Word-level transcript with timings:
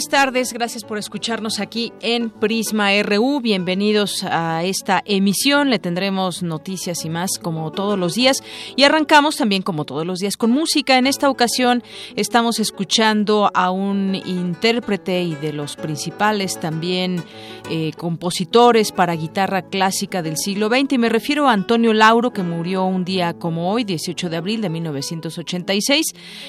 Buenas 0.00 0.22
tardes, 0.22 0.52
gracias 0.54 0.82
por 0.82 0.96
escucharnos 0.96 1.60
aquí 1.60 1.92
en 2.00 2.30
Prisma 2.30 2.90
RU. 3.02 3.40
Bienvenidos 3.42 4.24
a 4.24 4.64
esta 4.64 5.02
emisión. 5.04 5.68
Le 5.68 5.78
tendremos 5.78 6.42
noticias 6.42 7.04
y 7.04 7.10
más 7.10 7.32
como 7.38 7.70
todos 7.70 7.98
los 7.98 8.14
días. 8.14 8.42
Y 8.76 8.84
arrancamos 8.84 9.36
también 9.36 9.60
como 9.60 9.84
todos 9.84 10.06
los 10.06 10.20
días 10.20 10.38
con 10.38 10.52
música. 10.52 10.96
En 10.96 11.06
esta 11.06 11.28
ocasión 11.28 11.82
estamos 12.16 12.60
escuchando 12.60 13.50
a 13.52 13.70
un 13.70 14.14
intérprete 14.14 15.22
y 15.22 15.34
de 15.34 15.52
los 15.52 15.76
principales 15.76 16.58
también 16.58 17.22
eh, 17.68 17.92
compositores 17.98 18.92
para 18.92 19.14
guitarra 19.16 19.68
clásica 19.68 20.22
del 20.22 20.38
siglo 20.38 20.68
XX. 20.68 20.94
Y 20.94 20.98
me 20.98 21.10
refiero 21.10 21.46
a 21.46 21.52
Antonio 21.52 21.92
Lauro, 21.92 22.32
que 22.32 22.42
murió 22.42 22.86
un 22.86 23.04
día 23.04 23.34
como 23.34 23.70
hoy, 23.70 23.84
18 23.84 24.30
de 24.30 24.36
abril 24.38 24.62
de 24.62 24.70
1986. 24.70 26.06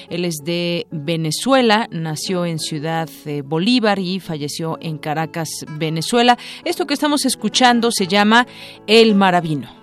Él 0.08 0.24
es 0.24 0.36
de 0.42 0.86
Venezuela, 0.90 1.86
nació 1.90 2.46
en 2.46 2.58
Ciudad 2.58 3.10
Bolívar 3.42 3.98
y 3.98 4.20
falleció 4.20 4.78
en 4.80 4.98
Caracas, 4.98 5.48
Venezuela. 5.78 6.38
Esto 6.64 6.86
que 6.86 6.94
estamos 6.94 7.24
escuchando 7.24 7.90
se 7.90 8.06
llama 8.06 8.46
El 8.86 9.14
Maravino. 9.14 9.81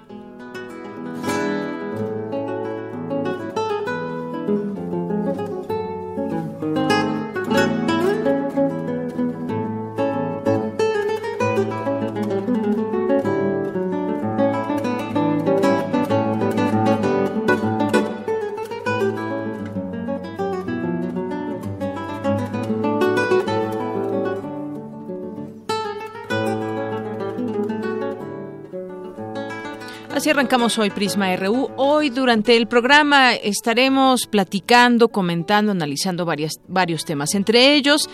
Arrancamos 30.30 30.78
hoy 30.78 30.92
Prisma 30.92 31.36
RU. 31.36 31.72
Hoy 31.76 32.12
durante 32.12 32.56
el 32.56 32.68
programa 32.68 33.34
estaremos 33.34 34.28
platicando, 34.28 35.08
comentando, 35.08 35.72
analizando 35.72 36.24
varias, 36.24 36.60
varios 36.68 37.04
temas. 37.04 37.34
Entre 37.34 37.74
ellos, 37.74 38.08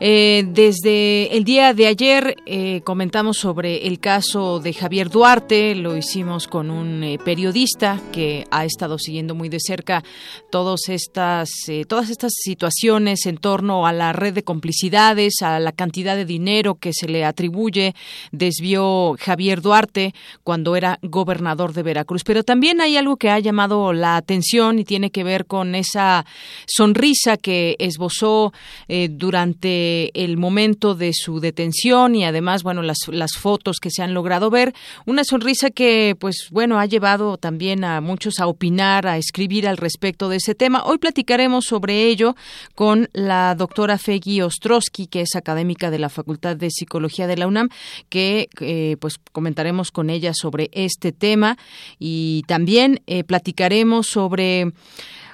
eh, 0.00 0.44
desde 0.48 1.36
el 1.36 1.44
día 1.44 1.74
de 1.74 1.86
ayer 1.86 2.36
eh, 2.46 2.80
comentamos 2.84 3.36
sobre 3.36 3.86
el 3.86 4.00
caso 4.00 4.60
de 4.60 4.72
Javier 4.72 5.10
Duarte. 5.10 5.74
Lo 5.74 5.94
hicimos 5.94 6.48
con 6.48 6.70
un 6.70 7.04
eh, 7.04 7.18
periodista 7.22 8.00
que 8.12 8.46
ha 8.50 8.64
estado 8.64 8.98
siguiendo 8.98 9.34
muy 9.34 9.50
de 9.50 9.60
cerca 9.60 10.02
todas 10.50 10.88
estas, 10.88 11.50
todas 11.86 12.08
estas 12.08 12.32
situaciones 12.34 13.26
en 13.26 13.36
torno 13.36 13.86
a 13.86 13.92
la 13.92 14.14
red 14.14 14.32
de 14.32 14.42
complicidades, 14.42 15.42
a 15.42 15.60
la 15.60 15.72
cantidad 15.72 16.16
de 16.16 16.24
dinero 16.24 16.76
que 16.76 16.94
se 16.94 17.08
le 17.08 17.26
atribuye, 17.26 17.94
desvió 18.32 19.16
Javier 19.20 19.60
Duarte 19.60 20.14
cuando 20.42 20.74
era 20.74 20.98
gobernador 21.02 21.57
de 21.66 21.82
Veracruz. 21.82 22.22
Pero 22.24 22.44
también 22.44 22.80
hay 22.80 22.96
algo 22.96 23.16
que 23.16 23.30
ha 23.30 23.38
llamado 23.40 23.92
la 23.92 24.16
atención 24.16 24.78
y 24.78 24.84
tiene 24.84 25.10
que 25.10 25.24
ver 25.24 25.46
con 25.46 25.74
esa 25.74 26.24
sonrisa 26.66 27.36
que 27.36 27.74
esbozó 27.80 28.52
eh, 28.86 29.08
durante 29.10 30.10
el 30.22 30.36
momento 30.36 30.94
de 30.94 31.12
su 31.12 31.40
detención 31.40 32.14
y 32.14 32.24
además, 32.24 32.62
bueno, 32.62 32.82
las, 32.82 32.98
fotos 33.38 33.78
que 33.80 33.90
se 33.90 34.02
han 34.02 34.14
logrado 34.14 34.50
ver. 34.50 34.74
Una 35.04 35.24
sonrisa 35.24 35.70
que, 35.70 36.16
pues, 36.18 36.48
bueno, 36.50 36.78
ha 36.78 36.86
llevado 36.86 37.36
también 37.36 37.84
a 37.84 38.00
muchos 38.00 38.38
a 38.38 38.46
opinar, 38.46 39.06
a 39.06 39.18
escribir 39.18 39.66
al 39.66 39.76
respecto 39.76 40.28
de 40.28 40.36
ese 40.36 40.54
tema. 40.54 40.82
Hoy 40.84 40.98
platicaremos 40.98 41.66
sobre 41.66 42.04
ello 42.04 42.36
con 42.74 43.08
la 43.12 43.54
doctora 43.54 43.98
Fegui 43.98 44.40
Ostrowski, 44.40 45.06
que 45.06 45.22
es 45.22 45.34
académica 45.34 45.90
de 45.90 45.98
la 45.98 46.08
Facultad 46.08 46.56
de 46.56 46.70
Psicología 46.70 47.26
de 47.26 47.36
la 47.36 47.46
UNAM, 47.46 47.68
que, 48.08 48.48
eh, 48.60 48.96
pues, 49.00 49.18
comentaremos 49.32 49.90
con 49.90 50.10
ella 50.10 50.32
sobre 50.34 50.70
este 50.72 51.12
tema 51.12 51.47
y 51.98 52.42
también 52.46 53.00
eh, 53.06 53.24
platicaremos 53.24 54.06
sobre 54.08 54.72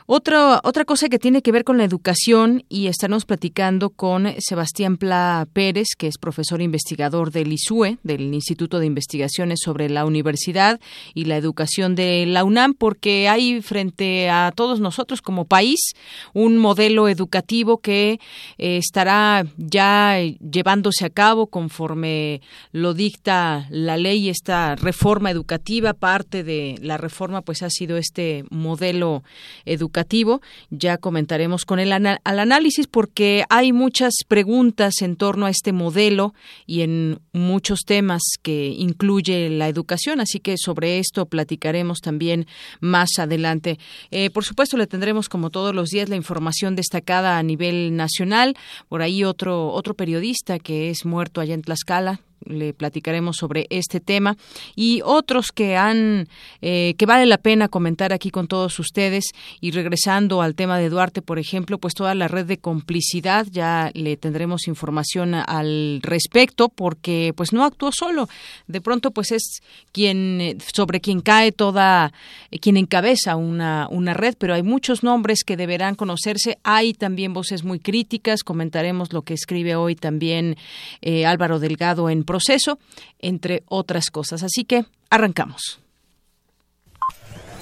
otra, 0.06 0.60
otra 0.64 0.84
cosa 0.84 1.08
que 1.08 1.18
tiene 1.18 1.40
que 1.40 1.50
ver 1.50 1.64
con 1.64 1.78
la 1.78 1.84
educación 1.84 2.62
y 2.68 2.88
estaremos 2.88 3.24
platicando 3.24 3.88
con 3.88 4.34
Sebastián 4.38 4.98
Pla 4.98 5.48
Pérez, 5.50 5.88
que 5.96 6.08
es 6.08 6.18
profesor 6.18 6.60
investigador 6.60 7.30
del 7.30 7.50
ISUE, 7.54 7.96
del 8.02 8.34
Instituto 8.34 8.80
de 8.80 8.86
Investigaciones 8.86 9.60
sobre 9.64 9.88
la 9.88 10.04
Universidad 10.04 10.78
y 11.14 11.24
la 11.24 11.38
Educación 11.38 11.94
de 11.94 12.26
la 12.26 12.44
UNAM, 12.44 12.74
porque 12.74 13.30
hay 13.30 13.62
frente 13.62 14.28
a 14.28 14.52
todos 14.54 14.78
nosotros 14.78 15.22
como 15.22 15.46
país 15.46 15.94
un 16.34 16.58
modelo 16.58 17.08
educativo 17.08 17.78
que 17.78 18.20
eh, 18.58 18.76
estará 18.76 19.46
ya 19.56 20.18
llevándose 20.18 21.06
a 21.06 21.10
cabo 21.10 21.46
conforme 21.46 22.42
lo 22.72 22.92
dicta 22.92 23.66
la 23.70 23.96
ley, 23.96 24.28
esta 24.28 24.76
reforma 24.76 25.30
educativa. 25.30 25.94
Parte 25.94 26.44
de 26.44 26.74
la 26.82 26.98
reforma 26.98 27.40
pues 27.40 27.62
ha 27.62 27.70
sido 27.70 27.96
este 27.96 28.44
modelo 28.50 29.22
educativo 29.64 29.93
educativo. 29.94 30.42
Ya 30.70 30.98
comentaremos 30.98 31.64
con 31.64 31.78
él 31.78 31.92
al 31.92 32.38
análisis 32.38 32.86
porque 32.88 33.44
hay 33.48 33.72
muchas 33.72 34.12
preguntas 34.26 35.02
en 35.02 35.16
torno 35.16 35.46
a 35.46 35.50
este 35.50 35.72
modelo 35.72 36.34
y 36.66 36.82
en 36.82 37.20
muchos 37.32 37.80
temas 37.86 38.22
que 38.42 38.68
incluye 38.76 39.48
la 39.50 39.68
educación, 39.68 40.20
así 40.20 40.40
que 40.40 40.56
sobre 40.58 40.98
esto 40.98 41.26
platicaremos 41.26 42.00
también 42.00 42.46
más 42.80 43.18
adelante. 43.18 43.78
Eh, 44.10 44.30
por 44.30 44.44
supuesto, 44.44 44.76
le 44.76 44.86
tendremos 44.86 45.28
como 45.28 45.50
todos 45.50 45.74
los 45.74 45.90
días 45.90 46.08
la 46.08 46.16
información 46.16 46.74
destacada 46.74 47.38
a 47.38 47.42
nivel 47.42 47.96
nacional. 47.96 48.56
Por 48.88 49.02
ahí 49.02 49.22
otro 49.22 49.68
otro 49.68 49.94
periodista 49.94 50.58
que 50.58 50.90
es 50.90 51.04
muerto 51.04 51.40
allá 51.40 51.54
en 51.54 51.62
Tlaxcala, 51.62 52.20
le 52.46 52.74
platicaremos 52.74 53.36
sobre 53.36 53.66
este 53.70 54.00
tema. 54.00 54.36
Y 54.74 55.00
otros 55.04 55.52
que 55.52 55.76
han 55.76 56.28
eh, 56.60 56.94
que 56.98 57.06
vale 57.06 57.26
la 57.26 57.38
pena 57.38 57.68
comentar 57.68 58.12
aquí 58.12 58.30
con 58.30 58.48
todos 58.48 58.78
ustedes 58.78 59.24
y 59.60 59.70
regresando 59.70 60.42
al 60.42 60.54
tema 60.54 60.78
de 60.78 60.88
Duarte 60.88 61.22
por 61.22 61.38
ejemplo 61.38 61.78
pues 61.78 61.94
toda 61.94 62.14
la 62.14 62.28
red 62.28 62.46
de 62.46 62.58
complicidad 62.58 63.46
ya 63.50 63.90
le 63.94 64.16
tendremos 64.16 64.68
información 64.68 65.34
al 65.34 66.00
respecto 66.02 66.68
porque 66.68 67.32
pues 67.36 67.52
no 67.52 67.64
actuó 67.64 67.90
solo. 67.92 68.28
De 68.66 68.80
pronto 68.80 69.10
pues 69.10 69.32
es 69.32 69.62
quien 69.92 70.58
sobre 70.72 71.00
quien 71.00 71.20
cae 71.20 71.52
toda 71.52 72.12
quien 72.60 72.76
encabeza 72.76 73.36
una 73.36 73.88
una 73.90 74.14
red 74.14 74.34
pero 74.38 74.54
hay 74.54 74.62
muchos 74.62 75.02
nombres 75.02 75.44
que 75.44 75.56
deberán 75.56 75.94
conocerse. 75.94 76.58
Hay 76.62 76.94
también 76.94 77.32
voces 77.32 77.64
muy 77.64 77.78
críticas. 77.78 78.42
Comentaremos 78.42 79.12
lo 79.12 79.22
que 79.22 79.34
escribe 79.34 79.76
hoy 79.76 79.94
también 79.96 80.56
eh, 81.00 81.26
Álvaro 81.26 81.58
Delgado 81.58 82.10
en 82.10 82.24
proceso, 82.34 82.80
entre 83.20 83.62
otras 83.68 84.10
cosas. 84.10 84.42
Así 84.42 84.64
que 84.64 84.84
arrancamos. 85.08 85.78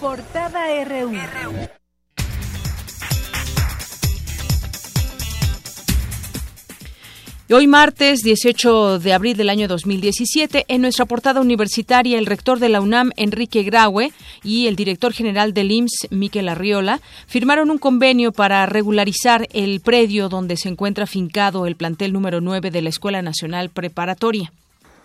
Portada 0.00 0.82
RU. 0.84 1.12
Hoy 7.50 7.66
martes 7.66 8.20
18 8.20 8.98
de 8.98 9.12
abril 9.12 9.36
del 9.36 9.50
año 9.50 9.68
2017, 9.68 10.64
en 10.68 10.80
nuestra 10.80 11.04
portada 11.04 11.42
universitaria, 11.42 12.18
el 12.18 12.24
rector 12.24 12.58
de 12.58 12.70
la 12.70 12.80
UNAM, 12.80 13.10
Enrique 13.16 13.62
Graue, 13.62 14.10
y 14.42 14.68
el 14.68 14.76
director 14.76 15.12
general 15.12 15.52
del 15.52 15.70
IMSS, 15.70 16.08
Miquel 16.10 16.48
Arriola, 16.48 17.02
firmaron 17.26 17.70
un 17.70 17.76
convenio 17.76 18.32
para 18.32 18.64
regularizar 18.64 19.48
el 19.52 19.80
predio 19.80 20.30
donde 20.30 20.56
se 20.56 20.70
encuentra 20.70 21.06
fincado 21.06 21.66
el 21.66 21.76
plantel 21.76 22.14
número 22.14 22.40
9 22.40 22.70
de 22.70 22.80
la 22.80 22.88
Escuela 22.88 23.20
Nacional 23.20 23.68
Preparatoria. 23.68 24.50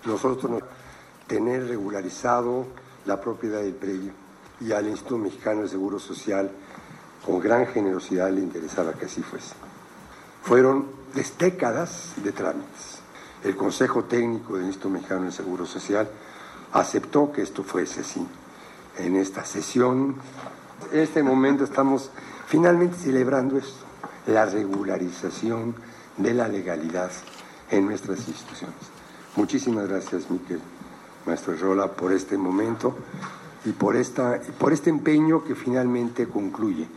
Nosotros 0.08 0.64
tener 1.28 1.68
regularizado 1.68 2.66
la 3.06 3.20
propiedad 3.20 3.62
del 3.62 3.74
predio 3.74 4.12
y 4.62 4.72
al 4.72 4.88
Instituto 4.88 5.18
Mexicano 5.18 5.64
de 5.64 5.68
Seguro 5.68 6.00
Social 6.00 6.50
con 7.26 7.40
gran 7.42 7.68
generosidad 7.68 8.32
le 8.32 8.40
interesaba 8.40 8.94
que 8.94 9.06
así 9.06 9.22
fuese. 9.22 9.54
Fueron 10.44 10.88
décadas 11.38 12.14
de 12.24 12.32
trámites. 12.32 13.00
El 13.44 13.58
Consejo 13.58 14.06
Técnico 14.06 14.56
del 14.56 14.68
Instituto 14.68 14.90
Mexicano 14.90 15.24
del 15.24 15.34
Seguro 15.34 15.66
Social 15.66 16.10
aceptó 16.72 17.32
que 17.32 17.42
esto 17.42 17.64
fuese 17.64 18.02
así. 18.02 18.26
En 18.98 19.18
esta 19.18 19.44
sesión, 19.44 20.16
en 20.92 21.00
este 21.00 21.22
momento 21.22 21.66
estamos 21.66 22.12
finalmente 22.48 22.98
celebrando 22.98 23.58
esto, 23.58 23.84
la 24.28 24.46
regularización 24.46 25.76
de 26.16 26.34
la 26.34 26.48
legalidad 26.48 27.12
en 27.70 27.86
nuestras 27.86 28.28
instituciones. 28.28 28.97
Muchísimas 29.38 29.88
gracias, 29.88 30.32
Miquel, 30.32 30.60
maestro 31.28 31.54
Rola, 31.56 31.96
por 31.96 32.12
este 32.12 32.38
momento 32.40 32.98
y 33.66 33.72
por, 33.72 33.96
esta, 33.96 34.40
por 34.60 34.74
este 34.74 34.90
empeño 34.90 35.44
que 35.44 35.54
finalmente 35.54 36.28
concluye. 36.28 36.88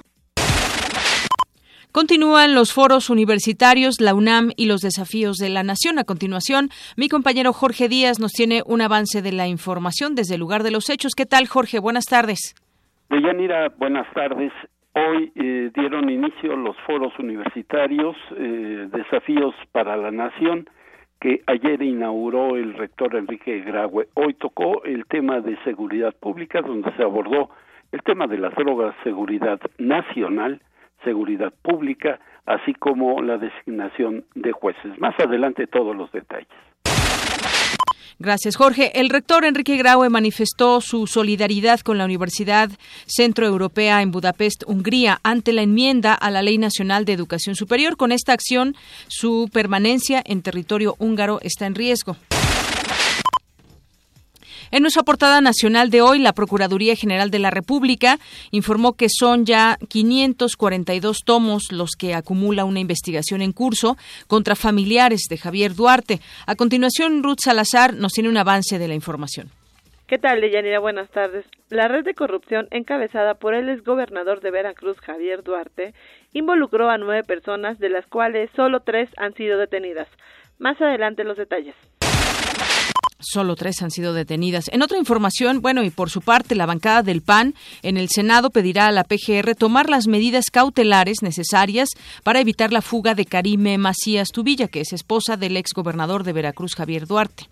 Continúan 1.93 2.55
los 2.55 2.73
foros 2.73 3.11
universitarios, 3.11 4.01
la 4.01 4.15
UNAM 4.15 4.53
y 4.57 4.67
los 4.67 4.81
desafíos 4.81 5.37
de 5.37 5.51
la 5.51 5.65
nación. 5.65 5.99
A 5.99 6.05
continuación, 6.05 6.71
mi 6.97 7.09
compañero 7.09 7.53
Jorge 7.53 7.89
Díaz 7.89 8.21
nos 8.21 8.33
tiene 8.33 8.63
un 8.65 8.81
avance 8.81 9.21
de 9.21 9.33
la 9.33 9.47
información 9.47 10.15
desde 10.15 10.35
el 10.35 10.41
lugar 10.41 10.63
de 10.63 10.71
los 10.71 10.89
hechos. 10.89 11.13
¿Qué 11.15 11.27
tal, 11.27 11.47
Jorge? 11.47 11.79
Buenas 11.79 12.07
tardes. 12.07 12.55
Deyanira, 13.11 13.69
buenas 13.77 14.07
tardes. 14.15 14.53
Hoy 14.95 15.33
eh, 15.35 15.71
dieron 15.75 16.09
inicio 16.09 16.57
los 16.57 16.77
foros 16.87 17.13
universitarios, 17.19 18.17
eh, 18.37 18.89
desafíos 18.93 19.55
para 19.73 19.97
la 19.97 20.11
nación, 20.11 20.71
que 21.21 21.43
ayer 21.47 21.83
inauguró 21.83 22.57
el 22.57 22.75
rector 22.75 23.15
Enrique 23.15 23.61
Graue. 23.61 24.09
Hoy 24.15 24.35
tocó 24.35 24.83
el 24.85 25.05
tema 25.07 25.41
de 25.41 25.57
seguridad 25.65 26.15
pública, 26.19 26.63
donde 26.63 26.91
se 26.97 27.03
abordó 27.03 27.51
el 27.93 28.03
tema 28.03 28.27
de 28.27 28.39
las 28.39 28.55
drogas, 28.55 28.95
seguridad 29.05 29.61
nacional, 29.79 30.63
seguridad 31.05 31.53
pública, 31.63 32.19
así 32.47 32.73
como 32.75 33.21
la 33.23 33.37
designación 33.37 34.25
de 34.35 34.53
jueces. 34.53 34.99
Más 34.99 35.15
adelante 35.21 35.67
todos 35.67 35.95
los 35.95 36.11
detalles. 36.13 36.49
Gracias, 38.19 38.57
Jorge. 38.57 38.99
El 38.99 39.09
rector 39.09 39.45
Enrique 39.45 39.77
Graue 39.77 40.09
manifestó 40.09 40.81
su 40.81 41.07
solidaridad 41.07 41.81
con 41.81 41.99
la 41.99 42.05
Universidad 42.05 42.71
Centroeuropea 43.07 44.03
en 44.03 44.11
Budapest, 44.11 44.65
Hungría, 44.67 45.21
ante 45.23 45.53
la 45.53 45.63
enmienda 45.63 46.15
a 46.15 46.31
la 46.31 46.43
Ley 46.43 46.59
Nacional 46.59 47.05
de 47.05 47.13
Educación 47.13 47.57
Superior. 47.57 47.97
Con 47.97 48.13
esta 48.13 48.33
acción, 48.33 48.77
su 49.09 49.49
permanencia 49.53 50.23
en 50.25 50.43
territorio 50.43 50.97
húngaro 50.99 51.41
está 51.43 51.67
en 51.67 51.75
riesgo. 51.75 52.17
En 54.73 54.83
nuestra 54.83 55.03
portada 55.03 55.41
nacional 55.41 55.91
de 55.91 56.01
hoy, 56.01 56.21
la 56.21 56.33
Procuraduría 56.33 56.95
General 56.95 57.29
de 57.33 57.41
la 57.41 57.51
República 57.51 58.19
informó 58.53 58.93
que 58.93 59.09
son 59.09 59.45
ya 59.45 59.77
542 59.89 61.25
tomos 61.25 61.73
los 61.73 61.97
que 61.99 62.15
acumula 62.15 62.65
una 62.65 62.79
investigación 62.79 63.43
en 63.43 63.51
curso 63.53 63.97
contra 64.29 64.55
familiares 64.55 65.23
de 65.29 65.39
Javier 65.39 65.75
Duarte. 65.75 66.21
A 66.47 66.55
continuación, 66.55 67.25
Ruth 67.25 67.41
Salazar 67.43 67.95
nos 67.95 68.13
tiene 68.13 68.29
un 68.29 68.37
avance 68.37 68.79
de 68.79 68.87
la 68.87 68.95
información. 68.95 69.49
¿Qué 70.07 70.19
tal, 70.19 70.41
Deyanira? 70.41 70.79
Buenas 70.79 71.11
tardes. 71.11 71.45
La 71.69 71.89
red 71.89 72.05
de 72.05 72.15
corrupción 72.15 72.69
encabezada 72.71 73.35
por 73.35 73.55
el 73.55 73.69
exgobernador 73.69 74.41
de 74.41 74.53
Veracruz, 74.53 74.99
Javier 75.01 75.43
Duarte, 75.43 75.95
involucró 76.33 76.91
a 76.91 76.99
nueve 76.99 77.25
personas, 77.25 77.81
de 77.81 77.89
las 77.89 78.07
cuales 78.07 78.51
solo 78.55 78.81
tres 78.81 79.09
han 79.17 79.35
sido 79.35 79.59
detenidas. 79.59 80.07
Más 80.59 80.81
adelante 80.81 81.25
los 81.25 81.37
detalles. 81.37 81.75
Solo 83.21 83.55
tres 83.55 83.83
han 83.83 83.91
sido 83.91 84.15
detenidas. 84.15 84.65
En 84.73 84.83
otra 84.83 84.99
información, 84.99 85.61
bueno, 85.61 85.85
y 85.85 85.91
por 85.91 86.11
su 86.11 86.23
parte, 86.23 86.55
la 86.55 86.67
bancada 86.67 87.03
del 87.03 87.21
PAN 87.23 87.55
en 87.83 87.97
el 87.97 88.09
Senado 88.09 88.51
pedirá 88.51 88.87
a 88.87 88.93
la 88.93 89.05
PGR 89.05 89.55
tomar 89.55 89.91
las 89.91 90.07
medidas 90.07 90.47
cautelares 90.51 91.23
necesarias 91.23 91.91
para 92.25 92.41
evitar 92.41 92.73
la 92.73 92.83
fuga 92.83 93.15
de 93.15 93.27
Karime 93.27 93.77
Macías 93.79 94.31
Tubilla, 94.31 94.69
que 94.69 94.81
es 94.81 94.93
esposa 94.93 95.37
del 95.37 95.57
ex 95.57 95.73
gobernador 95.75 96.25
de 96.25 96.33
Veracruz, 96.33 96.75
Javier 96.75 97.07
Duarte. 97.07 97.47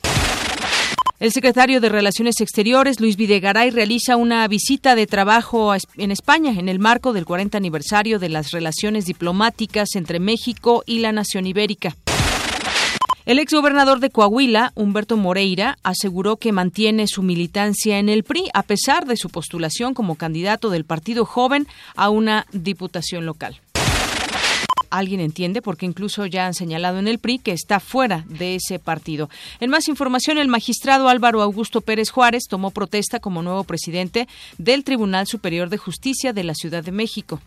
El 1.21 1.33
secretario 1.33 1.81
de 1.81 1.89
Relaciones 1.89 2.41
Exteriores, 2.41 3.01
Luis 3.01 3.17
Videgaray, 3.17 3.71
realiza 3.71 4.17
una 4.17 4.47
visita 4.47 4.95
de 4.95 5.09
trabajo 5.09 5.75
en 5.97 6.13
España 6.13 6.53
en 6.53 6.69
el 6.69 6.79
marco 6.79 7.13
del 7.13 7.25
40 7.25 7.59
aniversario 7.59 8.21
de 8.21 8.29
las 8.29 8.53
relaciones 8.53 9.05
diplomáticas 9.05 9.97
entre 9.97 10.21
México 10.21 10.85
y 10.87 11.01
la 11.01 11.11
nación 11.11 11.47
ibérica. 11.47 11.97
El 13.29 13.39
exgobernador 13.39 14.01
de 14.01 14.09
Coahuila, 14.09 14.73
Humberto 14.75 15.19
Moreira, 15.19 15.77
aseguró 15.83 16.39
que 16.39 16.51
mantiene 16.51 17.07
su 17.07 17.23
militancia 17.23 17.99
en 17.99 18.09
el 18.09 18.25
PRI 18.25 18.49
a 18.55 18.63
pesar 18.63 19.05
de 19.05 19.19
su 19.19 19.29
postulación 19.29 19.93
como 19.93 20.15
candidato 20.15 20.71
del 20.71 20.87
Partido 20.87 21.27
Joven 21.27 21.69
a 21.95 22.09
una 22.09 22.47
diputación 22.53 23.27
local 23.27 23.61
alguien 24.91 25.21
entiende, 25.21 25.61
porque 25.61 25.85
incluso 25.85 26.25
ya 26.25 26.47
han 26.47 26.55
señalado 26.55 26.99
en 26.99 27.09
el 27.09 27.19
PRI 27.19 27.41
que 27.41 27.53
está 27.53 27.79
fuera 27.79 28.25
de 28.27 28.55
ese 28.55 28.79
partido. 28.79 29.29
En 29.61 29.69
más 29.69 29.87
información, 29.87 30.39
el 30.39 30.49
magistrado 30.49 31.11
Álvaro 31.11 31.43
Augusto 31.43 31.83
Pérez 31.83 32.09
Juárez 32.09 32.45
tomó 32.49 32.71
protesta 32.71 33.21
como 33.21 33.43
nuevo 33.43 33.65
presidente 33.65 34.27
del 34.57 34.85
Tribunal 34.85 35.27
Superior 35.27 35.69
de 35.69 35.77
Justicia 35.77 36.33
de 36.33 36.45
la 36.45 36.55
Ciudad 36.55 36.83
de 36.83 36.93
México. 36.93 37.39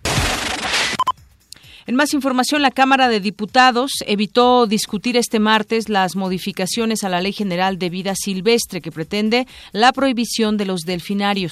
En 1.92 1.98
más 1.98 2.14
información, 2.14 2.62
la 2.62 2.72
Cámara 2.72 3.10
de 3.10 3.20
Diputados 3.20 3.92
evitó 4.08 4.66
discutir 4.66 5.18
este 5.18 5.40
martes 5.40 5.90
las 5.90 6.16
modificaciones 6.16 7.04
a 7.04 7.10
la 7.10 7.20
Ley 7.20 7.34
General 7.34 7.78
de 7.78 7.90
Vida 7.90 8.14
Silvestre 8.16 8.80
que 8.80 8.94
pretende 8.94 9.46
la 9.74 9.92
prohibición 9.92 10.56
de 10.56 10.64
los 10.64 10.84
delfinarios. 10.84 11.52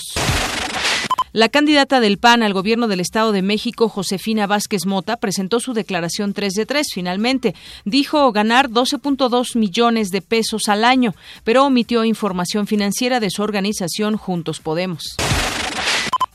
La 1.34 1.50
candidata 1.50 2.00
del 2.00 2.20
PAN 2.20 2.42
al 2.42 2.54
gobierno 2.54 2.88
del 2.88 3.02
Estado 3.02 3.34
de 3.34 3.42
México, 3.42 3.90
Josefina 3.90 4.48
Vázquez 4.48 4.86
Mota, 4.86 5.18
presentó 5.18 5.60
su 5.60 5.74
declaración 5.74 6.34
3 6.34 6.54
de 6.54 6.66
3. 6.66 6.88
Finalmente, 6.94 7.54
dijo 7.84 8.32
ganar 8.32 8.70
12.2 8.70 9.58
millones 9.58 10.10
de 10.10 10.22
pesos 10.22 10.70
al 10.70 10.86
año, 10.86 11.16
pero 11.44 11.66
omitió 11.66 12.06
información 12.06 12.66
financiera 12.66 13.20
de 13.20 13.30
su 13.30 13.44
organización 13.44 14.16
Juntos 14.16 14.62
Podemos. 14.62 15.18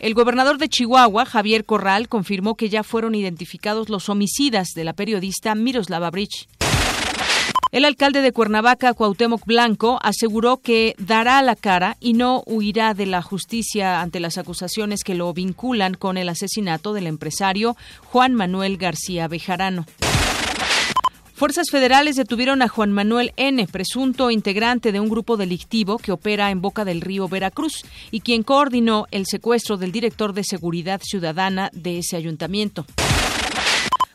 El 0.04 0.12
gobernador 0.12 0.58
de 0.58 0.68
Chihuahua, 0.68 1.24
Javier 1.24 1.64
Corral, 1.64 2.10
confirmó 2.10 2.56
que 2.56 2.68
ya 2.68 2.82
fueron 2.82 3.14
identificados 3.14 3.88
los 3.88 4.10
homicidas 4.10 4.74
de 4.74 4.84
la 4.84 4.92
periodista 4.92 5.54
Miroslava 5.54 6.10
Bridge. 6.10 6.46
El 7.72 7.86
alcalde 7.86 8.20
de 8.20 8.30
Cuernavaca, 8.30 8.92
Cuauhtémoc 8.92 9.46
Blanco, 9.46 9.98
aseguró 10.02 10.58
que 10.58 10.94
dará 10.98 11.40
la 11.40 11.56
cara 11.56 11.96
y 12.00 12.12
no 12.12 12.42
huirá 12.44 12.92
de 12.92 13.06
la 13.06 13.22
justicia 13.22 14.02
ante 14.02 14.20
las 14.20 14.36
acusaciones 14.36 15.04
que 15.04 15.14
lo 15.14 15.32
vinculan 15.32 15.94
con 15.94 16.18
el 16.18 16.28
asesinato 16.28 16.92
del 16.92 17.06
empresario 17.06 17.74
Juan 18.02 18.34
Manuel 18.34 18.76
García 18.76 19.26
Bejarano. 19.26 19.86
Fuerzas 21.34 21.66
federales 21.68 22.14
detuvieron 22.14 22.62
a 22.62 22.68
Juan 22.68 22.92
Manuel 22.92 23.32
N., 23.36 23.66
presunto 23.66 24.30
integrante 24.30 24.92
de 24.92 25.00
un 25.00 25.08
grupo 25.08 25.36
delictivo 25.36 25.98
que 25.98 26.12
opera 26.12 26.52
en 26.52 26.60
Boca 26.60 26.84
del 26.84 27.00
Río 27.00 27.28
Veracruz 27.28 27.84
y 28.12 28.20
quien 28.20 28.44
coordinó 28.44 29.06
el 29.10 29.26
secuestro 29.26 29.76
del 29.76 29.90
director 29.90 30.32
de 30.32 30.44
Seguridad 30.44 31.00
Ciudadana 31.02 31.70
de 31.72 31.98
ese 31.98 32.16
ayuntamiento. 32.16 32.86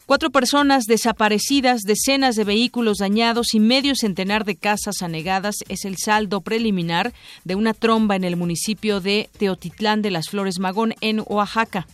Cuatro 0.05 0.29
personas 0.29 0.85
desaparecidas, 0.85 1.81
decenas 1.81 2.35
de 2.35 2.45
vehículos 2.45 2.99
dañados 2.99 3.53
y 3.53 3.59
medio 3.59 3.95
centenar 3.95 4.45
de 4.45 4.55
casas 4.55 5.01
anegadas 5.01 5.57
es 5.67 5.83
el 5.83 5.97
saldo 5.97 6.39
preliminar 6.39 7.13
de 7.43 7.55
una 7.55 7.73
tromba 7.73 8.15
en 8.15 8.23
el 8.23 8.37
municipio 8.37 9.01
de 9.01 9.29
Teotitlán 9.37 10.01
de 10.01 10.11
las 10.11 10.29
Flores 10.29 10.57
Magón, 10.57 10.95
en 11.01 11.21
Oaxaca. 11.27 11.85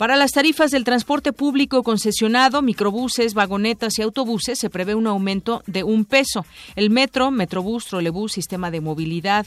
Para 0.00 0.16
las 0.16 0.32
tarifas 0.32 0.70
del 0.70 0.84
transporte 0.84 1.34
público 1.34 1.82
concesionado, 1.82 2.62
microbuses, 2.62 3.34
vagonetas 3.34 3.98
y 3.98 4.02
autobuses 4.02 4.58
se 4.58 4.70
prevé 4.70 4.94
un 4.94 5.06
aumento 5.06 5.62
de 5.66 5.84
un 5.84 6.06
peso. 6.06 6.46
El 6.74 6.88
metro, 6.88 7.30
metrobús, 7.30 7.84
trolebús, 7.84 8.32
sistema 8.32 8.70
de 8.70 8.80
movilidad, 8.80 9.44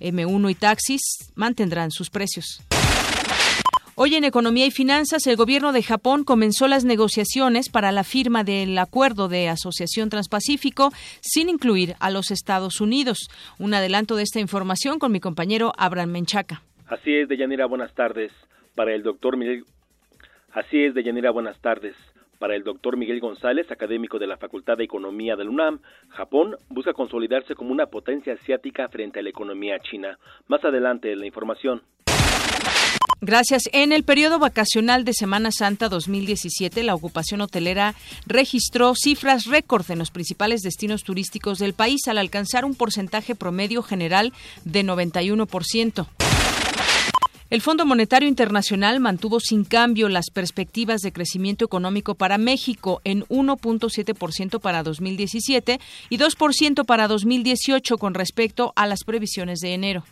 M1 0.00 0.50
y 0.50 0.54
taxis 0.56 1.02
mantendrán 1.36 1.92
sus 1.92 2.10
precios. 2.10 2.64
Hoy 3.94 4.16
en 4.16 4.24
Economía 4.24 4.66
y 4.66 4.72
Finanzas, 4.72 5.24
el 5.28 5.36
gobierno 5.36 5.70
de 5.70 5.84
Japón 5.84 6.24
comenzó 6.24 6.66
las 6.66 6.84
negociaciones 6.84 7.68
para 7.68 7.92
la 7.92 8.02
firma 8.02 8.42
del 8.42 8.76
acuerdo 8.78 9.28
de 9.28 9.48
asociación 9.48 10.10
transpacífico 10.10 10.90
sin 11.20 11.48
incluir 11.48 11.94
a 12.00 12.10
los 12.10 12.32
Estados 12.32 12.80
Unidos. 12.80 13.28
Un 13.60 13.72
adelanto 13.72 14.16
de 14.16 14.24
esta 14.24 14.40
información 14.40 14.98
con 14.98 15.12
mi 15.12 15.20
compañero 15.20 15.72
Abraham 15.78 16.10
Menchaca. 16.10 16.64
Así 16.88 17.14
es, 17.14 17.28
Deyanira, 17.28 17.66
buenas 17.66 17.94
tardes. 17.94 18.32
Para 18.74 18.96
el 18.96 19.04
doctor 19.04 19.36
Miguel 19.36 19.64
Así 20.52 20.84
es, 20.84 20.94
Deyanira, 20.94 21.30
buenas 21.30 21.58
tardes. 21.60 21.96
Para 22.38 22.54
el 22.54 22.62
doctor 22.62 22.98
Miguel 22.98 23.20
González, 23.20 23.70
académico 23.70 24.18
de 24.18 24.26
la 24.26 24.36
Facultad 24.36 24.76
de 24.76 24.84
Economía 24.84 25.34
del 25.34 25.48
UNAM, 25.48 25.80
Japón 26.10 26.56
busca 26.68 26.92
consolidarse 26.92 27.54
como 27.54 27.72
una 27.72 27.86
potencia 27.86 28.34
asiática 28.34 28.88
frente 28.88 29.20
a 29.20 29.22
la 29.22 29.30
economía 29.30 29.78
china. 29.78 30.18
Más 30.48 30.62
adelante, 30.64 31.16
la 31.16 31.24
información. 31.24 31.82
Gracias. 33.22 33.70
En 33.72 33.92
el 33.92 34.02
periodo 34.02 34.40
vacacional 34.40 35.04
de 35.04 35.14
Semana 35.14 35.52
Santa 35.52 35.88
2017, 35.88 36.82
la 36.82 36.96
ocupación 36.96 37.40
hotelera 37.40 37.94
registró 38.26 38.94
cifras 38.94 39.46
récord 39.46 39.88
en 39.90 40.00
los 40.00 40.10
principales 40.10 40.60
destinos 40.62 41.04
turísticos 41.04 41.58
del 41.58 41.72
país 41.72 42.08
al 42.08 42.18
alcanzar 42.18 42.64
un 42.64 42.74
porcentaje 42.74 43.36
promedio 43.36 43.82
general 43.82 44.32
de 44.64 44.84
91%. 44.84 46.08
El 47.52 47.60
Fondo 47.60 47.84
Monetario 47.84 48.30
Internacional 48.30 48.98
mantuvo 48.98 49.38
sin 49.38 49.64
cambio 49.64 50.08
las 50.08 50.30
perspectivas 50.30 51.02
de 51.02 51.12
crecimiento 51.12 51.66
económico 51.66 52.14
para 52.14 52.38
México 52.38 53.02
en 53.04 53.24
1.7% 53.24 54.58
para 54.58 54.82
2017 54.82 55.78
y 56.08 56.16
2% 56.16 56.86
para 56.86 57.08
2018 57.08 57.98
con 57.98 58.14
respecto 58.14 58.72
a 58.74 58.86
las 58.86 59.04
previsiones 59.04 59.58
de 59.58 59.74
enero. 59.74 60.02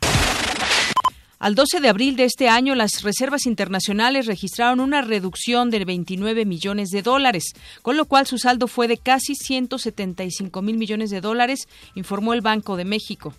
Al 1.38 1.54
12 1.54 1.80
de 1.80 1.88
abril 1.88 2.16
de 2.16 2.24
este 2.24 2.50
año, 2.50 2.74
las 2.74 3.00
reservas 3.00 3.46
internacionales 3.46 4.26
registraron 4.26 4.78
una 4.78 5.00
reducción 5.00 5.70
de 5.70 5.82
29 5.86 6.44
millones 6.44 6.90
de 6.90 7.00
dólares, 7.00 7.54
con 7.80 7.96
lo 7.96 8.04
cual 8.04 8.26
su 8.26 8.36
saldo 8.36 8.66
fue 8.66 8.86
de 8.86 8.98
casi 8.98 9.34
175 9.34 10.60
mil 10.60 10.76
millones 10.76 11.08
de 11.08 11.22
dólares, 11.22 11.68
informó 11.94 12.34
el 12.34 12.42
Banco 12.42 12.76
de 12.76 12.84
México. 12.84 13.32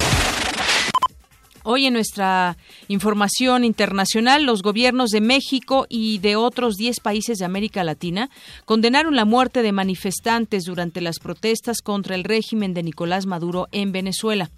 Hoy 1.63 1.85
en 1.85 1.93
nuestra 1.93 2.57
información 2.87 3.63
internacional, 3.63 4.45
los 4.45 4.63
gobiernos 4.63 5.11
de 5.11 5.21
México 5.21 5.85
y 5.89 6.17
de 6.17 6.35
otros 6.35 6.75
10 6.75 6.99
países 7.01 7.37
de 7.37 7.45
América 7.45 7.83
Latina 7.83 8.31
condenaron 8.65 9.15
la 9.15 9.25
muerte 9.25 9.61
de 9.61 9.71
manifestantes 9.71 10.63
durante 10.63 11.01
las 11.01 11.19
protestas 11.19 11.81
contra 11.81 12.15
el 12.15 12.23
régimen 12.23 12.73
de 12.73 12.81
Nicolás 12.81 13.27
Maduro 13.27 13.67
en 13.71 13.91
Venezuela. 13.91 14.49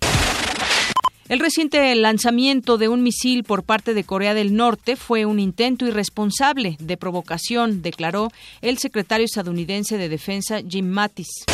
El 1.28 1.40
reciente 1.40 1.94
lanzamiento 1.96 2.78
de 2.78 2.88
un 2.88 3.02
misil 3.02 3.44
por 3.44 3.64
parte 3.64 3.94
de 3.94 4.04
Corea 4.04 4.34
del 4.34 4.56
Norte 4.56 4.96
fue 4.96 5.26
un 5.26 5.40
intento 5.40 5.86
irresponsable 5.86 6.78
de 6.80 6.98
provocación, 6.98 7.82
declaró 7.82 8.32
el 8.62 8.78
secretario 8.78 9.26
estadounidense 9.26 9.98
de 9.98 10.10
Defensa 10.10 10.62
Jim 10.68 10.88
Mattis. 10.88 11.46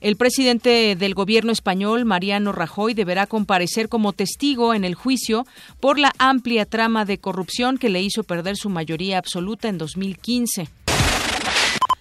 El 0.00 0.16
presidente 0.16 0.94
del 0.94 1.14
gobierno 1.14 1.50
español, 1.50 2.04
Mariano 2.04 2.52
Rajoy, 2.52 2.94
deberá 2.94 3.26
comparecer 3.26 3.88
como 3.88 4.12
testigo 4.12 4.72
en 4.72 4.84
el 4.84 4.94
juicio 4.94 5.44
por 5.80 5.98
la 5.98 6.12
amplia 6.18 6.66
trama 6.66 7.04
de 7.04 7.18
corrupción 7.18 7.78
que 7.78 7.88
le 7.88 8.00
hizo 8.00 8.22
perder 8.22 8.56
su 8.56 8.68
mayoría 8.68 9.18
absoluta 9.18 9.66
en 9.66 9.76
2015. 9.76 10.68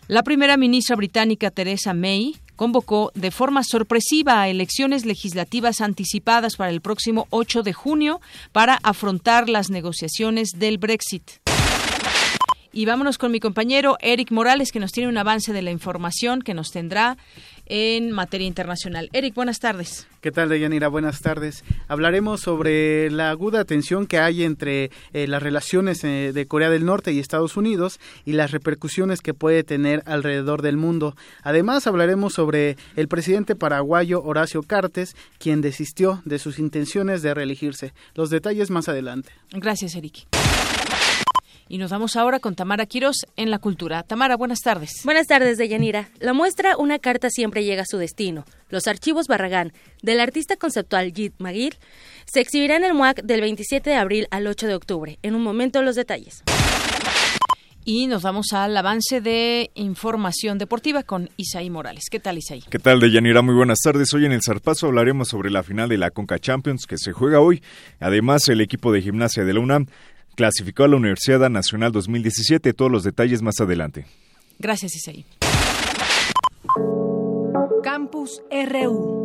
La 0.07 0.21
primera 0.21 0.57
ministra 0.57 0.95
británica 0.95 1.49
Theresa 1.49 1.95
May 1.95 2.35
convocó 2.55 3.11
de 3.15 3.31
forma 3.31 3.63
sorpresiva 3.63 4.41
a 4.41 4.47
elecciones 4.47 5.03
legislativas 5.03 5.81
anticipadas 5.81 6.55
para 6.55 6.69
el 6.69 6.81
próximo 6.81 7.25
8 7.31 7.63
de 7.63 7.73
junio 7.73 8.21
para 8.51 8.79
afrontar 8.83 9.49
las 9.49 9.71
negociaciones 9.71 10.51
del 10.55 10.77
Brexit. 10.77 11.23
Y 12.77 12.85
vámonos 12.85 13.17
con 13.17 13.31
mi 13.31 13.39
compañero 13.39 13.97
Eric 14.01 14.31
Morales, 14.31 14.71
que 14.71 14.79
nos 14.79 14.91
tiene 14.91 15.09
un 15.09 15.17
avance 15.17 15.51
de 15.51 15.63
la 15.63 15.71
información 15.71 16.43
que 16.43 16.53
nos 16.53 16.71
tendrá 16.71 17.17
en 17.67 18.11
materia 18.11 18.47
internacional. 18.47 19.09
Eric, 19.13 19.35
buenas 19.35 19.59
tardes. 19.59 20.07
¿Qué 20.21 20.31
tal, 20.31 20.49
Deyanira? 20.49 20.87
Buenas 20.87 21.21
tardes. 21.21 21.63
Hablaremos 21.87 22.41
sobre 22.41 23.11
la 23.11 23.29
aguda 23.29 23.65
tensión 23.65 24.07
que 24.07 24.19
hay 24.19 24.43
entre 24.43 24.91
eh, 25.13 25.27
las 25.27 25.43
relaciones 25.43 26.03
eh, 26.03 26.31
de 26.33 26.47
Corea 26.47 26.69
del 26.69 26.85
Norte 26.85 27.11
y 27.11 27.19
Estados 27.19 27.57
Unidos 27.57 27.99
y 28.25 28.33
las 28.33 28.51
repercusiones 28.51 29.21
que 29.21 29.33
puede 29.33 29.63
tener 29.63 30.03
alrededor 30.05 30.61
del 30.61 30.77
mundo. 30.77 31.15
Además, 31.43 31.87
hablaremos 31.87 32.33
sobre 32.33 32.77
el 32.95 33.07
presidente 33.07 33.55
paraguayo 33.55 34.23
Horacio 34.23 34.63
Cartes, 34.63 35.15
quien 35.37 35.61
desistió 35.61 36.21
de 36.25 36.39
sus 36.39 36.59
intenciones 36.59 37.21
de 37.21 37.33
reelegirse. 37.33 37.93
Los 38.15 38.29
detalles 38.29 38.69
más 38.69 38.89
adelante. 38.89 39.31
Gracias, 39.51 39.95
Eric. 39.95 40.27
Y 41.69 41.77
nos 41.77 41.91
vamos 41.91 42.15
ahora 42.15 42.39
con 42.39 42.55
Tamara 42.55 42.85
Quiros 42.85 43.25
en 43.35 43.51
la 43.51 43.59
cultura. 43.59 44.03
Tamara, 44.03 44.37
buenas 44.37 44.59
tardes. 44.59 45.01
Buenas 45.03 45.27
tardes, 45.27 45.57
Deyanira. 45.57 46.09
La 46.19 46.33
muestra 46.33 46.77
Una 46.77 46.99
carta 46.99 47.29
siempre 47.29 47.65
llega 47.65 47.81
a 47.81 47.85
su 47.85 47.97
destino. 47.97 48.45
Los 48.69 48.87
archivos 48.87 49.27
Barragán, 49.27 49.73
del 50.01 50.19
artista 50.19 50.55
conceptual 50.55 51.11
Jit 51.13 51.33
Maguil, 51.39 51.75
se 52.25 52.39
exhibirá 52.39 52.77
en 52.77 52.85
el 52.85 52.93
MUAC 52.93 53.21
del 53.23 53.41
27 53.41 53.89
de 53.89 53.95
abril 53.95 54.27
al 54.31 54.47
8 54.47 54.67
de 54.67 54.75
octubre. 54.75 55.19
En 55.23 55.35
un 55.35 55.43
momento, 55.43 55.81
los 55.81 55.95
detalles. 55.95 56.43
Y 57.83 58.07
nos 58.07 58.21
vamos 58.21 58.47
al 58.51 58.75
avance 58.75 59.21
de 59.21 59.71
información 59.75 60.57
deportiva 60.57 61.03
con 61.03 61.29
Isaí 61.37 61.69
Morales. 61.69 62.05
¿Qué 62.11 62.19
tal, 62.19 62.37
Isaí? 62.37 62.61
¿Qué 62.69 62.79
tal, 62.79 62.99
Deyanira? 62.99 63.41
Muy 63.41 63.55
buenas 63.55 63.79
tardes. 63.79 64.13
Hoy 64.13 64.25
en 64.25 64.33
el 64.33 64.41
Zarpazo 64.41 64.87
hablaremos 64.87 65.29
sobre 65.29 65.49
la 65.49 65.63
final 65.63 65.87
de 65.87 65.97
la 65.97 66.11
Conca 66.11 66.37
Champions 66.37 66.85
que 66.85 66.97
se 66.97 67.13
juega 67.13 67.39
hoy. 67.39 67.63
Además, 68.01 68.49
el 68.49 68.59
equipo 68.59 68.91
de 68.91 69.01
gimnasia 69.01 69.45
de 69.45 69.53
la 69.53 69.61
UNAM 69.61 69.87
clasificó 70.37 70.83
a 70.83 70.87
la 70.87 70.95
Universidad 70.95 71.49
Nacional 71.49 71.91
2017. 71.91 72.71
Todos 72.73 72.91
los 72.91 73.03
detalles 73.03 73.41
más 73.41 73.59
adelante. 73.59 74.05
Gracias, 74.59 74.95
Isaí. 74.95 75.25
Campus 77.83 78.41
RU. 78.51 79.16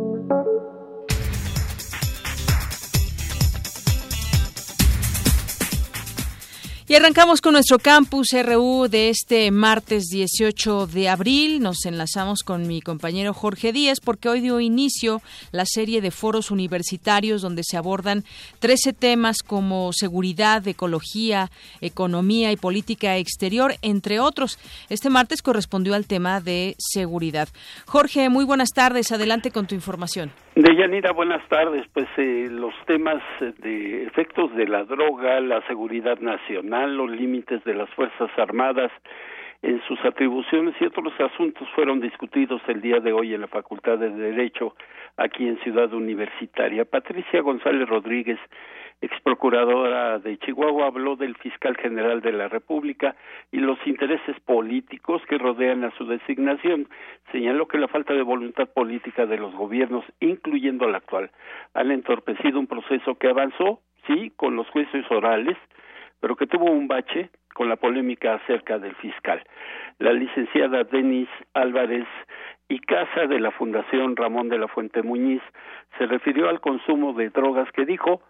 Y 6.93 6.95
arrancamos 6.95 7.41
con 7.41 7.53
nuestro 7.53 7.79
campus 7.79 8.27
RU 8.33 8.87
de 8.87 9.09
este 9.09 9.49
martes 9.49 10.09
18 10.09 10.85
de 10.85 11.09
abril. 11.09 11.59
Nos 11.59 11.87
enlazamos 11.87 12.43
con 12.43 12.67
mi 12.67 12.81
compañero 12.81 13.33
Jorge 13.33 13.73
Díaz 13.73 13.99
porque 13.99 14.29
hoy 14.29 14.41
dio 14.41 14.59
inicio 14.59 15.19
la 15.51 15.65
serie 15.65 16.01
de 16.01 16.11
foros 16.11 16.51
universitarios 16.51 17.41
donde 17.41 17.63
se 17.63 17.77
abordan 17.77 18.23
13 18.59 18.93
temas 18.93 19.37
como 19.39 19.91
seguridad, 19.91 20.67
ecología, 20.67 21.49
economía 21.81 22.51
y 22.51 22.57
política 22.57 23.17
exterior, 23.17 23.75
entre 23.81 24.19
otros. 24.19 24.59
Este 24.87 25.09
martes 25.09 25.41
correspondió 25.41 25.95
al 25.95 26.05
tema 26.05 26.41
de 26.41 26.75
seguridad. 26.77 27.49
Jorge, 27.87 28.29
muy 28.29 28.45
buenas 28.45 28.69
tardes. 28.69 29.11
Adelante 29.11 29.49
con 29.49 29.65
tu 29.65 29.73
información. 29.73 30.31
Deyanira, 30.55 31.11
buenas 31.13 31.43
tardes. 31.49 31.83
Pues 31.93 32.07
eh, 32.17 32.47
los 32.47 32.75
temas 32.85 33.23
de 33.57 34.03
efectos 34.03 34.55
de 34.55 34.67
la 34.67 34.83
droga, 34.83 35.39
la 35.39 35.65
seguridad 35.65 36.19
nacional, 36.19 36.95
los 36.95 37.09
límites 37.09 37.63
de 37.63 37.73
las 37.73 37.89
Fuerzas 37.91 38.29
Armadas 38.37 38.91
en 39.63 39.81
sus 39.87 39.99
atribuciones 40.05 40.75
y 40.79 40.85
otros 40.85 41.13
asuntos 41.19 41.67
fueron 41.73 42.01
discutidos 42.01 42.61
el 42.67 42.81
día 42.81 42.99
de 42.99 43.13
hoy 43.13 43.33
en 43.33 43.41
la 43.41 43.47
Facultad 43.47 43.97
de 43.97 44.11
Derecho 44.11 44.75
aquí 45.17 45.47
en 45.47 45.57
Ciudad 45.61 45.91
Universitaria. 45.91 46.85
Patricia 46.85 47.41
González 47.41 47.89
Rodríguez 47.89 48.37
ex 49.03 49.19
procuradora 49.21 50.17
de 50.19 50.37
Chihuahua, 50.37 50.87
habló 50.87 51.17
del 51.17 51.35
fiscal 51.35 51.75
general 51.75 52.21
de 52.21 52.31
la 52.31 52.47
República 52.47 53.15
y 53.51 53.57
los 53.57 53.77
intereses 53.85 54.39
políticos 54.45 55.21
que 55.27 55.37
rodean 55.37 55.83
a 55.83 55.91
su 55.97 56.05
designación. 56.05 56.87
Señaló 57.31 57.67
que 57.67 57.77
la 57.77 57.89
falta 57.89 58.13
de 58.13 58.21
voluntad 58.21 58.69
política 58.69 59.25
de 59.25 59.37
los 59.37 59.53
gobiernos, 59.55 60.05
incluyendo 60.21 60.87
el 60.87 60.95
actual, 60.95 61.31
han 61.73 61.91
entorpecido 61.91 62.59
un 62.59 62.67
proceso 62.67 63.15
que 63.15 63.27
avanzó, 63.27 63.81
sí, 64.07 64.31
con 64.37 64.55
los 64.55 64.69
juicios 64.69 65.05
orales, 65.11 65.57
pero 66.21 66.37
que 66.37 66.47
tuvo 66.47 66.71
un 66.71 66.87
bache 66.87 67.29
con 67.53 67.67
la 67.67 67.75
polémica 67.75 68.35
acerca 68.35 68.79
del 68.79 68.95
fiscal. 68.95 69.43
La 69.99 70.13
licenciada 70.13 70.85
Denis 70.85 71.27
Álvarez 71.53 72.07
y 72.69 72.79
Casa 72.79 73.27
de 73.27 73.41
la 73.41 73.51
Fundación 73.51 74.15
Ramón 74.15 74.47
de 74.47 74.57
la 74.57 74.69
Fuente 74.69 75.03
Muñiz 75.03 75.41
se 75.97 76.05
refirió 76.05 76.47
al 76.47 76.61
consumo 76.61 77.11
de 77.13 77.29
drogas 77.29 77.69
que 77.73 77.85
dijo 77.85 78.21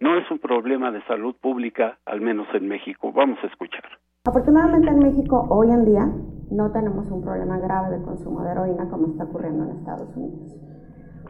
no 0.00 0.16
es 0.16 0.30
un 0.30 0.38
problema 0.38 0.90
de 0.92 1.02
salud 1.06 1.34
pública, 1.40 1.98
al 2.06 2.20
menos 2.20 2.46
en 2.54 2.68
México. 2.68 3.12
Vamos 3.12 3.38
a 3.42 3.46
escuchar. 3.46 3.82
Afortunadamente 4.26 4.90
en 4.90 4.98
México 4.98 5.46
hoy 5.50 5.70
en 5.70 5.84
día 5.84 6.08
no 6.50 6.70
tenemos 6.70 7.10
un 7.10 7.22
problema 7.22 7.58
grave 7.58 7.98
de 7.98 8.04
consumo 8.04 8.42
de 8.42 8.52
heroína 8.52 8.88
como 8.88 9.08
está 9.08 9.24
ocurriendo 9.24 9.64
en 9.64 9.70
Estados 9.70 10.16
Unidos. 10.16 10.56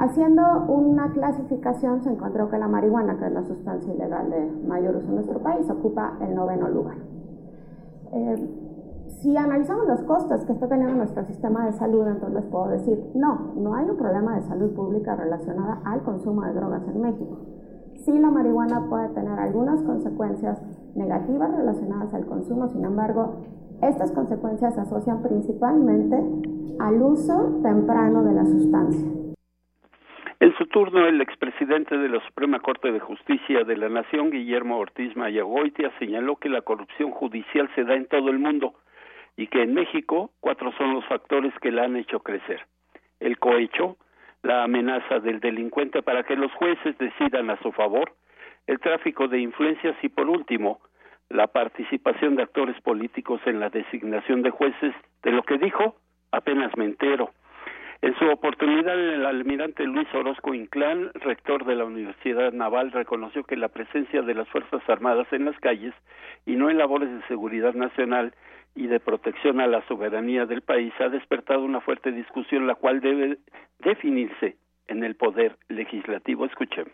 Haciendo 0.00 0.42
una 0.68 1.10
clasificación 1.12 2.02
se 2.02 2.10
encontró 2.10 2.48
que 2.50 2.58
la 2.58 2.68
marihuana, 2.68 3.18
que 3.18 3.26
es 3.26 3.32
la 3.32 3.42
sustancia 3.42 3.92
ilegal 3.92 4.30
de 4.30 4.66
mayor 4.66 4.96
uso 4.96 5.08
en 5.08 5.14
nuestro 5.14 5.42
país, 5.42 5.68
ocupa 5.70 6.18
el 6.20 6.34
noveno 6.34 6.68
lugar. 6.68 6.98
Eh, 8.12 8.36
si 9.22 9.36
analizamos 9.36 9.88
los 9.88 10.02
costes 10.04 10.44
que 10.44 10.52
está 10.52 10.68
teniendo 10.68 10.94
nuestro 10.94 11.24
sistema 11.24 11.66
de 11.66 11.72
salud, 11.72 12.06
entonces 12.06 12.42
les 12.42 12.50
puedo 12.50 12.68
decir, 12.68 12.96
no, 13.16 13.54
no 13.56 13.74
hay 13.74 13.90
un 13.90 13.96
problema 13.96 14.36
de 14.36 14.42
salud 14.42 14.72
pública 14.74 15.16
relacionada 15.16 15.80
al 15.84 16.02
consumo 16.02 16.42
de 16.44 16.52
drogas 16.52 16.86
en 16.86 17.00
México 17.00 17.38
sí 18.04 18.18
la 18.18 18.30
marihuana 18.30 18.86
puede 18.88 19.08
tener 19.10 19.38
algunas 19.38 19.82
consecuencias 19.82 20.60
negativas 20.94 21.56
relacionadas 21.56 22.14
al 22.14 22.26
consumo, 22.26 22.68
sin 22.68 22.84
embargo, 22.84 23.44
estas 23.82 24.10
consecuencias 24.12 24.74
se 24.74 24.80
asocian 24.80 25.22
principalmente 25.22 26.16
al 26.80 27.02
uso 27.02 27.60
temprano 27.62 28.24
de 28.24 28.32
la 28.32 28.44
sustancia. 28.44 29.08
En 30.40 30.54
su 30.56 30.66
turno, 30.66 31.06
el 31.06 31.20
expresidente 31.20 31.96
de 31.96 32.08
la 32.08 32.24
Suprema 32.26 32.60
Corte 32.60 32.92
de 32.92 33.00
Justicia 33.00 33.64
de 33.64 33.76
la 33.76 33.88
Nación, 33.88 34.30
Guillermo 34.30 34.78
Ortiz 34.78 35.16
Mayagoitia, 35.16 35.90
señaló 35.98 36.36
que 36.36 36.48
la 36.48 36.62
corrupción 36.62 37.10
judicial 37.10 37.68
se 37.74 37.82
da 37.82 37.94
en 37.94 38.06
todo 38.06 38.30
el 38.30 38.38
mundo 38.38 38.74
y 39.36 39.48
que 39.48 39.62
en 39.62 39.74
México 39.74 40.30
cuatro 40.40 40.70
son 40.78 40.94
los 40.94 41.04
factores 41.06 41.52
que 41.60 41.72
la 41.72 41.84
han 41.84 41.96
hecho 41.96 42.20
crecer. 42.20 42.60
El 43.18 43.38
cohecho, 43.38 43.96
la 44.42 44.64
amenaza 44.64 45.20
del 45.20 45.40
delincuente 45.40 46.02
para 46.02 46.22
que 46.22 46.36
los 46.36 46.52
jueces 46.52 46.96
decidan 46.98 47.50
a 47.50 47.60
su 47.62 47.72
favor, 47.72 48.12
el 48.66 48.78
tráfico 48.80 49.28
de 49.28 49.40
influencias 49.40 49.96
y 50.02 50.08
por 50.08 50.28
último, 50.28 50.80
la 51.30 51.46
participación 51.46 52.36
de 52.36 52.42
actores 52.42 52.80
políticos 52.80 53.40
en 53.46 53.60
la 53.60 53.70
designación 53.70 54.42
de 54.42 54.50
jueces, 54.50 54.94
de 55.22 55.32
lo 55.32 55.42
que 55.42 55.58
dijo 55.58 55.96
apenas 56.30 56.76
me 56.76 56.84
entero. 56.84 57.30
En 58.00 58.16
su 58.16 58.26
oportunidad, 58.26 58.96
el 58.96 59.26
almirante 59.26 59.84
Luis 59.84 60.06
Orozco 60.14 60.54
Inclán, 60.54 61.10
rector 61.14 61.64
de 61.64 61.74
la 61.74 61.84
Universidad 61.84 62.52
Naval, 62.52 62.92
reconoció 62.92 63.42
que 63.42 63.56
la 63.56 63.68
presencia 63.68 64.22
de 64.22 64.34
las 64.34 64.48
Fuerzas 64.50 64.82
Armadas 64.88 65.26
en 65.32 65.46
las 65.46 65.58
calles 65.58 65.92
y 66.46 66.54
no 66.54 66.70
en 66.70 66.78
labores 66.78 67.10
de 67.10 67.26
seguridad 67.26 67.74
nacional 67.74 68.34
y 68.78 68.86
de 68.86 69.00
protección 69.00 69.60
a 69.60 69.66
la 69.66 69.86
soberanía 69.88 70.46
del 70.46 70.62
país 70.62 70.92
ha 71.00 71.08
despertado 71.08 71.64
una 71.64 71.80
fuerte 71.80 72.12
discusión, 72.12 72.68
la 72.68 72.76
cual 72.76 73.00
debe 73.00 73.38
definirse 73.84 74.56
en 74.86 75.02
el 75.02 75.16
poder 75.16 75.58
legislativo. 75.68 76.44
Escuchemos. 76.44 76.92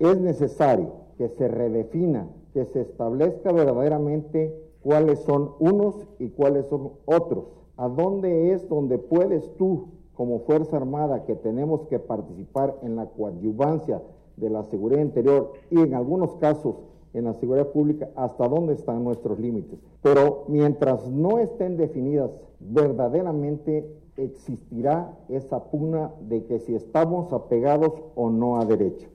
Es 0.00 0.18
necesario 0.20 0.92
que 1.16 1.28
se 1.28 1.46
redefina, 1.46 2.26
que 2.52 2.64
se 2.64 2.80
establezca 2.80 3.52
verdaderamente 3.52 4.52
cuáles 4.80 5.20
son 5.20 5.52
unos 5.60 6.08
y 6.18 6.30
cuáles 6.30 6.66
son 6.66 6.94
otros. 7.06 7.46
¿A 7.76 7.88
dónde 7.88 8.52
es 8.52 8.68
donde 8.68 8.98
puedes 8.98 9.56
tú 9.56 9.92
como 10.14 10.40
Fuerza 10.40 10.78
Armada 10.78 11.24
que 11.26 11.36
tenemos 11.36 11.86
que 11.88 12.00
participar 12.00 12.74
en 12.82 12.96
la 12.96 13.06
coadyuvancia 13.06 14.02
de 14.36 14.50
la 14.50 14.64
seguridad 14.64 15.00
interior 15.00 15.52
y 15.70 15.78
en 15.80 15.94
algunos 15.94 16.34
casos 16.38 16.76
en 17.14 17.24
la 17.24 17.34
seguridad 17.34 17.68
pública, 17.68 18.08
hasta 18.16 18.48
dónde 18.48 18.74
están 18.74 19.04
nuestros 19.04 19.38
límites. 19.38 19.78
Pero 20.02 20.44
mientras 20.48 21.08
no 21.08 21.38
estén 21.38 21.76
definidas 21.76 22.30
verdaderamente, 22.60 23.84
existirá 24.16 25.10
esa 25.28 25.70
pugna 25.70 26.10
de 26.20 26.44
que 26.46 26.58
si 26.58 26.74
estamos 26.74 27.32
apegados 27.32 27.92
o 28.14 28.30
no 28.30 28.60
a 28.60 28.64
derecho. 28.64 29.08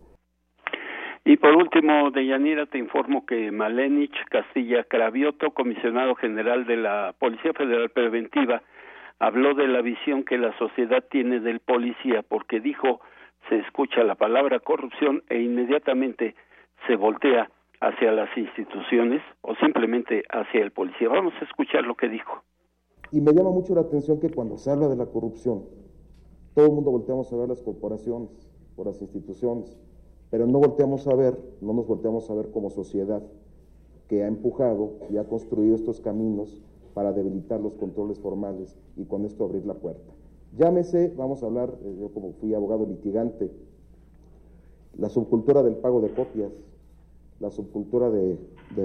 Y 1.28 1.38
por 1.38 1.56
último, 1.56 2.12
Deyanira, 2.12 2.68
te 2.68 2.78
informo 2.78 3.26
que 3.26 3.52
Malenich 3.52 4.16
Castilla 4.30 4.84
Cravioto, 4.84 5.52
comisionado 5.52 6.14
general 6.16 6.66
de 6.66 6.78
la 6.78 7.16
Policía 7.18 7.52
Federal 7.54 7.90
Preventiva, 7.90 8.62
habló 9.20 9.56
de 9.56 9.68
la 9.68 9.82
visión 9.82 10.24
que 10.24 10.38
la 10.38 10.56
sociedad 10.58 11.04
tiene 11.10 11.40
del 11.40 11.62
policía 11.62 12.22
porque 12.22 12.60
dijo 12.60 13.02
se 13.50 13.58
escucha 13.58 14.04
la 14.04 14.16
palabra 14.16 14.60
corrupción 14.60 15.24
e 15.30 15.40
inmediatamente 15.40 16.36
se 16.88 16.96
voltea 16.96 17.50
hacia 17.82 18.12
las 18.12 18.30
instituciones 18.38 19.22
o 19.42 19.56
simplemente 19.56 20.24
hacia 20.30 20.62
el 20.62 20.72
policía. 20.72 21.10
Vamos 21.10 21.34
a 21.42 21.46
escuchar 21.46 21.84
lo 21.84 21.96
que 21.96 22.10
dijo. 22.10 22.44
Y 23.12 23.22
me 23.22 23.34
llama 23.34 23.52
mucho 23.52 23.76
la 23.76 23.82
atención 23.82 24.20
que 24.20 24.30
cuando 24.30 24.58
se 24.58 24.72
habla 24.72 24.88
de 24.88 24.96
la 24.96 25.06
corrupción, 25.06 25.64
todo 26.54 26.66
el 26.66 26.72
mundo 26.72 26.92
volteamos 26.92 27.32
a 27.32 27.38
ver 27.38 27.50
las 27.50 27.62
corporaciones 27.62 28.30
o 28.76 28.84
las 28.84 29.02
instituciones, 29.02 29.78
pero 30.30 30.48
no 30.48 30.60
volteamos 30.60 31.08
a 31.08 31.16
ver, 31.16 31.38
no 31.62 31.74
nos 31.74 31.88
volteamos 31.88 32.30
a 32.30 32.34
ver 32.34 32.52
como 32.52 32.70
sociedad 32.70 33.22
que 34.08 34.24
ha 34.24 34.28
empujado 34.28 34.94
y 35.10 35.18
ha 35.18 35.26
construido 35.26 35.76
estos 35.76 36.00
caminos 36.00 36.62
para 36.94 37.12
debilitar 37.12 37.60
los 37.60 37.76
controles 37.76 38.20
formales 38.20 38.78
y 38.96 39.06
con 39.06 39.26
esto 39.26 39.44
abrir 39.44 39.66
la 39.66 39.74
puerta. 39.74 40.14
Llámese, 40.58 41.14
vamos 41.18 41.44
a 41.44 41.48
hablar, 41.48 41.74
eh, 41.84 41.96
yo 42.00 42.10
como 42.10 42.32
fui 42.34 42.54
abogado 42.54 42.86
litigante, 42.86 43.52
la 44.98 45.10
subcultura 45.10 45.62
del 45.62 45.76
pago 45.76 46.00
de 46.00 46.12
copias, 46.12 46.54
la 47.40 47.50
subcultura 47.50 48.10
de, 48.10 48.38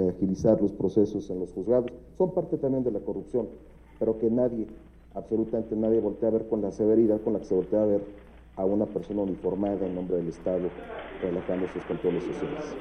agilizar 0.08 0.60
los 0.60 0.72
procesos 0.72 1.30
en 1.30 1.40
los 1.40 1.52
juzgados, 1.52 1.90
son 2.18 2.34
parte 2.34 2.58
también 2.58 2.84
de 2.84 2.92
la 2.92 3.00
corrupción, 3.00 3.48
pero 3.98 4.18
que 4.18 4.30
nadie, 4.30 4.66
absolutamente 5.14 5.74
nadie 5.76 6.00
voltea 6.00 6.28
a 6.28 6.32
ver 6.32 6.48
con 6.48 6.62
la 6.62 6.70
severidad 6.70 7.20
con 7.22 7.32
la 7.32 7.38
que 7.40 7.46
se 7.46 7.54
voltea 7.54 7.82
a 7.82 7.86
ver 7.86 8.02
a 8.56 8.64
una 8.64 8.86
persona 8.86 9.22
uniformada 9.22 9.86
en 9.86 9.94
nombre 9.94 10.16
del 10.16 10.28
Estado 10.28 10.68
relajando 11.22 11.66
sus 11.68 11.84
controles 11.84 12.24
sociales. 12.24 12.76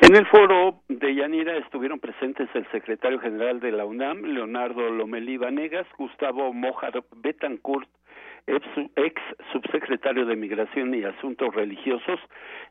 En 0.00 0.16
el 0.16 0.26
foro 0.26 0.80
de 0.88 1.14
Yanira 1.14 1.56
estuvieron 1.58 1.98
presentes 1.98 2.48
el 2.54 2.66
secretario 2.70 3.18
general 3.18 3.60
de 3.60 3.72
la 3.72 3.84
UNAM, 3.84 4.22
Leonardo 4.22 4.90
Lomelí 4.90 5.36
Vanegas, 5.36 5.86
Gustavo 5.98 6.52
Mojar 6.52 7.04
Betancourt, 7.16 7.88
ex 8.96 9.22
subsecretario 9.52 10.26
de 10.26 10.36
Migración 10.36 10.94
y 10.94 11.04
Asuntos 11.04 11.54
Religiosos, 11.54 12.18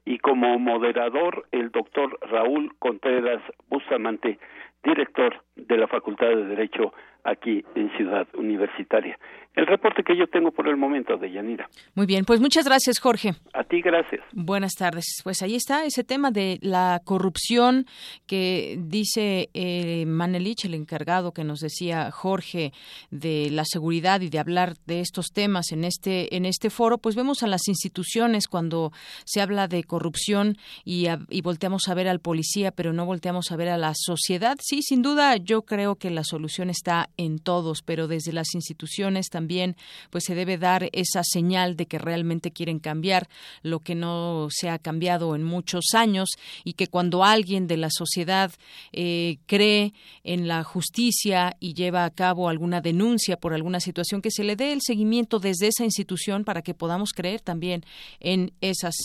y 0.06 0.18
como 0.20 0.58
moderador 0.60 1.48
el 1.52 1.72
doctor 1.72 2.18
Raúl 2.30 2.76
Contreras 2.80 3.42
Bustamante, 3.70 4.40
director 4.84 5.44
de 5.58 5.78
la 5.78 5.88
Facultad 5.88 6.28
de 6.28 6.46
Derecho 6.46 6.94
aquí 7.24 7.64
en 7.76 7.90
Ciudad 7.98 8.28
Universitaria. 8.36 9.18
El 9.54 9.66
reporte 9.66 10.04
que 10.04 10.16
yo 10.16 10.28
tengo 10.28 10.52
por 10.52 10.68
el 10.68 10.78
momento 10.78 11.18
de 11.18 11.32
Yanira. 11.32 11.68
Muy 11.96 12.06
bien, 12.06 12.26
pues 12.26 12.40
muchas 12.40 12.66
gracias, 12.66 13.00
Jorge. 13.00 13.32
A 13.54 13.64
ti, 13.64 13.82
gracias. 13.82 14.22
Buenas 14.32 14.74
tardes. 14.76 15.22
Pues 15.24 15.42
ahí 15.42 15.56
está 15.56 15.84
ese 15.84 16.04
tema 16.04 16.30
de 16.30 16.60
la 16.62 17.02
corrupción 17.04 17.86
que 18.28 18.78
dice 18.80 19.50
eh, 19.56 20.06
Manelich, 20.06 20.66
el 20.66 20.76
encargado 20.76 21.32
que 21.32 21.44
nos 21.44 21.60
decía 21.60 22.12
Jorge 22.12 22.72
de 23.10 23.50
la 23.50 23.66
seguridad 23.66 24.22
y 24.22 24.30
de 24.30 24.38
hablar 24.38 24.74
de 24.86 25.00
estos 25.00 25.32
temas 25.34 25.72
en 25.72 25.86
este 25.86 26.36
en 26.36 26.46
este 26.46 26.70
foro. 26.70 27.00
Pues 27.00 27.16
vemos 27.16 27.42
a 27.42 27.48
las 27.48 27.68
instituciones 27.68 28.48
cuando 28.48 28.92
se 29.26 29.42
habla 29.42 29.68
de 29.68 29.84
corrupción 29.84 30.58
y, 30.86 31.08
y 31.30 31.42
volteamos 31.42 31.90
a 31.90 31.96
ver 31.96 32.08
al 32.08 32.20
policía, 32.20 32.72
pero 32.72 32.94
no 32.94 33.08
volteamos 33.08 33.52
a 33.52 33.56
ver 33.56 33.70
a 33.70 33.78
la 33.78 33.94
sociedad. 33.96 34.56
Sí, 34.62 34.84
sin 34.84 35.02
duda, 35.02 35.36
yo 35.48 35.64
creo 35.64 35.96
que 35.96 36.12
la 36.12 36.26
solución 36.26 36.70
está 36.70 37.10
en 37.16 37.40
todos, 37.40 37.82
pero 37.82 38.08
desde 38.08 38.34
las 38.34 38.54
instituciones 38.54 39.30
también 39.30 39.78
pues 40.10 40.26
se 40.26 40.36
debe 40.36 40.58
dar 40.58 40.90
esa 40.92 41.24
señal 41.24 41.78
de 41.78 41.86
que 41.86 41.98
realmente 41.98 42.52
quieren 42.52 42.80
cambiar 42.80 43.30
lo 43.64 43.80
que 43.80 43.96
no 43.96 44.50
se 44.52 44.70
ha 44.70 44.78
cambiado 44.78 45.36
en 45.36 45.44
muchos 45.44 45.86
años 45.94 46.30
y 46.66 46.74
que 46.74 46.88
cuando 46.88 47.24
alguien 47.24 47.66
de 47.66 47.78
la 47.78 47.90
sociedad 47.90 48.52
eh, 48.92 49.38
cree 49.46 49.94
en 50.24 50.50
la 50.50 50.64
justicia 50.64 51.56
y 51.62 51.74
lleva 51.74 52.04
a 52.04 52.12
cabo 52.12 52.50
alguna 52.50 52.82
denuncia 52.82 53.38
por 53.38 53.54
alguna 53.54 53.80
situación 53.80 54.22
que 54.22 54.32
se 54.32 54.44
le 54.44 54.58
dé 54.58 54.74
el 54.74 54.82
seguimiento 54.82 55.40
desde 55.40 55.68
esa 55.68 55.86
institución 55.86 56.44
para 56.44 56.62
que 56.62 56.74
podamos 56.74 57.14
creer 57.14 57.40
también 57.40 57.86
en 58.20 58.52
esas 58.60 58.96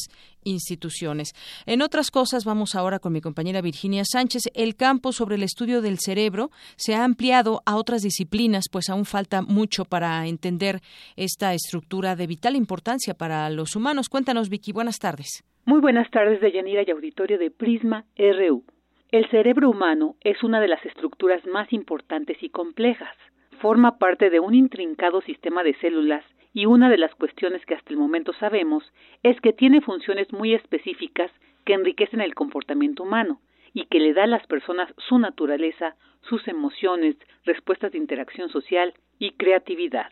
instituciones. 0.45 1.33
En 1.67 1.83
otras 1.83 2.11
cosas, 2.11 2.45
vamos 2.45 2.75
ahora 2.75 2.99
con 2.99 3.13
mi 3.13 3.21
compañera 3.21 3.61
Virginia 3.61 4.05
Sánchez. 4.05 4.45
El 4.55 4.77
campo 4.77 5.13
sobre 5.13 5.37
el 5.37 5.43
estudio 5.43 5.83
del 5.83 5.99
cerebro 5.99 6.51
se 6.77 6.95
ha 6.95 7.05
ampliado 7.05 7.63
a 7.67 7.77
otras 7.77 8.03
disciplinas, 8.03 8.65
pues 8.71 8.89
aún 8.89 9.05
falta 9.05 9.43
mucho 9.43 9.85
para 9.85 10.27
entender 10.27 10.81
esta 11.17 11.55
estructura 11.55 12.17
de 12.17 12.27
vital 12.27 12.57
importancia 12.57 13.15
para 13.15 13.49
los 13.51 13.77
humanos. 13.77 14.09
Cuéntanos, 14.09 14.49
Vicky. 14.49 14.73
Buenas 14.73 14.99
tardes. 14.99 15.45
Muy 15.65 15.81
buenas 15.81 16.11
tardes, 16.11 16.41
Deyanira 16.41 16.83
y 16.87 16.91
auditorio 16.91 17.39
de 17.39 17.51
Prisma 17.51 18.05
RU. 18.17 18.65
El 19.13 19.29
cerebro 19.31 19.71
humano 19.71 20.17
es 20.23 20.43
una 20.43 20.61
de 20.61 20.69
las 20.69 20.85
estructuras 20.85 21.45
más 21.47 21.73
importantes 21.73 22.43
y 22.43 22.49
complejas. 22.49 23.15
Forma 23.61 23.99
parte 23.99 24.31
de 24.31 24.41
un 24.41 24.55
intrincado 24.55 25.21
sistema 25.21 25.63
de 25.63 25.75
células 25.81 26.25
y 26.55 26.67
una 26.67 26.91
de 26.91 26.99
las 26.99 27.15
cuestiones 27.15 27.65
que 27.67 27.75
hasta 27.75 27.93
el 27.93 27.99
momento 27.99 28.33
sabemos 28.35 28.85
es 29.23 29.41
que 29.41 29.53
tiene 29.53 29.81
funciones 29.81 30.33
muy 30.33 30.55
específicas 30.55 31.31
que 31.65 31.75
enriquecen 31.75 32.21
el 32.21 32.35
comportamiento 32.35 33.03
humano 33.03 33.41
y 33.73 33.87
que 33.87 34.01
le 34.01 34.13
da 34.13 34.25
a 34.25 34.27
las 34.27 34.47
personas 34.47 34.93
su 35.09 35.19
naturaleza, 35.19 35.97
sus 36.23 36.47
emociones, 36.49 37.17
respuestas 37.45 37.93
de 37.93 37.99
interacción 37.99 38.49
social 38.51 38.93
y 39.19 39.33
creatividad. 39.33 40.07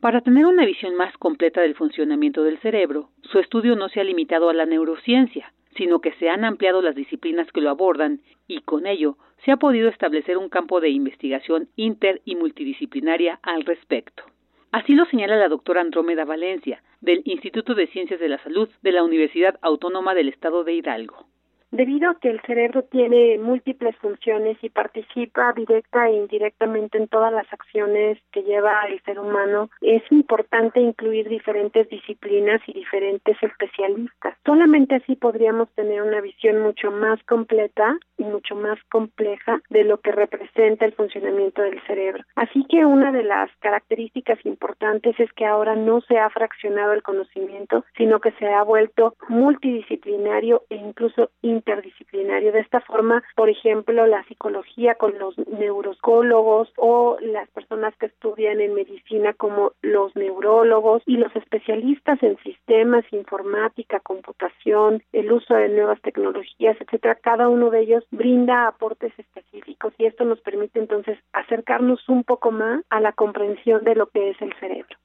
Para 0.00 0.20
tener 0.20 0.46
una 0.46 0.64
visión 0.64 0.94
más 0.94 1.16
completa 1.18 1.60
del 1.60 1.74
funcionamiento 1.74 2.42
del 2.42 2.58
cerebro, 2.58 3.10
su 3.22 3.38
estudio 3.38 3.76
no 3.76 3.88
se 3.88 4.00
ha 4.00 4.04
limitado 4.04 4.48
a 4.48 4.54
la 4.54 4.66
neurociencia, 4.66 5.52
sino 5.76 6.00
que 6.00 6.12
se 6.14 6.28
han 6.28 6.44
ampliado 6.44 6.82
las 6.82 6.94
disciplinas 6.94 7.50
que 7.52 7.60
lo 7.60 7.70
abordan 7.70 8.20
y 8.46 8.60
con 8.60 8.86
ello 8.86 9.16
se 9.44 9.52
ha 9.52 9.56
podido 9.56 9.88
establecer 9.88 10.36
un 10.36 10.48
campo 10.48 10.80
de 10.80 10.90
investigación 10.90 11.68
inter 11.76 12.20
y 12.24 12.36
multidisciplinaria 12.36 13.38
al 13.42 13.64
respecto. 13.64 14.24
Así 14.70 14.94
lo 14.94 15.06
señala 15.06 15.36
la 15.36 15.48
doctora 15.48 15.80
Andrómeda 15.80 16.24
Valencia, 16.24 16.82
del 17.00 17.22
Instituto 17.24 17.74
de 17.74 17.86
Ciencias 17.86 18.20
de 18.20 18.28
la 18.28 18.42
Salud 18.42 18.68
de 18.82 18.92
la 18.92 19.02
Universidad 19.02 19.58
Autónoma 19.62 20.14
del 20.14 20.28
Estado 20.28 20.62
de 20.62 20.74
Hidalgo. 20.74 21.26
Debido 21.70 22.10
a 22.10 22.18
que 22.18 22.30
el 22.30 22.40
cerebro 22.42 22.82
tiene 22.84 23.38
múltiples 23.38 23.94
funciones 23.96 24.56
y 24.62 24.70
participa 24.70 25.52
directa 25.52 26.08
e 26.08 26.14
indirectamente 26.14 26.96
en 26.96 27.08
todas 27.08 27.30
las 27.30 27.46
acciones 27.52 28.18
que 28.32 28.42
lleva 28.42 28.86
el 28.86 29.00
ser 29.02 29.18
humano, 29.18 29.68
es 29.82 30.02
importante 30.10 30.80
incluir 30.80 31.28
diferentes 31.28 31.88
disciplinas 31.90 32.62
y 32.66 32.72
diferentes 32.72 33.36
especialistas. 33.42 34.34
Solamente 34.46 34.94
así 34.94 35.14
podríamos 35.16 35.68
tener 35.74 36.00
una 36.00 36.22
visión 36.22 36.62
mucho 36.62 36.90
más 36.90 37.22
completa 37.24 37.98
y 38.16 38.24
mucho 38.24 38.54
más 38.54 38.78
compleja 38.90 39.60
de 39.68 39.84
lo 39.84 40.00
que 40.00 40.12
representa 40.12 40.86
el 40.86 40.94
funcionamiento 40.94 41.60
del 41.62 41.80
cerebro. 41.86 42.24
Así 42.36 42.64
que 42.68 42.86
una 42.86 43.12
de 43.12 43.24
las 43.24 43.50
características 43.60 44.44
importantes 44.46 45.20
es 45.20 45.30
que 45.34 45.44
ahora 45.44 45.76
no 45.76 46.00
se 46.00 46.18
ha 46.18 46.30
fraccionado 46.30 46.94
el 46.94 47.02
conocimiento, 47.02 47.84
sino 47.96 48.20
que 48.20 48.32
se 48.32 48.46
ha 48.46 48.62
vuelto 48.62 49.14
multidisciplinario 49.28 50.62
e 50.70 50.76
incluso 50.76 51.30
interdisciplinario. 51.58 52.52
De 52.52 52.60
esta 52.60 52.80
forma, 52.80 53.22
por 53.36 53.48
ejemplo, 53.48 54.06
la 54.06 54.24
psicología 54.24 54.94
con 54.94 55.18
los 55.18 55.36
neurocólogos 55.38 56.72
o 56.76 57.18
las 57.20 57.48
personas 57.50 57.94
que 57.96 58.06
estudian 58.06 58.60
en 58.60 58.74
medicina 58.74 59.32
como 59.34 59.72
los 59.82 60.14
neurólogos 60.16 61.02
y 61.06 61.16
los 61.16 61.34
especialistas 61.36 62.22
en 62.22 62.36
sistemas, 62.38 63.04
informática, 63.12 64.00
computación, 64.00 65.02
el 65.12 65.30
uso 65.32 65.54
de 65.54 65.68
nuevas 65.68 66.00
tecnologías, 66.02 66.76
etcétera, 66.80 67.16
cada 67.16 67.48
uno 67.48 67.70
de 67.70 67.80
ellos 67.80 68.04
brinda 68.10 68.68
aportes 68.68 69.12
específicos 69.18 69.92
y 69.98 70.06
esto 70.06 70.24
nos 70.24 70.40
permite 70.40 70.78
entonces 70.78 71.18
acercarnos 71.32 72.08
un 72.08 72.24
poco 72.24 72.50
más 72.50 72.84
a 72.90 73.00
la 73.00 73.12
comprensión 73.12 73.84
de 73.84 73.94
lo 73.94 74.06
que 74.06 74.30
es 74.30 74.40
el 74.40 74.52
cerebro. 74.60 74.96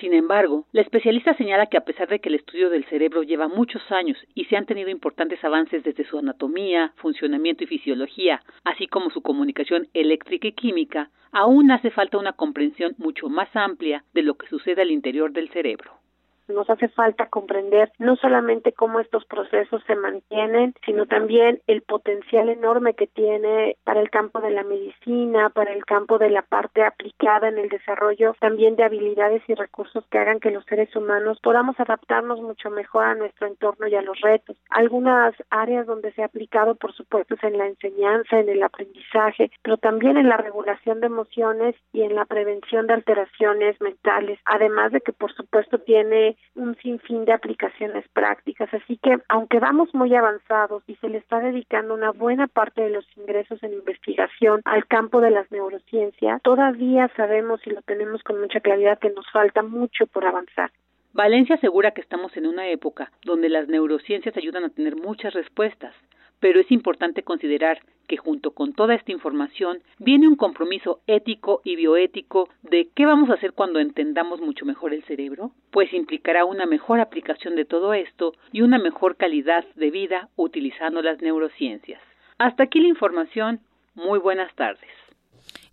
Sin 0.00 0.12
embargo, 0.12 0.66
la 0.72 0.80
especialista 0.80 1.34
señala 1.34 1.66
que 1.66 1.76
a 1.76 1.84
pesar 1.84 2.08
de 2.08 2.18
que 2.18 2.28
el 2.28 2.34
estudio 2.34 2.68
del 2.68 2.84
cerebro 2.86 3.22
lleva 3.22 3.48
muchos 3.48 3.82
años 3.92 4.18
y 4.34 4.44
se 4.46 4.56
han 4.56 4.66
tenido 4.66 4.90
importantes 4.90 5.42
avances 5.44 5.84
desde 5.84 6.04
su 6.04 6.18
anatomía, 6.18 6.92
funcionamiento 6.96 7.64
y 7.64 7.68
fisiología, 7.68 8.42
así 8.64 8.88
como 8.88 9.10
su 9.10 9.22
comunicación 9.22 9.86
eléctrica 9.94 10.48
y 10.48 10.52
química, 10.52 11.10
aún 11.30 11.70
hace 11.70 11.90
falta 11.90 12.18
una 12.18 12.32
comprensión 12.32 12.94
mucho 12.98 13.28
más 13.28 13.54
amplia 13.54 14.04
de 14.14 14.22
lo 14.22 14.34
que 14.34 14.48
sucede 14.48 14.82
al 14.82 14.90
interior 14.90 15.32
del 15.32 15.50
cerebro. 15.50 16.03
Nos 16.48 16.68
hace 16.68 16.88
falta 16.88 17.26
comprender 17.26 17.90
no 17.98 18.16
solamente 18.16 18.72
cómo 18.72 19.00
estos 19.00 19.24
procesos 19.24 19.82
se 19.86 19.96
mantienen, 19.96 20.74
sino 20.84 21.06
también 21.06 21.60
el 21.66 21.82
potencial 21.82 22.48
enorme 22.48 22.94
que 22.94 23.06
tiene 23.06 23.76
para 23.84 24.00
el 24.00 24.10
campo 24.10 24.40
de 24.40 24.50
la 24.50 24.62
medicina, 24.62 25.50
para 25.50 25.72
el 25.72 25.84
campo 25.84 26.18
de 26.18 26.30
la 26.30 26.42
parte 26.42 26.82
aplicada 26.82 27.48
en 27.48 27.58
el 27.58 27.68
desarrollo 27.68 28.34
también 28.40 28.76
de 28.76 28.84
habilidades 28.84 29.42
y 29.48 29.54
recursos 29.54 30.04
que 30.10 30.18
hagan 30.18 30.40
que 30.40 30.50
los 30.50 30.64
seres 30.66 30.94
humanos 30.94 31.38
podamos 31.42 31.78
adaptarnos 31.80 32.40
mucho 32.40 32.70
mejor 32.70 33.04
a 33.04 33.14
nuestro 33.14 33.46
entorno 33.46 33.86
y 33.86 33.94
a 33.94 34.02
los 34.02 34.20
retos. 34.20 34.56
Algunas 34.70 35.34
áreas 35.50 35.86
donde 35.86 36.12
se 36.12 36.22
ha 36.22 36.26
aplicado, 36.26 36.74
por 36.74 36.92
supuesto, 36.92 37.34
es 37.34 37.44
en 37.44 37.58
la 37.58 37.66
enseñanza, 37.66 38.38
en 38.38 38.48
el 38.48 38.62
aprendizaje, 38.62 39.50
pero 39.62 39.76
también 39.76 40.16
en 40.16 40.28
la 40.28 40.36
regulación 40.36 41.00
de 41.00 41.06
emociones 41.06 41.74
y 41.92 42.02
en 42.02 42.14
la 42.14 42.24
prevención 42.24 42.86
de 42.86 42.94
alteraciones 42.94 43.80
mentales, 43.80 44.38
además 44.44 44.92
de 44.92 45.00
que, 45.00 45.12
por 45.12 45.32
supuesto, 45.32 45.78
tiene 45.78 46.33
un 46.54 46.76
sinfín 46.76 47.24
de 47.24 47.32
aplicaciones 47.32 48.06
prácticas. 48.12 48.72
Así 48.72 48.98
que, 48.98 49.18
aunque 49.28 49.58
vamos 49.58 49.94
muy 49.94 50.14
avanzados 50.14 50.82
y 50.86 50.94
se 50.96 51.08
le 51.08 51.18
está 51.18 51.40
dedicando 51.40 51.94
una 51.94 52.10
buena 52.10 52.46
parte 52.46 52.82
de 52.82 52.90
los 52.90 53.04
ingresos 53.16 53.62
en 53.62 53.72
investigación 53.72 54.60
al 54.64 54.86
campo 54.86 55.20
de 55.20 55.30
las 55.30 55.50
neurociencias, 55.50 56.42
todavía 56.42 57.10
sabemos 57.16 57.60
y 57.66 57.70
lo 57.70 57.82
tenemos 57.82 58.22
con 58.22 58.40
mucha 58.40 58.60
claridad 58.60 58.98
que 58.98 59.10
nos 59.10 59.30
falta 59.30 59.62
mucho 59.62 60.06
por 60.06 60.26
avanzar. 60.26 60.70
Valencia 61.12 61.54
asegura 61.54 61.92
que 61.92 62.00
estamos 62.00 62.36
en 62.36 62.46
una 62.46 62.68
época 62.68 63.12
donde 63.24 63.48
las 63.48 63.68
neurociencias 63.68 64.36
ayudan 64.36 64.64
a 64.64 64.70
tener 64.70 64.96
muchas 64.96 65.32
respuestas, 65.32 65.94
pero 66.40 66.60
es 66.60 66.70
importante 66.70 67.22
considerar 67.22 67.80
que 68.06 68.16
junto 68.16 68.50
con 68.50 68.74
toda 68.74 68.94
esta 68.94 69.12
información 69.12 69.78
viene 69.98 70.28
un 70.28 70.36
compromiso 70.36 71.00
ético 71.06 71.62
y 71.64 71.76
bioético 71.76 72.48
de 72.62 72.88
qué 72.94 73.06
vamos 73.06 73.30
a 73.30 73.34
hacer 73.34 73.52
cuando 73.52 73.80
entendamos 73.80 74.40
mucho 74.40 74.66
mejor 74.66 74.92
el 74.92 75.04
cerebro, 75.04 75.52
pues 75.70 75.92
implicará 75.92 76.44
una 76.44 76.66
mejor 76.66 77.00
aplicación 77.00 77.56
de 77.56 77.64
todo 77.64 77.94
esto 77.94 78.34
y 78.52 78.60
una 78.60 78.78
mejor 78.78 79.16
calidad 79.16 79.64
de 79.76 79.90
vida 79.90 80.28
utilizando 80.36 81.02
las 81.02 81.20
neurociencias. 81.22 82.00
Hasta 82.38 82.64
aquí 82.64 82.80
la 82.80 82.88
información. 82.88 83.60
Muy 83.94 84.18
buenas 84.18 84.54
tardes. 84.54 84.90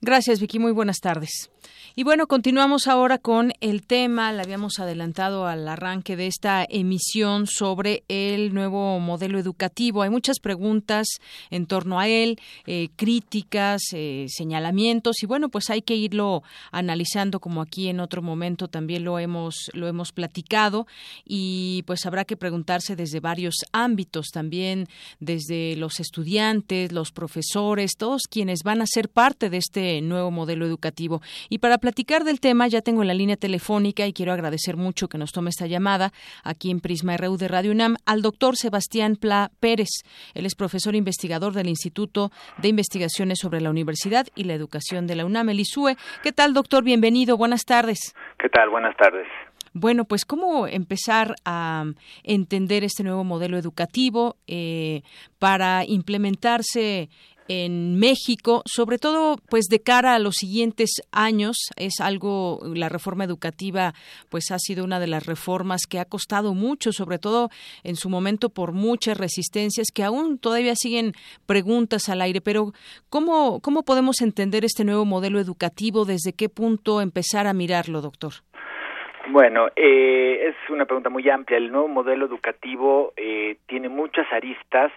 Gracias, 0.02 0.40
Vicky. 0.40 0.60
Muy 0.60 0.74
buenas 0.74 1.00
tardes. 1.00 1.52
Y 1.94 2.04
bueno, 2.04 2.26
continuamos 2.28 2.88
ahora 2.88 3.18
con 3.18 3.52
el 3.60 3.86
tema, 3.86 4.32
le 4.32 4.42
habíamos 4.42 4.80
adelantado 4.80 5.46
al 5.46 5.68
arranque 5.68 6.16
de 6.16 6.28
esta 6.28 6.66
emisión 6.70 7.48
sobre 7.48 8.06
el 8.08 8.54
nuevo 8.54 8.98
modelo 9.02 9.38
educativo. 9.38 10.02
Hay 10.02 10.10
muchas 10.10 10.40
preguntas 10.40 11.06
en 11.50 11.66
torno 11.66 12.00
a 12.00 12.08
él, 12.08 12.40
eh, 12.66 12.88
críticas, 12.96 13.82
eh, 13.92 14.28
señalamientos 14.30 15.22
y 15.22 15.26
bueno, 15.26 15.50
pues 15.50 15.70
hay 15.70 15.82
que 15.82 15.96
irlo 15.98 16.44
analizando 16.72 17.42
como 17.42 17.62
aquí 17.62 17.90
en 17.90 18.00
otro 18.00 18.22
momento 18.22 18.70
también 18.70 19.04
lo 19.04 19.20
hemos 19.20 19.70
lo 19.74 19.90
hemos 19.90 20.14
platicado 20.14 20.88
y 21.26 21.84
pues 21.88 22.06
habrá 22.06 22.24
que 22.24 22.38
preguntarse 22.38 22.96
desde 22.96 23.20
varios 23.20 23.56
ámbitos 23.74 24.28
también 24.32 24.88
desde 25.20 25.76
los 25.76 26.00
estudiantes, 26.00 26.94
los 26.94 27.12
profesores, 27.12 27.98
todos 27.98 28.22
quienes 28.30 28.64
van 28.64 28.82
a 28.82 28.88
ser 28.88 29.10
parte 29.10 29.50
de 29.50 29.58
este 29.58 30.02
nuevo 30.02 30.32
modelo 30.32 30.66
educativo. 30.66 31.22
Y 31.50 31.58
para 31.58 31.81
platicar 31.82 32.24
del 32.24 32.40
tema 32.40 32.68
ya 32.68 32.82
tengo 32.82 33.02
en 33.02 33.10
la 33.10 33.14
línea 33.14 33.36
telefónica 33.36 34.08
y 34.08 34.14
quiero 34.14 34.32
agradecer 34.32 34.78
mucho 34.78 35.10
que 35.10 35.18
nos 35.18 35.34
tome 35.34 35.50
esta 35.50 35.68
llamada 35.68 36.14
aquí 36.46 36.72
en 36.72 36.80
Prisma 36.80 37.18
RU 37.18 37.36
de 37.36 37.50
Radio 37.50 37.72
UNAM 37.72 37.98
al 38.06 38.22
doctor 38.22 38.56
Sebastián 38.56 39.18
Pla 39.18 39.52
Pérez. 39.60 39.90
Él 40.34 40.46
es 40.46 40.56
profesor 40.56 40.96
investigador 40.96 41.52
del 41.52 41.68
Instituto 41.68 42.32
de 42.60 42.70
Investigaciones 42.70 43.40
sobre 43.40 43.60
la 43.60 43.70
Universidad 43.70 44.28
y 44.36 44.46
la 44.46 44.54
Educación 44.54 45.08
de 45.08 45.16
la 45.16 45.26
UNAM, 45.26 45.50
el 45.50 45.60
ISUE. 45.60 45.98
¿Qué 46.24 46.32
tal, 46.32 46.54
doctor? 46.54 46.84
Bienvenido. 46.86 47.36
Buenas 47.36 47.66
tardes. 47.66 48.16
¿Qué 48.38 48.48
tal? 48.48 48.70
Buenas 48.70 48.96
tardes. 48.96 49.28
Bueno, 49.74 50.06
pues 50.06 50.26
cómo 50.26 50.68
empezar 50.68 51.36
a 51.46 51.86
entender 52.24 52.84
este 52.84 53.04
nuevo 53.04 53.24
modelo 53.24 53.58
educativo 53.58 54.36
eh, 54.46 55.02
para 55.40 55.84
implementarse 55.86 57.10
en 57.48 58.00
México, 58.00 58.62
sobre 58.66 58.98
todo 58.98 59.36
pues 59.50 59.66
de 59.66 59.82
cara 59.82 60.16
a 60.16 60.20
los 60.20 60.36
siguientes 60.36 61.02
años, 61.12 61.58
es 61.76 62.00
algo 62.00 62.60
la 62.74 62.90
reforma 62.90 63.24
educativa 63.24 63.94
pues 64.30 64.52
ha 64.52 64.60
sido 64.60 64.84
una 64.84 65.00
de 65.00 65.08
las 65.08 65.26
reformas 65.26 65.82
que 65.90 66.00
ha 66.00 66.06
costado 66.06 66.54
mucho, 66.54 66.92
sobre 66.92 67.20
todo 67.20 67.50
en 67.84 67.96
su 67.96 68.10
momento 68.10 68.50
por 68.50 68.72
muchas 68.72 69.18
resistencias 69.18 69.88
que 69.94 70.04
aún 70.04 70.40
todavía 70.40 70.76
siguen 70.76 71.14
preguntas 71.46 72.10
al 72.10 72.22
aire, 72.22 72.42
pero 72.42 72.74
¿cómo 73.10 73.60
cómo 73.62 73.84
podemos 73.84 74.22
entender 74.22 74.64
este 74.66 74.86
nuevo 74.86 75.06
modelo 75.06 75.40
educativo? 75.40 76.06
¿Desde 76.06 76.34
qué 76.34 76.50
punto 76.50 77.02
empezar 77.02 77.48
a 77.48 77.54
mirarlo, 77.54 78.02
doctor? 78.02 78.32
Bueno, 79.30 79.68
eh, 79.76 80.50
es 80.50 80.56
una 80.70 80.86
pregunta 80.86 81.10
muy 81.10 81.30
amplia. 81.30 81.58
El 81.58 81.72
nuevo 81.72 81.88
modelo 81.88 82.26
educativo 82.26 83.14
eh, 83.16 83.58
tiene 83.68 83.88
muchas 83.88 84.26
aristas 84.32 84.92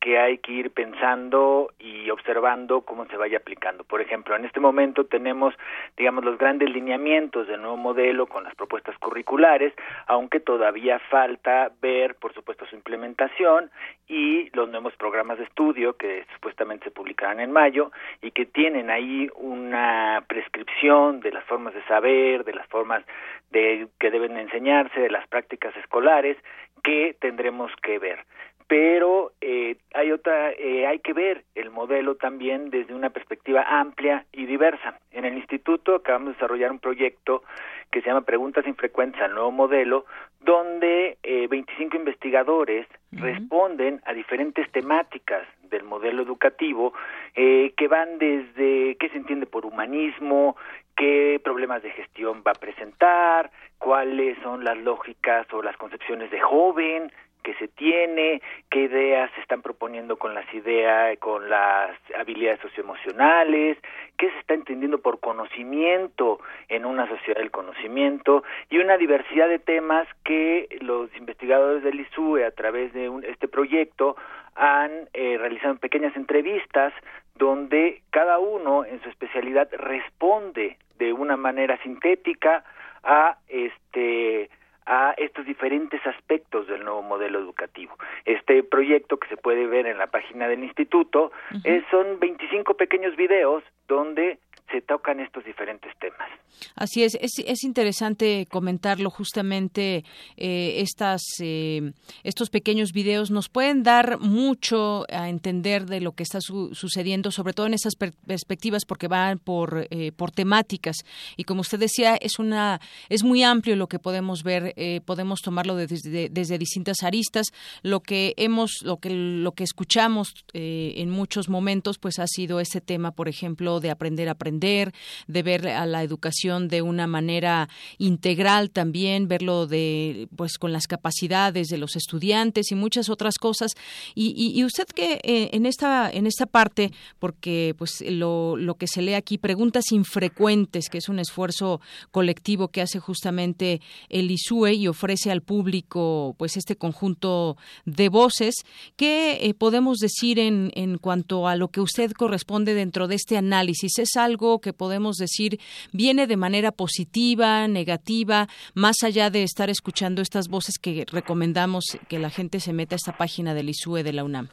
que 0.00 0.18
hay 0.18 0.38
que 0.38 0.52
ir 0.52 0.70
pensando 0.70 1.72
y 1.78 2.10
observando 2.10 2.82
cómo 2.82 3.06
se 3.06 3.16
vaya 3.16 3.38
aplicando. 3.38 3.84
Por 3.84 4.00
ejemplo, 4.00 4.36
en 4.36 4.44
este 4.44 4.60
momento 4.60 5.04
tenemos, 5.06 5.54
digamos, 5.96 6.24
los 6.24 6.38
grandes 6.38 6.70
lineamientos 6.70 7.46
del 7.48 7.60
nuevo 7.60 7.76
modelo 7.76 8.26
con 8.26 8.44
las 8.44 8.54
propuestas 8.54 8.96
curriculares, 8.98 9.72
aunque 10.06 10.40
todavía 10.40 10.98
falta 11.10 11.70
ver, 11.80 12.14
por 12.16 12.32
supuesto, 12.34 12.66
su 12.66 12.76
implementación 12.76 13.70
y 14.06 14.50
los 14.56 14.68
nuevos 14.68 14.94
programas 14.96 15.38
de 15.38 15.44
estudio 15.44 15.96
que 15.96 16.24
supuestamente 16.34 16.84
se 16.84 16.90
publicarán 16.90 17.40
en 17.40 17.50
mayo 17.50 17.90
y 18.22 18.30
que 18.30 18.46
tienen 18.46 18.90
ahí 18.90 19.28
una 19.34 20.24
prescripción 20.28 21.20
de 21.20 21.32
las 21.32 21.44
formas 21.44 21.74
de 21.74 21.82
saber, 21.84 22.44
de 22.44 22.54
las 22.54 22.66
formas 22.68 23.04
de 23.50 23.88
que 23.98 24.10
deben 24.10 24.36
enseñarse, 24.36 25.00
de 25.00 25.10
las 25.10 25.26
prácticas 25.28 25.74
escolares 25.76 26.36
que 26.82 27.16
tendremos 27.18 27.72
que 27.82 27.98
ver 27.98 28.24
pero 28.68 29.32
eh, 29.40 29.76
hay 29.94 30.10
otra 30.10 30.50
eh, 30.50 30.86
hay 30.86 30.98
que 30.98 31.12
ver 31.12 31.44
el 31.54 31.70
modelo 31.70 32.16
también 32.16 32.70
desde 32.70 32.94
una 32.94 33.10
perspectiva 33.10 33.62
amplia 33.62 34.26
y 34.32 34.46
diversa. 34.46 34.98
En 35.12 35.24
el 35.24 35.36
instituto 35.36 35.94
acabamos 35.94 36.28
de 36.28 36.34
desarrollar 36.34 36.72
un 36.72 36.80
proyecto 36.80 37.42
que 37.90 38.02
se 38.02 38.08
llama 38.08 38.22
preguntas 38.22 38.66
infrecuentes 38.66 39.22
al 39.22 39.34
nuevo 39.34 39.52
modelo 39.52 40.06
donde 40.40 41.18
eh, 41.22 41.46
25 41.48 41.96
investigadores 41.96 42.86
responden 43.12 44.00
a 44.04 44.12
diferentes 44.12 44.70
temáticas 44.72 45.46
del 45.70 45.84
modelo 45.84 46.22
educativo 46.22 46.92
eh, 47.34 47.72
que 47.76 47.88
van 47.88 48.18
desde 48.18 48.96
qué 48.96 49.08
se 49.10 49.16
entiende 49.16 49.46
por 49.46 49.64
humanismo 49.64 50.56
qué 50.96 51.40
problemas 51.42 51.82
de 51.82 51.90
gestión 51.90 52.42
va 52.46 52.52
a 52.52 52.60
presentar 52.60 53.50
cuáles 53.78 54.38
son 54.42 54.64
las 54.64 54.78
lógicas 54.78 55.46
o 55.52 55.62
las 55.62 55.76
concepciones 55.76 56.30
de 56.30 56.40
joven 56.40 57.12
que 57.46 57.54
se 57.54 57.68
tiene, 57.68 58.42
qué 58.70 58.80
ideas 58.80 59.30
se 59.36 59.40
están 59.40 59.62
proponiendo 59.62 60.16
con 60.16 60.34
las 60.34 60.52
ideas, 60.52 61.16
con 61.20 61.48
las 61.48 61.96
habilidades 62.18 62.58
socioemocionales, 62.58 63.78
qué 64.18 64.32
se 64.32 64.38
está 64.40 64.54
entendiendo 64.54 64.98
por 64.98 65.20
conocimiento 65.20 66.40
en 66.68 66.84
una 66.84 67.06
sociedad 67.06 67.38
del 67.38 67.52
conocimiento 67.52 68.42
y 68.68 68.78
una 68.78 68.96
diversidad 68.96 69.48
de 69.48 69.60
temas 69.60 70.08
que 70.24 70.66
los 70.80 71.08
investigadores 71.16 71.84
del 71.84 72.00
ISUE 72.00 72.44
a 72.44 72.50
través 72.50 72.92
de 72.92 73.12
este 73.28 73.46
proyecto 73.46 74.16
han 74.56 74.90
eh, 75.14 75.38
realizado 75.38 75.76
pequeñas 75.76 76.16
entrevistas 76.16 76.92
donde 77.36 78.02
cada 78.10 78.40
uno 78.40 78.84
en 78.84 79.00
su 79.04 79.08
especialidad 79.08 79.68
responde 79.72 80.78
de 80.98 81.12
una 81.12 81.36
manera 81.36 81.80
sintética 81.84 82.64
a 83.04 83.38
este 83.46 84.50
a 84.86 85.14
estos 85.16 85.44
diferentes 85.44 86.04
aspectos 86.06 86.66
del 86.68 86.84
nuevo 86.84 87.02
modelo 87.02 87.38
educativo. 87.38 87.96
Este 88.24 88.62
proyecto 88.62 89.18
que 89.18 89.28
se 89.28 89.36
puede 89.36 89.66
ver 89.66 89.86
en 89.86 89.98
la 89.98 90.06
página 90.06 90.48
del 90.48 90.62
instituto 90.62 91.32
eh, 91.64 91.82
son 91.90 92.18
25 92.20 92.74
pequeños 92.74 93.16
videos 93.16 93.64
donde 93.88 94.38
se 94.70 94.80
tocan 94.82 95.20
estos 95.20 95.44
diferentes 95.44 95.92
temas. 95.98 96.28
Así 96.74 97.04
es, 97.04 97.16
es, 97.20 97.64
interesante 97.64 98.46
comentarlo 98.50 99.10
justamente. 99.10 100.04
Eh, 100.36 100.80
estas, 100.80 101.22
eh, 101.40 101.92
estos 102.24 102.50
pequeños 102.50 102.92
videos 102.92 103.30
nos 103.30 103.48
pueden 103.48 103.82
dar 103.82 104.18
mucho 104.18 105.04
a 105.10 105.28
entender 105.28 105.86
de 105.86 106.00
lo 106.00 106.12
que 106.12 106.22
está 106.22 106.40
sucediendo, 106.40 107.30
sobre 107.30 107.52
todo 107.52 107.66
en 107.66 107.74
esas 107.74 107.94
perspectivas, 107.94 108.84
porque 108.86 109.08
van 109.08 109.38
por, 109.38 109.86
eh, 109.90 110.12
por 110.12 110.30
temáticas. 110.30 110.96
Y 111.36 111.44
como 111.44 111.60
usted 111.60 111.78
decía, 111.78 112.16
es 112.16 112.38
una 112.38 112.80
es 113.08 113.22
muy 113.22 113.42
amplio 113.42 113.76
lo 113.76 113.86
que 113.86 113.98
podemos 113.98 114.42
ver, 114.42 114.74
podemos 115.04 115.40
tomarlo 115.42 115.76
desde, 115.76 116.28
desde 116.30 116.58
distintas 116.58 117.02
aristas. 117.02 117.46
Lo 117.82 118.00
que 118.00 118.34
hemos, 118.36 118.82
lo 118.82 118.96
que 118.96 119.10
lo 119.10 119.52
que 119.52 119.64
escuchamos 119.64 120.32
en 120.52 121.10
muchos 121.10 121.48
momentos, 121.48 121.98
pues 121.98 122.18
ha 122.18 122.26
sido 122.26 122.60
ese 122.60 122.80
tema, 122.80 123.12
por 123.12 123.28
ejemplo, 123.28 123.80
de 123.80 123.90
aprender 123.90 124.28
a 124.28 124.32
aprender 124.32 124.55
de 124.60 125.42
ver 125.42 125.68
a 125.68 125.86
la 125.86 126.02
educación 126.02 126.68
de 126.68 126.82
una 126.82 127.06
manera 127.06 127.68
integral 127.98 128.70
también, 128.70 129.28
verlo 129.28 129.66
de 129.66 130.28
pues 130.36 130.58
con 130.58 130.72
las 130.72 130.86
capacidades 130.86 131.68
de 131.68 131.78
los 131.78 131.96
estudiantes 131.96 132.70
y 132.70 132.74
muchas 132.74 133.08
otras 133.08 133.38
cosas. 133.38 133.72
Y, 134.14 134.64
usted 134.64 134.86
que 134.86 135.20
eh, 135.22 135.50
en 135.52 135.66
esta 135.66 136.10
en 136.10 136.26
esta 136.26 136.46
parte, 136.46 136.92
porque 137.18 137.74
pues 137.78 138.02
lo, 138.08 138.56
lo 138.56 138.74
que 138.74 138.86
se 138.86 139.02
lee 139.02 139.14
aquí, 139.14 139.38
preguntas 139.38 139.92
infrecuentes, 139.92 140.88
que 140.88 140.98
es 140.98 141.08
un 141.08 141.18
esfuerzo 141.18 141.80
colectivo 142.10 142.68
que 142.68 142.82
hace 142.82 142.98
justamente 142.98 143.80
el 144.08 144.30
ISUE 144.30 144.74
y 144.74 144.88
ofrece 144.88 145.30
al 145.30 145.42
público 145.42 146.34
pues 146.38 146.56
este 146.56 146.76
conjunto 146.76 147.56
de 147.84 148.08
voces. 148.08 148.54
¿Qué 148.96 149.38
eh, 149.40 149.54
podemos 149.54 149.98
decir 149.98 150.38
en, 150.38 150.70
en 150.74 150.98
cuanto 150.98 151.48
a 151.48 151.56
lo 151.56 151.68
que 151.68 151.80
usted 151.80 152.12
corresponde 152.12 152.74
dentro 152.74 153.08
de 153.08 153.16
este 153.16 153.36
análisis? 153.36 153.98
¿Es 153.98 154.16
algo 154.16 154.45
que 154.60 154.72
podemos 154.72 155.16
decir 155.16 155.58
viene 155.92 156.26
de 156.26 156.36
manera 156.36 156.70
positiva, 156.72 157.68
negativa, 157.68 158.46
más 158.74 158.96
allá 159.04 159.30
de 159.30 159.42
estar 159.42 159.68
escuchando 159.70 160.22
estas 160.22 160.48
voces 160.48 160.78
que 160.78 161.04
recomendamos 161.12 161.84
que 162.08 162.18
la 162.18 162.30
gente 162.30 162.60
se 162.60 162.72
meta 162.72 162.94
a 162.94 163.00
esta 163.02 163.16
página 163.16 163.54
del 163.54 163.68
ISUE 163.68 164.02
de 164.02 164.12
la 164.12 164.24
UNAM? 164.24 164.48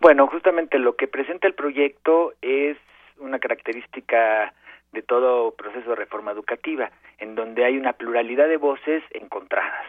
Bueno, 0.00 0.26
justamente 0.26 0.78
lo 0.78 0.96
que 0.96 1.08
presenta 1.08 1.46
el 1.48 1.54
proyecto 1.54 2.32
es 2.42 2.76
una 3.18 3.38
característica 3.38 4.52
de 4.92 5.02
todo 5.02 5.52
proceso 5.52 5.90
de 5.90 5.96
reforma 5.96 6.32
educativa, 6.32 6.90
en 7.18 7.34
donde 7.34 7.64
hay 7.64 7.76
una 7.76 7.92
pluralidad 7.94 8.48
de 8.48 8.56
voces 8.56 9.02
encontradas. 9.12 9.86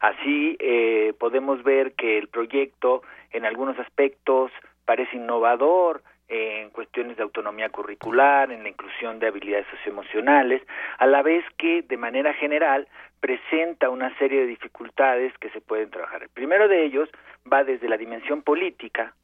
Así 0.00 0.56
eh, 0.60 1.14
podemos 1.18 1.62
ver 1.62 1.92
que 1.94 2.18
el 2.18 2.28
proyecto 2.28 3.02
en 3.32 3.44
algunos 3.44 3.78
aspectos 3.78 4.52
parece 4.84 5.16
innovador, 5.16 6.02
en 6.28 6.70
cuestiones 6.70 7.16
de 7.16 7.22
autonomía 7.22 7.68
curricular, 7.68 8.50
en 8.50 8.62
la 8.62 8.68
inclusión 8.68 9.18
de 9.18 9.28
habilidades 9.28 9.66
socioemocionales, 9.70 10.62
a 10.98 11.06
la 11.06 11.22
vez 11.22 11.44
que 11.56 11.82
de 11.82 11.96
manera 11.96 12.34
general 12.34 12.88
presenta 13.20 13.90
una 13.90 14.16
serie 14.18 14.40
de 14.40 14.46
dificultades 14.46 15.32
que 15.38 15.50
se 15.50 15.60
pueden 15.60 15.90
trabajar. 15.90 16.22
El 16.22 16.28
primero 16.28 16.68
de 16.68 16.84
ellos 16.84 17.08
va 17.50 17.64
desde 17.64 17.88
la 17.88 17.96
dimensión 17.96 18.42
política, 18.42 19.14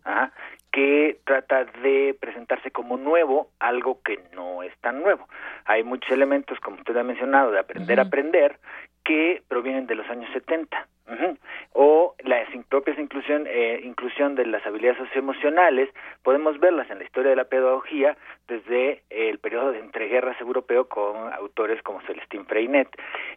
que 0.70 1.18
trata 1.24 1.64
de 1.64 2.16
presentarse 2.18 2.70
como 2.70 2.96
nuevo 2.96 3.50
algo 3.58 4.00
que 4.02 4.20
no 4.34 4.62
es 4.62 4.76
tan 4.78 5.02
nuevo. 5.02 5.28
Hay 5.64 5.84
muchos 5.84 6.10
elementos, 6.12 6.58
como 6.60 6.78
usted 6.78 6.96
ha 6.96 7.02
mencionado, 7.02 7.50
de 7.50 7.58
aprender 7.58 7.98
a 7.98 8.04
aprender, 8.04 8.58
que 9.04 9.42
provienen 9.48 9.86
de 9.86 9.94
los 9.94 10.08
años 10.08 10.30
70 10.32 10.88
o 11.72 12.14
la 12.24 12.46
propias 12.68 12.98
inclusión 12.98 13.46
eh, 13.46 13.80
inclusión 13.82 14.34
de 14.34 14.46
las 14.46 14.64
habilidades 14.66 14.98
socioemocionales. 14.98 15.90
Podemos 16.22 16.58
verlas 16.58 16.90
en 16.90 16.98
la 16.98 17.04
historia 17.04 17.30
de 17.30 17.36
la 17.36 17.44
pedagogía 17.44 18.16
desde 18.48 19.02
el 19.10 19.38
periodo 19.38 19.72
de 19.72 19.80
entreguerras 19.80 20.40
europeo 20.40 20.88
con 20.88 21.32
autores 21.32 21.82
como 21.82 22.00
Celestín 22.02 22.46
Freinet. 22.46 22.88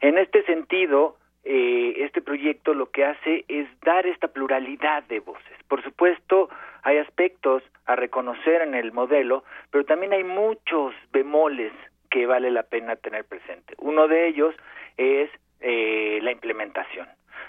En 0.01 0.17
este 0.17 0.43
sentido 0.43 1.17
eh, 1.43 1.95
este 1.97 2.21
proyecto 2.21 2.73
lo 2.73 2.89
que 2.91 3.05
hace 3.05 3.45
es 3.47 3.67
dar 3.81 4.05
esta 4.05 4.27
pluralidad 4.27 5.03
de 5.03 5.19
voces. 5.19 5.57
Por 5.67 5.83
supuesto 5.83 6.49
hay 6.83 6.97
aspectos 6.97 7.63
a 7.85 7.95
reconocer 7.95 8.61
en 8.61 8.75
el 8.75 8.91
modelo 8.91 9.43
pero 9.71 9.85
también 9.85 10.13
hay 10.13 10.23
muchos 10.23 10.93
bemoles 11.11 11.71
que 12.09 12.25
vale 12.25 12.51
la 12.51 12.63
pena 12.63 12.95
tener 12.95 13.25
presente. 13.25 13.75
Uno 13.77 14.07
de 14.07 14.27
ellos 14.27 14.55
es 14.97 15.29
eh, 15.61 16.19
la 16.21 16.31
implementación. 16.31 17.07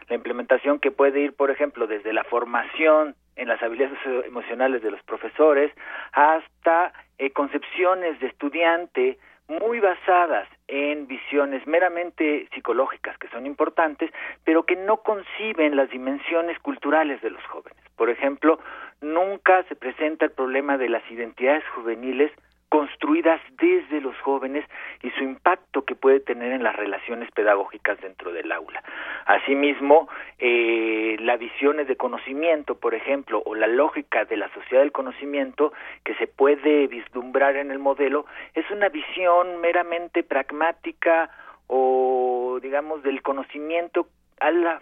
La 0.08 0.16
implementación 0.16 0.78
que 0.78 0.90
puede 0.90 1.20
ir, 1.20 1.34
por 1.34 1.50
ejemplo, 1.50 1.86
desde 1.86 2.12
la 2.12 2.24
formación 2.24 3.14
en 3.34 3.48
las 3.48 3.62
habilidades 3.62 3.98
emocionales 4.24 4.82
de 4.82 4.90
los 4.90 5.02
profesores 5.02 5.72
hasta 6.12 6.92
eh, 7.18 7.30
concepciones 7.30 8.18
de 8.20 8.28
estudiante 8.28 9.18
muy 9.48 9.80
basadas 9.80 10.48
en 10.68 11.06
visiones 11.06 11.66
meramente 11.66 12.48
psicológicas 12.52 13.16
que 13.18 13.28
son 13.28 13.46
importantes, 13.46 14.10
pero 14.44 14.64
que 14.64 14.76
no 14.76 14.98
conciben 14.98 15.76
las 15.76 15.90
dimensiones 15.90 16.58
culturales 16.58 17.20
de 17.22 17.30
los 17.30 17.44
jóvenes. 17.44 17.78
Por 17.96 18.10
ejemplo, 18.10 18.58
nunca 19.00 19.62
se 19.64 19.76
presenta 19.76 20.24
el 20.24 20.32
problema 20.32 20.76
de 20.78 20.88
las 20.88 21.08
identidades 21.10 21.64
juveniles 21.74 22.32
construidas 22.68 23.40
desde 23.58 24.00
los 24.00 24.16
jóvenes 24.20 24.64
y 25.02 25.10
su 25.10 25.22
impacto 25.22 25.84
que 25.84 25.94
puede 25.94 26.20
tener 26.20 26.52
en 26.52 26.62
las 26.62 26.74
relaciones 26.74 27.30
pedagógicas 27.30 28.00
dentro 28.00 28.32
del 28.32 28.50
aula. 28.50 28.82
Asimismo, 29.26 30.08
eh, 30.38 31.16
las 31.20 31.38
visiones 31.38 31.86
de 31.88 31.96
conocimiento, 31.96 32.78
por 32.78 32.94
ejemplo, 32.94 33.42
o 33.44 33.54
la 33.54 33.66
lógica 33.66 34.24
de 34.24 34.36
la 34.36 34.52
sociedad 34.52 34.82
del 34.82 34.92
conocimiento 34.92 35.72
que 36.04 36.14
se 36.16 36.26
puede 36.26 36.86
vislumbrar 36.86 37.56
en 37.56 37.70
el 37.70 37.78
modelo, 37.78 38.26
es 38.54 38.68
una 38.70 38.88
visión 38.88 39.60
meramente 39.60 40.22
pragmática 40.22 41.30
o, 41.68 42.58
digamos, 42.62 43.02
del 43.02 43.22
conocimiento 43.22 44.08
a 44.40 44.50
la 44.50 44.80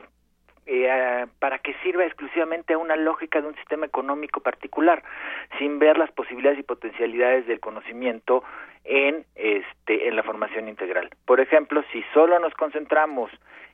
eh, 0.67 1.27
para 1.39 1.59
que 1.59 1.75
sirva 1.83 2.05
exclusivamente 2.05 2.75
a 2.75 2.79
una 2.79 2.97
lógica 2.97 3.41
de 3.41 3.49
un 3.49 3.55
sistema 3.57 3.87
económico 3.87 4.41
particular, 4.41 5.03
sin 5.59 5.79
ver 5.79 5.99
las 5.99 6.11
posibilidades 6.13 6.59
y 6.59 6.63
potencialidades 6.63 7.47
del 7.47 7.61
conocimiento 7.61 8.43
en 8.85 9.25
este 9.35 10.09
en 10.09 10.17
la 10.17 10.23
formación 10.23 10.69
integral. 10.69 11.11
Por 11.25 11.41
ejemplo, 11.41 11.83
si 11.93 12.03
solo 12.13 12.39
nos 12.39 12.55
concentramos 12.55 13.31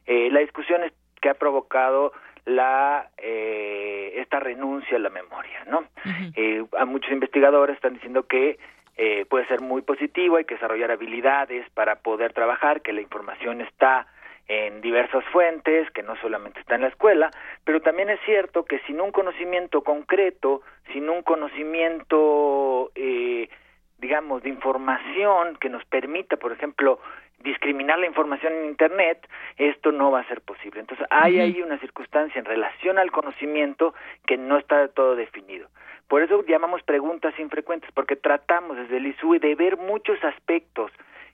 eh, 0.06 0.28
la 0.30 0.40
discusión 0.40 0.82
que 1.20 1.28
ha 1.28 1.34
provocado 1.34 2.12
la 2.44 3.10
eh, 3.18 4.12
esta 4.16 4.40
renuncia 4.40 4.96
a 4.96 5.00
la 5.00 5.10
memoria, 5.10 5.64
¿no? 5.66 5.84
eh, 6.34 6.64
a 6.78 6.84
muchos 6.84 7.12
investigadores 7.12 7.76
están 7.76 7.94
diciendo 7.94 8.26
que 8.26 8.58
eh, 8.96 9.24
puede 9.26 9.46
ser 9.46 9.60
muy 9.60 9.82
positivo, 9.82 10.36
hay 10.36 10.44
que 10.44 10.54
desarrollar 10.54 10.90
habilidades 10.90 11.68
para 11.70 11.96
poder 11.96 12.32
trabajar, 12.32 12.82
que 12.82 12.92
la 12.92 13.00
información 13.00 13.60
está 13.60 14.06
en 14.50 14.80
diversas 14.80 15.24
fuentes, 15.26 15.88
que 15.92 16.02
no 16.02 16.16
solamente 16.16 16.58
está 16.58 16.74
en 16.74 16.80
la 16.80 16.88
escuela, 16.88 17.30
pero 17.62 17.80
también 17.80 18.10
es 18.10 18.18
cierto 18.24 18.64
que 18.64 18.80
sin 18.80 19.00
un 19.00 19.12
conocimiento 19.12 19.82
concreto, 19.82 20.62
sin 20.92 21.08
un 21.08 21.22
conocimiento, 21.22 22.90
eh, 22.96 23.48
digamos, 23.98 24.42
de 24.42 24.48
información 24.48 25.56
que 25.60 25.68
nos 25.68 25.84
permita, 25.84 26.36
por 26.36 26.50
ejemplo, 26.50 26.98
discriminar 27.44 28.00
la 28.00 28.06
información 28.06 28.52
en 28.54 28.64
Internet, 28.64 29.24
esto 29.56 29.92
no 29.92 30.10
va 30.10 30.18
a 30.18 30.28
ser 30.28 30.40
posible. 30.40 30.80
Entonces, 30.80 31.06
hay 31.10 31.38
ahí 31.38 31.62
una 31.62 31.78
circunstancia 31.78 32.40
en 32.40 32.44
relación 32.44 32.98
al 32.98 33.12
conocimiento 33.12 33.94
que 34.26 34.36
no 34.36 34.58
está 34.58 34.88
todo 34.88 35.14
definido. 35.14 35.68
Por 36.08 36.22
eso 36.22 36.44
llamamos 36.44 36.82
preguntas 36.82 37.38
infrecuentes, 37.38 37.88
porque 37.94 38.16
tratamos 38.16 38.76
desde 38.78 38.96
el 38.96 39.06
ISUE 39.06 39.38
de 39.38 39.54
ver 39.54 39.76
muchos 39.76 40.18
aspectos 40.24 40.90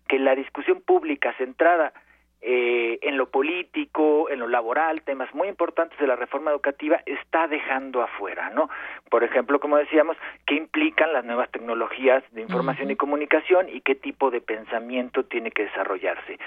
que 0.06 0.18
la 0.18 0.34
discusión 0.34 0.82
pública 0.82 1.32
centrada 1.38 1.94
eh, 2.48 3.00
en 3.02 3.16
lo 3.16 3.28
político, 3.28 4.30
en 4.30 4.38
lo 4.38 4.46
laboral, 4.46 5.02
temas 5.02 5.34
muy 5.34 5.48
importantes 5.48 5.98
de 5.98 6.06
la 6.06 6.14
reforma 6.14 6.52
educativa 6.52 7.02
está 7.04 7.48
dejando 7.48 8.02
afuera, 8.02 8.50
¿no? 8.50 8.70
Por 9.10 9.24
ejemplo, 9.24 9.58
como 9.58 9.76
decíamos, 9.78 10.16
qué 10.46 10.54
implican 10.54 11.12
las 11.12 11.24
nuevas 11.24 11.50
tecnologías 11.50 12.22
de 12.30 12.42
información 12.42 12.88
y 12.92 12.94
comunicación 12.96 13.68
y 13.68 13.80
qué 13.80 13.96
tipo 13.96 14.30
de 14.30 14.40
pensamiento 14.40 15.24
tiene 15.24 15.50
que 15.50 15.64
desarrollarse. 15.64 16.38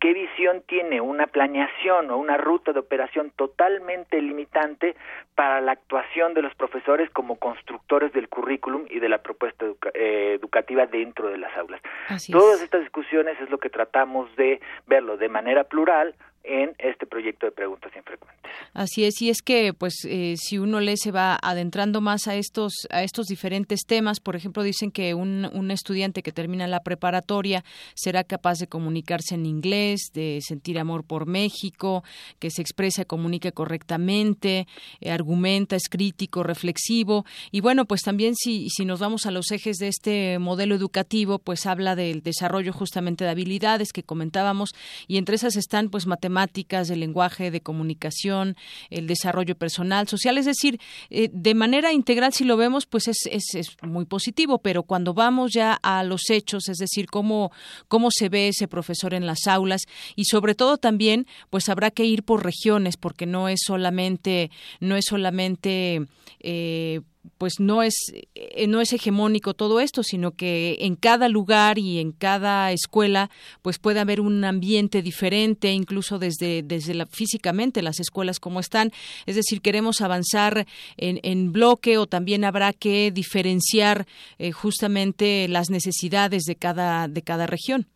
¿Qué 0.00 0.14
visión 0.14 0.62
tiene 0.66 1.02
una 1.02 1.26
planeación 1.26 2.10
o 2.10 2.16
una 2.16 2.38
ruta 2.38 2.72
de 2.72 2.80
operación 2.80 3.30
totalmente 3.36 4.22
limitante 4.22 4.96
para 5.34 5.60
la 5.60 5.72
actuación 5.72 6.32
de 6.32 6.40
los 6.40 6.54
profesores 6.54 7.10
como 7.10 7.36
constructores 7.36 8.12
del 8.14 8.28
currículum 8.28 8.86
y 8.88 8.98
de 8.98 9.08
la 9.10 9.18
propuesta 9.18 9.66
eh, 9.92 10.36
educativa 10.38 10.86
dentro 10.86 11.28
de 11.28 11.36
las 11.36 11.54
aulas? 11.58 11.82
Todas 12.30 12.62
estas 12.62 12.80
discusiones 12.80 13.38
es 13.40 13.50
lo 13.50 13.58
que 13.58 13.68
tratamos 13.68 14.34
de 14.36 14.60
verlo 14.86 15.09
de 15.16 15.28
manera 15.28 15.64
plural 15.64 16.14
en 16.42 16.74
este 16.78 17.06
proyecto 17.06 17.46
de 17.46 17.52
preguntas 17.52 17.92
infrecuentes. 17.94 18.40
Así 18.72 19.04
es, 19.04 19.20
y 19.20 19.28
es 19.28 19.42
que 19.42 19.74
pues 19.74 20.04
eh, 20.04 20.34
si 20.36 20.58
uno 20.58 20.80
le 20.80 20.96
se 20.96 21.10
va 21.10 21.38
adentrando 21.40 22.00
más 22.00 22.28
a 22.28 22.34
estos 22.34 22.86
a 22.90 23.02
estos 23.02 23.26
diferentes 23.26 23.80
temas, 23.86 24.20
por 24.20 24.36
ejemplo, 24.36 24.62
dicen 24.62 24.90
que 24.90 25.14
un, 25.14 25.48
un 25.52 25.70
estudiante 25.70 26.22
que 26.22 26.32
termina 26.32 26.66
la 26.66 26.80
preparatoria 26.80 27.64
será 27.94 28.24
capaz 28.24 28.58
de 28.58 28.68
comunicarse 28.68 29.34
en 29.34 29.44
inglés, 29.44 30.10
de 30.14 30.40
sentir 30.40 30.78
amor 30.78 31.04
por 31.04 31.26
México, 31.26 32.04
que 32.38 32.50
se 32.50 32.62
expresa, 32.62 33.04
comunique 33.04 33.52
correctamente, 33.52 34.66
eh, 35.00 35.10
argumenta, 35.10 35.76
es 35.76 35.88
crítico, 35.88 36.42
reflexivo, 36.42 37.24
y 37.50 37.60
bueno, 37.60 37.84
pues 37.84 38.02
también 38.02 38.34
si, 38.34 38.68
si 38.70 38.84
nos 38.84 39.00
vamos 39.00 39.26
a 39.26 39.30
los 39.30 39.50
ejes 39.50 39.76
de 39.76 39.88
este 39.88 40.38
modelo 40.38 40.74
educativo, 40.74 41.38
pues 41.38 41.66
habla 41.66 41.96
del 41.96 42.22
desarrollo 42.22 42.72
justamente 42.72 43.24
de 43.24 43.30
habilidades 43.30 43.92
que 43.92 44.02
comentábamos, 44.02 44.70
y 45.06 45.18
entre 45.18 45.36
esas 45.36 45.56
están 45.56 45.90
pues 45.90 46.06
matemáticas 46.06 46.29
matemáticas, 46.30 46.88
del 46.88 47.00
lenguaje, 47.00 47.50
de 47.50 47.60
comunicación, 47.60 48.56
el 48.88 49.06
desarrollo 49.06 49.56
personal, 49.56 50.08
social. 50.08 50.38
Es 50.38 50.46
decir, 50.46 50.80
eh, 51.10 51.28
de 51.32 51.54
manera 51.54 51.92
integral, 51.92 52.32
si 52.32 52.44
lo 52.44 52.56
vemos, 52.56 52.86
pues 52.86 53.08
es, 53.08 53.18
es, 53.30 53.76
muy 53.82 54.04
positivo, 54.04 54.58
pero 54.58 54.82
cuando 54.84 55.12
vamos 55.12 55.52
ya 55.52 55.74
a 55.74 56.02
los 56.04 56.30
hechos, 56.30 56.68
es 56.68 56.78
decir, 56.78 57.06
cómo, 57.06 57.50
cómo 57.88 58.10
se 58.10 58.28
ve 58.28 58.48
ese 58.48 58.68
profesor 58.68 59.14
en 59.14 59.26
las 59.26 59.46
aulas 59.46 59.82
y 60.16 60.24
sobre 60.24 60.54
todo 60.54 60.78
también, 60.78 61.26
pues 61.50 61.68
habrá 61.68 61.90
que 61.90 62.04
ir 62.04 62.22
por 62.22 62.44
regiones, 62.44 62.96
porque 62.96 63.26
no 63.26 63.48
es 63.48 63.60
solamente, 63.64 64.50
no 64.80 64.96
es 64.96 65.04
solamente 65.06 66.06
eh, 66.40 67.00
pues 67.38 67.60
no 67.60 67.82
es 67.82 67.94
eh, 68.34 68.66
no 68.66 68.80
es 68.80 68.92
hegemónico 68.92 69.54
todo 69.54 69.80
esto, 69.80 70.02
sino 70.02 70.32
que 70.32 70.76
en 70.80 70.96
cada 70.96 71.28
lugar 71.28 71.78
y 71.78 71.98
en 72.00 72.12
cada 72.12 72.72
escuela 72.72 73.30
pues 73.62 73.78
puede 73.78 74.00
haber 74.00 74.20
un 74.20 74.44
ambiente 74.44 75.02
diferente, 75.02 75.72
incluso 75.72 76.18
desde 76.18 76.62
desde 76.62 76.94
la 76.94 77.06
físicamente 77.06 77.82
las 77.82 78.00
escuelas 78.00 78.40
como 78.40 78.60
están, 78.60 78.90
es 79.26 79.36
decir, 79.36 79.60
queremos 79.60 80.00
avanzar 80.00 80.66
en, 80.96 81.20
en 81.22 81.52
bloque 81.52 81.98
o 81.98 82.06
también 82.06 82.44
habrá 82.44 82.72
que 82.72 83.10
diferenciar 83.10 84.06
eh, 84.38 84.52
justamente 84.52 85.46
las 85.48 85.70
necesidades 85.70 86.42
de 86.44 86.56
cada 86.56 87.08
de 87.08 87.22
cada 87.22 87.46
región. 87.46 87.86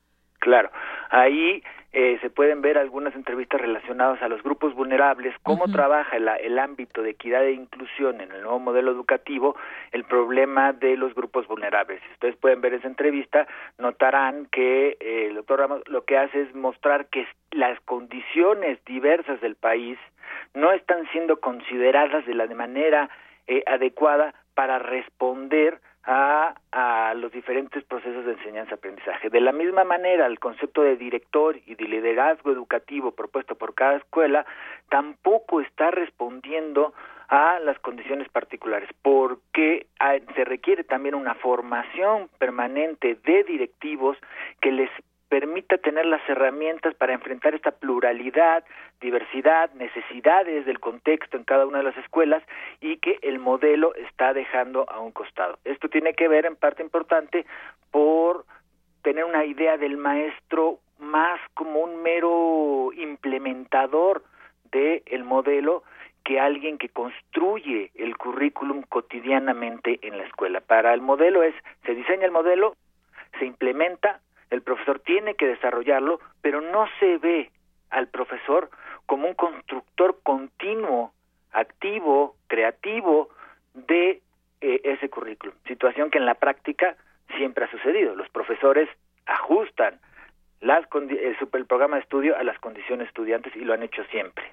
Claro, 0.41 0.71
ahí 1.11 1.63
eh, 1.97 2.19
se 2.21 2.29
pueden 2.29 2.61
ver 2.61 2.77
algunas 2.77 3.15
entrevistas 3.15 3.61
relacionadas 3.61 4.21
a 4.21 4.27
los 4.27 4.43
grupos 4.43 4.75
vulnerables, 4.75 5.33
cómo 5.45 5.69
trabaja 5.69 6.17
el, 6.17 6.59
ámbito 6.59 7.03
de 7.03 7.11
equidad 7.11 7.45
e 7.45 7.53
inclusión 7.53 8.21
en 8.21 8.33
el 8.33 8.43
nuevo 8.43 8.59
modelo 8.59 8.91
educativo, 8.91 9.55
el 9.93 10.03
problema 10.03 10.73
de 10.73 10.97
los 10.97 11.15
grupos 11.15 11.47
vulnerables. 11.47 12.03
Si 12.03 12.13
ustedes 12.15 12.37
pueden 12.37 12.61
ver 12.61 12.75
esa 12.75 12.89
entrevista, 12.89 13.47
notarán 13.79 14.47
que 14.47 14.97
eh, 14.99 15.27
el 15.29 15.37
doctor 15.37 15.61
Ramos 15.61 15.83
lo 15.87 16.05
que 16.05 16.19
hace 16.19 16.43
es 16.43 16.53
mostrar 16.53 17.07
que 17.07 17.29
las 17.53 17.79
condiciones 17.83 18.85
diversas 18.87 19.41
del 19.41 19.55
país 19.55 19.97
no 20.53 20.73
están 20.73 21.09
siendo 21.13 21.39
consideradas 21.39 22.27
de 22.27 22.35
la 22.35 22.49
manera 22.49 23.09
eh, 23.47 23.63
adecuada 23.69 24.35
para 24.57 24.81
responder 24.81 25.81
a, 26.07 26.55
a 26.73 27.15
los 27.15 27.33
diferentes 27.33 27.83
procesos 27.85 28.25
de 28.27 28.33
enseñanza-aprendizaje. 28.33 29.31
De 29.31 29.41
la 29.41 29.53
misma 29.53 29.85
manera, 29.85 30.27
el 30.27 30.39
concepto 30.39 30.83
de 30.83 30.97
director 30.97 31.57
y 31.67 31.75
de 31.75 31.85
liderazgo 31.85 32.51
educativo 32.51 33.13
propuesto 33.13 33.55
por 33.55 33.75
cada 33.75 33.97
escuela 33.97 34.45
tampoco 34.89 35.61
está 35.61 35.91
respondiendo 35.91 36.95
a 37.29 37.59
las 37.61 37.79
condiciones 37.79 38.29
particulares, 38.29 38.89
porque 39.03 39.87
se 40.35 40.45
requiere 40.45 40.85
también 40.85 41.15
una 41.15 41.35
formación 41.35 42.29
permanente 42.39 43.19
de 43.25 43.45
directivos 43.45 44.19
que 44.61 44.73
les 44.73 44.91
permita 45.35 45.79
tener 45.79 46.07
las 46.07 46.21
herramientas 46.29 46.95
para 46.95 47.13
enfrentar 47.13 47.57
esta 47.57 47.73
pluralidad, 47.73 48.63
diversidad, 49.01 49.69
necesidades 49.75 50.65
del 50.65 50.79
contexto 50.79 51.37
en 51.37 51.43
cada 51.43 51.67
una 51.67 51.79
de 51.79 51.85
las 51.85 51.97
escuelas 51.97 52.41
y 52.81 52.99
que 52.99 53.19
el 53.21 53.41
modelo 53.41 53.97
está 53.97 54.33
dejando 54.33 54.89
a 54.89 55.01
un 55.01 55.11
costado. 55.11 55.59
Esto 55.65 55.89
tiene 55.89 56.15
que 56.15 56.29
ver 56.29 56.47
en 56.47 56.55
parte 56.55 56.85
importante 56.85 57.47
por 57.91 58.47
tener 59.03 59.25
una 59.25 59.45
idea 59.45 59.77
del 59.77 59.97
maestro 59.97 60.79
más 61.01 61.41
como 61.55 61.81
un 61.81 62.01
mero 62.01 62.93
implementador 62.97 64.23
del 64.71 65.03
el 65.07 65.25
modelo 65.25 65.83
que 66.25 66.39
alguien 66.39 66.79
que 66.79 66.91
construye 66.91 67.91
el 67.97 68.17
currículum 68.17 68.83
cotidianamente 68.83 69.99
en 70.03 70.17
la 70.17 70.27
escuela. 70.27 70.61
Para 70.61 70.95
el 70.95 71.01
modelo 71.01 71.43
es, 71.43 71.57
se 71.85 71.97
diseña 71.97 72.25
el 72.25 72.31
modelo, 72.31 72.77
se 73.41 73.47
implementa, 73.47 74.21
el 74.51 74.63
profesor 74.63 75.01
tiene 75.01 75.35
que 75.35 75.47
desarrollarlo, 75.47 76.21
pero 76.43 76.61
no 76.61 76.87
se 77.01 77.19
ve 77.19 77.51
al 77.91 78.09
profesor 78.09 78.71
como 79.07 79.29
un 79.29 79.35
constructor 79.35 80.19
continuo, 80.23 81.13
activo, 81.53 82.37
creativo 82.49 83.29
de 83.75 84.23
eh, 84.61 84.81
ese 84.85 85.09
currículum. 85.09 85.55
Situación 85.67 86.11
que 86.11 86.19
en 86.19 86.27
la 86.27 86.35
práctica 86.35 86.97
siempre 87.37 87.65
ha 87.65 87.71
sucedido. 87.71 88.15
Los 88.15 88.29
profesores 88.31 88.89
ajustan 89.27 90.01
las, 90.61 90.85
el, 90.93 91.37
el 91.53 91.67
programa 91.67 91.97
de 91.97 92.03
estudio 92.03 92.37
a 92.37 92.43
las 92.43 92.59
condiciones 92.59 93.09
estudiantes 93.09 93.55
y 93.55 93.61
lo 93.61 93.75
han 93.75 93.83
hecho 93.83 94.05
siempre. 94.05 94.45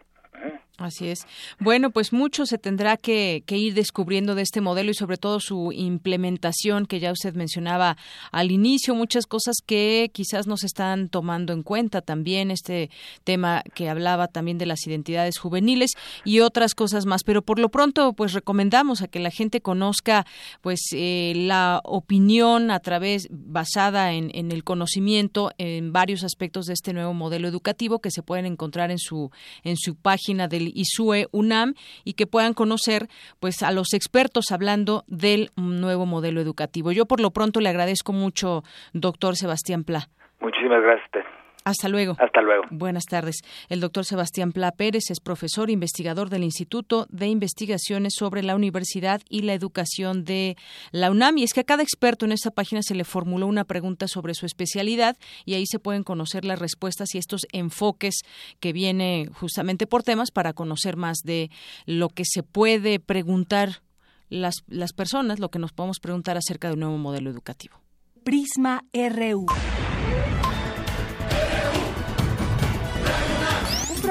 Así 0.81 1.09
es. 1.09 1.27
Bueno, 1.59 1.91
pues 1.91 2.11
mucho 2.11 2.45
se 2.45 2.57
tendrá 2.57 2.97
que, 2.97 3.43
ir 3.47 3.73
descubriendo 3.75 4.33
de 4.33 4.41
este 4.41 4.61
modelo 4.61 4.89
y 4.89 4.95
sobre 4.95 5.17
todo 5.17 5.39
su 5.39 5.71
implementación 5.71 6.87
que 6.87 6.99
ya 6.99 7.11
usted 7.11 7.35
mencionaba 7.35 7.97
al 8.31 8.51
inicio, 8.51 8.95
muchas 8.95 9.27
cosas 9.27 9.57
que 9.63 10.09
quizás 10.11 10.47
no 10.47 10.57
se 10.57 10.65
están 10.65 11.09
tomando 11.09 11.53
en 11.53 11.61
cuenta 11.61 12.01
también, 12.01 12.49
este 12.49 12.89
tema 13.23 13.63
que 13.75 13.89
hablaba 13.89 14.27
también 14.27 14.57
de 14.57 14.65
las 14.65 14.87
identidades 14.87 15.37
juveniles 15.37 15.91
y 16.25 16.39
otras 16.39 16.73
cosas 16.73 17.05
más. 17.05 17.23
Pero 17.23 17.43
por 17.43 17.59
lo 17.59 17.69
pronto, 17.69 18.13
pues 18.13 18.33
recomendamos 18.33 19.03
a 19.03 19.07
que 19.07 19.19
la 19.19 19.29
gente 19.29 19.61
conozca 19.61 20.25
pues 20.61 20.79
eh, 20.93 21.33
la 21.35 21.81
opinión 21.83 22.71
a 22.71 22.79
través, 22.79 23.27
basada 23.29 24.13
en, 24.13 24.31
en 24.33 24.51
el 24.51 24.63
conocimiento 24.63 25.51
en 25.59 25.93
varios 25.93 26.23
aspectos 26.23 26.65
de 26.65 26.73
este 26.73 26.93
nuevo 26.93 27.13
modelo 27.13 27.47
educativo 27.47 27.99
que 27.99 28.09
se 28.09 28.23
pueden 28.23 28.47
encontrar 28.47 28.89
en 28.89 28.99
su, 28.99 29.29
en 29.63 29.77
su 29.77 29.95
página 29.95 30.30
del 30.47 30.71
ISUE 30.73 31.27
UNAM 31.31 31.73
y 32.03 32.13
que 32.13 32.27
puedan 32.27 32.53
conocer 32.53 33.07
pues 33.39 33.63
a 33.63 33.71
los 33.71 33.93
expertos 33.93 34.51
hablando 34.51 35.03
del 35.07 35.49
nuevo 35.55 36.05
modelo 36.05 36.41
educativo. 36.41 36.91
Yo 36.91 37.05
por 37.05 37.19
lo 37.19 37.31
pronto 37.31 37.59
le 37.59 37.69
agradezco 37.69 38.13
mucho, 38.13 38.63
doctor 38.93 39.35
Sebastián 39.35 39.83
Pla. 39.83 40.07
Muchísimas 40.39 40.81
gracias. 40.81 41.40
Hasta 41.63 41.89
luego. 41.89 42.15
Hasta 42.19 42.41
luego. 42.41 42.63
Buenas 42.71 43.05
tardes. 43.05 43.37
El 43.69 43.79
doctor 43.79 44.05
Sebastián 44.05 44.51
Pla 44.51 44.71
Pérez 44.71 45.09
es 45.09 45.19
profesor 45.19 45.69
e 45.69 45.73
investigador 45.73 46.29
del 46.29 46.43
Instituto 46.43 47.05
de 47.09 47.27
Investigaciones 47.27 48.13
sobre 48.17 48.43
la 48.43 48.55
Universidad 48.55 49.21
y 49.29 49.43
la 49.43 49.53
Educación 49.53 50.23
de 50.23 50.57
la 50.91 51.11
UNAM. 51.11 51.37
Y 51.37 51.43
es 51.43 51.53
que 51.53 51.59
a 51.59 51.65
cada 51.65 51.83
experto 51.83 52.25
en 52.25 52.31
esta 52.31 52.51
página 52.51 52.81
se 52.81 52.95
le 52.95 53.03
formuló 53.03 53.47
una 53.47 53.65
pregunta 53.65 54.07
sobre 54.07 54.33
su 54.33 54.45
especialidad 54.45 55.17
y 55.45 55.53
ahí 55.53 55.65
se 55.67 55.79
pueden 55.79 56.03
conocer 56.03 56.45
las 56.45 56.59
respuestas 56.59 57.13
y 57.13 57.17
estos 57.17 57.45
enfoques 57.51 58.21
que 58.59 58.73
viene 58.73 59.29
justamente 59.33 59.87
por 59.87 60.03
temas 60.03 60.31
para 60.31 60.53
conocer 60.53 60.97
más 60.97 61.19
de 61.23 61.51
lo 61.85 62.09
que 62.09 62.23
se 62.25 62.43
puede 62.43 62.99
preguntar 62.99 63.81
las, 64.29 64.63
las 64.67 64.93
personas, 64.93 65.39
lo 65.39 65.49
que 65.49 65.59
nos 65.59 65.73
podemos 65.73 65.99
preguntar 65.99 66.37
acerca 66.37 66.69
de 66.69 66.73
un 66.75 66.79
nuevo 66.79 66.97
modelo 66.97 67.29
educativo. 67.29 67.81
Prisma 68.23 68.83
RU. 68.93 69.45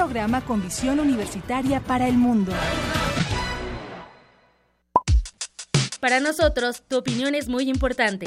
Programa 0.01 0.41
con 0.41 0.63
visión 0.63 0.99
universitaria 0.99 1.79
para 1.79 2.07
el 2.07 2.15
mundo. 2.15 2.51
Para 5.99 6.19
nosotros, 6.19 6.81
tu 6.87 6.97
opinión 6.97 7.35
es 7.35 7.47
muy 7.47 7.69
importante. 7.69 8.25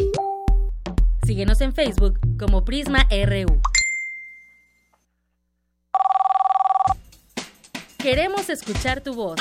Síguenos 1.27 1.61
en 1.63 1.75
Facebook 1.75 2.21
como 2.39 2.65
Prisma 2.65 3.09
RU. 3.11 3.61
Queremos 7.99 8.49
escuchar 8.51 9.01
tu 9.01 9.15
voz. 9.15 9.41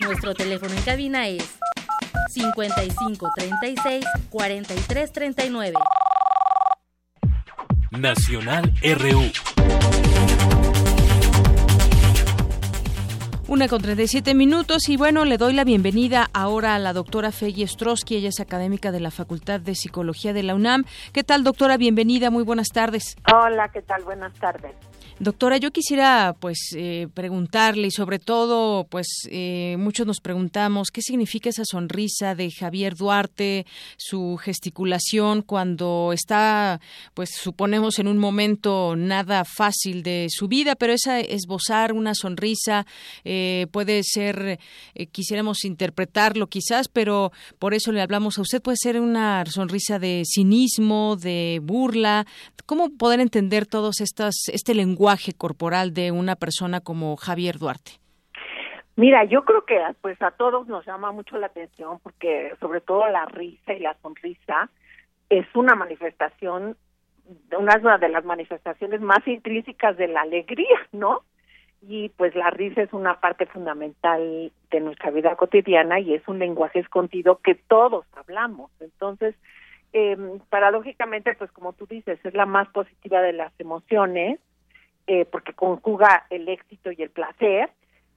Nuestro 0.00 0.34
teléfono 0.34 0.72
en 0.72 0.82
cabina 0.82 1.28
es 1.28 1.58
55 2.30 3.32
36 3.36 4.06
43 4.30 5.12
39. 5.12 5.74
Nacional 7.90 8.72
RU. 8.82 9.30
Una 13.48 13.68
con 13.68 13.80
37 13.80 14.34
minutos 14.34 14.88
y 14.88 14.96
bueno, 14.96 15.24
le 15.24 15.38
doy 15.38 15.52
la 15.52 15.62
bienvenida 15.62 16.28
ahora 16.32 16.74
a 16.74 16.80
la 16.80 16.92
doctora 16.92 17.30
Feggy 17.30 17.62
Ostrowski, 17.62 18.16
ella 18.16 18.30
es 18.30 18.40
académica 18.40 18.90
de 18.90 18.98
la 18.98 19.12
Facultad 19.12 19.60
de 19.60 19.76
Psicología 19.76 20.32
de 20.32 20.42
la 20.42 20.56
UNAM. 20.56 20.84
¿Qué 21.12 21.22
tal, 21.22 21.44
doctora? 21.44 21.76
Bienvenida, 21.76 22.30
muy 22.30 22.42
buenas 22.42 22.70
tardes. 22.70 23.16
Hola, 23.32 23.68
¿qué 23.72 23.82
tal? 23.82 24.02
Buenas 24.02 24.34
tardes. 24.34 24.74
Doctora, 25.18 25.56
yo 25.56 25.70
quisiera 25.70 26.36
pues 26.38 26.74
eh, 26.76 27.08
preguntarle 27.14 27.86
y 27.86 27.90
sobre 27.90 28.18
todo 28.18 28.84
pues 28.84 29.06
eh, 29.30 29.76
muchos 29.78 30.06
nos 30.06 30.20
preguntamos 30.20 30.90
qué 30.90 31.00
significa 31.00 31.48
esa 31.48 31.64
sonrisa 31.64 32.34
de 32.34 32.50
Javier 32.50 32.96
Duarte, 32.96 33.64
su 33.96 34.36
gesticulación 34.36 35.40
cuando 35.40 36.10
está 36.12 36.82
pues 37.14 37.30
suponemos 37.30 37.98
en 37.98 38.08
un 38.08 38.18
momento 38.18 38.94
nada 38.94 39.46
fácil 39.46 40.02
de 40.02 40.26
su 40.28 40.48
vida, 40.48 40.76
pero 40.76 40.92
esa 40.92 41.18
esbozar 41.18 41.94
una 41.94 42.14
sonrisa 42.14 42.86
eh, 43.24 43.68
puede 43.70 44.02
ser, 44.04 44.60
quisiéramos 45.12 45.64
interpretarlo 45.64 46.48
quizás, 46.48 46.88
pero 46.88 47.32
por 47.58 47.72
eso 47.72 47.90
le 47.90 48.02
hablamos 48.02 48.36
a 48.36 48.42
usted, 48.42 48.60
puede 48.60 48.76
ser 48.76 49.00
una 49.00 49.46
sonrisa 49.46 49.98
de 49.98 50.24
cinismo, 50.26 51.16
de 51.16 51.58
burla, 51.62 52.26
¿cómo 52.66 52.90
poder 52.90 53.20
entender 53.20 53.64
todos 53.64 54.02
estas, 54.02 54.34
este 54.52 54.74
lenguaje 54.74 55.05
corporal 55.36 55.94
de 55.94 56.10
una 56.10 56.36
persona 56.36 56.80
como 56.80 57.16
Javier 57.16 57.58
Duarte? 57.58 57.92
Mira, 58.96 59.24
yo 59.24 59.44
creo 59.44 59.64
que 59.64 59.78
pues 60.00 60.20
a 60.22 60.30
todos 60.30 60.66
nos 60.66 60.86
llama 60.86 61.12
mucho 61.12 61.36
la 61.36 61.46
atención 61.46 61.98
porque 62.02 62.54
sobre 62.60 62.80
todo 62.80 63.06
la 63.08 63.26
risa 63.26 63.74
y 63.74 63.80
la 63.80 63.94
sonrisa 64.02 64.70
es 65.28 65.46
una 65.54 65.74
manifestación, 65.74 66.76
una 67.56 67.98
de 67.98 68.08
las 68.08 68.24
manifestaciones 68.24 69.00
más 69.00 69.26
intrínsecas 69.26 69.96
de 69.96 70.08
la 70.08 70.22
alegría, 70.22 70.78
¿no? 70.92 71.22
Y 71.82 72.08
pues 72.16 72.34
la 72.34 72.50
risa 72.50 72.82
es 72.82 72.92
una 72.92 73.20
parte 73.20 73.44
fundamental 73.46 74.50
de 74.70 74.80
nuestra 74.80 75.10
vida 75.10 75.36
cotidiana 75.36 76.00
y 76.00 76.14
es 76.14 76.26
un 76.26 76.38
lenguaje 76.38 76.78
escondido 76.80 77.38
que 77.44 77.54
todos 77.54 78.06
hablamos. 78.16 78.70
Entonces, 78.80 79.34
eh, 79.92 80.16
paradójicamente, 80.48 81.34
pues 81.34 81.52
como 81.52 81.74
tú 81.74 81.86
dices, 81.86 82.18
es 82.24 82.34
la 82.34 82.46
más 82.46 82.68
positiva 82.68 83.20
de 83.20 83.34
las 83.34 83.52
emociones 83.60 84.40
eh, 85.06 85.24
porque 85.24 85.52
conjuga 85.52 86.26
el 86.30 86.48
éxito 86.48 86.90
y 86.92 87.02
el 87.02 87.10
placer. 87.10 87.70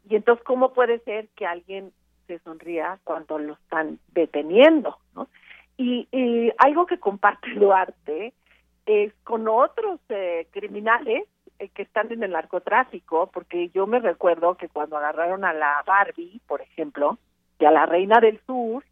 Y 0.09 0.15
entonces, 0.15 0.43
¿cómo 0.45 0.73
puede 0.73 0.99
ser 0.99 1.27
que 1.35 1.45
alguien 1.45 1.91
se 2.29 2.39
sonría 2.39 2.99
cuando 3.03 3.39
lo 3.39 3.53
están 3.53 3.99
deteniendo. 4.13 4.99
Y, 5.77 6.07
algo 6.57 6.85
que 6.85 6.99
comparte 6.99 7.49
Duarte 7.55 8.33
es 8.85 9.13
con 9.23 9.47
otros 9.47 9.99
eh, 10.09 10.47
criminales 10.51 11.27
eh, 11.57 11.69
que 11.69 11.81
están 11.81 12.11
en 12.11 12.23
el 12.23 12.31
narcotráfico, 12.31 13.29
porque 13.33 13.69
yo 13.69 13.87
me 13.87 13.99
recuerdo 13.99 14.55
que 14.55 14.69
cuando 14.69 14.97
agarraron 14.97 15.43
a 15.43 15.53
la 15.53 15.83
Barbie, 15.85 16.39
por 16.47 16.61
ejemplo, 16.61 17.17
y 17.59 17.65
a 17.65 17.71
la 17.71 17.85
Reina 17.85 18.19
del 18.19 18.39
Sur 18.45 18.83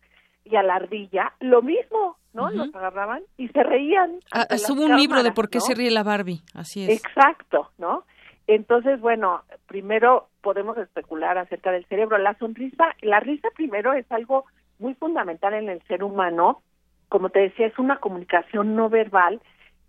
y 0.43 0.55
a 0.55 0.63
la 0.63 0.75
Ardilla, 0.75 1.33
lo 1.39 1.61
mismo, 1.61 2.17
¿no? 2.37 2.51
Los 2.51 2.73
agarraban 2.75 3.23
y 3.35 3.47
se 3.49 3.63
reían. 3.63 4.19
Ah, 4.31 4.45
hubo 4.69 4.85
un 4.85 4.95
libro 4.95 5.23
de 5.23 5.31
por 5.31 5.49
qué 5.49 5.59
se 5.59 5.73
ríe 5.73 5.89
la 5.89 6.03
Barbie, 6.03 6.41
así 6.53 6.83
es. 6.83 7.03
Exacto, 7.03 7.71
¿no? 7.79 8.03
Entonces, 8.45 9.01
bueno, 9.01 9.41
primero 9.65 10.29
podemos 10.41 10.77
especular 10.77 11.37
acerca 11.37 11.71
del 11.71 11.85
cerebro. 11.85 12.17
La 12.19 12.37
sonrisa, 12.37 12.95
la 13.01 13.19
risa 13.19 13.49
primero 13.55 13.91
es 13.93 14.09
algo 14.11 14.45
muy 14.79 14.93
fundamental 14.93 15.55
en 15.55 15.67
el 15.67 15.81
ser 15.87 16.03
humano. 16.03 16.61
Como 17.09 17.29
te 17.29 17.39
decía, 17.39 17.65
es 17.65 17.79
una 17.79 17.97
comunicación 17.97 18.75
no 18.75 18.87
verbal 18.89 19.41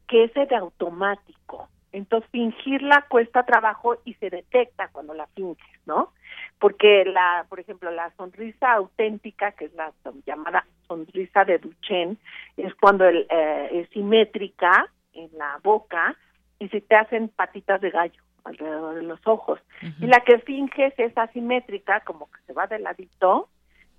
que 0.09 0.24
es 0.24 0.32
de 0.32 0.57
automático. 0.57 1.68
Entonces, 1.93 2.28
fingirla 2.30 3.07
cuesta 3.09 3.45
trabajo 3.45 3.97
y 4.05 4.14
se 4.14 4.30
detecta 4.30 4.89
cuando 4.89 5.14
la 5.14 5.26
finges, 5.28 5.80
¿no? 5.86 6.12
Porque 6.59 7.05
la, 7.05 7.47
por 7.49 7.61
ejemplo, 7.61 7.91
la 7.91 8.11
sonrisa 8.16 8.72
auténtica, 8.72 9.53
que 9.53 9.66
es 9.66 9.74
la 9.74 9.93
llamada 10.26 10.66
sonrisa 10.86 11.45
de 11.45 11.59
Duchenne, 11.59 12.16
es 12.57 12.74
cuando 12.74 13.07
el, 13.07 13.26
eh, 13.30 13.68
es 13.72 13.89
simétrica 13.91 14.89
en 15.14 15.30
la 15.39 15.59
boca 15.62 16.16
y 16.59 16.68
se 16.68 16.80
te 16.80 16.97
hacen 16.97 17.28
patitas 17.28 17.80
de 17.80 17.91
gallo 17.91 18.22
alrededor 18.45 18.95
de 18.97 19.03
los 19.03 19.20
ojos. 19.26 19.61
Y 20.01 20.07
la 20.07 20.20
que 20.20 20.39
finges 20.39 20.95
es 20.97 21.16
asimétrica, 21.16 22.01
como 22.01 22.30
que 22.30 22.41
se 22.47 22.53
va 22.53 22.66
de 22.66 22.78
ladito 22.78 23.49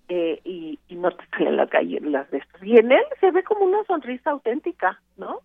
eh, 0.07 0.41
y, 0.43 0.79
y 0.87 0.95
no 0.95 1.11
te 1.11 1.23
salen 1.27 1.55
las, 1.55 1.69
las 1.71 2.31
de 2.31 2.37
estos. 2.39 2.63
Y 2.63 2.77
en 2.77 2.91
él 2.91 3.03
se 3.19 3.31
ve 3.31 3.43
como 3.43 3.65
una 3.65 3.83
sonrisa 3.85 4.31
auténtica, 4.31 4.99
¿no? 5.17 5.41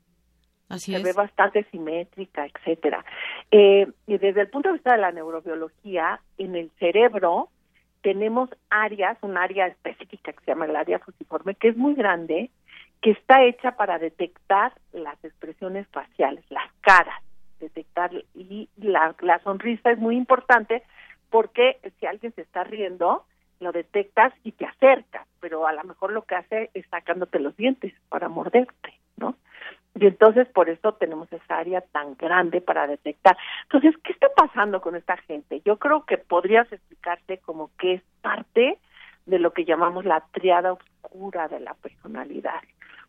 Así 0.69 0.93
se 0.93 1.03
ve 1.03 1.13
bastante 1.13 1.65
simétrica, 1.71 2.47
etcétera. 2.47 3.05
Eh, 3.51 3.87
y 4.07 4.19
desde 4.19 4.43
el 4.43 4.49
punto 4.49 4.69
de 4.69 4.75
vista 4.75 4.93
de 4.93 4.99
la 4.99 5.13
neurobiología, 5.13 6.21
en 6.39 6.57
el 6.57 6.71
cerebro 6.79 7.49
tenemos 8.01 8.51
áreas, 8.71 9.17
un 9.23 9.37
área 9.37 9.67
específica 9.67 10.33
que 10.33 10.45
se 10.45 10.51
llama 10.51 10.67
el 10.67 10.77
área 10.77 10.99
fusiforme, 10.99 11.55
que 11.55 11.69
es 11.69 11.77
muy 11.77 11.95
grande, 11.95 12.51
que 13.01 13.13
está 13.13 13.43
hecha 13.45 13.73
para 13.73 13.99
detectar 13.99 14.73
las 14.93 15.23
expresiones 15.25 15.87
faciales, 15.89 16.45
las 16.51 16.71
caras, 16.81 17.19
detectar 17.61 18.11
y 18.35 18.69
la, 18.77 19.15
la 19.21 19.39
sonrisa 19.41 19.91
es 19.91 19.99
muy 19.99 20.17
importante 20.17 20.83
porque 21.31 21.79
si 21.99 22.07
alguien 22.07 22.33
se 22.35 22.43
está 22.43 22.63
riendo, 22.65 23.25
lo 23.61 23.73
detectas 23.73 24.33
y 24.45 24.53
te 24.53 24.67
acercas, 24.67 25.27
pero 25.41 25.67
a 25.67 25.73
lo 25.73 25.83
mejor 25.85 26.13
lo 26.13 26.23
que 26.23 26.35
hace 26.35 26.71
es 26.75 26.87
sacándote 26.91 27.39
los 27.41 27.57
dientes 27.57 27.93
para 28.09 28.29
morderte, 28.29 28.95
¿no? 29.17 29.35
Y 29.95 30.07
entonces 30.07 30.49
por 30.49 30.69
eso 30.69 30.95
tenemos 30.95 31.33
esa 31.33 31.59
área 31.59 31.81
tan 31.81 32.17
grande 32.17 32.61
para 32.61 32.87
detectar. 32.87 33.37
Entonces, 33.65 33.95
¿qué 34.03 34.13
está 34.13 34.29
pasando 34.35 34.81
con 34.81 34.97
esta 34.97 35.17
gente? 35.19 35.63
Yo 35.65 35.79
creo 35.79 36.05
que 36.05 36.19
podrías 36.19 36.71
explicarte 36.73 37.39
como 37.39 37.71
que 37.79 37.95
es 37.95 38.03
parte 38.21 38.79
de 39.27 39.39
lo 39.39 39.53
que 39.53 39.65
llamamos 39.65 40.05
la 40.05 40.25
triada 40.33 40.73
oscura 40.73 41.49
de 41.49 41.61
la 41.61 41.75
personalidad. 41.75 42.61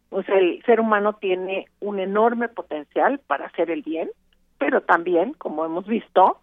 O 0.09 0.21
sea, 0.23 0.37
el 0.37 0.63
ser 0.63 0.79
humano 0.79 1.13
tiene 1.13 1.67
un 1.79 1.99
enorme 1.99 2.47
potencial 2.47 3.19
para 3.25 3.47
hacer 3.47 3.71
el 3.71 3.81
bien, 3.81 4.09
pero 4.57 4.81
también, 4.81 5.33
como 5.33 5.65
hemos 5.65 5.87
visto, 5.87 6.39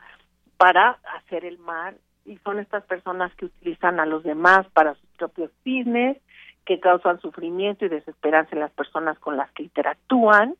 para 0.56 0.98
hacer 1.16 1.44
el 1.44 1.58
mal. 1.58 1.96
Y 2.24 2.36
son 2.38 2.58
estas 2.58 2.84
personas 2.84 3.34
que 3.36 3.46
utilizan 3.46 4.00
a 4.00 4.06
los 4.06 4.24
demás 4.24 4.66
para 4.74 4.94
sus 4.94 5.08
propios 5.16 5.50
fines, 5.62 6.18
que 6.64 6.80
causan 6.80 7.20
sufrimiento 7.20 7.84
y 7.84 7.88
desesperanza 7.88 8.50
en 8.52 8.60
las 8.60 8.72
personas 8.72 9.18
con 9.18 9.36
las 9.36 9.50
que 9.52 9.64
interactúan. 9.64 10.54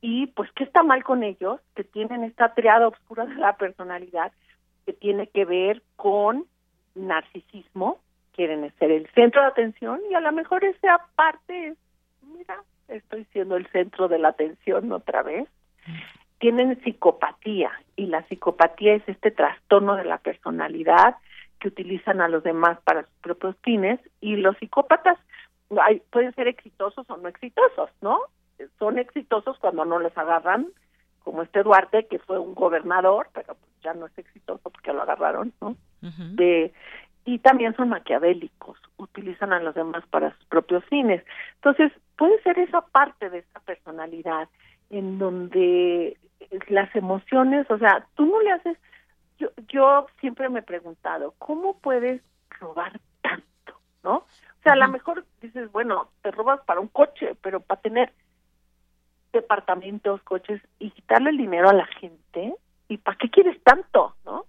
Y 0.00 0.26
pues, 0.28 0.50
¿qué 0.52 0.64
está 0.64 0.82
mal 0.82 1.02
con 1.02 1.22
ellos? 1.22 1.60
Que 1.74 1.84
tienen 1.84 2.24
esta 2.24 2.54
triada 2.54 2.88
oscura 2.88 3.26
de 3.26 3.36
la 3.36 3.56
personalidad 3.56 4.32
que 4.86 4.92
tiene 4.92 5.28
que 5.28 5.44
ver 5.44 5.82
con 5.96 6.44
narcisismo, 6.94 7.98
quieren 8.32 8.70
ser 8.78 8.90
el 8.90 9.08
centro 9.14 9.40
de 9.40 9.48
atención 9.48 10.00
y 10.10 10.14
a 10.14 10.20
lo 10.20 10.30
mejor 10.32 10.64
esa 10.64 11.00
parte 11.16 11.68
es, 11.68 11.78
mira, 12.22 12.62
estoy 12.88 13.24
siendo 13.32 13.56
el 13.56 13.66
centro 13.68 14.08
de 14.08 14.18
la 14.18 14.28
atención 14.28 14.92
otra 14.92 15.22
vez 15.22 15.48
tienen 16.44 16.78
psicopatía 16.82 17.70
y 17.96 18.04
la 18.06 18.22
psicopatía 18.24 18.94
es 18.94 19.02
este 19.08 19.30
trastorno 19.30 19.96
de 19.96 20.04
la 20.04 20.18
personalidad 20.18 21.16
que 21.64 21.68
utilizan 21.68 22.20
a 22.20 22.28
los 22.28 22.42
demás 22.42 22.78
para 22.84 23.04
sus 23.04 23.14
propios 23.22 23.56
fines 23.62 23.98
y 24.20 24.36
los 24.36 24.54
psicópatas 24.58 25.16
hay, 25.82 26.02
pueden 26.10 26.34
ser 26.34 26.46
exitosos 26.46 27.08
o 27.08 27.16
no 27.16 27.26
exitosos, 27.26 27.88
¿no? 28.02 28.20
Son 28.78 28.98
exitosos 28.98 29.58
cuando 29.58 29.86
no 29.86 29.98
les 29.98 30.16
agarran, 30.18 30.66
como 31.20 31.40
este 31.40 31.62
Duarte 31.62 32.06
que 32.06 32.18
fue 32.18 32.38
un 32.38 32.54
gobernador, 32.54 33.28
pero 33.32 33.54
pues 33.54 33.72
ya 33.82 33.94
no 33.94 34.04
es 34.04 34.18
exitoso 34.18 34.60
porque 34.62 34.92
lo 34.92 35.00
agarraron, 35.00 35.54
¿no? 35.62 35.74
de, 36.02 36.74
y 37.24 37.38
también 37.38 37.74
son 37.76 37.88
maquiavélicos, 37.88 38.78
utilizan 38.98 39.54
a 39.54 39.60
los 39.60 39.74
demás 39.74 40.04
para 40.10 40.36
sus 40.36 40.44
propios 40.44 40.84
fines. 40.84 41.24
Entonces, 41.54 41.92
puede 42.18 42.42
ser 42.42 42.58
esa 42.58 42.82
parte 42.82 43.30
de 43.30 43.38
esa 43.38 43.60
personalidad 43.60 44.50
en 44.90 45.18
donde 45.18 46.18
las 46.68 46.94
emociones, 46.94 47.70
o 47.70 47.78
sea, 47.78 48.06
tú 48.16 48.26
no 48.26 48.38
le 48.42 48.52
haces, 48.52 48.76
yo, 49.38 49.48
yo 49.68 50.06
siempre 50.20 50.48
me 50.48 50.60
he 50.60 50.62
preguntado, 50.62 51.34
¿cómo 51.38 51.78
puedes 51.78 52.22
robar 52.60 53.00
tanto? 53.22 53.78
¿No? 54.02 54.16
O 54.16 54.62
sea, 54.62 54.72
a 54.72 54.76
lo 54.76 54.88
mejor 54.88 55.24
dices, 55.40 55.70
bueno, 55.72 56.08
te 56.22 56.30
robas 56.30 56.60
para 56.62 56.80
un 56.80 56.88
coche, 56.88 57.36
pero 57.42 57.60
para 57.60 57.80
tener 57.80 58.12
departamentos, 59.32 60.22
coches 60.22 60.62
y 60.78 60.90
quitarle 60.90 61.30
el 61.30 61.36
dinero 61.36 61.68
a 61.68 61.74
la 61.74 61.86
gente, 61.86 62.54
¿y 62.88 62.98
para 62.98 63.18
qué 63.18 63.30
quieres 63.30 63.62
tanto? 63.62 64.14
¿No? 64.24 64.46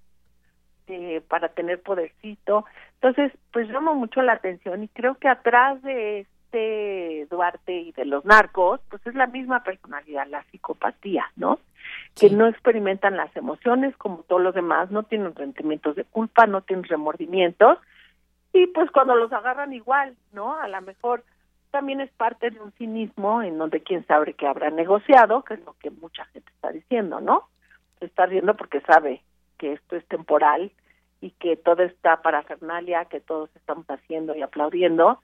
Eh, 0.88 1.22
para 1.28 1.50
tener 1.50 1.82
podercito. 1.82 2.66
Entonces, 3.02 3.32
pues 3.52 3.68
llama 3.70 3.94
mucho 3.94 4.22
la 4.22 4.34
atención 4.34 4.84
y 4.84 4.88
creo 4.88 5.16
que 5.16 5.28
atrás 5.28 5.82
de 5.82 6.28
de 6.52 7.28
Duarte 7.30 7.74
y 7.74 7.92
de 7.92 8.06
los 8.06 8.26
narcos, 8.26 8.80
pues 8.90 9.06
es 9.06 9.16
la 9.16 9.28
misma 9.28 9.64
personalidad, 9.64 10.28
la 10.28 10.44
psicopatía, 10.52 11.26
¿no? 11.36 11.60
Que 12.16 12.30
no 12.30 12.48
experimentan 12.48 13.18
las 13.18 13.36
emociones 13.36 13.96
como 13.98 14.24
todos 14.24 14.42
los 14.42 14.56
demás, 14.56 14.92
no 14.92 15.04
tienen 15.04 15.34
sentimientos 15.36 15.96
de 15.96 16.04
culpa, 16.06 16.48
no 16.48 16.62
tienen 16.62 16.86
remordimientos, 16.86 17.78
y 18.56 18.68
pues 18.68 18.90
cuando 18.90 19.16
los 19.16 19.34
agarran 19.34 19.74
igual, 19.74 20.16
¿no? 20.32 20.58
A 20.58 20.70
lo 20.70 20.82
mejor 20.82 21.26
también 21.72 22.00
es 22.00 22.10
parte 22.12 22.52
de 22.52 22.62
un 22.62 22.72
cinismo 22.74 23.44
en 23.44 23.58
donde 23.58 23.84
quién 23.84 24.08
sabe 24.08 24.34
que 24.34 24.48
habrá 24.48 24.70
negociado, 24.70 25.44
que 25.44 25.56
es 25.56 25.66
lo 25.66 25.74
que 25.74 25.92
mucha 25.92 26.24
gente 26.28 26.50
está 26.54 26.72
diciendo, 26.72 27.20
¿no? 27.20 27.50
Se 28.00 28.06
está 28.06 28.26
riendo 28.28 28.56
porque 28.56 28.80
sabe 28.80 29.22
que 29.58 29.74
esto 29.74 29.98
es 29.98 30.06
temporal 30.08 30.72
y 31.20 31.32
que 31.32 31.58
todo 31.58 31.84
está 31.84 32.22
para 32.22 32.44
Fernalia, 32.44 33.04
que 33.06 33.20
todos 33.20 33.50
estamos 33.58 33.86
haciendo 33.90 34.34
y 34.36 34.42
aplaudiendo, 34.42 35.20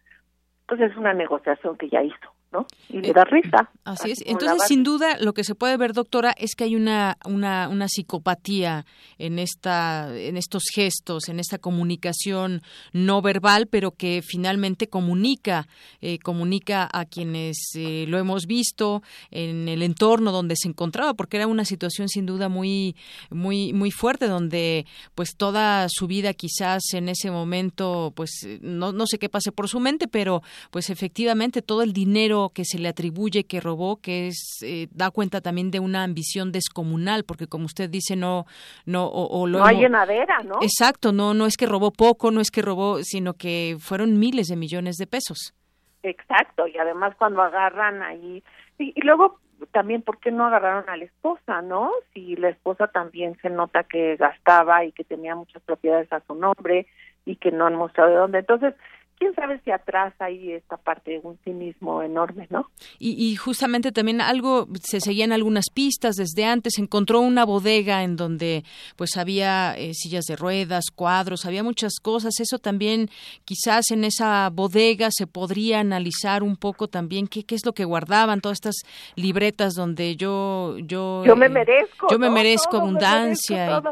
pues 0.71 0.89
es 0.89 0.95
una 0.95 1.13
negociación 1.13 1.75
que 1.75 1.89
ya 1.89 2.01
hizo. 2.01 2.40
¿No? 2.51 2.65
Y 2.89 3.01
le 3.01 3.13
da 3.13 3.23
risa. 3.23 3.69
Así, 3.85 4.11
es. 4.11 4.23
Entonces, 4.25 4.67
sin 4.67 4.83
duda, 4.83 5.17
lo 5.19 5.33
que 5.33 5.43
se 5.43 5.55
puede 5.55 5.77
ver, 5.77 5.93
doctora, 5.93 6.33
es 6.37 6.55
que 6.55 6.65
hay 6.65 6.75
una, 6.75 7.17
una, 7.25 7.69
una 7.69 7.87
psicopatía 7.87 8.85
en, 9.17 9.39
esta, 9.39 10.09
en 10.17 10.37
estos 10.37 10.63
gestos, 10.73 11.29
en 11.29 11.39
esta 11.39 11.57
comunicación 11.57 12.61
no 12.91 13.21
verbal, 13.21 13.67
pero 13.67 13.91
que 13.91 14.21
finalmente 14.25 14.87
comunica, 14.87 15.67
eh, 16.01 16.19
comunica 16.19 16.89
a 16.91 17.05
quienes 17.05 17.57
eh, 17.75 18.05
lo 18.07 18.17
hemos 18.17 18.45
visto 18.47 19.01
en 19.29 19.69
el 19.69 19.81
entorno 19.81 20.31
donde 20.31 20.55
se 20.55 20.67
encontraba, 20.67 21.13
porque 21.13 21.37
era 21.37 21.47
una 21.47 21.65
situación 21.65 22.09
sin 22.09 22.25
duda 22.25 22.49
muy, 22.49 22.95
muy, 23.29 23.71
muy 23.73 23.91
fuerte, 23.91 24.27
donde 24.27 24.85
pues 25.15 25.35
toda 25.37 25.87
su 25.89 26.07
vida 26.07 26.33
quizás 26.33 26.81
en 26.93 27.07
ese 27.07 27.31
momento, 27.31 28.11
pues 28.15 28.31
no, 28.61 28.91
no 28.91 29.07
sé 29.07 29.19
qué 29.19 29.29
pase 29.29 29.51
por 29.51 29.69
su 29.69 29.79
mente, 29.79 30.07
pero 30.07 30.41
pues 30.69 30.89
efectivamente 30.89 31.61
todo 31.61 31.81
el 31.81 31.93
dinero 31.93 32.40
que 32.49 32.65
se 32.65 32.79
le 32.79 32.89
atribuye 32.89 33.45
que 33.45 33.59
robó, 33.59 34.01
que 34.01 34.27
es 34.27 34.59
eh, 34.63 34.87
da 34.91 35.11
cuenta 35.11 35.41
también 35.41 35.71
de 35.71 35.79
una 35.79 36.03
ambición 36.03 36.51
descomunal, 36.51 37.23
porque 37.23 37.47
como 37.47 37.65
usted 37.65 37.89
dice 37.89 38.15
no 38.15 38.45
no 38.85 39.05
o, 39.07 39.47
no 39.47 39.63
hay 39.63 39.77
llenadera, 39.77 40.39
¿no? 40.43 40.59
Exacto, 40.61 41.11
no 41.11 41.33
no 41.33 41.45
es 41.45 41.57
que 41.57 41.65
robó 41.65 41.91
poco, 41.91 42.31
no 42.31 42.41
es 42.41 42.51
que 42.51 42.61
robó, 42.61 43.03
sino 43.03 43.33
que 43.33 43.77
fueron 43.79 44.19
miles 44.19 44.47
de 44.47 44.55
millones 44.55 44.97
de 44.97 45.07
pesos. 45.07 45.53
Exacto, 46.03 46.67
y 46.67 46.77
además 46.77 47.15
cuando 47.17 47.41
agarran 47.41 48.01
ahí 48.01 48.43
y, 48.77 48.93
y 48.95 49.01
luego 49.01 49.39
también 49.67 50.01
por 50.01 50.19
qué 50.19 50.31
no 50.31 50.45
agarraron 50.45 50.89
a 50.89 50.97
la 50.97 51.05
esposa, 51.05 51.61
¿no? 51.61 51.91
Si 52.13 52.35
la 52.35 52.49
esposa 52.49 52.87
también 52.87 53.37
se 53.41 53.49
nota 53.49 53.83
que 53.83 54.15
gastaba 54.15 54.83
y 54.85 54.91
que 54.91 55.03
tenía 55.03 55.35
muchas 55.35 55.61
propiedades 55.61 56.11
a 56.11 56.21
su 56.21 56.35
nombre 56.35 56.87
y 57.25 57.35
que 57.35 57.51
no 57.51 57.67
han 57.67 57.75
mostrado 57.75 58.09
de 58.09 58.15
dónde. 58.15 58.39
Entonces, 58.39 58.73
quién 59.21 59.35
sabe 59.35 59.59
si 59.63 59.69
atrás 59.69 60.15
hay 60.17 60.53
esta 60.53 60.77
parte 60.77 61.11
de 61.11 61.19
un 61.19 61.37
cinismo 61.43 62.01
enorme, 62.01 62.47
¿no? 62.49 62.65
Y, 62.97 63.35
justamente 63.35 63.91
también 63.91 64.19
algo, 64.19 64.67
se 64.81 64.99
seguían 64.99 65.31
algunas 65.31 65.69
pistas 65.69 66.15
desde 66.15 66.43
antes, 66.43 66.79
encontró 66.79 67.19
una 67.19 67.45
bodega 67.45 68.01
en 68.01 68.15
donde 68.15 68.63
pues 68.95 69.17
había 69.17 69.75
eh, 69.77 69.93
sillas 69.93 70.25
de 70.25 70.35
ruedas, 70.35 70.85
cuadros, 70.95 71.45
había 71.45 71.61
muchas 71.61 71.99
cosas, 72.01 72.39
eso 72.39 72.57
también 72.57 73.09
quizás 73.45 73.91
en 73.91 74.05
esa 74.05 74.49
bodega 74.49 75.09
se 75.11 75.27
podría 75.27 75.81
analizar 75.81 76.41
un 76.41 76.55
poco 76.55 76.87
también 76.87 77.27
qué, 77.27 77.43
qué 77.43 77.53
es 77.53 77.63
lo 77.63 77.73
que 77.73 77.85
guardaban, 77.85 78.41
todas 78.41 78.57
estas 78.57 78.77
libretas 79.15 79.73
donde 79.75 80.15
yo... 80.15 80.77
Yo, 80.79 81.23
yo 81.25 81.35
me 81.35 81.47
merezco. 81.47 82.07
Yo 82.09 82.17
me 82.17 82.31
merezco 82.31 82.77
abundancia. 82.77 83.83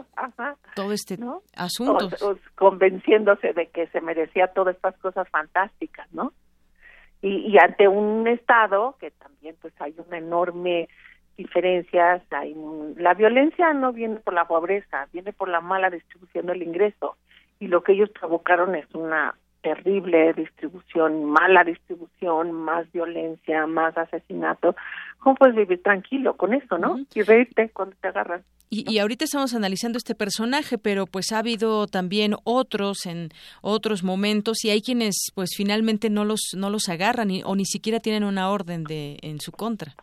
todo, 0.75 0.91
este 0.91 1.19
asunto. 1.55 2.09
convenciéndose 2.55 3.53
de 3.53 3.67
que 3.67 3.85
se 3.87 4.01
merecía 4.01 4.47
todas 4.47 4.75
estas 4.75 4.97
cosas 4.97 5.18
fantásticas, 5.25 6.11
¿no? 6.13 6.33
Y, 7.21 7.47
y 7.47 7.57
ante 7.57 7.87
un 7.87 8.27
Estado 8.27 8.95
que 8.99 9.11
también 9.11 9.55
pues 9.61 9.73
hay 9.81 9.93
una 10.07 10.17
enorme 10.17 10.87
diferencias, 11.39 12.21
hay 12.31 12.55
la 12.97 13.13
violencia 13.13 13.73
no 13.73 13.93
viene 13.93 14.17
por 14.17 14.33
la 14.33 14.45
pobreza, 14.45 15.07
viene 15.13 15.31
por 15.31 15.47
la 15.47 15.61
mala 15.61 15.89
distribución 15.89 16.47
del 16.47 16.63
ingreso 16.63 17.15
y 17.59 17.67
lo 17.67 17.81
que 17.81 17.93
ellos 17.93 18.09
provocaron 18.09 18.75
es 18.75 18.93
una 18.93 19.35
terrible 19.61 20.33
distribución, 20.33 21.25
mala 21.25 21.63
distribución, 21.63 22.51
más 22.51 22.91
violencia, 22.91 23.67
más 23.67 23.97
asesinato. 23.97 24.75
¿Cómo 25.19 25.35
puedes 25.35 25.55
vivir 25.55 25.81
tranquilo 25.83 26.37
con 26.37 26.53
eso, 26.53 26.77
no? 26.77 26.97
Y 27.13 27.21
reírte 27.21 27.69
cuando 27.73 27.95
te 28.01 28.07
agarran. 28.07 28.43
Y, 28.71 28.99
ahorita 28.99 29.25
estamos 29.25 29.55
analizando 29.55 29.97
este 29.97 30.13
personaje, 30.13 30.77
pero 30.77 31.07
pues 31.07 31.31
ha 31.31 31.39
habido 31.39 31.87
también 31.87 32.35
otros 32.43 33.07
en 33.07 33.29
otros 33.63 34.03
momentos 34.03 34.63
y 34.63 34.69
hay 34.69 34.81
quienes 34.81 35.31
pues 35.33 35.55
finalmente 35.57 36.11
no 36.11 36.23
los 36.23 36.51
no 36.55 36.69
los 36.69 36.87
agarran 36.87 37.29
o 37.45 37.55
ni 37.55 37.65
siquiera 37.65 37.99
tienen 37.99 38.23
una 38.23 38.51
orden 38.51 38.83
de 38.83 39.17
en 39.23 39.39
su 39.39 39.51
contra. 39.51 39.95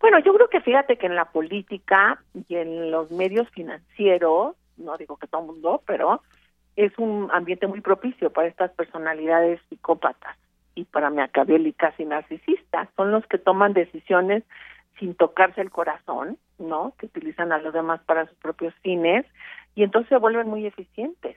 Bueno, 0.00 0.18
yo 0.24 0.32
creo 0.32 0.48
que 0.48 0.62
fíjate 0.62 0.96
que 0.96 1.06
en 1.06 1.14
la 1.14 1.26
política 1.26 2.18
y 2.48 2.56
en 2.56 2.90
los 2.90 3.10
medios 3.10 3.48
financieros, 3.50 4.56
no 4.78 4.96
digo 4.96 5.18
que 5.18 5.26
todo 5.26 5.42
el 5.42 5.48
mundo, 5.48 5.82
pero 5.86 6.22
es 6.76 6.96
un 6.98 7.30
ambiente 7.32 7.66
muy 7.66 7.80
propicio 7.80 8.30
para 8.30 8.48
estas 8.48 8.70
personalidades 8.72 9.60
psicópatas 9.68 10.36
y 10.74 10.84
para 10.84 11.10
maquiavélicas 11.10 11.98
y 11.98 12.04
narcisistas. 12.04 12.88
Son 12.96 13.10
los 13.10 13.26
que 13.26 13.38
toman 13.38 13.74
decisiones 13.74 14.42
sin 14.98 15.14
tocarse 15.14 15.60
el 15.60 15.70
corazón, 15.70 16.38
¿no? 16.58 16.94
Que 16.98 17.06
utilizan 17.06 17.52
a 17.52 17.58
los 17.58 17.72
demás 17.72 18.00
para 18.04 18.26
sus 18.26 18.36
propios 18.38 18.74
fines 18.82 19.26
y 19.74 19.82
entonces 19.82 20.08
se 20.08 20.16
vuelven 20.16 20.48
muy 20.48 20.66
eficientes. 20.66 21.36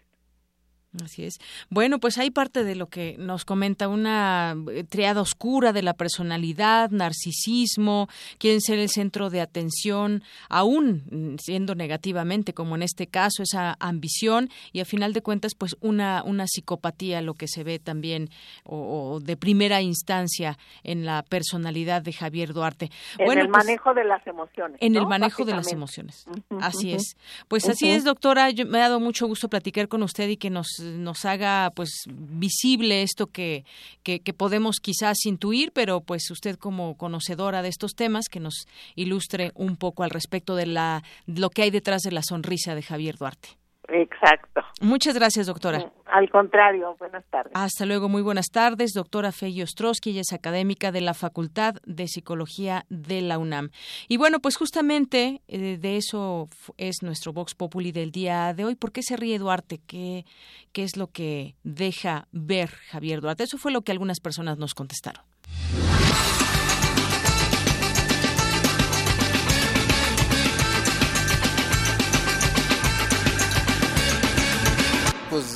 Así 1.04 1.24
es. 1.24 1.38
Bueno, 1.70 2.00
pues 2.00 2.18
hay 2.18 2.32
parte 2.32 2.64
de 2.64 2.76
lo 2.76 2.88
que 2.88 3.16
nos 3.18 3.46
comenta 3.46 3.88
una 3.88 4.56
eh, 4.72 4.84
triada 4.84 5.22
oscura 5.22 5.74
de 5.74 5.82
la 5.82 5.93
personalidad, 5.93 6.89
narcisismo, 6.91 8.08
quieren 8.38 8.62
ser 8.62 8.80
el 8.80 8.89
centro 8.89 9.30
de 9.30 9.41
atención, 9.41 10.24
aún 10.50 11.38
siendo 11.41 11.76
negativamente, 11.76 12.54
como 12.54 12.76
en 12.76 12.84
este 12.84 13.08
caso, 13.08 13.43
esa 13.43 13.76
ambición 13.80 14.50
y 14.72 14.80
a 14.80 14.86
final 14.86 15.14
de 15.14 15.22
cuentas, 15.22 15.54
pues 15.56 15.76
una, 15.82 16.24
una 16.24 16.46
psicopatía, 16.48 17.22
lo 17.22 17.34
que 17.34 17.48
se 17.48 17.64
ve 17.64 17.80
también 17.80 18.30
o, 18.64 19.20
de 19.22 19.38
primera 19.38 19.82
instancia 19.82 20.58
en 20.84 21.06
la 21.06 21.24
personalidad 21.24 22.02
de 22.02 22.14
Javier 22.14 22.54
Duarte. 22.54 22.91
En 23.18 23.38
el 23.38 23.50
pues 23.50 23.66
manejo 23.66 23.93
de 23.93 24.04
las 24.04 24.26
emociones. 24.28 24.78
En 24.82 24.96
el 24.96 25.06
manejo 25.06 25.46
de 25.46 25.54
las 25.54 25.72
emociones. 25.72 26.26
así 26.62 26.93
es. 26.93 27.18
Pues 27.48 27.68
así 27.68 27.89
es, 27.89 28.04
doctora. 28.04 28.50
Yo, 28.50 28.66
me 28.66 28.80
ha 28.80 28.82
dado 28.82 29.00
mucho 29.00 29.28
gusto 29.28 29.50
platicar 29.50 29.88
con 29.88 30.04
usted 30.04 30.30
y 30.30 30.38
que 30.38 30.50
nos 30.50 30.68
nos 30.86 31.26
haga 31.26 31.72
pues 31.76 32.06
visible 32.08 33.02
esto 33.02 33.28
que, 33.28 33.66
que, 34.04 34.20
podemos 34.34 34.78
quizás 34.82 35.26
intuir, 35.26 35.72
pero 35.72 36.02
pues 36.02 36.30
usted 36.32 36.58
como 36.58 36.96
conocedora 36.96 37.62
de 37.62 37.70
estos 37.70 37.96
temas 37.96 38.30
que 38.30 38.40
nos 38.40 38.68
ilustre 38.96 39.52
un 39.56 39.76
poco 39.76 40.04
al 40.04 40.10
respecto 40.10 40.56
de 40.56 40.68
la 40.68 41.04
lo 41.26 41.50
que 41.50 41.64
hay 41.64 41.72
detrás 41.72 42.02
de 42.02 42.12
la 42.12 42.22
sonrisa 42.24 42.76
de 42.76 42.84
Javier 42.84 43.18
Duarte. 43.18 43.50
Exacto. 43.88 44.62
Muchas 44.82 45.16
gracias, 45.16 45.48
doctora. 45.48 45.92
Al 46.06 46.30
contrario, 46.30 46.96
buenas 47.00 47.24
tardes. 47.26 47.52
Hasta 47.56 47.86
luego, 47.86 48.10
muy 48.10 48.22
buenas 48.22 48.48
tardes. 48.52 48.92
Doctora 48.94 49.32
Fey 49.32 49.62
Ostrowski, 49.62 50.12
ella 50.12 50.22
es 50.22 50.34
académica 50.34 50.92
de 50.92 51.02
la 51.02 51.14
Facultad 51.14 51.76
de 51.86 52.08
Psicología 52.08 52.86
de 52.90 53.22
la 53.22 53.38
UNAM. 53.38 53.70
Y 54.08 54.18
bueno, 54.18 54.40
pues 54.40 54.58
justamente 54.58 55.42
eh, 55.48 55.78
de 55.78 55.98
eso 55.98 56.48
es 56.78 56.98
nuestro 57.02 57.34
Vox 57.34 57.56
Populi 57.56 57.92
del 57.92 58.12
día 58.12 58.54
de 58.54 58.66
hoy. 58.66 58.76
¿Por 58.76 58.92
qué 58.92 59.02
se 59.04 59.18
ríe 59.18 59.40
Duarte? 59.40 59.80
¿Qué, 59.86 60.26
¿Qué 60.72 60.84
es 60.84 60.98
lo 60.98 61.08
que 61.08 61.56
deja 61.64 62.28
ver 62.32 62.70
Javier 62.70 63.22
Duarte? 63.22 63.44
Eso 63.44 63.58
fue 63.58 63.72
lo 63.72 63.82
que 63.82 63.92
algunas 63.92 64.20
personas 64.20 64.58
nos 64.58 64.74
contestaron. 64.74 65.24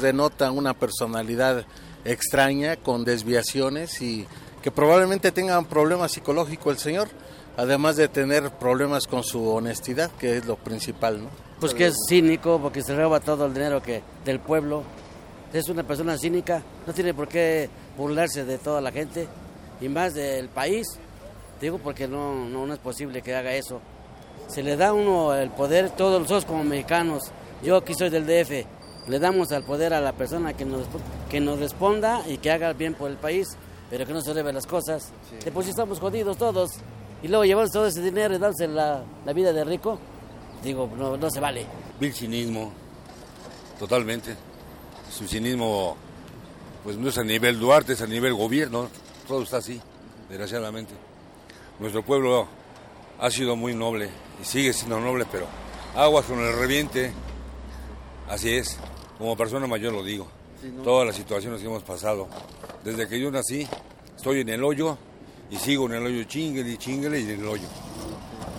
Denota 0.02 0.52
una 0.52 0.74
personalidad 0.74 1.66
extraña 2.06 2.78
con 2.78 3.04
desviaciones 3.04 4.02
y 4.02 4.26
que 4.62 4.72
probablemente 4.72 5.32
tenga 5.32 5.58
un 5.58 5.66
problema 5.66 6.10
psicológico 6.10 6.72
el 6.72 6.78
señor, 6.78 7.10
además 7.58 7.96
de 7.96 8.08
tener 8.08 8.52
problemas 8.52 9.08
con 9.08 9.24
su 9.24 9.48
honestidad, 9.48 10.12
que 10.12 10.38
es 10.38 10.46
lo 10.46 10.56
principal, 10.56 11.24
¿no? 11.24 11.30
Pues 11.60 11.74
que 11.74 11.88
es 11.88 11.96
cínico 12.08 12.60
porque 12.62 12.82
se 12.82 12.96
roba 12.96 13.20
todo 13.20 13.46
el 13.46 13.54
dinero 13.54 13.82
que 13.82 14.02
del 14.24 14.40
pueblo. 14.40 14.84
Es 15.52 15.68
una 15.68 15.84
persona 15.84 16.18
cínica, 16.18 16.62
no 16.86 16.94
tiene 16.94 17.14
por 17.14 17.28
qué 17.28 17.70
burlarse 17.98 18.46
de 18.46 18.58
toda 18.60 18.80
la 18.82 18.92
gente 18.92 19.28
y 19.82 19.90
más 19.90 20.14
del 20.14 20.48
país. 20.50 20.88
Digo 21.60 21.78
porque 21.80 22.08
no, 22.08 22.34
no, 22.46 22.66
no 22.66 22.74
es 22.74 22.80
posible 22.80 23.22
que 23.22 23.36
haga 23.36 23.54
eso. 23.54 23.82
Se 24.48 24.64
le 24.64 24.78
da 24.78 24.90
a 24.90 24.94
uno 24.94 25.36
el 25.36 25.50
poder, 25.50 25.90
todos 25.92 26.22
nosotros 26.22 26.46
como 26.46 26.64
mexicanos. 26.64 27.24
Yo 27.62 27.76
aquí 27.78 27.94
soy 27.94 28.10
del 28.10 28.26
DF, 28.26 28.66
le 29.10 29.18
damos 29.18 29.52
al 29.52 29.64
poder 29.64 29.94
a 29.94 30.02
la 30.02 30.14
persona 30.14 30.54
que 30.54 30.66
nos, 30.66 30.86
que 31.30 31.40
nos 31.40 31.60
responda 31.60 32.22
y 32.28 32.38
que 32.38 32.52
haga 32.52 32.74
bien 32.74 32.94
por 32.94 33.10
el 33.10 33.18
país, 33.18 33.48
pero 33.90 34.06
que 34.06 34.14
no 34.14 34.22
se 34.22 34.34
debe 34.36 34.54
las 34.54 34.68
cosas. 34.68 35.12
Después 35.44 35.66
si 35.66 35.72
estamos 35.72 36.00
jodidos 36.00 36.38
todos 36.38 36.72
y 37.24 37.28
luego 37.28 37.44
llevamos 37.44 37.72
todo 37.72 37.88
ese 37.88 38.02
dinero 38.04 38.36
y 38.36 38.38
darse 38.38 38.68
la, 38.68 39.04
la 39.26 39.34
vida 39.34 39.52
de 39.52 39.64
rico, 39.64 40.00
digo, 40.64 40.90
no, 40.96 41.18
no 41.18 41.30
se 41.32 41.40
vale. 41.40 41.66
Vil 42.00 42.14
cinismo, 42.14 42.72
totalmente. 43.80 44.36
Su 45.12 45.28
cinismo, 45.28 45.98
pues 46.84 46.96
no 46.96 47.10
es 47.10 47.18
a 47.18 47.24
nivel 47.24 47.60
Duarte, 47.60 47.94
es 47.94 48.02
a 48.04 48.08
nivel 48.08 48.36
gobierno, 48.36 48.90
todo 49.28 49.42
está 49.42 49.58
así, 49.58 49.82
desgraciadamente. 50.30 50.94
Nuestro 51.80 52.06
pueblo 52.06 52.48
ha 53.20 53.32
sido 53.32 53.56
muy 53.56 53.74
noble 53.74 54.12
y 54.40 54.46
sigue 54.46 54.72
siendo 54.72 55.00
noble, 55.00 55.26
pero 55.32 55.48
aguas 55.96 56.26
con 56.26 56.40
el 56.40 56.56
reviente, 56.60 57.12
así 58.30 58.52
es. 58.52 58.78
Como 59.20 59.36
persona 59.36 59.68
mayor 59.68 59.94
lo 59.94 60.02
digo. 60.02 60.28
Todas 60.84 61.06
las 61.06 61.16
situaciones 61.16 61.60
que 61.60 61.68
hemos 61.68 61.84
pasado. 61.84 62.28
Desde 62.84 63.08
que 63.08 63.20
yo 63.20 63.30
nací, 63.30 63.68
estoy 64.16 64.42
en 64.42 64.50
el 64.50 64.64
hoyo 64.64 64.98
y 65.52 65.58
sigo 65.58 65.86
en 65.88 65.94
el 65.94 66.06
hoyo 66.06 66.24
chingle 66.24 66.68
y 66.68 66.78
chingle 66.78 67.20
y 67.20 67.24
en 67.24 67.42
el 67.42 67.48
hoyo. 67.48 67.68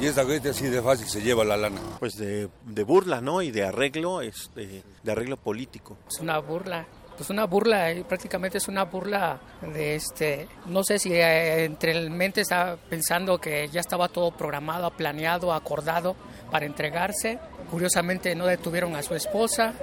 Y 0.00 0.06
esta 0.06 0.24
gente 0.24 0.50
así 0.50 0.66
de 0.66 0.82
fácil 0.82 1.06
se 1.08 1.22
lleva 1.22 1.44
la 1.44 1.56
lana. 1.56 1.80
Pues 1.98 2.16
de, 2.16 2.48
burla, 2.84 3.20
¿no? 3.20 3.42
Y 3.42 3.50
de 3.50 3.64
arreglo, 3.64 4.20
es 4.20 4.50
de, 4.54 4.82
arreglo 5.10 5.38
político. 5.38 5.96
Es 6.08 6.20
una 6.20 6.38
burla. 6.38 6.86
Pues 7.16 7.28
una 7.28 7.44
burla, 7.44 7.90
eh, 7.90 8.04
prácticamente 8.06 8.56
es 8.58 8.68
una 8.68 8.84
burla 8.84 9.38
de 9.60 9.94
este, 9.94 10.48
no 10.66 10.82
sé 10.82 10.98
si 10.98 11.12
eh, 11.12 11.64
entre 11.64 11.92
el 11.92 12.10
mente 12.10 12.40
está 12.40 12.78
pensando 12.88 13.38
que 13.38 13.68
ya 13.68 13.80
estaba 13.80 14.08
todo 14.08 14.30
programado, 14.30 14.90
planeado, 14.90 15.52
acordado 15.52 16.16
para 16.50 16.64
entregarse. 16.64 17.38
Curiosamente 17.70 18.34
no 18.34 18.46
detuvieron 18.46 18.96
a 18.96 19.02
su 19.02 19.14
esposa, 19.14 19.74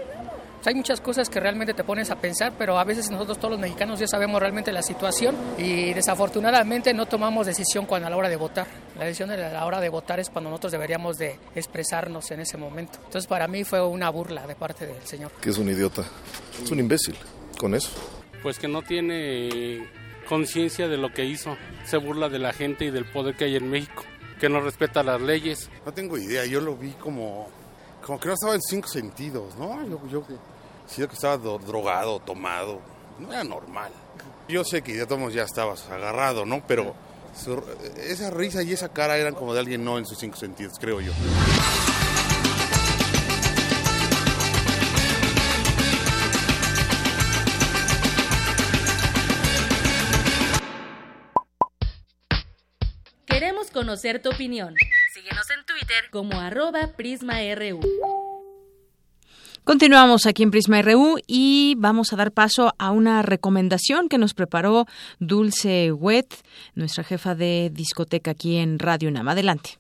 hay 0.66 0.76
muchas 0.76 1.02
cosas 1.02 1.30
que 1.30 1.40
realmente 1.40 1.74
te 1.74 1.84
pones 1.84 2.12
a 2.12 2.16
pensar, 2.18 2.54
pero 2.58 2.78
a 2.78 2.84
veces 2.84 3.10
nosotros 3.10 3.38
todos 3.38 3.52
los 3.52 3.60
mexicanos 3.60 4.00
ya 4.00 4.08
sabemos 4.08 4.42
realmente 4.42 4.72
la 4.72 4.82
situación 4.82 5.36
y 5.58 5.94
desafortunadamente 5.94 6.94
no 6.94 7.06
tomamos 7.06 7.46
decisión 7.46 7.86
cuando 7.86 8.08
a 8.08 8.10
la 8.10 8.18
hora 8.18 8.30
de 8.30 8.36
votar. 8.36 8.68
La 8.98 9.06
decisión 9.06 9.32
a 9.32 9.38
la 9.38 9.66
hora 9.66 9.80
de 9.80 9.90
votar 9.90 10.20
es 10.20 10.30
cuando 10.30 10.50
nosotros 10.50 10.74
deberíamos 10.74 11.18
de 11.18 11.40
expresarnos 11.56 12.32
en 12.32 12.42
ese 12.42 12.58
momento. 12.58 13.00
Entonces 13.06 13.28
para 13.28 13.48
mí 13.48 13.64
fue 13.64 13.82
una 13.86 14.10
burla 14.10 14.46
de 14.46 14.56
parte 14.56 14.86
del 14.86 15.02
señor. 15.04 15.32
Que 15.42 15.50
es 15.50 15.58
un 15.58 15.70
idiota, 15.70 16.04
es 16.62 16.70
un 16.72 16.80
imbécil 16.80 17.16
con 17.58 17.74
eso. 17.74 17.90
Pues 18.44 18.60
que 18.60 18.68
no 18.68 18.82
tiene 18.82 19.88
conciencia 20.28 20.88
de 20.88 20.98
lo 20.98 21.14
que 21.14 21.26
hizo, 21.26 21.58
se 21.86 21.98
burla 21.98 22.30
de 22.30 22.40
la 22.40 22.54
gente 22.54 22.86
y 22.86 22.92
del 22.92 23.06
poder 23.06 23.36
que 23.36 23.46
hay 23.46 23.56
en 23.56 23.70
México, 23.70 24.04
que 24.40 24.50
no 24.50 24.60
respeta 24.60 25.04
las 25.04 25.22
leyes. 25.22 25.70
No 25.86 25.94
tengo 25.94 26.18
idea, 26.18 26.46
yo 26.46 26.62
lo 26.62 26.76
vi 26.76 26.92
como 26.92 27.50
como 28.08 28.22
que 28.22 28.30
no 28.30 28.36
estaba 28.36 28.56
en 28.56 28.62
cinco 28.62 28.88
sentidos, 28.88 29.54
¿no? 29.58 29.86
Yo, 29.86 30.00
yo 30.10 30.24
sí. 30.88 31.06
que 31.06 31.14
estaba 31.14 31.36
drogado, 31.36 32.22
tomado. 32.22 32.80
No 33.20 33.34
era 33.34 33.44
normal. 33.44 33.92
Yo 34.48 34.64
sé 34.64 34.82
que 34.82 34.96
ya 34.96 35.06
todos 35.06 35.34
ya 35.34 35.44
estabas 35.44 35.90
agarrado, 35.90 36.46
¿no? 36.46 36.64
Pero 36.66 36.96
esa 37.98 38.30
risa 38.30 38.64
y 38.64 38.72
esa 38.72 38.88
cara 38.88 39.18
eran 39.18 39.36
como 39.36 39.54
de 39.54 39.60
alguien 39.60 39.84
no 39.84 39.98
en 39.98 40.06
sus 40.06 40.18
cinco 40.18 40.38
sentidos, 40.38 40.80
creo 40.80 41.02
yo. 41.02 41.12
Queremos 53.26 53.70
conocer 53.70 54.22
tu 54.22 54.30
opinión 54.30 54.74
Twitter 55.78 56.10
como 56.10 56.40
arroba 56.40 56.94
PrismaRU. 56.96 57.82
Continuamos 59.64 60.26
aquí 60.26 60.42
en 60.42 60.50
Prisma 60.50 60.82
RU 60.82 61.18
y 61.28 61.76
vamos 61.78 62.14
a 62.14 62.16
dar 62.16 62.32
paso 62.32 62.74
a 62.80 62.92
una 62.92 63.22
recomendación 63.22 64.10
que 64.10 64.18
nos 64.18 64.34
preparó 64.34 64.86
Dulce 65.20 65.92
Wet, 65.92 66.34
nuestra 66.74 67.04
jefa 67.04 67.36
de 67.36 67.70
discoteca 67.72 68.32
aquí 68.32 68.58
en 68.58 68.80
Radio 68.80 69.10
UNAM. 69.10 69.28
Adelante. 69.28 69.72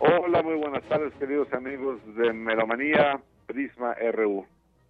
Hola, 0.00 0.42
muy 0.42 0.56
buenas 0.56 0.82
tardes, 0.88 1.12
queridos 1.20 1.52
amigos 1.52 2.00
de 2.16 2.32
Melomanía 2.32 3.20
Prisma 3.46 3.94
RU. 4.12 4.44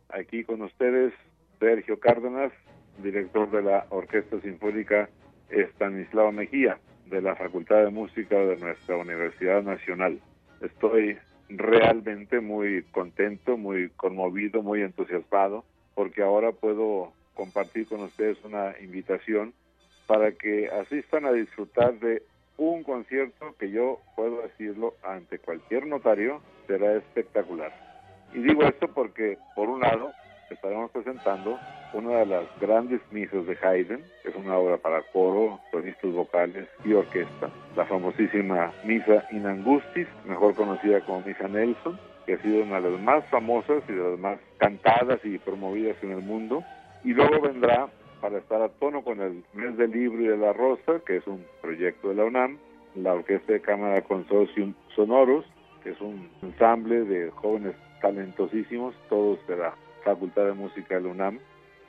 Aquí 0.08 0.44
con 0.44 0.62
ustedes, 0.62 1.12
Sergio 1.58 2.00
Cárdenas, 2.00 2.52
director 2.98 3.50
de 3.50 3.62
la 3.62 3.86
Orquesta 3.90 4.40
Sinfónica 4.40 5.08
Estanislao 5.48 6.32
Mejía 6.32 6.78
de 7.06 7.20
la 7.20 7.34
Facultad 7.34 7.84
de 7.84 7.90
Música 7.90 8.36
de 8.36 8.56
nuestra 8.56 8.96
Universidad 8.96 9.62
Nacional. 9.62 10.20
Estoy 10.60 11.18
realmente 11.48 12.40
muy 12.40 12.84
contento, 12.92 13.56
muy 13.56 13.90
conmovido, 13.90 14.62
muy 14.62 14.82
entusiasmado, 14.82 15.64
porque 15.94 16.22
ahora 16.22 16.52
puedo 16.52 17.12
compartir 17.34 17.88
con 17.88 18.02
ustedes 18.02 18.42
una 18.44 18.74
invitación 18.80 19.52
para 20.06 20.32
que 20.32 20.68
asistan 20.68 21.24
a 21.24 21.32
disfrutar 21.32 21.98
de 21.98 22.22
un 22.56 22.82
concierto 22.82 23.54
que 23.58 23.70
yo 23.70 24.00
puedo 24.14 24.42
decirlo 24.42 24.94
ante 25.02 25.38
cualquier 25.38 25.86
notario 25.86 26.42
será 26.66 26.94
espectacular. 26.96 27.72
Y 28.34 28.40
digo 28.40 28.62
esto 28.64 28.88
porque, 28.88 29.38
por 29.56 29.68
un 29.68 29.80
lado, 29.80 30.12
estaremos 30.50 30.90
presentando 30.90 31.58
una 31.92 32.18
de 32.18 32.26
las 32.26 32.44
grandes 32.60 33.00
misas 33.10 33.46
de 33.46 33.56
Haydn, 33.62 34.02
es 34.24 34.34
una 34.34 34.56
obra 34.56 34.76
para 34.76 35.02
coro, 35.12 35.60
solistas 35.70 36.12
vocales 36.12 36.68
y 36.84 36.92
orquesta, 36.92 37.50
la 37.76 37.84
famosísima 37.86 38.72
Misa 38.84 39.24
in 39.32 39.46
Angustis, 39.46 40.06
mejor 40.26 40.54
conocida 40.54 41.00
como 41.00 41.22
Misa 41.22 41.48
Nelson, 41.48 41.98
que 42.26 42.34
ha 42.34 42.42
sido 42.42 42.62
una 42.62 42.80
de 42.80 42.90
las 42.90 43.00
más 43.00 43.24
famosas 43.26 43.82
y 43.88 43.92
de 43.92 44.10
las 44.10 44.18
más 44.18 44.38
cantadas 44.58 45.20
y 45.24 45.38
promovidas 45.38 45.96
en 46.02 46.12
el 46.12 46.22
mundo. 46.22 46.62
Y 47.02 47.14
luego 47.14 47.40
vendrá, 47.40 47.88
para 48.20 48.38
estar 48.38 48.60
a 48.60 48.68
tono 48.68 49.02
con 49.02 49.20
el 49.20 49.42
mes 49.54 49.76
del 49.76 49.92
libro 49.92 50.22
y 50.22 50.28
de 50.28 50.36
la 50.36 50.52
rosa, 50.52 51.00
que 51.06 51.16
es 51.16 51.26
un 51.26 51.44
proyecto 51.62 52.10
de 52.10 52.16
la 52.16 52.24
UNAM, 52.24 52.58
la 52.94 53.14
Orquesta 53.14 53.52
de 53.52 53.60
Cámara 53.60 54.02
Consortium 54.02 54.74
Sonoros, 54.94 55.46
que 55.82 55.90
es 55.90 56.00
un 56.00 56.28
ensamble 56.42 57.04
de 57.04 57.30
jóvenes 57.30 57.74
talentosísimos, 58.02 58.94
todos 59.08 59.38
de 59.46 59.56
la 59.56 59.74
Facultad 60.04 60.46
de 60.46 60.52
Música 60.52 60.96
de 60.96 61.02
la 61.02 61.08
UNAM, 61.08 61.38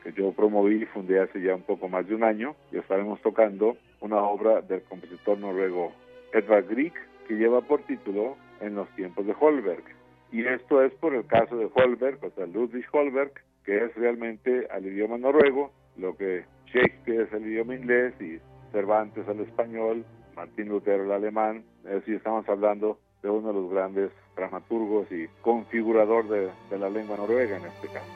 que 0.03 0.11
yo 0.13 0.31
promoví 0.31 0.81
y 0.81 0.85
fundé 0.85 1.19
hace 1.19 1.41
ya 1.41 1.55
un 1.55 1.61
poco 1.61 1.87
más 1.87 2.07
de 2.07 2.15
un 2.15 2.23
año, 2.23 2.55
y 2.71 2.77
estaremos 2.77 3.21
tocando 3.21 3.77
una 3.99 4.21
obra 4.23 4.61
del 4.61 4.81
compositor 4.83 5.37
noruego 5.37 5.91
Edvard 6.33 6.67
Grieg, 6.67 6.93
que 7.27 7.35
lleva 7.35 7.61
por 7.61 7.83
título 7.83 8.37
En 8.59 8.75
los 8.75 8.89
tiempos 8.95 9.25
de 9.25 9.35
Holberg. 9.39 9.83
Y 10.31 10.45
esto 10.45 10.81
es 10.81 10.93
por 10.93 11.13
el 11.13 11.25
caso 11.25 11.57
de 11.57 11.69
Holberg, 11.73 12.23
o 12.23 12.29
sea, 12.31 12.45
Ludwig 12.45 12.85
Holberg, 12.91 13.33
que 13.65 13.85
es 13.85 13.95
realmente 13.95 14.67
al 14.71 14.85
idioma 14.85 15.17
noruego, 15.17 15.71
lo 15.97 16.15
que 16.15 16.45
Shakespeare 16.67 17.23
es 17.23 17.33
el 17.33 17.45
idioma 17.47 17.75
inglés 17.75 18.13
y 18.21 18.39
Cervantes 18.71 19.27
al 19.27 19.41
español, 19.41 20.05
Martín 20.35 20.69
Lutero 20.69 21.03
al 21.03 21.11
alemán, 21.11 21.63
es 21.83 21.91
decir, 21.91 22.15
estamos 22.15 22.47
hablando 22.47 22.97
de 23.21 23.29
uno 23.29 23.49
de 23.49 23.53
los 23.53 23.69
grandes 23.69 24.11
dramaturgos 24.35 25.11
y 25.11 25.27
configurador 25.41 26.27
de, 26.27 26.77
la 26.77 26.89
lengua 26.89 27.17
noruega 27.17 27.57
en 27.57 27.65
este 27.65 27.87
caso. 27.87 28.07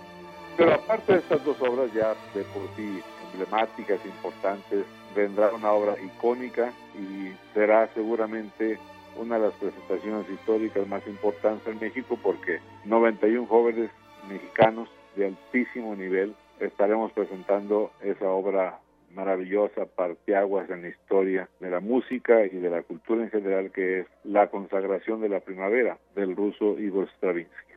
Pero 0.57 0.74
aparte 0.74 1.13
de 1.13 1.20
estas 1.20 1.43
dos 1.43 1.61
obras 1.61 1.93
ya 1.93 2.16
de 2.34 2.43
por 2.45 2.63
sí 2.76 3.01
emblemáticas, 3.34 3.99
importantes, 4.05 4.86
vendrá 5.16 5.53
una 5.53 5.72
obra 5.72 5.95
icónica 6.01 6.72
y 6.97 7.34
será 7.53 7.89
seguramente 7.93 8.80
una 9.18 9.38
de 9.38 9.47
las 9.47 9.53
presentaciones 9.55 10.30
históricas 10.30 10.88
más 10.88 11.05
importantes 11.07 11.68
en 11.68 11.80
México 11.80 12.18
porque 12.22 12.59
91 12.86 13.47
jóvenes 13.47 13.89
mexicanos 14.30 14.89
de 15.16 15.28
altísimo 15.28 15.95
nivel 15.95 16.36
estaremos 16.59 17.11
presentando 17.11 17.91
esa 18.01 18.30
obra 18.30 18.80
maravillosa, 19.16 19.86
parteaguas 19.86 20.70
en 20.70 20.84
la 20.84 20.89
historia 20.89 21.49
de 21.59 21.70
la 21.70 21.80
música 21.80 22.45
y 22.45 22.57
de 22.57 22.70
la 22.70 22.84
cultura 22.84 23.24
en 23.24 23.32
general, 23.32 23.72
que 23.72 24.01
es 24.01 24.07
La 24.24 24.47
consagración 24.47 25.22
de 25.22 25.30
la 25.30 25.39
primavera 25.39 25.97
del 26.16 26.36
ruso 26.36 26.78
Igor 26.78 27.09
Stravinsky. 27.18 27.74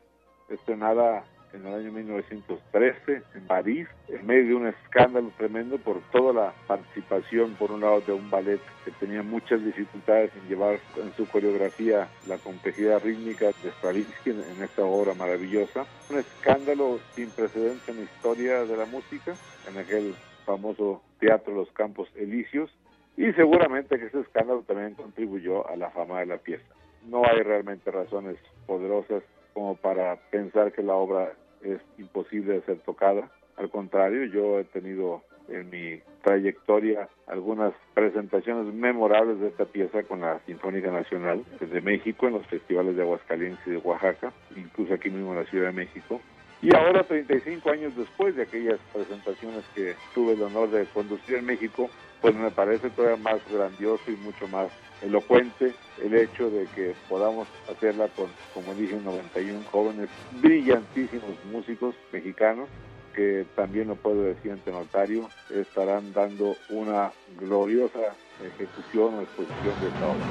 Estrenada 0.49 1.23
en 1.53 1.65
el 1.65 1.73
año 1.73 1.91
1913 1.91 3.23
en 3.33 3.47
París, 3.47 3.87
en 4.07 4.25
medio 4.25 4.47
de 4.47 4.55
un 4.55 4.67
escándalo 4.67 5.31
tremendo 5.37 5.77
por 5.77 5.99
toda 6.11 6.33
la 6.33 6.53
participación, 6.67 7.55
por 7.55 7.71
un 7.71 7.81
lado, 7.81 8.01
de 8.01 8.13
un 8.13 8.29
ballet 8.29 8.59
que 8.85 8.91
tenía 8.91 9.23
muchas 9.23 9.63
dificultades 9.63 10.31
en 10.35 10.47
llevar 10.47 10.79
en 10.97 11.13
su 11.15 11.27
coreografía 11.27 12.07
la 12.27 12.37
complejidad 12.37 13.01
rítmica 13.03 13.47
de 13.47 13.71
Stravinsky 13.77 14.31
en 14.31 14.63
esta 14.63 14.83
obra 14.83 15.13
maravillosa. 15.13 15.85
Un 16.09 16.19
escándalo 16.19 16.99
sin 17.15 17.29
precedentes 17.31 17.87
en 17.89 17.97
la 17.97 18.03
historia 18.03 18.65
de 18.65 18.77
la 18.77 18.85
música, 18.85 19.33
en 19.67 19.77
aquel 19.77 20.13
famoso 20.49 21.03
Teatro 21.19 21.53
Los 21.53 21.71
Campos 21.73 22.09
Elíseos, 22.15 22.71
y 23.15 23.31
seguramente 23.33 23.99
que 23.99 24.05
ese 24.05 24.21
escándalo 24.21 24.63
también 24.63 24.95
contribuyó 24.95 25.69
a 25.69 25.75
la 25.75 25.91
fama 25.91 26.21
de 26.21 26.25
la 26.25 26.37
pieza. 26.37 26.65
No 27.07 27.21
hay 27.23 27.43
realmente 27.43 27.91
razones 27.91 28.37
poderosas 28.65 29.21
como 29.53 29.75
para 29.75 30.15
pensar 30.31 30.71
que 30.71 30.81
la 30.81 30.95
obra 30.95 31.33
es 31.61 31.79
imposible 31.99 32.53
de 32.53 32.61
ser 32.61 32.79
tocada. 32.79 33.29
Al 33.57 33.69
contrario, 33.69 34.25
yo 34.25 34.57
he 34.57 34.63
tenido 34.63 35.21
en 35.49 35.69
mi 35.69 36.01
trayectoria 36.23 37.09
algunas 37.27 37.73
presentaciones 37.93 38.73
memorables 38.73 39.39
de 39.39 39.49
esta 39.49 39.65
pieza 39.65 40.01
con 40.03 40.21
la 40.21 40.39
Sinfónica 40.47 40.89
Nacional 40.89 41.43
de 41.59 41.81
México 41.81 42.27
en 42.27 42.33
los 42.33 42.47
festivales 42.47 42.95
de 42.95 43.03
Aguascalientes 43.03 43.67
y 43.67 43.71
de 43.71 43.77
Oaxaca, 43.77 44.33
incluso 44.55 44.95
aquí 44.95 45.11
mismo 45.11 45.33
en 45.33 45.43
la 45.43 45.49
Ciudad 45.49 45.67
de 45.67 45.73
México. 45.73 46.19
Y 46.61 46.75
ahora, 46.75 47.03
35 47.03 47.69
años 47.69 47.95
después 47.95 48.35
de 48.35 48.43
aquellas 48.43 48.79
presentaciones 48.93 49.63
que 49.73 49.95
tuve 50.13 50.33
el 50.33 50.41
honor 50.41 50.69
de 50.69 50.85
conducir 50.87 51.35
en 51.35 51.45
México, 51.45 51.89
pues 52.21 52.35
me 52.35 52.51
parece 52.51 52.89
todavía 52.89 53.15
más 53.17 53.39
grandioso 53.49 54.03
y 54.11 54.17
mucho 54.17 54.47
más 54.49 54.69
elocuente 55.01 55.73
el 56.03 56.13
hecho 56.15 56.49
de 56.49 56.65
que 56.75 56.93
podamos 57.07 57.47
hacerla 57.71 58.09
con, 58.09 58.27
como 58.53 58.73
dije, 58.73 58.97
91 58.97 59.63
jóvenes 59.71 60.09
brillantísimos 60.41 61.45
músicos 61.49 61.95
mexicanos 62.11 62.67
que 63.13 63.45
también 63.55 63.87
lo 63.87 63.95
puedo 63.95 64.23
decir 64.23 64.51
ante 64.51 64.71
notario, 64.71 65.29
estarán 65.49 66.13
dando 66.13 66.55
una 66.69 67.11
gloriosa 67.37 68.15
ejecución 68.41 69.15
o 69.15 69.21
exposición 69.21 69.81
de 69.81 69.87
esta 69.87 70.07
obra. 70.07 70.25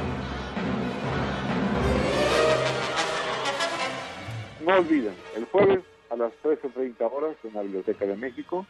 No 4.64 4.74
olviden, 4.74 5.14
el 5.36 5.44
jueves 5.46 5.80
a 6.10 6.16
las 6.16 6.32
13.30 6.42 7.12
horas 7.12 7.36
en 7.44 7.54
la 7.54 7.62
Biblioteca 7.62 8.06
de 8.06 8.16
México 8.16 8.66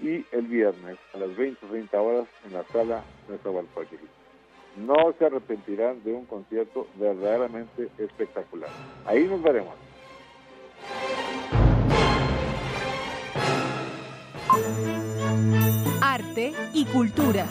y 0.00 0.24
el 0.32 0.46
viernes 0.48 0.98
a 1.14 1.18
las 1.18 1.30
20.30 1.30 1.94
horas 1.94 2.28
en 2.46 2.52
la 2.54 2.64
sala 2.72 3.02
de 3.28 3.38
Zabalpaquí. 3.38 3.96
No 4.76 5.14
se 5.18 5.26
arrepentirán 5.26 6.02
de 6.02 6.12
un 6.12 6.24
concierto 6.26 6.88
verdaderamente 6.96 7.88
espectacular. 7.98 8.70
Ahí 9.04 9.24
nos 9.24 9.42
veremos. 9.42 9.74
Arte 16.00 16.52
y 16.72 16.84
cultura. 16.86 17.46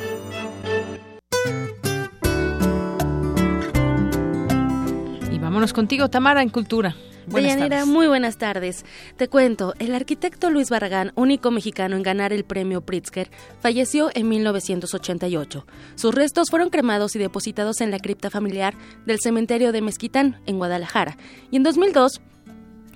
Y 5.31 5.39
vámonos 5.39 5.73
contigo, 5.73 6.09
Tamara, 6.09 6.41
en 6.41 6.49
cultura. 6.49 6.95
Buenas 7.27 7.53
Deyanira, 7.53 7.77
tardes. 7.77 7.93
muy 7.93 8.07
buenas 8.07 8.37
tardes. 8.37 8.85
Te 9.17 9.27
cuento, 9.27 9.73
el 9.79 9.93
arquitecto 9.93 10.49
Luis 10.49 10.69
Barragán, 10.69 11.11
único 11.15 11.51
mexicano 11.51 11.95
en 11.95 12.03
ganar 12.03 12.33
el 12.33 12.43
premio 12.43 12.81
Pritzker, 12.81 13.29
falleció 13.59 14.09
en 14.13 14.29
1988. 14.29 15.65
Sus 15.95 16.15
restos 16.15 16.49
fueron 16.49 16.69
cremados 16.69 17.15
y 17.15 17.19
depositados 17.19 17.81
en 17.81 17.91
la 17.91 17.99
cripta 17.99 18.29
familiar 18.29 18.75
del 19.05 19.19
cementerio 19.19 19.71
de 19.71 19.81
Mezquitán, 19.81 20.41
en 20.45 20.57
Guadalajara, 20.57 21.17
y 21.51 21.57
en 21.57 21.63
2002 21.63 22.21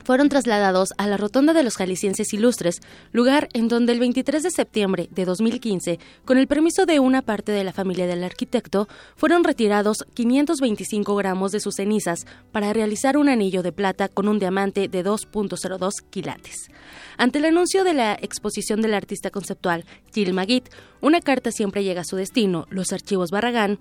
fueron 0.05 0.29
trasladados 0.29 0.89
a 0.97 1.07
la 1.07 1.17
Rotonda 1.17 1.53
de 1.53 1.63
los 1.63 1.75
Jaliscienses 1.75 2.31
Ilustres, 2.31 2.79
lugar 3.11 3.49
en 3.53 3.67
donde 3.67 3.91
el 3.91 3.99
23 3.99 4.43
de 4.43 4.51
septiembre 4.51 5.09
de 5.11 5.25
2015, 5.25 5.99
con 6.23 6.37
el 6.37 6.47
permiso 6.47 6.85
de 6.85 6.99
una 6.99 7.23
parte 7.23 7.51
de 7.51 7.63
la 7.63 7.73
familia 7.73 8.05
del 8.05 8.23
arquitecto, 8.23 8.87
fueron 9.17 9.43
retirados 9.43 10.05
525 10.13 11.15
gramos 11.15 11.51
de 11.51 11.59
sus 11.59 11.75
cenizas 11.75 12.25
para 12.51 12.71
realizar 12.71 13.17
un 13.17 13.29
anillo 13.29 13.63
de 13.63 13.71
plata 13.71 14.07
con 14.07 14.27
un 14.27 14.37
diamante 14.37 14.87
de 14.87 15.03
2.02 15.03 15.91
quilates. 16.11 16.69
Ante 17.17 17.39
el 17.39 17.45
anuncio 17.45 17.83
de 17.83 17.95
la 17.95 18.13
exposición 18.13 18.81
del 18.81 18.93
artista 18.93 19.31
conceptual 19.31 19.85
Gil 20.13 20.33
Magid, 20.33 20.63
una 21.01 21.19
carta 21.19 21.51
siempre 21.51 21.83
llega 21.83 22.01
a 22.01 22.05
su 22.05 22.15
destino, 22.15 22.67
los 22.69 22.93
archivos 22.93 23.31
Barragán, 23.31 23.79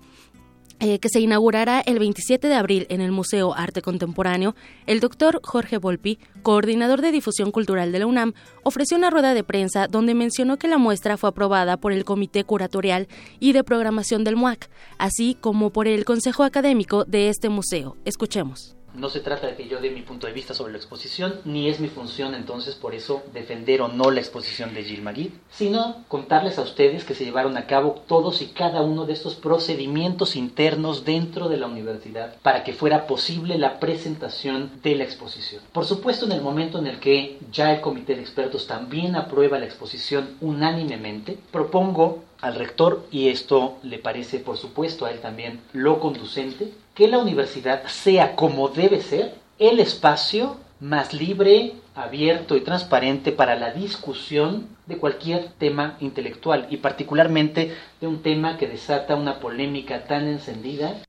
eh, 0.79 0.99
que 0.99 1.09
se 1.09 1.19
inaugurará 1.19 1.81
el 1.81 1.99
27 1.99 2.47
de 2.47 2.55
abril 2.55 2.85
en 2.89 3.01
el 3.01 3.11
Museo 3.11 3.53
Arte 3.55 3.81
Contemporáneo, 3.81 4.55
el 4.87 4.99
doctor 4.99 5.39
Jorge 5.43 5.77
Volpi, 5.77 6.19
coordinador 6.43 7.01
de 7.01 7.11
difusión 7.11 7.51
cultural 7.51 7.91
de 7.91 7.99
la 7.99 8.05
UNAM, 8.05 8.33
ofreció 8.63 8.97
una 8.97 9.09
rueda 9.09 9.33
de 9.33 9.43
prensa 9.43 9.87
donde 9.87 10.13
mencionó 10.13 10.57
que 10.57 10.67
la 10.67 10.77
muestra 10.77 11.17
fue 11.17 11.29
aprobada 11.29 11.77
por 11.77 11.91
el 11.91 12.05
Comité 12.05 12.43
Curatorial 12.43 13.07
y 13.39 13.53
de 13.53 13.63
Programación 13.63 14.23
del 14.23 14.35
MUAC, 14.35 14.69
así 14.97 15.37
como 15.39 15.69
por 15.69 15.87
el 15.87 16.05
Consejo 16.05 16.43
Académico 16.43 17.05
de 17.05 17.29
este 17.29 17.49
museo. 17.49 17.97
Escuchemos. 18.05 18.75
No 18.97 19.09
se 19.09 19.19
trata 19.19 19.47
de 19.47 19.55
que 19.55 19.67
yo 19.67 19.81
dé 19.81 19.89
mi 19.89 20.01
punto 20.01 20.27
de 20.27 20.33
vista 20.33 20.53
sobre 20.53 20.71
la 20.71 20.77
exposición, 20.77 21.41
ni 21.43 21.69
es 21.69 21.79
mi 21.79 21.87
función 21.87 22.33
entonces 22.33 22.75
por 22.75 22.95
eso 22.95 23.23
defender 23.33 23.81
o 23.81 23.87
no 23.87 24.11
la 24.11 24.21
exposición 24.21 24.73
de 24.73 24.83
Gilles 24.83 25.03
Magui, 25.03 25.31
sino 25.49 26.03
contarles 26.07 26.57
a 26.57 26.61
ustedes 26.61 27.03
que 27.03 27.15
se 27.15 27.25
llevaron 27.25 27.57
a 27.57 27.67
cabo 27.67 28.03
todos 28.07 28.41
y 28.41 28.47
cada 28.47 28.81
uno 28.81 29.05
de 29.05 29.13
estos 29.13 29.35
procedimientos 29.35 30.35
internos 30.35 31.05
dentro 31.05 31.49
de 31.49 31.57
la 31.57 31.67
universidad 31.67 32.35
para 32.41 32.63
que 32.63 32.73
fuera 32.73 33.07
posible 33.07 33.57
la 33.57 33.79
presentación 33.79 34.71
de 34.81 34.95
la 34.95 35.03
exposición. 35.03 35.61
Por 35.71 35.85
supuesto, 35.85 36.25
en 36.25 36.31
el 36.31 36.41
momento 36.41 36.79
en 36.79 36.87
el 36.87 36.99
que 36.99 37.39
ya 37.51 37.73
el 37.73 37.81
comité 37.81 38.15
de 38.15 38.21
expertos 38.21 38.67
también 38.67 39.15
aprueba 39.15 39.59
la 39.59 39.65
exposición 39.65 40.37
unánimemente, 40.41 41.37
propongo 41.51 42.23
al 42.41 42.55
rector, 42.55 43.07
y 43.11 43.29
esto 43.29 43.77
le 43.81 43.97
parece 43.97 44.39
por 44.39 44.57
supuesto 44.57 45.05
a 45.05 45.11
él 45.11 45.19
también 45.19 45.61
lo 45.73 45.99
conducente, 45.99 46.71
que 46.95 47.07
la 47.07 47.19
universidad 47.19 47.85
sea 47.87 48.35
como 48.35 48.69
debe 48.69 49.01
ser 49.01 49.35
el 49.59 49.79
espacio 49.79 50.57
más 50.79 51.13
libre, 51.13 51.73
abierto 51.93 52.55
y 52.55 52.61
transparente 52.61 53.31
para 53.31 53.55
la 53.55 53.71
discusión 53.71 54.67
de 54.85 54.97
cualquier 54.97 55.49
tema 55.57 55.97
intelectual 55.99 56.67
y 56.69 56.77
particularmente 56.77 57.75
de 58.01 58.07
un 58.07 58.21
tema 58.21 58.57
que 58.57 58.67
desata 58.67 59.15
una 59.15 59.39
polémica 59.39 60.05
tan 60.05 60.27
encendida 60.27 61.01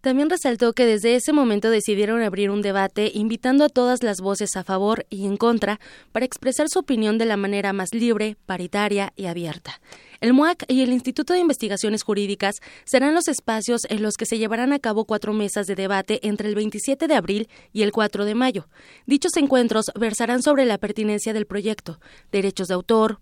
también 0.00 0.30
resaltó 0.30 0.72
que 0.72 0.86
desde 0.86 1.14
ese 1.14 1.34
momento 1.34 1.68
decidieron 1.68 2.22
abrir 2.22 2.50
un 2.50 2.62
debate 2.62 3.10
invitando 3.12 3.64
a 3.64 3.68
todas 3.68 4.02
las 4.02 4.22
voces 4.22 4.56
a 4.56 4.64
favor 4.64 5.04
y 5.10 5.26
en 5.26 5.36
contra 5.36 5.78
para 6.10 6.24
expresar 6.24 6.68
su 6.70 6.78
opinión 6.78 7.18
de 7.18 7.26
la 7.26 7.36
manera 7.36 7.74
más 7.74 7.92
libre, 7.92 8.38
paritaria 8.46 9.12
y 9.14 9.26
abierta. 9.26 9.78
El 10.20 10.34
MUAC 10.34 10.64
y 10.68 10.82
el 10.82 10.92
Instituto 10.92 11.32
de 11.32 11.38
Investigaciones 11.38 12.02
Jurídicas 12.02 12.56
serán 12.84 13.14
los 13.14 13.26
espacios 13.26 13.86
en 13.88 14.02
los 14.02 14.16
que 14.18 14.26
se 14.26 14.36
llevarán 14.36 14.74
a 14.74 14.78
cabo 14.78 15.06
cuatro 15.06 15.32
mesas 15.32 15.66
de 15.66 15.74
debate 15.74 16.20
entre 16.22 16.48
el 16.48 16.54
27 16.54 17.08
de 17.08 17.14
abril 17.14 17.48
y 17.72 17.82
el 17.82 17.92
4 17.92 18.26
de 18.26 18.34
mayo. 18.34 18.68
Dichos 19.06 19.36
encuentros 19.38 19.86
versarán 19.98 20.42
sobre 20.42 20.66
la 20.66 20.76
pertinencia 20.76 21.32
del 21.32 21.46
proyecto, 21.46 22.00
derechos 22.30 22.68
de 22.68 22.74
autor, 22.74 23.18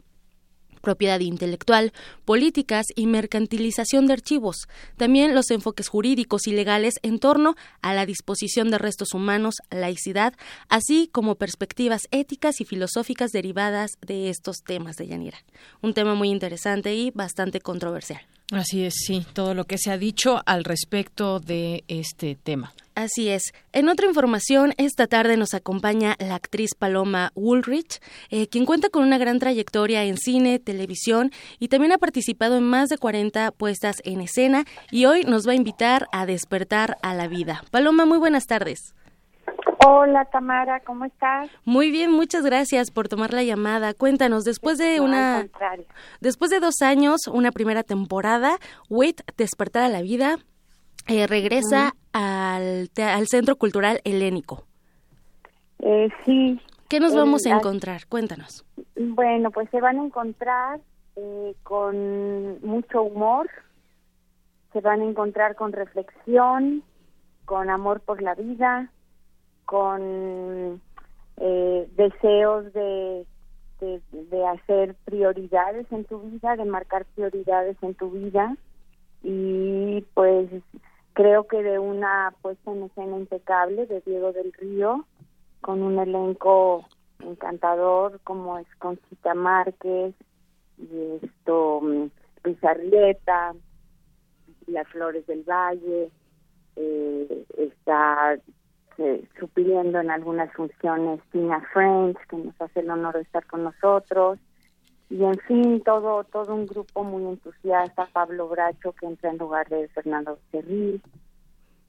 propiedad 0.89 1.21
intelectual, 1.21 1.93
políticas 2.25 2.87
y 2.97 3.07
mercantilización 3.07 4.07
de 4.07 4.15
archivos. 4.15 4.69
También 4.97 5.35
los 5.35 5.51
enfoques 5.51 5.87
jurídicos 5.87 6.47
y 6.47 6.53
legales 6.53 6.95
en 7.03 7.19
torno 7.19 7.57
a 7.83 7.93
la 7.93 8.07
disposición 8.07 8.71
de 8.71 8.79
restos 8.79 9.13
humanos, 9.13 9.57
laicidad, 9.71 10.33
así 10.71 11.11
como 11.13 11.35
perspectivas 11.35 12.09
éticas 12.11 12.63
y 12.63 12.65
filosóficas 12.65 13.33
derivadas 13.33 13.99
de 14.01 14.31
estos 14.31 14.63
temas 14.65 14.97
de 14.97 15.09
Yanira. 15.09 15.45
Un 15.83 15.93
tema 15.93 16.15
muy 16.15 16.31
interesante 16.31 16.95
y 16.95 17.11
bastante 17.11 17.61
controversial. 17.61 18.23
Así 18.51 18.83
es, 18.83 18.95
sí, 19.07 19.27
todo 19.35 19.53
lo 19.53 19.65
que 19.65 19.77
se 19.77 19.91
ha 19.91 19.99
dicho 19.99 20.41
al 20.47 20.65
respecto 20.65 21.39
de 21.39 21.85
este 21.87 22.35
tema. 22.35 22.73
Así 22.95 23.29
es. 23.29 23.53
En 23.73 23.89
otra 23.89 24.07
información, 24.07 24.75
esta 24.77 25.07
tarde 25.07 25.37
nos 25.37 25.55
acompaña 25.55 26.17
la 26.19 26.35
actriz 26.35 26.71
Paloma 26.77 27.31
Woolrich, 27.37 28.01
eh, 28.31 28.49
quien 28.49 28.67
cuenta 28.67 28.89
con 28.89 29.05
una 29.05 29.19
gran 29.19 29.39
trayectoria 29.39 30.03
en 30.03 30.17
cine, 30.17 30.59
televisión 30.59 31.31
y 31.61 31.69
también 31.69 31.93
ha 31.93 31.99
participado 31.99 32.57
en 32.57 32.65
más 32.65 32.89
de 32.89 32.99
40 32.99 33.53
puestas 33.53 33.97
en 34.05 34.21
escena 34.23 34.65
y 34.91 35.05
hoy 35.05 35.23
nos 35.25 35.47
va 35.47 35.53
a 35.53 35.57
invitar 35.57 36.09
a 36.11 36.27
despertar 36.27 36.97
a 37.03 37.15
la 37.15 37.29
vida. 37.29 37.63
Paloma, 37.71 38.05
muy 38.05 38.19
buenas 38.19 38.47
tardes. 38.47 38.95
Hola 39.91 40.27
Tamara, 40.27 40.81
¿cómo 40.81 41.07
estás? 41.07 41.49
Muy 41.65 41.91
bien, 41.91 42.13
muchas 42.13 42.45
gracias 42.45 42.91
por 42.91 43.09
tomar 43.09 43.33
la 43.33 43.43
llamada. 43.43 43.95
Cuéntanos, 43.95 44.45
después 44.45 44.77
de 44.77 45.01
una 45.01 45.47
después 46.21 46.51
de 46.51 46.61
dos 46.61 46.83
años, 46.83 47.27
una 47.27 47.53
primera 47.53 47.83
temporada, 47.83 48.59
Wait, 48.91 49.23
despertar 49.39 49.85
a 49.85 49.89
la 49.89 50.03
vida, 50.03 50.37
eh, 51.07 51.27
regresa 51.27 51.95
al, 52.13 52.91
al 52.99 53.27
Centro 53.29 53.57
Cultural 53.57 54.03
Helénico. 54.05 54.67
Eh, 55.79 56.11
sí. 56.27 56.61
¿Qué 56.91 57.01
nos 57.01 57.15
vamos 57.15 57.47
a 57.47 57.57
encontrar? 57.57 58.07
Cuéntanos. 58.11 58.67
Bueno, 58.95 59.51
pues 59.51 59.71
se 59.71 59.81
van 59.81 59.99
a 59.99 60.05
encontrar 60.05 60.81
eh, 61.17 61.55
con 61.63 62.61
mucho 62.61 63.05
humor, 63.05 63.49
se 64.75 64.83
van 64.83 65.01
a 65.01 65.05
encontrar 65.05 65.55
con 65.57 65.73
reflexión, 65.73 66.83
con 67.47 67.71
amor 67.71 68.01
por 68.01 68.21
la 68.21 68.35
vida, 68.35 68.91
con 69.69 70.81
eh, 71.37 71.89
deseos 71.95 72.73
de, 72.73 73.27
de, 73.81 74.47
hacer 74.47 74.95
prioridades 75.05 75.87
en 75.93 76.07
tu 76.07 76.21
vida, 76.21 76.57
de 76.57 76.65
marcar 76.65 77.05
prioridades 77.15 77.77
en 77.83 77.95
tu 77.95 78.11
vida. 78.11 78.57
Y 79.23 80.01
pues 80.15 80.49
creo 81.13 81.47
que 81.47 81.63
de 81.63 81.79
una 81.79 82.33
puesta 82.41 82.73
en 82.73 82.85
escena 82.85 83.19
impecable 83.19 83.85
de 83.85 84.01
Diego 84.07 84.33
del 84.33 84.55
Río 84.55 85.05
con 85.61 85.83
un 85.83 85.99
elenco 85.99 86.87
encantador 87.19 88.21
como 88.25 88.57
es 88.57 88.67
Conchita 88.79 89.35
Márquez 89.35 90.15
y 90.79 91.19
esto 91.27 91.83
Luis 92.43 92.65
Arrieta, 92.65 93.53
Las 94.67 94.89
Flores 94.89 95.27
del 95.27 95.43
Valle, 95.43 96.11
eh, 96.77 97.45
está 97.59 98.39
supliendo 99.39 100.01
en 100.01 100.11
algunas 100.11 100.53
funciones 100.53 101.21
Tina 101.31 101.61
French, 101.73 102.17
que 102.29 102.37
nos 102.37 102.61
hace 102.61 102.81
el 102.81 102.91
honor 102.91 103.15
de 103.15 103.23
estar 103.23 103.47
con 103.47 103.65
nosotros, 103.65 104.39
y 105.11 105.25
en 105.25 105.39
fin, 105.47 105.83
todo 105.85 106.25
todo 106.25 106.55
un 106.55 106.67
grupo 106.67 107.05
muy 107.05 107.25
entusiasta, 107.25 108.09
Pablo 108.13 108.49
Bracho, 108.49 108.93
que 108.93 109.07
entra 109.07 109.31
en 109.31 109.39
lugar 109.39 109.69
de 109.69 109.89
Fernando 109.89 110.39
Cerril, 110.51 111.01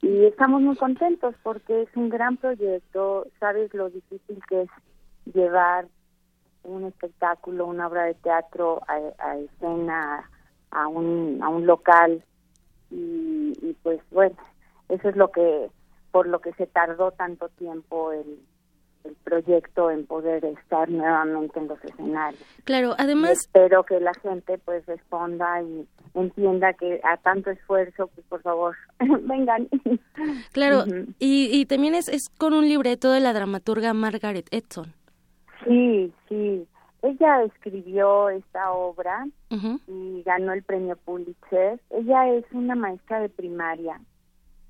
y 0.02 0.24
estamos 0.24 0.62
muy 0.62 0.76
contentos 0.76 1.34
porque 1.42 1.82
es 1.82 1.88
un 1.96 2.08
gran 2.08 2.36
proyecto, 2.36 3.26
sabes 3.38 3.74
lo 3.74 3.90
difícil 3.90 4.40
que 4.48 4.62
es 4.62 4.70
llevar 5.34 5.86
un 6.62 6.84
espectáculo, 6.84 7.66
una 7.66 7.88
obra 7.88 8.04
de 8.04 8.14
teatro 8.14 8.82
a, 8.86 9.36
escena, 9.36 10.30
a 10.70 10.88
un, 10.88 11.40
a 11.42 11.48
un 11.48 11.66
local, 11.66 12.22
y, 12.90 13.52
y 13.60 13.76
pues 13.82 14.00
bueno, 14.10 14.36
eso 14.88 15.08
es 15.08 15.16
lo 15.16 15.30
que 15.30 15.70
por 16.10 16.26
lo 16.26 16.40
que 16.40 16.52
se 16.52 16.66
tardó 16.66 17.12
tanto 17.12 17.48
tiempo 17.50 18.12
el, 18.12 18.38
proyecto 19.24 19.90
en 19.90 20.04
poder 20.04 20.44
estar 20.44 20.90
nuevamente 20.90 21.58
en 21.58 21.68
los 21.68 21.82
escenarios. 21.82 22.42
Claro, 22.64 22.94
además 22.98 23.30
espero 23.30 23.82
que 23.84 23.98
la 23.98 24.12
gente 24.12 24.58
pues 24.58 24.84
responda 24.84 25.62
y 25.62 25.88
entienda 26.12 26.74
que 26.74 27.00
a 27.02 27.16
tanto 27.16 27.50
esfuerzo, 27.50 28.08
pues 28.08 28.26
por 28.26 28.42
favor, 28.42 28.76
vengan. 29.22 29.68
Claro, 30.52 30.84
y, 31.18 31.48
y 31.50 31.64
también 31.64 31.94
es, 31.94 32.08
es 32.08 32.28
con 32.28 32.52
un 32.52 32.68
libreto 32.68 33.10
de 33.10 33.20
la 33.20 33.32
dramaturga 33.32 33.94
Margaret 33.94 34.46
Edson. 34.50 34.92
Sí, 35.64 36.12
sí. 36.28 36.66
Ella 37.02 37.44
escribió 37.44 38.28
esta 38.28 38.72
obra 38.72 39.26
y 39.86 40.22
ganó 40.24 40.52
el 40.52 40.62
premio 40.62 40.96
Pulitzer. 40.96 41.80
Ella 41.90 42.28
es 42.28 42.44
una 42.52 42.74
maestra 42.74 43.20
de 43.20 43.30
primaria 43.30 43.98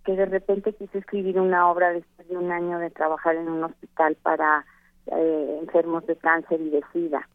que 0.05 0.17
de 0.17 0.27
repente 0.27 0.73
quiso 0.73 0.99
escribir 0.99 1.39
una 1.39 1.71
obra 1.71 1.93
después 1.93 2.29
de 2.29 2.37
un 2.37 2.51
año 2.51 2.79
de 2.79 2.91
trabajar 2.91 3.37
en 3.37 3.49
un 3.49 3.65
hospital 3.65 4.17
para 4.23 4.65
eh, 5.07 5.59
enfermos 5.61 6.07
de 6.07 6.17
cáncer 6.17 6.61
y 6.61 6.71
de 6.71 6.83
sida. 6.93 7.29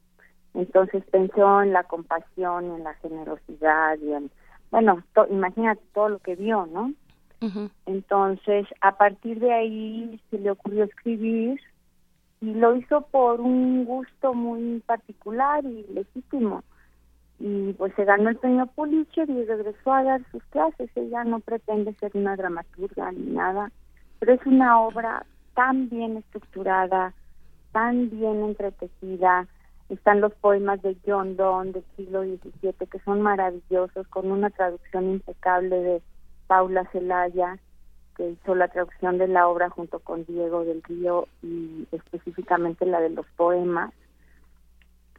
Entonces 0.53 1.03
pensó 1.11 1.61
en 1.61 1.73
la 1.73 1.83
compasión, 1.83 2.65
en 2.71 2.83
la 2.83 2.93
generosidad 2.95 3.97
y 3.99 4.13
en, 4.13 4.31
bueno, 4.71 5.03
imagínate 5.29 5.81
todo 5.93 6.09
lo 6.09 6.19
que 6.19 6.35
vio, 6.35 6.65
¿no? 6.67 6.91
Entonces, 7.85 8.65
a 8.81 8.97
partir 8.97 9.39
de 9.39 9.53
ahí 9.53 10.19
se 10.31 10.39
le 10.39 10.49
ocurrió 10.49 10.85
escribir 10.85 11.59
y 12.41 12.55
lo 12.55 12.75
hizo 12.75 13.01
por 13.01 13.39
un 13.39 13.85
gusto 13.85 14.33
muy 14.33 14.79
particular 14.79 15.63
y 15.63 15.85
legítimo 15.93 16.63
y 17.39 17.73
pues 17.73 17.93
se 17.95 18.05
ganó 18.05 18.29
el 18.29 18.37
premio 18.37 18.65
Pulitzer 18.67 19.29
y 19.29 19.45
regresó 19.45 19.93
a 19.93 20.03
dar 20.03 20.21
sus 20.31 20.43
clases. 20.45 20.89
Ella 20.95 21.23
no 21.23 21.39
pretende 21.39 21.93
ser 21.95 22.11
una 22.13 22.35
dramaturga 22.35 23.11
ni 23.11 23.31
nada, 23.31 23.71
pero 24.19 24.33
es 24.33 24.45
una 24.45 24.79
obra 24.79 25.25
tan 25.53 25.89
bien 25.89 26.17
estructurada, 26.17 27.13
tan 27.71 28.09
bien 28.09 28.43
entretejida. 28.43 29.47
Están 29.89 30.21
los 30.21 30.33
poemas 30.35 30.81
de 30.81 30.95
John 31.05 31.35
Donne 31.35 31.73
del 31.73 31.83
siglo 31.95 32.23
XVII 32.23 32.87
que 32.89 32.99
son 32.99 33.21
maravillosos, 33.21 34.07
con 34.07 34.31
una 34.31 34.49
traducción 34.49 35.11
impecable 35.11 35.75
de 35.75 36.01
Paula 36.47 36.89
Celaya, 36.91 37.59
que 38.15 38.29
hizo 38.29 38.55
la 38.55 38.69
traducción 38.69 39.17
de 39.17 39.27
la 39.27 39.47
obra 39.47 39.69
junto 39.69 39.99
con 39.99 40.25
Diego 40.25 40.63
del 40.63 40.81
Río 40.83 41.27
y 41.43 41.85
específicamente 41.91 42.85
la 42.85 43.01
de 43.01 43.09
los 43.09 43.25
poemas. 43.35 43.93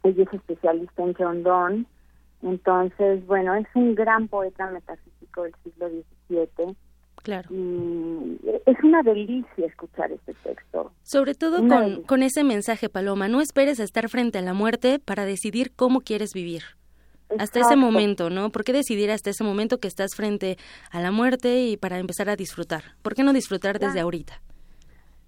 Ella 0.03 0.23
es 0.23 0.33
especialista 0.33 1.03
en 1.03 1.13
John 1.13 1.43
Donne 1.43 1.85
entonces, 2.41 3.25
bueno, 3.25 3.55
es 3.55 3.67
un 3.73 3.95
gran 3.95 4.27
poeta 4.27 4.69
metafísico 4.69 5.43
del 5.43 5.55
siglo 5.63 5.89
17. 5.89 6.75
Claro. 7.23 7.49
Y 7.51 8.39
es 8.65 8.77
una 8.83 9.01
delicia 9.01 9.65
escuchar 9.65 10.11
este 10.11 10.33
texto. 10.35 10.91
Sobre 11.03 11.33
todo 11.33 11.67
con, 11.67 12.03
con, 12.03 12.23
ese 12.23 12.43
mensaje, 12.43 12.89
Paloma, 12.89 13.27
no 13.27 13.41
esperes 13.41 13.79
a 13.79 13.83
estar 13.83 14.07
frente 14.07 14.37
a 14.37 14.41
la 14.41 14.53
muerte 14.53 14.99
para 14.99 15.25
decidir 15.25 15.73
cómo 15.75 16.01
quieres 16.01 16.31
vivir. 16.33 16.63
Hasta 17.37 17.59
ese 17.59 17.75
momento, 17.75 18.29
¿no? 18.29 18.51
¿Por 18.51 18.63
qué 18.63 18.71
decidir 18.71 19.11
hasta 19.11 19.31
ese 19.31 19.43
momento 19.43 19.79
que 19.79 19.89
estás 19.89 20.15
frente 20.15 20.57
a 20.91 21.01
la 21.01 21.11
muerte 21.11 21.63
y 21.63 21.75
para 21.75 21.97
empezar 21.97 22.29
a 22.29 22.37
disfrutar? 22.37 22.83
¿Por 23.01 23.15
qué 23.15 23.23
no 23.23 23.33
disfrutar 23.33 23.79
desde 23.79 23.99
ahorita? 23.99 24.41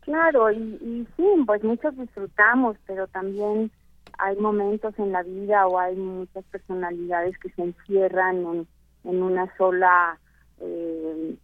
Claro, 0.01 0.49
y, 0.51 0.57
y 0.57 1.07
sí, 1.17 1.25
pues 1.45 1.61
muchos 1.63 1.97
disfrutamos, 1.97 2.77
pero 2.87 3.07
también 3.07 3.69
hay 4.17 4.35
momentos 4.37 4.97
en 4.97 5.11
la 5.11 5.23
vida 5.23 5.67
o 5.67 5.79
hay 5.79 5.95
muchas 5.95 6.43
personalidades 6.45 7.37
que 7.39 7.49
se 7.51 7.63
encierran 7.63 8.37
en, 8.37 8.67
en 9.03 9.23
una 9.23 9.55
sola 9.57 10.17
eh, 10.59 11.35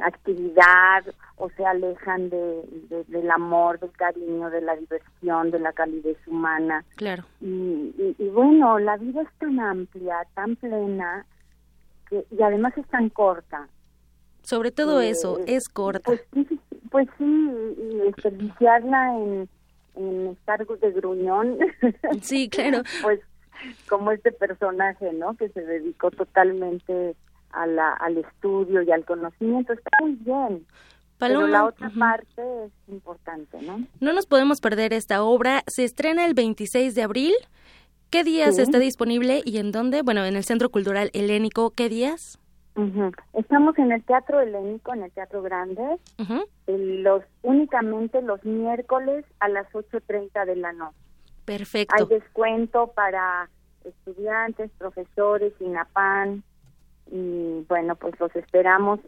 actividad 0.00 1.04
o 1.36 1.50
se 1.50 1.64
alejan 1.64 2.30
de, 2.30 3.04
del 3.08 3.30
amor, 3.30 3.78
del 3.80 3.92
cariño, 3.92 4.50
de 4.50 4.60
la 4.60 4.76
diversión, 4.76 5.50
de 5.50 5.60
la 5.60 5.72
calidez 5.72 6.16
humana. 6.26 6.84
Claro. 6.96 7.24
Y, 7.40 8.14
y, 8.18 8.28
bueno, 8.28 8.78
la 8.78 8.96
vida 8.96 9.22
es 9.22 9.28
tan 9.38 9.58
amplia, 9.60 10.26
tan 10.34 10.56
plena, 10.56 11.26
que, 12.08 12.24
y 12.30 12.42
además 12.42 12.76
es 12.76 12.86
tan 12.88 13.08
corta. 13.08 13.68
Sobre 14.42 14.70
todo 14.70 15.00
eso, 15.00 15.38
es 15.46 15.68
corta. 15.68 16.04
Pues, 16.04 16.24
pues 16.90 17.08
sí, 17.18 17.24
y 17.24 17.96
desperdiciarla 17.98 19.16
en, 19.16 19.48
en 19.98 20.28
estar 20.28 20.64
de 20.64 20.92
gruñón. 20.92 21.58
Sí, 22.22 22.48
claro. 22.48 22.82
pues 23.02 23.20
como 23.88 24.12
este 24.12 24.32
personaje, 24.32 25.12
¿no? 25.12 25.36
Que 25.36 25.48
se 25.50 25.62
dedicó 25.62 26.10
totalmente 26.10 27.16
a 27.50 27.66
la, 27.66 27.92
al 27.94 28.18
estudio 28.18 28.82
y 28.82 28.90
al 28.92 29.04
conocimiento. 29.04 29.72
Está 29.72 29.90
muy 30.00 30.14
bien. 30.14 30.66
Pero 31.18 31.48
la 31.48 31.64
otra 31.64 31.90
parte 31.90 32.42
es 32.64 32.72
importante, 32.86 33.60
¿no? 33.62 33.84
No 33.98 34.12
nos 34.12 34.26
podemos 34.26 34.60
perder 34.60 34.92
esta 34.92 35.24
obra. 35.24 35.64
Se 35.66 35.82
estrena 35.82 36.24
el 36.24 36.34
26 36.34 36.94
de 36.94 37.02
abril. 37.02 37.34
¿Qué 38.10 38.22
días 38.22 38.58
está 38.58 38.78
disponible 38.78 39.42
y 39.44 39.58
en 39.58 39.72
dónde? 39.72 40.02
Bueno, 40.02 40.24
en 40.24 40.36
el 40.36 40.44
Centro 40.44 40.70
Cultural 40.70 41.10
Helénico, 41.12 41.72
¿qué 41.72 41.88
días? 41.88 42.38
Estamos 43.32 43.76
en 43.78 43.90
el 43.90 44.04
Teatro 44.04 44.40
Helénico, 44.40 44.94
en 44.94 45.02
el 45.02 45.10
Teatro 45.10 45.42
Grande, 45.42 45.98
los 46.66 47.22
únicamente 47.42 48.22
los 48.22 48.44
miércoles 48.44 49.24
a 49.40 49.48
las 49.48 49.66
8.30 49.72 50.46
de 50.46 50.56
la 50.56 50.72
noche. 50.72 50.96
Perfecto. 51.44 51.94
Hay 51.98 52.06
descuento 52.06 52.88
para 52.88 53.48
estudiantes, 53.84 54.70
profesores, 54.78 55.52
INAPAN, 55.60 56.44
y 57.10 57.64
bueno, 57.68 57.96
pues 57.96 58.18
los 58.20 58.34
esperamos. 58.36 59.00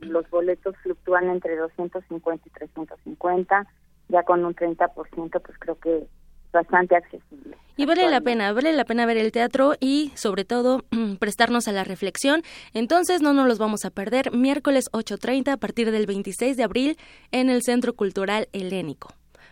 los 0.00 0.28
boletos 0.30 0.74
fluctúan 0.78 1.28
entre 1.28 1.56
250 1.56 2.48
y 2.48 2.50
350, 2.50 3.66
ya 4.08 4.22
con 4.24 4.44
un 4.44 4.56
30%, 4.56 5.40
pues 5.40 5.58
creo 5.58 5.78
que 5.78 6.06
bastante 6.52 6.96
accesible. 6.96 7.56
Y 7.76 7.86
vale 7.86 8.10
la 8.10 8.20
pena, 8.20 8.52
vale 8.52 8.72
la 8.72 8.84
pena 8.84 9.06
ver 9.06 9.18
el 9.18 9.30
teatro 9.30 9.74
y 9.78 10.10
sobre 10.16 10.44
todo 10.44 10.84
prestarnos 11.20 11.68
a 11.68 11.72
la 11.72 11.84
reflexión. 11.84 12.42
Entonces 12.74 13.22
no 13.22 13.32
nos 13.32 13.46
los 13.46 13.58
vamos 13.58 13.84
a 13.84 13.90
perder 13.90 14.32
miércoles 14.32 14.90
8.30 14.92 15.52
a 15.52 15.56
partir 15.56 15.92
del 15.92 16.06
26 16.06 16.56
de 16.56 16.64
abril 16.64 16.96
en 17.30 17.50
el 17.50 17.62
Centro 17.62 17.94
Cultural 17.94 18.48
Helénico. 18.52 19.10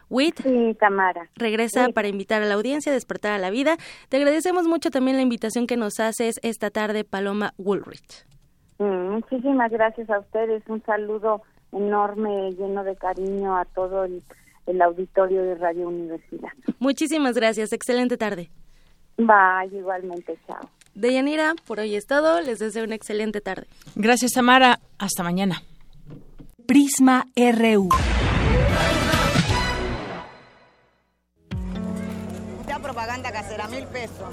WIT 0.08 0.40
sí, 0.42 0.76
Tamara. 0.78 1.28
regresa 1.36 1.88
para 1.88 2.08
invitar 2.08 2.42
a 2.42 2.46
la 2.46 2.54
audiencia 2.54 2.92
a 2.92 2.94
despertar 2.94 3.32
a 3.32 3.38
la 3.38 3.50
vida. 3.50 3.76
Te 4.08 4.16
agradecemos 4.16 4.66
mucho 4.66 4.90
también 4.90 5.16
la 5.16 5.22
invitación 5.22 5.66
que 5.66 5.76
nos 5.76 6.00
haces 6.00 6.38
esta 6.42 6.70
tarde, 6.70 7.04
Paloma 7.04 7.54
Woolrich. 7.58 8.26
Mm, 8.78 9.10
muchísimas 9.14 9.70
gracias 9.70 10.08
a 10.10 10.18
ustedes. 10.18 10.62
Un 10.68 10.82
saludo 10.84 11.42
enorme, 11.72 12.52
lleno 12.52 12.84
de 12.84 12.96
cariño 12.96 13.56
a 13.56 13.64
todo 13.64 14.04
el, 14.04 14.22
auditorio 14.82 15.42
de 15.42 15.54
Radio 15.54 15.88
Universidad. 15.88 16.50
Muchísimas 16.78 17.34
gracias. 17.34 17.72
Excelente 17.72 18.16
tarde. 18.16 18.50
Bye, 19.16 19.78
igualmente. 19.78 20.38
Chao. 20.46 20.68
Deyanira, 20.94 21.54
por 21.66 21.80
hoy 21.80 21.94
es 21.94 22.06
todo. 22.06 22.40
Les 22.40 22.58
deseo 22.58 22.84
una 22.84 22.94
excelente 22.94 23.40
tarde. 23.40 23.66
Gracias, 23.94 24.32
Tamara. 24.32 24.80
Hasta 24.98 25.22
mañana. 25.22 25.62
Prisma 26.66 27.26
RU. 27.36 27.88
propaganda 32.96 33.32
casera, 33.32 33.66
mil 33.68 33.84
pesos. 33.88 34.32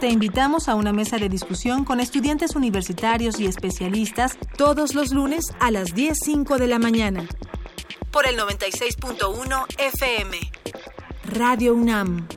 Te 0.00 0.08
invitamos 0.08 0.68
a 0.68 0.74
una 0.74 0.92
mesa 0.92 1.18
de 1.18 1.28
discusión 1.28 1.84
con 1.84 2.00
estudiantes 2.00 2.54
universitarios 2.54 3.40
y 3.40 3.46
especialistas 3.46 4.36
todos 4.56 4.94
los 4.94 5.12
lunes 5.12 5.44
a 5.60 5.70
las 5.70 5.94
10.05 5.94 6.58
de 6.58 6.66
la 6.66 6.78
mañana. 6.78 7.26
Por 8.10 8.26
el 8.26 8.38
96.1 8.38 9.64
FM. 9.78 10.38
Radio 11.32 11.74
UNAM. 11.74 12.28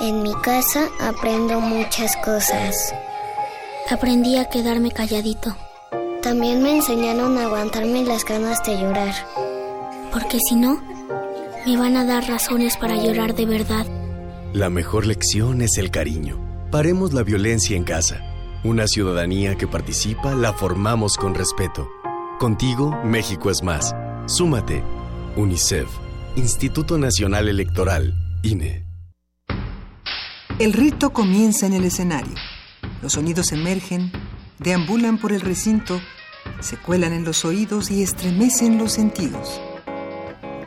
En 0.00 0.22
mi 0.22 0.34
casa 0.42 0.88
aprendo 1.00 1.60
muchas 1.60 2.16
cosas. 2.18 2.94
Aprendí 3.90 4.36
a 4.36 4.48
quedarme 4.48 4.90
calladito 4.90 5.56
también 6.22 6.62
me 6.62 6.76
enseñaron 6.76 7.36
a 7.36 7.46
aguantarme 7.46 8.04
las 8.04 8.24
ganas 8.24 8.62
de 8.62 8.78
llorar. 8.78 9.12
Porque 10.12 10.38
si 10.48 10.54
no, 10.54 10.80
me 11.66 11.76
van 11.76 11.96
a 11.96 12.04
dar 12.04 12.26
razones 12.28 12.76
para 12.76 12.96
llorar 12.96 13.34
de 13.34 13.46
verdad. 13.46 13.86
La 14.52 14.70
mejor 14.70 15.06
lección 15.06 15.62
es 15.62 15.78
el 15.78 15.90
cariño. 15.90 16.38
Paremos 16.70 17.12
la 17.12 17.22
violencia 17.22 17.76
en 17.76 17.84
casa. 17.84 18.20
Una 18.64 18.86
ciudadanía 18.86 19.56
que 19.56 19.66
participa 19.66 20.34
la 20.34 20.52
formamos 20.52 21.16
con 21.16 21.34
respeto. 21.34 21.88
Contigo, 22.38 22.98
México 23.04 23.50
es 23.50 23.62
más. 23.62 23.94
Súmate. 24.26 24.82
UNICEF. 25.36 25.88
Instituto 26.36 26.98
Nacional 26.98 27.48
Electoral. 27.48 28.14
INE. 28.42 28.84
El 30.58 30.72
rito 30.72 31.12
comienza 31.12 31.66
en 31.66 31.72
el 31.72 31.84
escenario. 31.84 32.34
Los 33.02 33.14
sonidos 33.14 33.52
emergen 33.52 34.12
deambulan 34.58 35.18
por 35.18 35.32
el 35.32 35.40
recinto, 35.40 36.00
se 36.60 36.76
cuelan 36.76 37.12
en 37.12 37.24
los 37.24 37.44
oídos 37.44 37.90
y 37.90 38.02
estremecen 38.02 38.78
los 38.78 38.92
sentidos. 38.92 39.60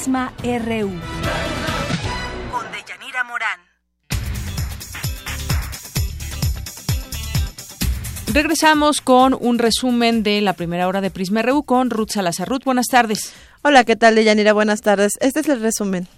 Prisma 0.00 0.32
RU. 0.42 0.88
Con 2.50 2.64
Deyanira 2.72 3.22
Morán. 3.22 3.60
Regresamos 8.32 9.02
con 9.02 9.36
un 9.38 9.58
resumen 9.58 10.22
de 10.22 10.40
la 10.40 10.54
primera 10.54 10.88
hora 10.88 11.02
de 11.02 11.10
Prisma 11.10 11.42
RU 11.42 11.64
con 11.64 11.90
Ruth 11.90 12.12
Salazar. 12.12 12.48
Ruth, 12.48 12.64
buenas 12.64 12.86
tardes. 12.86 13.34
Hola, 13.60 13.84
¿qué 13.84 13.94
tal, 13.94 14.14
Deyanira? 14.14 14.54
Buenas 14.54 14.80
tardes. 14.80 15.12
Este 15.20 15.40
es 15.40 15.48
el 15.50 15.60
resumen. 15.60 16.08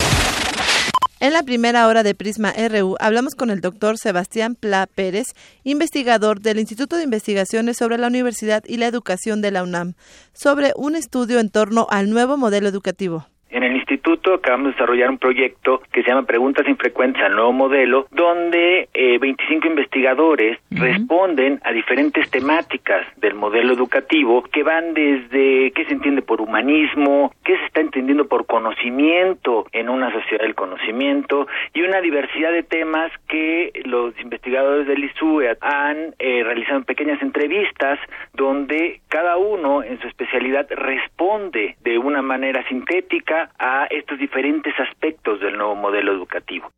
En 1.19 1.33
la 1.33 1.43
primera 1.43 1.89
hora 1.89 2.05
de 2.05 2.15
Prisma 2.15 2.53
RU 2.53 2.95
hablamos 3.01 3.35
con 3.35 3.51
el 3.51 3.61
doctor 3.61 3.99
Sebastián 3.99 4.55
Pla 4.55 4.87
Pérez, 4.87 5.27
investigador 5.65 6.41
del 6.41 6.61
Instituto 6.61 6.95
de 6.95 7.03
Investigaciones 7.03 7.79
sobre 7.79 7.99
la 7.99 8.07
Universidad 8.07 8.63
y 8.65 8.77
la 8.77 8.87
Educación 8.87 9.41
de 9.41 9.51
la 9.51 9.65
UNAM, 9.65 9.95
sobre 10.33 10.73
un 10.77 10.95
estudio 10.95 11.41
en 11.41 11.51
torno 11.51 11.89
al 11.91 12.11
nuevo 12.11 12.37
modelo 12.37 12.69
educativo. 12.69 13.27
En 13.53 13.63
el 13.65 13.77
instituto 13.77 14.33
acabamos 14.33 14.69
de 14.69 14.73
desarrollar 14.73 15.11
un 15.11 15.19
proyecto 15.19 15.83
que 15.93 16.03
se 16.03 16.09
llama 16.09 16.27
Preguntas 16.27 16.67
infrecuentes 16.67 17.23
al 17.23 17.35
nuevo 17.35 17.53
modelo, 17.53 18.07
donde 18.11 18.89
eh, 18.95 19.19
25 19.19 19.67
investigadores 19.67 20.59
responden 20.71 21.61
a 21.63 21.71
diferentes 21.73 22.31
temáticas 22.31 23.07
del 23.19 23.35
modelo 23.35 23.75
educativo 23.75 24.43
que 24.43 24.63
van 24.63 24.95
desde 24.95 25.71
qué 25.73 25.85
se 25.85 25.93
entiende 25.93 26.23
por 26.23 26.41
humanismo, 26.41 27.35
qué 27.45 27.59
se 27.59 27.67
está 27.67 27.83
entendiendo 27.83 28.27
por 28.27 28.47
conocimiento 28.47 29.67
en 29.73 29.91
una 29.91 30.11
sociedad 30.11 30.45
del 30.45 30.55
conocimiento 30.55 31.47
y 31.75 31.83
una 31.83 32.01
diversidad 32.01 32.53
de 32.53 32.63
temas 32.63 33.13
que 33.29 33.71
los 33.85 34.19
investigadores 34.19 34.87
del 34.87 35.05
ISUE 35.05 35.59
han 35.61 36.15
eh, 36.19 36.43
realizado 36.43 36.79
en 36.79 36.85
pequeñas 36.85 37.21
entrevistas 37.21 37.99
donde 38.33 39.03
cada 39.09 39.37
uno 39.37 39.83
en 39.83 40.01
su 40.01 40.09
especialidad 40.09 40.67
responde 40.71 41.77
de 41.85 41.99
una 41.99 42.23
manera 42.23 42.67
sintética 42.69 43.42
a 43.59 43.87
estos 43.91 44.19
diferentes 44.19 44.75
aspectos 44.79 45.41
del 45.41 45.57
nuevo 45.57 45.75
modelo 45.75 46.13
educativo. 46.13 46.71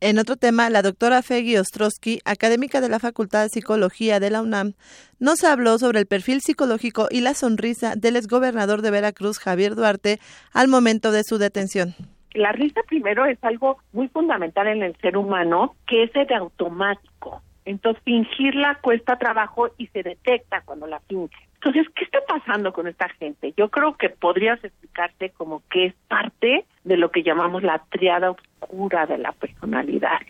En 0.00 0.20
otro 0.20 0.36
tema, 0.36 0.70
la 0.70 0.82
doctora 0.82 1.22
Fegui 1.22 1.56
Ostrowski, 1.56 2.20
académica 2.24 2.80
de 2.80 2.88
la 2.88 3.00
Facultad 3.00 3.42
de 3.42 3.48
Psicología 3.48 4.20
de 4.20 4.30
la 4.30 4.42
UNAM, 4.42 4.74
nos 5.18 5.42
habló 5.42 5.76
sobre 5.78 5.98
el 5.98 6.06
perfil 6.06 6.40
psicológico 6.40 7.08
y 7.10 7.20
la 7.20 7.34
sonrisa 7.34 7.94
del 7.96 8.14
exgobernador 8.14 8.80
de 8.80 8.92
Veracruz, 8.92 9.40
Javier 9.40 9.74
Duarte, 9.74 10.20
al 10.54 10.68
momento 10.68 11.10
de 11.10 11.24
su 11.24 11.38
detención. 11.38 11.96
La 12.34 12.52
risa 12.52 12.80
primero 12.86 13.26
es 13.26 13.42
algo 13.42 13.78
muy 13.92 14.06
fundamental 14.06 14.68
en 14.68 14.84
el 14.84 14.94
ser 14.98 15.16
humano, 15.16 15.74
que 15.88 16.04
es 16.04 16.12
de 16.12 16.32
automático. 16.32 17.42
Entonces, 17.64 18.00
fingirla 18.04 18.78
cuesta 18.80 19.18
trabajo 19.18 19.70
y 19.78 19.88
se 19.88 20.04
detecta 20.04 20.62
cuando 20.64 20.86
la 20.86 21.00
finge. 21.00 21.47
Entonces, 21.60 21.92
¿qué 21.96 22.04
está 22.04 22.20
pasando 22.26 22.72
con 22.72 22.86
esta 22.86 23.08
gente? 23.08 23.52
Yo 23.56 23.68
creo 23.68 23.96
que 23.96 24.10
podrías 24.10 24.62
explicarte 24.62 25.30
como 25.30 25.62
que 25.68 25.86
es 25.86 25.94
parte 26.06 26.64
de 26.84 26.96
lo 26.96 27.10
que 27.10 27.24
llamamos 27.24 27.64
la 27.64 27.82
triada 27.90 28.30
oscura 28.30 29.06
de 29.06 29.18
la 29.18 29.32
personalidad. 29.32 30.20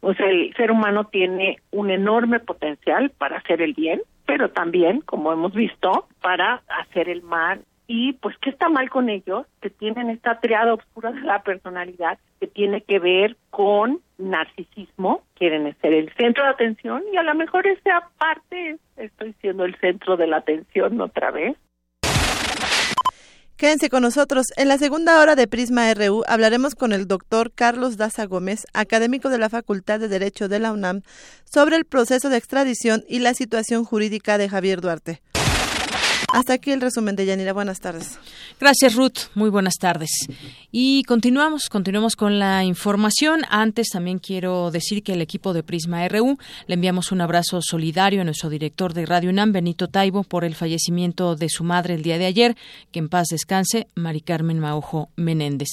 O 0.00 0.12
sea, 0.14 0.28
el 0.28 0.52
ser 0.54 0.72
humano 0.72 1.04
tiene 1.04 1.60
un 1.70 1.90
enorme 1.90 2.40
potencial 2.40 3.10
para 3.10 3.38
hacer 3.38 3.62
el 3.62 3.74
bien, 3.74 4.02
pero 4.26 4.50
también, 4.50 5.00
como 5.02 5.32
hemos 5.32 5.54
visto, 5.54 6.08
para 6.20 6.62
hacer 6.66 7.08
el 7.08 7.22
mal. 7.22 7.62
Y 7.86 8.14
pues, 8.14 8.36
¿qué 8.40 8.50
está 8.50 8.68
mal 8.68 8.88
con 8.90 9.08
ellos? 9.08 9.46
Que 9.60 9.70
tienen 9.70 10.08
esta 10.10 10.40
triada 10.40 10.74
oscura 10.74 11.12
de 11.12 11.20
la 11.22 11.42
personalidad 11.42 12.18
que 12.40 12.46
tiene 12.46 12.82
que 12.82 12.98
ver 12.98 13.36
con 13.50 14.00
narcisismo, 14.18 15.22
quieren 15.34 15.74
ser 15.80 15.92
el 15.92 16.12
centro 16.14 16.44
de 16.44 16.50
atención 16.50 17.02
y 17.12 17.16
a 17.16 17.22
lo 17.22 17.34
mejor 17.34 17.66
esa 17.66 18.08
parte 18.18 18.78
estoy 18.96 19.34
siendo 19.40 19.64
el 19.64 19.76
centro 19.76 20.16
de 20.16 20.26
la 20.26 20.38
atención 20.38 21.00
otra 21.00 21.30
vez. 21.30 21.56
Quédense 23.56 23.90
con 23.90 24.02
nosotros. 24.02 24.46
En 24.56 24.66
la 24.66 24.76
segunda 24.76 25.20
hora 25.20 25.36
de 25.36 25.46
Prisma 25.46 25.94
RU 25.94 26.24
hablaremos 26.26 26.74
con 26.74 26.92
el 26.92 27.06
doctor 27.06 27.52
Carlos 27.54 27.96
Daza 27.96 28.26
Gómez, 28.26 28.66
académico 28.74 29.28
de 29.28 29.38
la 29.38 29.50
Facultad 29.50 30.00
de 30.00 30.08
Derecho 30.08 30.48
de 30.48 30.58
la 30.58 30.72
UNAM, 30.72 31.02
sobre 31.44 31.76
el 31.76 31.84
proceso 31.84 32.28
de 32.28 32.38
extradición 32.38 33.04
y 33.08 33.20
la 33.20 33.34
situación 33.34 33.84
jurídica 33.84 34.36
de 34.36 34.48
Javier 34.48 34.80
Duarte. 34.80 35.20
Hasta 36.32 36.54
aquí 36.54 36.70
el 36.70 36.80
resumen 36.80 37.14
de 37.14 37.26
Yanira. 37.26 37.52
Buenas 37.52 37.78
tardes. 37.80 38.18
Gracias, 38.58 38.94
Ruth. 38.94 39.28
Muy 39.34 39.50
buenas 39.50 39.74
tardes. 39.74 40.08
Y 40.70 41.02
continuamos, 41.02 41.68
continuamos 41.68 42.16
con 42.16 42.38
la 42.38 42.64
información. 42.64 43.42
Antes 43.50 43.90
también 43.90 44.18
quiero 44.18 44.70
decir 44.70 45.02
que 45.02 45.12
el 45.12 45.20
equipo 45.20 45.52
de 45.52 45.62
Prisma 45.62 46.08
RU 46.08 46.38
le 46.66 46.74
enviamos 46.74 47.12
un 47.12 47.20
abrazo 47.20 47.60
solidario 47.60 48.22
a 48.22 48.24
nuestro 48.24 48.48
director 48.48 48.94
de 48.94 49.04
Radio 49.04 49.28
UNAM, 49.28 49.52
Benito 49.52 49.88
Taibo, 49.88 50.22
por 50.22 50.46
el 50.46 50.54
fallecimiento 50.54 51.36
de 51.36 51.50
su 51.50 51.64
madre 51.64 51.92
el 51.92 52.02
día 52.02 52.16
de 52.16 52.24
ayer. 52.24 52.56
Que 52.92 53.00
en 53.00 53.10
paz 53.10 53.26
descanse, 53.30 53.88
Mari 53.94 54.22
Carmen 54.22 54.58
Maujo 54.58 55.10
Menéndez. 55.16 55.68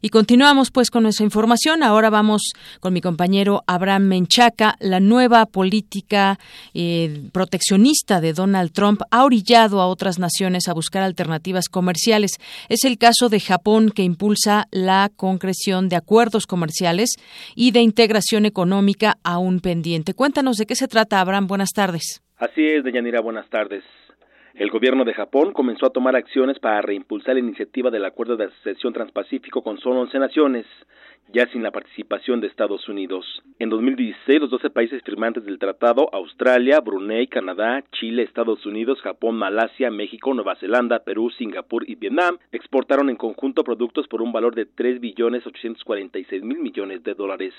Y 0.00 0.10
continuamos 0.10 0.70
pues 0.70 0.92
con 0.92 1.02
nuestra 1.02 1.24
información. 1.24 1.82
Ahora 1.82 2.08
vamos 2.08 2.52
con 2.78 2.92
mi 2.92 3.00
compañero 3.00 3.64
Abraham 3.66 4.04
Menchaca. 4.04 4.76
La 4.78 5.00
nueva 5.00 5.46
política 5.46 6.38
eh, 6.72 7.28
proteccionista 7.32 8.20
de 8.20 8.32
Donald 8.32 8.70
Trump 8.70 9.02
ha 9.10 9.24
orillado 9.24 9.80
a 9.80 9.88
otras 10.04 10.18
naciones 10.18 10.68
a 10.68 10.74
buscar 10.74 11.02
alternativas 11.02 11.70
comerciales. 11.70 12.32
Es 12.68 12.84
el 12.84 12.98
caso 12.98 13.30
de 13.30 13.40
Japón 13.40 13.88
que 13.88 14.02
impulsa 14.02 14.64
la 14.70 15.08
concreción 15.16 15.88
de 15.88 15.96
acuerdos 15.96 16.46
comerciales 16.46 17.16
y 17.56 17.72
de 17.72 17.80
integración 17.80 18.44
económica 18.44 19.14
aún 19.24 19.60
pendiente. 19.60 20.12
Cuéntanos 20.12 20.58
de 20.58 20.66
qué 20.66 20.74
se 20.74 20.88
trata, 20.88 21.20
Abraham. 21.20 21.46
Buenas 21.46 21.70
tardes. 21.70 22.20
Así 22.36 22.66
es, 22.66 22.84
Deyanira. 22.84 23.22
Buenas 23.22 23.48
tardes. 23.48 23.82
El 24.52 24.70
gobierno 24.70 25.04
de 25.04 25.14
Japón 25.14 25.54
comenzó 25.54 25.86
a 25.86 25.90
tomar 25.90 26.16
acciones 26.16 26.58
para 26.58 26.82
reimpulsar 26.82 27.34
la 27.34 27.40
iniciativa 27.40 27.90
del 27.90 28.04
Acuerdo 28.04 28.36
de 28.36 28.44
Asociación 28.44 28.92
Transpacífico 28.92 29.62
con 29.62 29.78
solo 29.78 30.02
11 30.02 30.18
naciones 30.18 30.66
ya 31.32 31.46
sin 31.46 31.62
la 31.62 31.70
participación 31.70 32.40
de 32.40 32.46
Estados 32.46 32.88
Unidos. 32.88 33.42
En 33.58 33.70
2016, 33.70 34.40
los 34.40 34.50
12 34.50 34.70
países 34.70 35.02
firmantes 35.02 35.44
del 35.44 35.58
tratado, 35.58 36.08
Australia, 36.12 36.80
Brunei, 36.80 37.26
Canadá, 37.26 37.82
Chile, 37.92 38.22
Estados 38.22 38.64
Unidos, 38.66 39.00
Japón, 39.00 39.36
Malasia, 39.36 39.90
México, 39.90 40.34
Nueva 40.34 40.56
Zelanda, 40.56 41.00
Perú, 41.00 41.30
Singapur 41.30 41.88
y 41.88 41.94
Vietnam, 41.94 42.38
exportaron 42.52 43.10
en 43.10 43.16
conjunto 43.16 43.64
productos 43.64 44.06
por 44.08 44.22
un 44.22 44.32
valor 44.32 44.54
de 44.54 44.66
3 44.66 45.00
billones 45.00 45.46
846 45.46 46.42
mil 46.42 46.58
millones 46.58 47.02
de 47.02 47.14
dólares. 47.14 47.54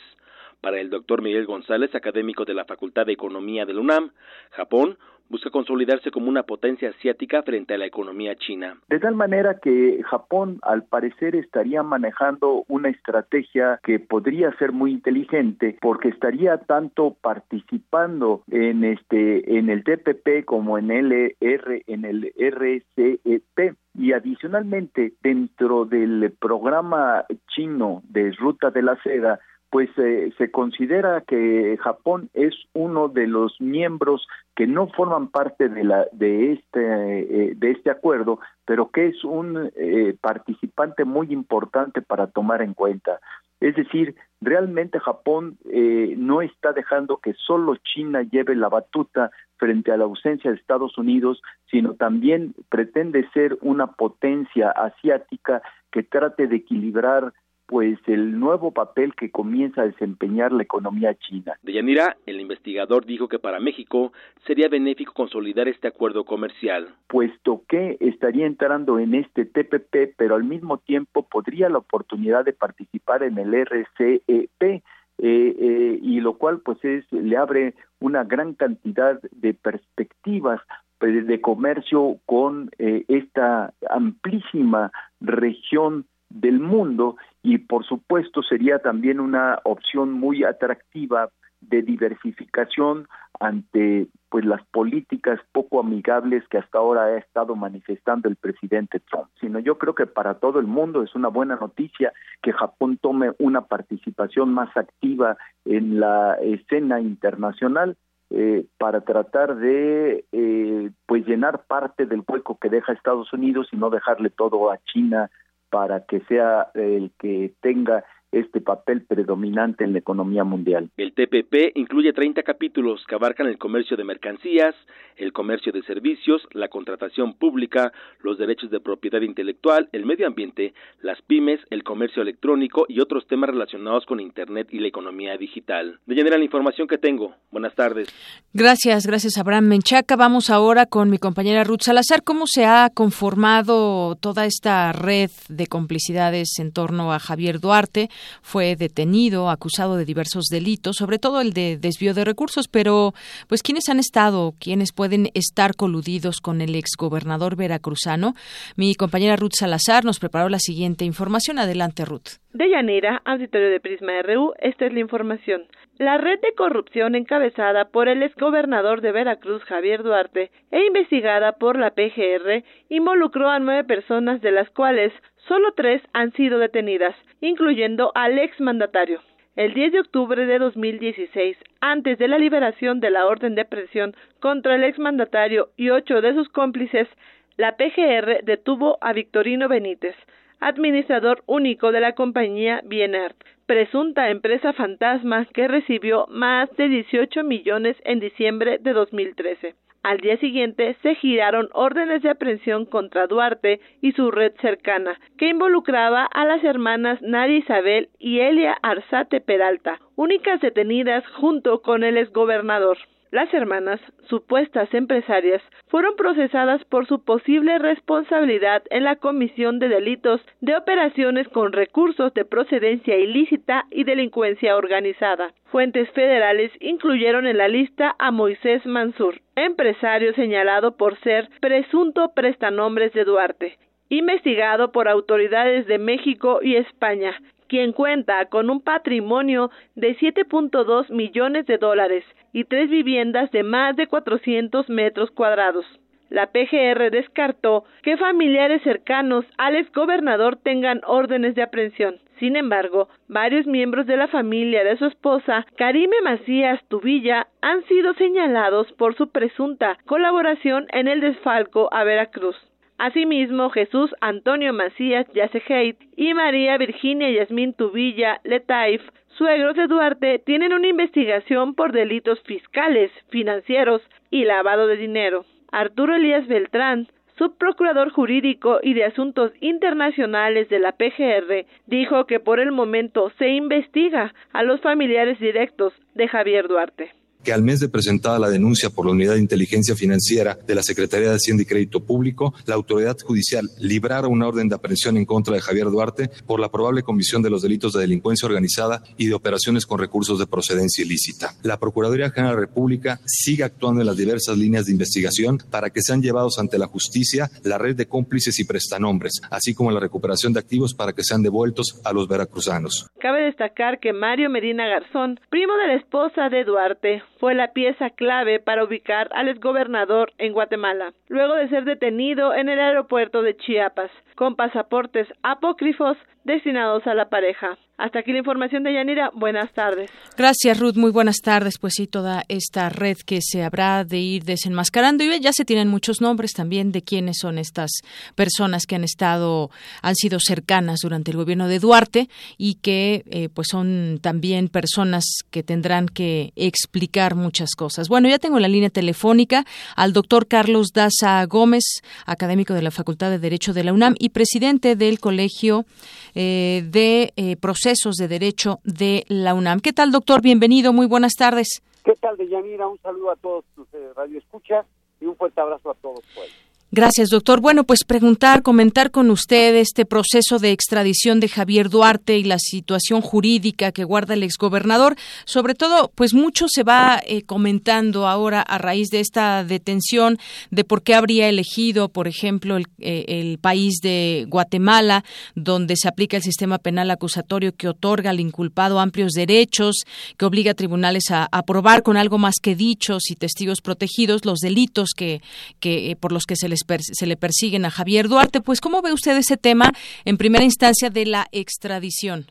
Para 0.61 0.80
el 0.80 0.89
doctor 0.89 1.22
Miguel 1.22 1.45
González, 1.45 1.93
académico 1.93 2.45
de 2.45 2.53
la 2.53 2.66
Facultad 2.66 3.05
de 3.05 3.13
Economía 3.13 3.66
de 3.66 3.74
la 3.74 3.82
UNAM, 3.82 4.11
Japón 4.51 4.97
busca 5.30 5.49
consolidarse 5.49 6.11
como 6.11 6.30
una 6.30 6.43
potencia 6.43 6.89
asiática 6.89 7.43
frente 7.43 7.73
a 7.73 7.78
la 7.78 7.86
economía 7.86 8.36
china. 8.36 8.78
De 8.89 8.99
tal 8.99 9.15
manera 9.15 9.59
que 9.59 10.01
Japón 10.03 10.59
al 10.61 10.84
parecer 10.84 11.36
estaría 11.36 11.84
manejando 11.84 12.63
una 12.67 12.89
estrategia 12.89 13.80
que 13.84 13.99
podría 13.99 14.51
ser 14.57 14.71
muy 14.71 14.91
inteligente 14.91 15.78
porque 15.82 16.09
estaría 16.09 16.57
tanto 16.57 17.15
participando 17.21 18.43
en 18.49 18.84
este 18.84 19.57
en 19.57 19.69
el 19.69 19.84
TPP 19.84 20.45
como 20.45 20.78
en 20.78 20.91
el 20.91 21.36
R 21.39 21.84
en 21.88 22.05
el 22.05 22.32
RCEP 22.38 23.76
y 23.97 24.11
adicionalmente 24.11 25.13
dentro 25.23 25.86
del 25.86 26.34
programa 26.39 27.26
chino 27.47 28.03
de 28.09 28.32
Ruta 28.32 28.71
de 28.71 28.82
la 28.82 29.01
Seda 29.01 29.39
pues 29.70 29.89
eh, 29.97 30.32
se 30.38 30.51
considera 30.51 31.22
que 31.22 31.78
Japón 31.82 32.30
es 32.34 32.53
uno 32.74 33.07
de 33.07 33.28
los 33.28 33.59
miembros 33.59 34.28
que 34.55 34.68
no 34.68 34.88
forman 34.88 35.28
parte 35.28 35.70
de 35.70 35.84
la 35.84 36.07
de 36.11 36.53
este 36.53 37.49
eh, 37.49 37.53
de 37.55 37.72
este 37.72 37.89
acuerdo, 37.89 38.39
pero 38.66 38.89
que 38.91 39.07
es 39.07 39.24
un 39.24 39.72
eh, 39.76 40.16
participante 40.22 41.03
muy 41.03 41.34
importante 41.34 42.01
para 42.01 42.28
tomar 42.28 42.61
en 42.61 42.74
cuenta. 42.74 43.20
Es 43.59 43.76
decir, 43.76 44.16
realmente 44.41 44.99
Japón 44.99 45.57
no 45.63 46.41
está 46.41 46.74
dejando 46.74 47.18
que 47.18 47.34
solo 47.34 47.78
China 47.78 48.22
lleve 48.22 48.53
la 48.53 48.68
batuta 48.68 49.32
frente 49.57 49.91
a 49.91 49.97
la 49.97 50.03
ausencia 50.03 50.51
de 50.51 50.57
Estados 50.57 50.97
Unidos, 50.97 51.41
sino 51.72 51.93
también 51.93 52.53
pretende 52.70 53.28
ser 53.34 53.57
una 53.61 53.88
potencia 53.88 54.72
asiática 54.72 55.61
que 55.89 56.03
trate 56.03 56.47
de 56.47 56.57
equilibrar 56.57 57.34
pues 57.68 57.97
el 58.07 58.39
nuevo 58.39 58.72
papel 58.72 59.16
que 59.16 59.32
comienza 59.32 59.82
a 59.82 59.88
desempeñar 59.88 60.51
la 60.51 60.63
economía 60.63 61.16
china. 61.16 61.57
De 61.63 61.74
Yanira, 61.74 62.18
el 62.26 62.39
investigador 62.39 63.05
dijo 63.05 63.28
que 63.28 63.39
para 63.39 63.59
México 63.59 64.13
sería 64.45 64.70
benéfico 64.70 65.13
consolidar 65.13 65.68
este 65.68 65.88
acuerdo 65.88 66.26
comercial. 66.26 66.89
Puesto 67.07 67.63
que 67.68 67.97
estaría 67.99 68.45
entrando 68.45 68.99
en 68.99 69.16
este 69.16 69.45
TPP, 69.45 70.16
pero 70.16 70.36
al 70.36 70.43
mismo 70.43 70.78
tiempo 70.78 71.24
podría 71.24 71.70
la 71.70 71.80
oportunidad 71.80 72.45
de 72.45 72.53
participar 72.53 73.24
en 73.24 73.38
el 73.38 73.53
RCEP, 73.53 74.84
eh, 75.18 75.55
eh, 75.57 75.99
y 76.01 76.20
lo 76.20 76.38
cual 76.38 76.59
pues 76.59 76.84
es 76.84 77.05
le 77.11 77.38
abre 77.38 77.74
una 77.99 78.26
gran 78.26 78.53
cantidad 78.53 79.20
de 79.32 79.53
perspectivas 79.53 80.59
pues, 80.99 81.26
de 81.26 81.39
comercio 81.39 82.18
con 82.26 82.70
eh, 82.80 83.05
esta 83.07 83.74
amplísima 83.89 84.91
región 85.22 86.05
del 86.30 86.59
mundo 86.59 87.16
y 87.45 87.59
por 87.59 87.85
supuesto 87.85 88.41
sería 88.41 88.79
también 88.79 89.19
una 89.19 89.59
opción 89.65 90.11
muy 90.13 90.43
atractiva 90.43 91.29
de 91.61 91.83
diversificación 91.83 93.07
ante 93.39 94.07
pues 94.29 94.45
las 94.45 94.65
políticas 94.67 95.39
poco 95.51 95.79
amigables 95.79 96.43
que 96.49 96.57
hasta 96.57 96.79
ahora 96.79 97.03
ha 97.03 97.17
estado 97.17 97.55
manifestando 97.55 98.27
el 98.29 98.35
presidente 98.35 98.99
Trump, 98.99 99.27
sino 99.39 99.59
yo 99.59 99.77
creo 99.77 99.93
que 99.93 100.07
para 100.07 100.39
todo 100.39 100.59
el 100.59 100.65
mundo 100.65 101.03
es 101.03 101.13
una 101.13 101.27
buena 101.27 101.55
noticia 101.55 102.13
que 102.41 102.51
Japón 102.51 102.97
tome 102.97 103.31
una 103.37 103.61
participación 103.61 104.51
más 104.51 104.75
activa 104.75 105.37
en 105.65 105.99
la 105.99 106.35
escena 106.41 106.99
internacional 106.99 107.95
eh, 108.31 108.65
para 108.79 109.01
tratar 109.01 109.55
de 109.57 110.25
eh, 110.31 110.89
pues 111.05 111.27
llenar 111.27 111.65
parte 111.67 112.07
del 112.07 112.23
hueco 112.27 112.57
que 112.59 112.69
deja 112.69 112.91
Estados 112.91 113.31
Unidos 113.33 113.67
y 113.71 113.77
no 113.77 113.91
dejarle 113.91 114.31
todo 114.31 114.71
a 114.71 114.79
China 114.91 115.29
para 115.76 116.05
que 116.05 116.21
sea 116.21 116.69
el 116.73 117.11
que 117.19 117.53
tenga 117.59 118.05
este 118.36 118.59
papel 118.59 119.03
predominante 119.03 119.86
en 119.86 119.93
la 119.93 119.99
economía 119.99 120.43
mundial. 120.43 120.89
El 120.97 121.13
TPP 121.13 121.71
incluye 121.75 122.11
30 122.11 122.43
capítulos 122.43 123.03
que 123.07 123.15
abarcan 123.15 123.47
el 123.47 123.57
comercio 123.57 123.95
de 123.95 124.03
mercancías, 124.03 124.75
el 125.15 125.31
comercio 125.31 125.71
de 125.71 125.81
servicios, 125.83 126.41
la 126.51 126.67
contratación 126.67 127.36
pública, 127.36 127.93
los 128.21 128.38
derechos 128.38 128.69
de 128.71 128.81
propiedad 128.81 129.21
intelectual, 129.21 129.88
el 129.93 130.05
medio 130.05 130.27
ambiente, 130.27 130.73
las 131.01 131.21
pymes, 131.21 131.61
el 131.69 131.83
comercio 131.83 132.21
electrónico 132.21 132.86
y 132.89 132.99
otros 132.99 133.25
temas 133.27 133.49
relacionados 133.49 134.05
con 134.05 134.19
Internet 134.19 134.67
y 134.71 134.79
la 134.79 134.88
economía 134.88 135.38
digital. 135.38 135.99
De 136.05 136.15
general 136.15 136.39
la 136.39 136.45
información 136.45 136.88
que 136.88 136.97
tengo. 136.97 137.36
Buenas 137.51 137.73
tardes. 137.75 138.09
Gracias, 138.53 139.07
gracias 139.07 139.38
Abraham 139.38 139.67
Menchaca. 139.67 140.17
Vamos 140.17 140.49
ahora 140.49 140.86
con 140.86 141.09
mi 141.09 141.19
compañera 141.19 141.63
Ruth 141.63 141.83
Salazar. 141.83 142.23
¿Cómo 142.23 142.47
se 142.47 142.65
ha 142.65 142.89
conformado 142.93 144.15
toda 144.15 144.45
esta 144.45 144.91
red 144.91 145.29
de 145.47 145.67
complicidades 145.67 146.59
en 146.59 146.73
torno 146.73 147.13
a 147.13 147.19
Javier 147.19 147.61
Duarte? 147.61 148.09
Fue 148.41 148.76
detenido, 148.76 149.49
acusado 149.49 149.97
de 149.97 150.05
diversos 150.05 150.45
delitos, 150.45 150.97
sobre 150.97 151.19
todo 151.19 151.41
el 151.41 151.53
de 151.53 151.78
desvío 151.78 152.13
de 152.13 152.26
recursos, 152.26 152.67
pero 152.67 153.13
pues 153.47 153.61
quiénes 153.61 153.89
han 153.89 153.99
estado, 153.99 154.53
quiénes 154.59 154.91
pueden 154.93 155.30
estar 155.34 155.76
coludidos 155.76 156.41
con 156.41 156.61
el 156.61 156.76
exgobernador 156.76 157.55
veracruzano. 157.55 158.34
Mi 158.76 158.95
compañera 158.95 159.36
Ruth 159.36 159.53
Salazar 159.59 160.05
nos 160.05 160.19
preparó 160.19 160.49
la 160.49 160.59
siguiente 160.59 161.05
información. 161.05 161.59
Adelante, 161.59 162.05
Ruth. 162.05 162.39
De 162.53 162.67
Llanera, 162.69 163.21
auditorio 163.26 163.69
de 163.69 163.80
Prisma 163.80 164.21
RU, 164.21 164.53
esta 164.59 164.86
es 164.86 164.93
la 164.93 164.99
información. 164.99 165.63
La 165.97 166.17
red 166.17 166.41
de 166.41 166.53
corrupción 166.55 167.15
encabezada 167.15 167.85
por 167.85 168.09
el 168.09 168.21
exgobernador 168.21 168.99
de 168.99 169.13
Veracruz, 169.13 169.63
Javier 169.63 170.03
Duarte, 170.03 170.51
e 170.69 170.85
investigada 170.85 171.53
por 171.53 171.77
la 171.77 171.91
PGR, 171.91 172.65
involucró 172.89 173.49
a 173.49 173.59
nueve 173.59 173.85
personas, 173.85 174.41
de 174.41 174.51
las 174.51 174.69
cuales 174.71 175.13
Solo 175.47 175.73
tres 175.73 176.01
han 176.11 176.33
sido 176.33 176.57
detenidas, 176.57 177.15
incluyendo 177.39 178.11
al 178.15 178.39
exmandatario. 178.39 179.21
El 179.55 179.73
10 179.73 179.93
de 179.93 179.99
octubre 180.01 180.45
de 180.45 180.59
2016, 180.59 181.55
antes 181.79 182.17
de 182.17 182.27
la 182.27 182.39
liberación 182.39 182.99
de 182.99 183.11
la 183.11 183.25
orden 183.25 183.55
de 183.55 183.63
presión 183.63 184.15
contra 184.39 184.75
el 184.75 184.83
exmandatario 184.83 185.69
y 185.77 185.91
ocho 185.91 186.19
de 186.19 186.33
sus 186.33 186.49
cómplices, 186.49 187.07
la 187.55 187.77
PGR 187.77 188.43
detuvo 188.43 188.97
a 188.99 189.13
Victorino 189.13 189.69
Benítez, 189.69 190.15
administrador 190.59 191.43
único 191.45 191.91
de 191.91 191.99
la 191.99 192.13
compañía 192.15 192.81
Bienart, 192.83 193.37
presunta 193.66 194.30
empresa 194.30 194.74
fantasma 194.74 195.45
que 195.45 195.68
recibió 195.68 196.28
más 196.30 196.70
de 196.78 196.88
18 196.88 197.43
millones 197.43 197.97
en 198.03 198.20
diciembre 198.20 198.78
de 198.80 198.93
2013. 198.93 199.76
Al 200.03 200.20
día 200.20 200.38
siguiente 200.38 200.95
se 201.01 201.16
giraron 201.16 201.70
órdenes 201.74 202.22
de 202.22 202.30
aprehensión 202.30 202.86
contra 202.86 203.26
Duarte 203.26 203.80
y 204.01 204.11
su 204.11 204.30
red 204.30 204.53
cercana, 204.61 205.20
que 205.39 205.49
involucraba 205.49 206.26
a 206.26 206.45
las 206.45 206.63
hermanas 206.63 207.20
Nadia 207.24 207.57
Isabel 207.57 208.09
y 208.20 208.41
Elia 208.41 208.78
Arzate 208.84 209.41
Peralta, 209.41 209.99
únicas 210.16 210.61
detenidas 210.61 211.26
junto 211.30 211.82
con 211.82 212.03
el 212.03 212.18
exgobernador. 212.18 212.99
Las 213.36 213.53
hermanas, 213.53 213.99
supuestas 214.29 214.93
empresarias, 214.93 215.61
fueron 215.88 216.15
procesadas 216.15 216.86
por 216.86 217.05
su 217.05 217.21
posible 217.25 217.77
responsabilidad 217.79 218.81
en 218.89 219.03
la 219.03 219.17
comisión 219.17 219.77
de 219.77 219.89
delitos 219.89 220.39
de 220.61 220.77
operaciones 220.77 221.45
con 221.49 221.73
recursos 221.73 222.33
de 222.33 222.45
procedencia 222.45 223.17
ilícita 223.17 223.88
y 223.91 224.05
delincuencia 224.05 224.77
organizada. 224.77 225.51
Fuentes 225.65 226.09
federales 226.11 226.71
incluyeron 226.79 227.45
en 227.45 227.57
la 227.57 227.67
lista 227.67 228.15
a 228.19 228.31
Moisés 228.31 228.86
Mansur, 228.86 229.41
empresario 229.57 230.33
señalado 230.36 230.95
por 230.95 231.19
ser 231.19 231.49
presunto 231.59 232.31
prestanombres 232.33 233.11
de 233.11 233.25
Duarte, 233.25 233.77
investigado 234.07 234.93
por 234.93 235.09
autoridades 235.09 235.88
de 235.88 235.97
México 235.97 236.59
y 236.61 236.77
España, 236.77 237.36
quien 237.68 237.93
cuenta 237.93 238.45
con 238.45 238.70
un 238.70 238.82
patrimonio 238.82 239.72
de 239.95 240.16
7.2 240.18 241.09
millones 241.09 241.66
de 241.66 241.78
dólares 241.78 242.24
y 242.53 242.63
tres 242.63 242.89
viviendas 242.89 243.51
de 243.51 243.63
más 243.63 243.95
de 243.95 244.07
400 244.07 244.89
metros 244.89 245.32
cuadrados. 245.32 245.86
La 246.30 246.47
PGR 246.47 247.11
descartó 247.11 247.86
que 248.01 248.18
familiares 248.18 248.82
cercanos 248.82 249.45
al 249.57 249.76
exgobernador 249.76 250.55
tengan 250.57 251.01
órdenes 251.05 251.53
de 251.55 251.61
aprehensión. 251.61 252.18
Sin 252.39 252.55
embargo, 252.55 253.07
varios 253.28 253.68
miembros 253.68 254.07
de 254.07 254.18
la 254.18 254.28
familia 254.28 254.84
de 254.84 254.97
su 254.97 255.05
esposa, 255.05 255.66
Karime 255.78 256.18
Macías 256.24 256.84
Tubilla, 256.88 257.47
han 257.61 257.84
sido 257.86 258.13
señalados 258.16 258.91
por 258.93 259.16
su 259.16 259.30
presunta 259.30 259.97
colaboración 260.05 260.88
en 260.91 261.07
el 261.07 261.22
desfalco 261.22 261.89
a 261.93 262.03
Veracruz. 262.03 262.57
Asimismo, 262.97 263.69
Jesús 263.71 264.15
Antonio 264.21 264.71
Macías 264.71 265.27
Yaceheit 265.33 265.97
y 266.15 266.33
María 266.33 266.77
Virginia 266.77 267.29
Yasmín 267.29 267.73
Tubilla 267.73 268.39
Letaif, 268.45 269.01
suegros 269.37 269.75
de 269.75 269.87
Duarte, 269.87 270.39
tienen 270.39 270.71
una 270.71 270.87
investigación 270.87 271.75
por 271.75 271.91
delitos 271.91 272.39
fiscales, 272.43 273.11
financieros 273.30 274.01
y 274.31 274.45
lavado 274.45 274.88
de 274.88 274.95
dinero. 274.95 275.45
Arturo 275.73 276.15
Elías 276.15 276.47
Beltrán, 276.47 277.07
subprocurador 277.38 278.11
jurídico 278.11 278.80
y 278.81 278.93
de 278.93 279.03
asuntos 279.03 279.51
internacionales 279.59 280.69
de 280.69 280.80
la 280.80 280.93
PGR, 280.93 281.65
dijo 281.88 282.26
que 282.26 282.39
por 282.39 282.61
el 282.61 282.72
momento 282.72 283.30
se 283.38 283.49
investiga 283.49 284.34
a 284.53 284.63
los 284.63 284.80
familiares 284.80 285.38
directos 285.39 285.93
de 286.13 286.30
Javier 286.30 286.69
Duarte 286.69 287.11
que 287.45 287.53
al 287.53 287.61
mes 287.61 287.80
de 287.80 287.88
presentada 287.88 288.39
la 288.39 288.49
denuncia 288.49 288.89
por 288.89 289.05
la 289.05 289.11
Unidad 289.11 289.35
de 289.35 289.39
Inteligencia 289.39 289.95
Financiera 289.95 290.57
de 290.65 290.76
la 290.76 290.81
Secretaría 290.81 291.30
de 291.30 291.35
Hacienda 291.35 291.63
y 291.63 291.67
Crédito 291.67 292.03
Público, 292.03 292.53
la 292.65 292.73
autoridad 292.76 293.17
judicial 293.19 293.69
librara 293.80 294.27
una 294.27 294.47
orden 294.47 294.67
de 294.67 294.76
aprehensión 294.76 295.15
en 295.15 295.26
contra 295.26 295.53
de 295.53 295.61
Javier 295.61 295.85
Duarte 295.85 296.30
por 296.47 296.59
la 296.59 296.72
probable 296.72 297.03
comisión 297.03 297.43
de 297.43 297.51
los 297.51 297.61
delitos 297.61 297.93
de 297.93 298.01
delincuencia 298.01 298.47
organizada 298.47 299.03
y 299.15 299.27
de 299.27 299.35
operaciones 299.35 299.85
con 299.85 299.99
recursos 299.99 300.39
de 300.39 300.47
procedencia 300.47 301.05
ilícita. 301.05 301.53
La 301.61 301.77
Procuraduría 301.77 302.31
General 302.31 302.55
de 302.55 302.61
la 302.61 302.67
República 302.67 303.19
sigue 303.26 303.63
actuando 303.63 304.01
en 304.01 304.07
las 304.07 304.17
diversas 304.17 304.57
líneas 304.57 304.88
de 304.88 304.93
investigación 304.93 305.59
para 305.69 305.91
que 305.91 306.01
sean 306.01 306.23
llevados 306.23 306.57
ante 306.57 306.80
la 306.80 306.88
justicia 306.88 307.49
la 307.63 307.77
red 307.77 307.95
de 307.95 308.07
cómplices 308.07 308.57
y 308.59 308.65
prestanombres, 308.65 309.39
así 309.51 309.76
como 309.76 309.91
la 309.91 309.99
recuperación 309.99 310.51
de 310.51 310.59
activos 310.59 310.95
para 310.95 311.13
que 311.13 311.23
sean 311.23 311.43
devueltos 311.43 312.01
a 312.03 312.11
los 312.11 312.27
veracruzanos. 312.27 313.07
Cabe 313.19 313.43
destacar 313.43 313.99
que 313.99 314.13
Mario 314.13 314.49
Medina 314.49 314.88
Garzón, 314.88 315.39
primo 315.51 315.76
de 315.77 315.88
la 315.88 315.93
esposa 315.95 316.49
de 316.49 316.63
Duarte, 316.63 317.22
fue 317.45 317.53
la 317.53 317.73
pieza 317.73 318.09
clave 318.09 318.59
para 318.59 318.84
ubicar 318.84 319.30
al 319.31 319.49
exgobernador 319.49 320.34
en 320.39 320.51
Guatemala, 320.51 321.13
luego 321.27 321.53
de 321.53 321.69
ser 321.69 321.85
detenido 321.85 322.55
en 322.55 322.69
el 322.69 322.80
aeropuerto 322.80 323.43
de 323.43 323.55
Chiapas, 323.55 324.09
con 324.34 324.55
pasaportes 324.55 325.27
apócrifos 325.43 326.17
destinados 326.43 327.05
a 327.05 327.13
la 327.13 327.30
pareja. 327.30 327.77
Hasta 327.97 328.19
aquí 328.19 328.34
la 328.34 328.39
información 328.39 328.84
de 328.84 328.93
Yanira. 328.93 329.31
Buenas 329.34 329.72
tardes. 329.72 330.11
Gracias, 330.35 330.77
Ruth. 330.77 330.95
Muy 330.95 331.11
buenas 331.11 331.38
tardes. 331.38 331.77
Pues 331.80 331.93
sí, 331.95 332.07
toda 332.07 332.43
esta 332.49 332.89
red 332.89 333.15
que 333.26 333.39
se 333.41 333.63
habrá 333.63 334.03
de 334.03 334.19
ir 334.19 334.43
desenmascarando. 334.43 335.23
Y 335.23 335.39
ya 335.39 335.53
se 335.53 335.63
tienen 335.63 335.88
muchos 335.88 336.19
nombres 336.19 336.51
también 336.51 336.91
de 336.91 337.01
quiénes 337.01 337.38
son 337.39 337.57
estas 337.57 337.91
personas 338.35 338.85
que 338.85 338.95
han 338.95 339.05
estado, 339.05 339.72
han 340.01 340.15
sido 340.15 340.39
cercanas 340.41 340.99
durante 341.03 341.31
el 341.31 341.38
gobierno 341.38 341.69
de 341.69 341.80
Duarte 341.80 342.27
y 342.57 342.76
que 342.76 343.23
eh, 343.30 343.47
pues 343.47 343.69
son 343.72 344.19
también 344.22 344.67
personas 344.67 345.23
que 345.49 345.63
tendrán 345.63 346.09
que 346.09 346.51
explicar 346.57 347.35
muchas 347.35 347.76
cosas. 347.77 348.09
Bueno, 348.09 348.27
ya 348.27 348.39
tengo 348.39 348.59
la 348.59 348.67
línea 348.67 348.89
telefónica 348.89 349.65
al 349.95 350.11
doctor 350.11 350.47
Carlos 350.47 350.89
Daza 350.93 351.45
Gómez, 351.45 352.01
académico 352.26 352.73
de 352.73 352.81
la 352.81 352.91
Facultad 352.91 353.30
de 353.30 353.39
Derecho 353.39 353.72
de 353.72 353.85
la 353.85 353.93
UNAM 353.93 354.15
y 354.19 354.30
presidente 354.30 354.97
del 354.97 355.19
Colegio 355.19 355.85
eh, 356.34 356.84
de 356.89 357.31
eh, 357.38 357.55
de 357.86 358.28
Derecho 358.28 358.80
de 358.84 359.26
la 359.28 359.53
UNAM. 359.53 359.80
¿Qué 359.80 359.94
tal, 359.94 360.12
doctor? 360.12 360.41
Bienvenido, 360.41 360.91
muy 360.91 361.06
buenas 361.06 361.34
tardes. 361.34 361.84
¿Qué 362.03 362.14
tal, 362.20 362.36
Deyanira? 362.36 362.88
Un 362.88 362.99
saludo 362.99 363.30
a 363.30 363.36
todos 363.36 363.64
tus 363.76 363.88
eh, 363.94 364.10
radioescuchas 364.16 364.88
y 365.22 365.26
un 365.26 365.36
fuerte 365.36 365.62
abrazo 365.62 365.91
a 365.91 365.94
todos. 365.94 366.22
Pues. 366.34 366.64
Gracias, 366.95 367.27
doctor. 367.27 367.59
Bueno, 367.59 367.84
pues 367.84 368.05
preguntar, 368.05 368.61
comentar 368.61 369.11
con 369.11 369.30
usted 369.30 369.76
este 369.76 370.05
proceso 370.05 370.59
de 370.59 370.72
extradición 370.72 371.41
de 371.41 371.49
Javier 371.49 371.89
Duarte 371.89 372.38
y 372.38 372.45
la 372.45 372.57
situación 372.57 373.19
jurídica 373.19 373.91
que 373.91 374.05
guarda 374.05 374.34
el 374.34 374.43
exgobernador. 374.43 375.17
Sobre 375.43 375.76
todo, 375.76 376.09
pues 376.15 376.34
mucho 376.34 376.67
se 376.69 376.84
va 376.84 377.22
eh, 377.27 377.41
comentando 377.41 378.30
ahora 378.30 378.61
a 378.61 378.77
raíz 378.77 379.09
de 379.09 379.19
esta 379.19 379.65
detención 379.65 380.38
de 380.72 380.85
por 380.85 381.03
qué 381.03 381.15
habría 381.15 381.49
elegido, 381.49 382.07
por 382.07 382.30
ejemplo, 382.30 382.77
el, 382.77 382.85
eh, 382.99 383.26
el 383.27 383.57
país 383.57 383.99
de 384.01 384.45
Guatemala, 384.47 385.26
donde 385.53 385.97
se 385.97 386.07
aplica 386.07 386.38
el 386.38 386.43
sistema 386.43 386.77
penal 386.77 387.11
acusatorio 387.11 387.76
que 387.76 387.89
otorga 387.89 388.30
al 388.30 388.39
inculpado 388.39 389.01
amplios 389.01 389.34
derechos, 389.34 390.05
que 390.38 390.45
obliga 390.45 390.72
a 390.72 390.76
tribunales 390.76 391.30
a 391.31 391.49
aprobar 391.51 392.03
con 392.03 392.15
algo 392.15 392.38
más 392.38 392.55
que 392.61 392.73
dichos 392.73 393.30
y 393.30 393.35
testigos 393.35 393.81
protegidos 393.81 394.45
los 394.45 394.59
delitos 394.59 395.09
que, 395.13 395.41
que 395.81 396.11
eh, 396.11 396.15
por 396.15 396.31
los 396.31 396.45
que 396.45 396.55
se 396.55 396.69
les 396.69 396.85
se 396.99 397.26
le 397.26 397.38
persiguen 397.38 397.86
a 397.86 397.91
Javier 397.91 398.28
Duarte. 398.28 398.62
Pues, 398.62 398.82
¿cómo 398.82 399.02
ve 399.02 399.14
usted 399.14 399.38
ese 399.38 399.57
tema 399.57 399.91
en 400.26 400.38
primera 400.38 400.64
instancia 400.64 401.10
de 401.10 401.26
la 401.26 401.48
extradición? 401.52 402.45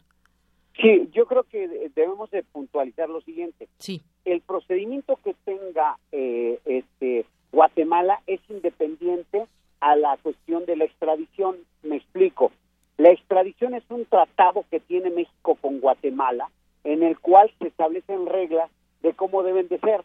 Sí, 0.81 1.09
yo 1.13 1.27
creo 1.27 1.45
que 1.45 1.69
debemos 1.95 2.31
de 2.31 2.43
puntualizar 2.43 3.09
lo 3.09 3.21
siguiente. 3.21 3.69
Sí. 3.79 4.03
El 4.25 4.41
procedimiento 4.41 5.19
que 5.23 5.35
tenga 5.45 5.99
eh, 6.11 6.59
este 6.65 7.27
Guatemala 7.53 8.21
es 8.27 8.41
independiente 8.49 9.47
a 9.81 9.95
la 9.97 10.17
cuestión 10.17 10.65
de 10.67 10.77
la 10.77 10.85
extradición. 10.85 11.57
Me 11.83 11.97
explico. 11.97 12.51
La 12.97 13.11
extradición 13.11 13.75
es 13.75 13.85
un 13.89 14.05
tratado 14.07 14.65
que 14.71 14.81
tiene 14.81 15.11
México 15.11 15.57
con 15.61 15.81
Guatemala 15.81 16.49
en 16.85 17.03
el 17.03 17.19
cual 17.19 17.51
se 17.59 17.69
establecen 17.69 18.27
reglas 18.27 18.71
de 19.03 19.13
cómo 19.15 19.43
deben 19.43 19.69
de 19.69 19.79
ser. 19.79 20.03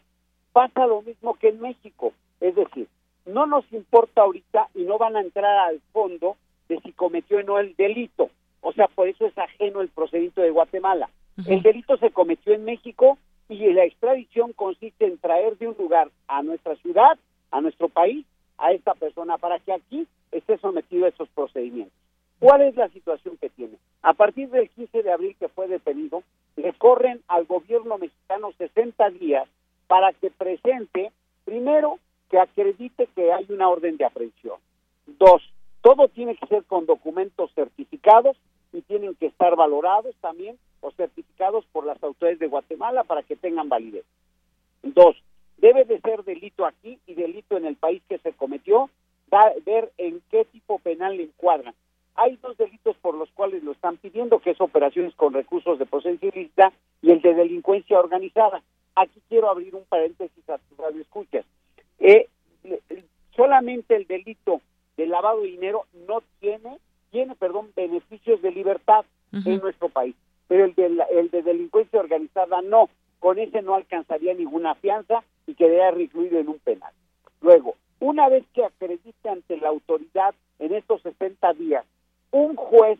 Pasa 0.52 0.86
lo 0.86 1.02
mismo 1.02 1.34
que 1.34 1.48
en 1.48 1.60
México. 1.60 2.12
Es 2.40 2.54
decir, 2.54 2.88
no 3.26 3.46
nos 3.46 3.70
importa 3.72 4.22
ahorita 4.22 4.68
y 4.74 4.82
no 4.82 4.98
van 4.98 5.16
a 5.16 5.20
entrar 5.20 5.68
al 5.68 5.80
fondo 5.92 6.36
de 6.68 6.80
si 6.80 6.92
cometió 6.92 7.38
o 7.38 7.42
no 7.42 7.58
el 7.58 7.74
delito. 7.76 8.30
O 8.60 8.72
sea, 8.72 8.88
por 8.88 9.08
eso 9.08 9.26
es 9.26 9.36
ajeno 9.36 9.80
el 9.80 9.88
procedimiento 9.88 10.40
de 10.40 10.50
Guatemala. 10.50 11.10
El 11.46 11.62
delito 11.62 11.96
se 11.96 12.10
cometió 12.10 12.52
en 12.52 12.64
México 12.64 13.18
y 13.48 13.72
la 13.72 13.84
extradición 13.84 14.52
consiste 14.52 15.06
en 15.06 15.18
traer 15.18 15.56
de 15.58 15.68
un 15.68 15.76
lugar 15.78 16.10
a 16.28 16.42
nuestra 16.42 16.76
ciudad, 16.76 17.18
a 17.50 17.60
nuestro 17.60 17.88
país, 17.88 18.26
a 18.58 18.72
esta 18.72 18.94
persona 18.94 19.38
para 19.38 19.58
que 19.58 19.72
aquí 19.72 20.06
esté 20.30 20.58
sometido 20.58 21.06
a 21.06 21.08
esos 21.08 21.28
procedimientos. 21.30 21.94
¿Cuál 22.38 22.62
es 22.62 22.76
la 22.76 22.88
situación 22.88 23.36
que 23.38 23.50
tiene? 23.50 23.76
A 24.02 24.14
partir 24.14 24.48
del 24.50 24.68
15 24.70 25.02
de 25.02 25.12
abril 25.12 25.36
que 25.38 25.48
fue 25.48 25.68
detenido, 25.68 26.22
le 26.56 26.72
corren 26.74 27.20
al 27.28 27.44
gobierno 27.44 27.98
mexicano 27.98 28.52
60 28.56 29.10
días 29.10 29.48
para 29.88 30.12
que 30.12 30.30
presente 30.30 31.10
primero 31.44 31.98
que 32.30 32.38
acredite 32.38 33.08
que 33.14 33.32
hay 33.32 33.46
una 33.48 33.68
orden 33.68 33.96
de 33.96 34.04
aprehensión. 34.04 34.58
Dos, 35.06 35.42
todo 35.82 36.08
tiene 36.08 36.36
que 36.36 36.46
ser 36.46 36.64
con 36.64 36.86
documentos 36.86 37.50
certificados 37.54 38.36
y 38.72 38.82
tienen 38.82 39.14
que 39.16 39.26
estar 39.26 39.56
valorados 39.56 40.14
también 40.20 40.56
o 40.80 40.90
certificados 40.92 41.64
por 41.72 41.84
las 41.84 42.02
autoridades 42.02 42.38
de 42.38 42.46
Guatemala 42.46 43.04
para 43.04 43.22
que 43.22 43.36
tengan 43.36 43.68
validez. 43.68 44.04
Dos, 44.82 45.16
debe 45.58 45.84
de 45.84 46.00
ser 46.00 46.22
delito 46.24 46.64
aquí 46.64 46.98
y 47.06 47.14
delito 47.14 47.56
en 47.56 47.66
el 47.66 47.76
país 47.76 48.02
que 48.08 48.18
se 48.18 48.32
cometió, 48.32 48.88
ver 49.64 49.92
en 49.98 50.22
qué 50.30 50.44
tipo 50.46 50.78
penal 50.78 51.16
le 51.16 51.24
encuadran. 51.24 51.74
Hay 52.14 52.36
dos 52.36 52.56
delitos 52.56 52.96
por 52.98 53.14
los 53.14 53.30
cuales 53.30 53.62
lo 53.62 53.72
están 53.72 53.96
pidiendo, 53.96 54.40
que 54.40 54.50
es 54.50 54.60
operaciones 54.60 55.14
con 55.14 55.32
recursos 55.32 55.78
de 55.78 55.86
procedencia 55.86 56.28
ilícita 56.28 56.72
y 57.02 57.10
el 57.10 57.20
de 57.22 57.34
delincuencia 57.34 57.98
organizada. 57.98 58.62
Aquí 58.94 59.20
quiero 59.28 59.48
abrir 59.48 59.74
un 59.74 59.84
paréntesis 59.84 60.48
a 60.48 60.58
tus 60.58 60.78
radioescuchas. 60.78 61.44
Eh, 62.00 62.28
solamente 63.36 63.94
el 63.94 64.06
delito 64.06 64.60
de 64.96 65.06
lavado 65.06 65.42
de 65.42 65.48
dinero 65.48 65.86
no 66.06 66.22
tiene, 66.40 66.78
tiene, 67.10 67.34
perdón, 67.36 67.70
beneficios 67.76 68.42
de 68.42 68.50
libertad 68.50 69.04
en 69.32 69.60
nuestro 69.60 69.88
país, 69.88 70.16
pero 70.48 70.64
el 70.64 70.74
de, 70.74 70.86
el 71.12 71.30
de 71.30 71.42
delincuencia 71.42 72.00
organizada 72.00 72.62
no, 72.62 72.88
con 73.20 73.38
ese 73.38 73.62
no 73.62 73.74
alcanzaría 73.74 74.34
ninguna 74.34 74.74
fianza 74.74 75.22
y 75.46 75.54
quedaría 75.54 75.92
recluido 75.92 76.38
en 76.38 76.48
un 76.48 76.58
penal. 76.58 76.92
Luego, 77.40 77.76
una 78.00 78.28
vez 78.28 78.44
que 78.54 78.64
acredite 78.64 79.28
ante 79.28 79.56
la 79.58 79.68
autoridad 79.68 80.34
en 80.58 80.74
estos 80.74 81.02
60 81.02 81.52
días, 81.54 81.84
un 82.32 82.56
juez 82.56 82.98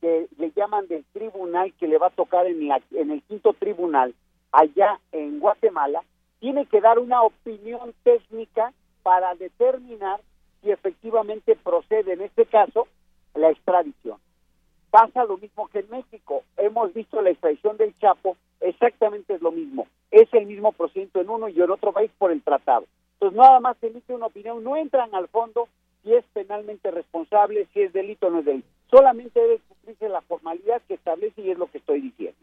que 0.00 0.28
le 0.38 0.52
llaman 0.52 0.86
del 0.88 1.04
tribunal 1.12 1.72
que 1.74 1.88
le 1.88 1.98
va 1.98 2.08
a 2.08 2.10
tocar 2.10 2.46
en, 2.46 2.68
la, 2.68 2.80
en 2.92 3.10
el 3.10 3.22
quinto 3.22 3.52
tribunal 3.54 4.14
allá 4.52 5.00
en 5.12 5.40
Guatemala, 5.40 6.02
tiene 6.40 6.66
que 6.66 6.80
dar 6.80 6.98
una 6.98 7.22
opinión 7.22 7.94
técnica 8.02 8.72
para 9.02 9.34
determinar 9.34 10.20
si 10.62 10.70
efectivamente 10.70 11.56
procede 11.56 12.14
en 12.14 12.22
este 12.22 12.46
caso 12.46 12.88
la 13.34 13.50
extradición. 13.50 14.18
Pasa 14.90 15.24
lo 15.24 15.36
mismo 15.36 15.68
que 15.68 15.80
en 15.80 15.90
México. 15.90 16.42
Hemos 16.56 16.92
visto 16.94 17.20
la 17.20 17.30
extradición 17.30 17.76
del 17.76 17.96
Chapo, 17.98 18.36
exactamente 18.60 19.34
es 19.34 19.42
lo 19.42 19.52
mismo. 19.52 19.86
Es 20.10 20.32
el 20.32 20.46
mismo 20.46 20.72
procedimiento 20.72 21.20
en 21.20 21.28
uno 21.28 21.48
y 21.48 21.60
en 21.60 21.70
otro 21.70 21.92
país 21.92 22.10
por 22.18 22.30
el 22.30 22.42
tratado. 22.42 22.86
Entonces 23.14 23.36
nada 23.36 23.60
más 23.60 23.76
se 23.78 23.88
emite 23.88 24.14
una 24.14 24.26
opinión, 24.26 24.62
no 24.62 24.76
entran 24.76 25.14
al 25.14 25.28
fondo 25.28 25.68
si 26.02 26.14
es 26.14 26.24
penalmente 26.32 26.90
responsable, 26.90 27.66
si 27.72 27.82
es 27.82 27.92
delito 27.92 28.28
o 28.28 28.30
no 28.30 28.40
es 28.40 28.44
delito. 28.44 28.68
Solamente 28.90 29.40
debe 29.40 29.60
cumplirse 29.68 30.08
la 30.08 30.20
formalidad 30.22 30.80
que 30.86 30.94
establece 30.94 31.42
y 31.42 31.50
es 31.50 31.58
lo 31.58 31.66
que 31.66 31.78
estoy 31.78 32.00
diciendo. 32.00 32.38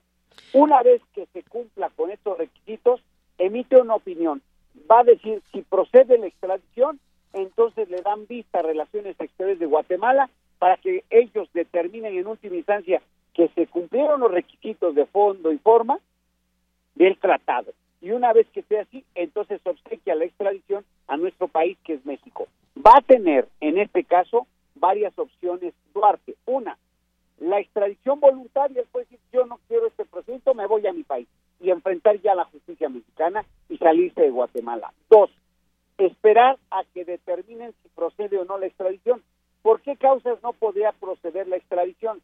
Una 0.53 0.83
vez 0.83 1.01
que 1.13 1.25
se 1.27 1.43
cumpla 1.43 1.89
con 1.91 2.11
estos 2.11 2.37
requisitos, 2.37 3.01
emite 3.37 3.79
una 3.79 3.95
opinión, 3.95 4.41
va 4.89 4.99
a 4.99 5.03
decir 5.03 5.41
si 5.51 5.61
procede 5.61 6.17
la 6.17 6.27
extradición, 6.27 6.99
entonces 7.33 7.89
le 7.89 8.01
dan 8.01 8.27
vista 8.27 8.59
a 8.59 8.63
Relaciones 8.63 9.19
Exteriores 9.19 9.59
de 9.59 9.65
Guatemala 9.65 10.29
para 10.59 10.77
que 10.77 11.03
ellos 11.09 11.49
determinen 11.53 12.17
en 12.17 12.27
última 12.27 12.55
instancia 12.55 13.01
que 13.33 13.49
se 13.49 13.67
cumplieron 13.67 14.21
los 14.21 14.31
requisitos 14.31 14.93
de 14.95 15.05
fondo 15.07 15.51
y 15.51 15.57
forma 15.57 15.99
del 16.95 17.17
tratado. 17.17 17.73
Y 18.01 18.11
una 18.11 18.33
vez 18.33 18.47
que 18.53 18.61
sea 18.63 18.83
así, 18.83 19.03
entonces 19.15 19.61
obsequia 19.65 20.15
la 20.15 20.25
extradición 20.25 20.85
a 21.07 21.17
nuestro 21.17 21.47
país, 21.47 21.77
que 21.83 21.93
es 21.93 22.05
México. 22.05 22.47
Va 22.77 22.97
a 22.97 23.01
tener, 23.01 23.47
en 23.61 23.77
este 23.77 24.03
caso, 24.03 24.45
varias 24.75 25.17
opciones 25.17 25.73
Duarte. 25.93 26.35
Una, 26.45 26.77
la 27.39 27.59
extradición 27.59 28.19
voluntaria, 28.19 28.83
puede 28.91 29.05
decir, 29.05 29.19
yo 29.31 29.45
no 29.45 29.59
quiero 29.67 29.87
este 29.87 30.05
procedimiento, 30.05 30.53
me 30.53 30.67
voy 30.67 30.85
a 30.85 30.93
mi 30.93 31.03
país 31.03 31.27
y 31.63 31.71
enfrentar 31.71 32.19
ya 32.21 32.35
la 32.35 32.43
justicia 32.43 32.89
mexicana 32.89 33.45
y 33.69 33.77
salirse 33.77 34.21
de 34.21 34.29
Guatemala. 34.29 34.93
Dos, 35.09 35.31
esperar 35.97 36.57
a 36.69 36.83
que 36.93 37.05
determinen 37.05 37.73
si 37.81 37.89
procede 37.89 38.37
o 38.37 38.45
no 38.45 38.57
la 38.57 38.67
extradición. 38.67 39.23
¿Por 39.61 39.79
qué 39.81 39.95
causas 39.95 40.43
no 40.43 40.51
podría 40.51 40.91
proceder 40.91 41.47
la 41.47 41.55
extradición? 41.55 42.21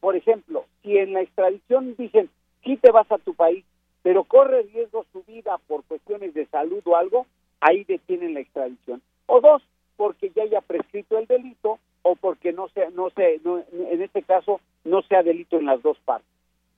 Por 0.00 0.16
ejemplo, 0.16 0.64
si 0.82 0.98
en 0.98 1.12
la 1.12 1.20
extradición 1.20 1.94
dicen, 1.96 2.28
sí 2.64 2.76
te 2.76 2.90
vas 2.90 3.10
a 3.12 3.18
tu 3.18 3.34
país, 3.34 3.64
pero 4.02 4.24
corre 4.24 4.64
riesgo 4.64 5.06
su 5.12 5.22
vida 5.22 5.58
por 5.68 5.84
cuestiones 5.84 6.34
de 6.34 6.46
salud 6.46 6.82
o 6.84 6.96
algo, 6.96 7.26
ahí 7.60 7.84
detienen 7.84 8.34
la 8.34 8.40
extradición. 8.40 9.00
O 9.26 9.40
dos, 9.40 9.62
porque 9.96 10.32
ya 10.34 10.42
haya 10.42 10.60
prescrito 10.60 11.18
el 11.18 11.26
delito 11.26 11.78
o 12.02 12.16
porque 12.16 12.52
no 12.52 12.68
sea, 12.70 12.90
no 12.90 13.10
sé, 13.10 13.40
en 13.44 14.02
este 14.02 14.22
caso 14.22 14.60
no 14.84 15.02
sea 15.02 15.22
delito 15.22 15.56
en 15.56 15.66
las 15.66 15.80
dos 15.82 15.96
partes. 16.04 16.31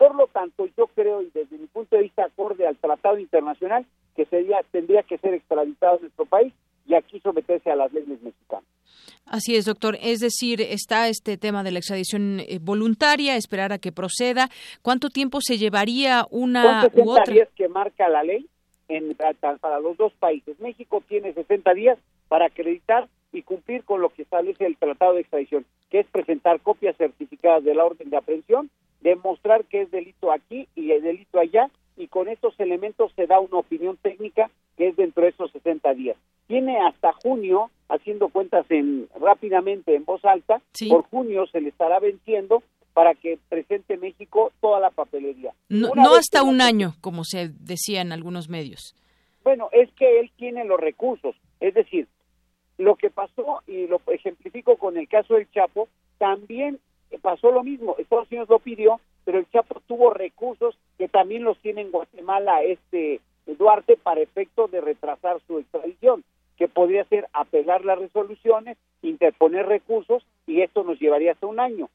Por 0.04 0.16
lo 0.16 0.26
tanto, 0.26 0.66
yo 0.76 0.86
creo, 0.88 1.22
y 1.22 1.30
desde 1.32 1.56
mi 1.56 1.66
punto 1.66 1.96
de 1.96 2.02
vista 2.02 2.26
acorde 2.26 2.66
al 2.66 2.76
tratado 2.76 3.18
internacional, 3.18 3.86
que 4.14 4.26
sería, 4.26 4.58
tendría 4.70 5.02
que 5.02 5.16
ser 5.16 5.32
extraditado 5.32 5.96
a 5.96 6.00
nuestro 6.00 6.26
país 6.26 6.52
y 6.86 6.94
aquí 6.94 7.20
someterse 7.20 7.70
a 7.70 7.76
las 7.76 7.90
leyes 7.90 8.20
mexicanas. 8.20 8.68
Así 9.24 9.56
es, 9.56 9.64
doctor. 9.64 9.96
Es 10.02 10.20
decir, 10.20 10.60
está 10.60 11.08
este 11.08 11.38
tema 11.38 11.62
de 11.62 11.70
la 11.70 11.78
extradición 11.78 12.40
eh, 12.40 12.58
voluntaria, 12.60 13.34
esperar 13.36 13.72
a 13.72 13.78
que 13.78 13.92
proceda. 13.92 14.50
¿Cuánto 14.82 15.08
tiempo 15.08 15.38
se 15.40 15.56
llevaría 15.56 16.26
una 16.30 16.90
u 16.92 17.10
otra? 17.10 17.32
días 17.32 17.48
que 17.56 17.68
marca 17.68 18.06
la 18.10 18.24
ley 18.24 18.46
en, 18.88 19.14
para 19.14 19.80
los 19.80 19.96
dos 19.96 20.12
países. 20.20 20.60
México 20.60 21.02
tiene 21.08 21.32
60 21.32 21.72
días 21.72 21.98
para 22.28 22.48
acreditar 22.48 23.08
y 23.32 23.40
cumplir 23.40 23.84
con 23.84 24.02
lo 24.02 24.10
que 24.10 24.20
establece 24.20 24.66
el 24.66 24.76
Tratado 24.76 25.14
de 25.14 25.22
Extradición, 25.22 25.64
que 25.88 26.00
es 26.00 26.06
presentar 26.08 26.60
copias 26.60 26.94
certificadas 26.98 27.64
de 27.64 27.74
la 27.74 27.86
orden 27.86 28.10
de 28.10 28.18
aprehensión 28.18 28.68
demostrar 29.04 29.64
que 29.66 29.82
es 29.82 29.90
delito 29.90 30.32
aquí 30.32 30.66
y 30.74 30.90
el 30.90 31.02
delito 31.02 31.38
allá, 31.38 31.70
y 31.96 32.08
con 32.08 32.28
estos 32.28 32.58
elementos 32.58 33.12
se 33.14 33.28
da 33.28 33.38
una 33.38 33.58
opinión 33.58 33.96
técnica 33.98 34.50
que 34.76 34.88
es 34.88 34.96
dentro 34.96 35.22
de 35.22 35.28
esos 35.28 35.52
60 35.52 35.94
días. 35.94 36.16
Tiene 36.48 36.78
hasta 36.78 37.12
junio, 37.12 37.70
haciendo 37.88 38.28
cuentas 38.30 38.66
en 38.70 39.08
rápidamente 39.20 39.94
en 39.94 40.04
voz 40.04 40.24
alta, 40.24 40.60
por 40.88 41.04
junio 41.04 41.46
se 41.46 41.60
le 41.60 41.68
estará 41.68 42.00
venciendo 42.00 42.64
para 42.94 43.14
que 43.14 43.38
presente 43.48 43.96
México 43.96 44.52
toda 44.60 44.80
la 44.80 44.90
papelería. 44.90 45.52
No, 45.68 45.90
no 45.94 46.14
hasta 46.16 46.42
un 46.42 46.60
año, 46.60 46.94
como 47.00 47.24
se 47.24 47.50
decía 47.60 48.00
en 48.00 48.12
algunos 48.12 48.48
medios. 48.48 48.96
Bueno, 49.44 49.68
es 49.72 49.92
que 49.92 50.20
él 50.20 50.30
tiene 50.36 50.64
los 50.64 50.80
recursos, 50.80 51.36
es 51.60 51.74
decir, 51.74 52.08
lo 52.78 52.96
que 52.96 53.10
pasó, 53.10 53.62
y 53.66 53.86
lo 53.86 54.00
ejemplifico 54.06 54.76
con 54.76 54.96
el 54.96 55.08
caso 55.08 55.34
del 55.34 55.50
Chapo, 55.50 55.88
también 56.18 56.80
pasó 57.18 57.50
lo 57.50 57.62
mismo. 57.62 57.96
Estados 57.98 58.30
Unidos 58.30 58.48
lo 58.48 58.58
pidió, 58.58 59.00
pero 59.24 59.38
el 59.38 59.50
Chapo 59.50 59.80
tuvo 59.86 60.10
recursos 60.10 60.76
que 60.98 61.08
también 61.08 61.44
los 61.44 61.58
tiene 61.58 61.82
en 61.82 61.90
Guatemala 61.90 62.62
este 62.62 63.20
Duarte 63.46 63.96
para 63.96 64.20
efecto 64.20 64.68
de 64.68 64.80
retrasar 64.80 65.38
su 65.46 65.58
extradición, 65.58 66.24
que 66.56 66.68
podría 66.68 67.04
ser 67.04 67.28
apelar 67.32 67.84
las 67.84 67.98
resoluciones, 67.98 68.78
interponer 69.02 69.66
recursos 69.66 70.24
y 70.46 70.62
esto 70.62 70.82
nos 70.82 70.98
llevaría 70.98 71.32
hasta 71.32 71.46
un 71.46 71.60
año. 71.60 71.90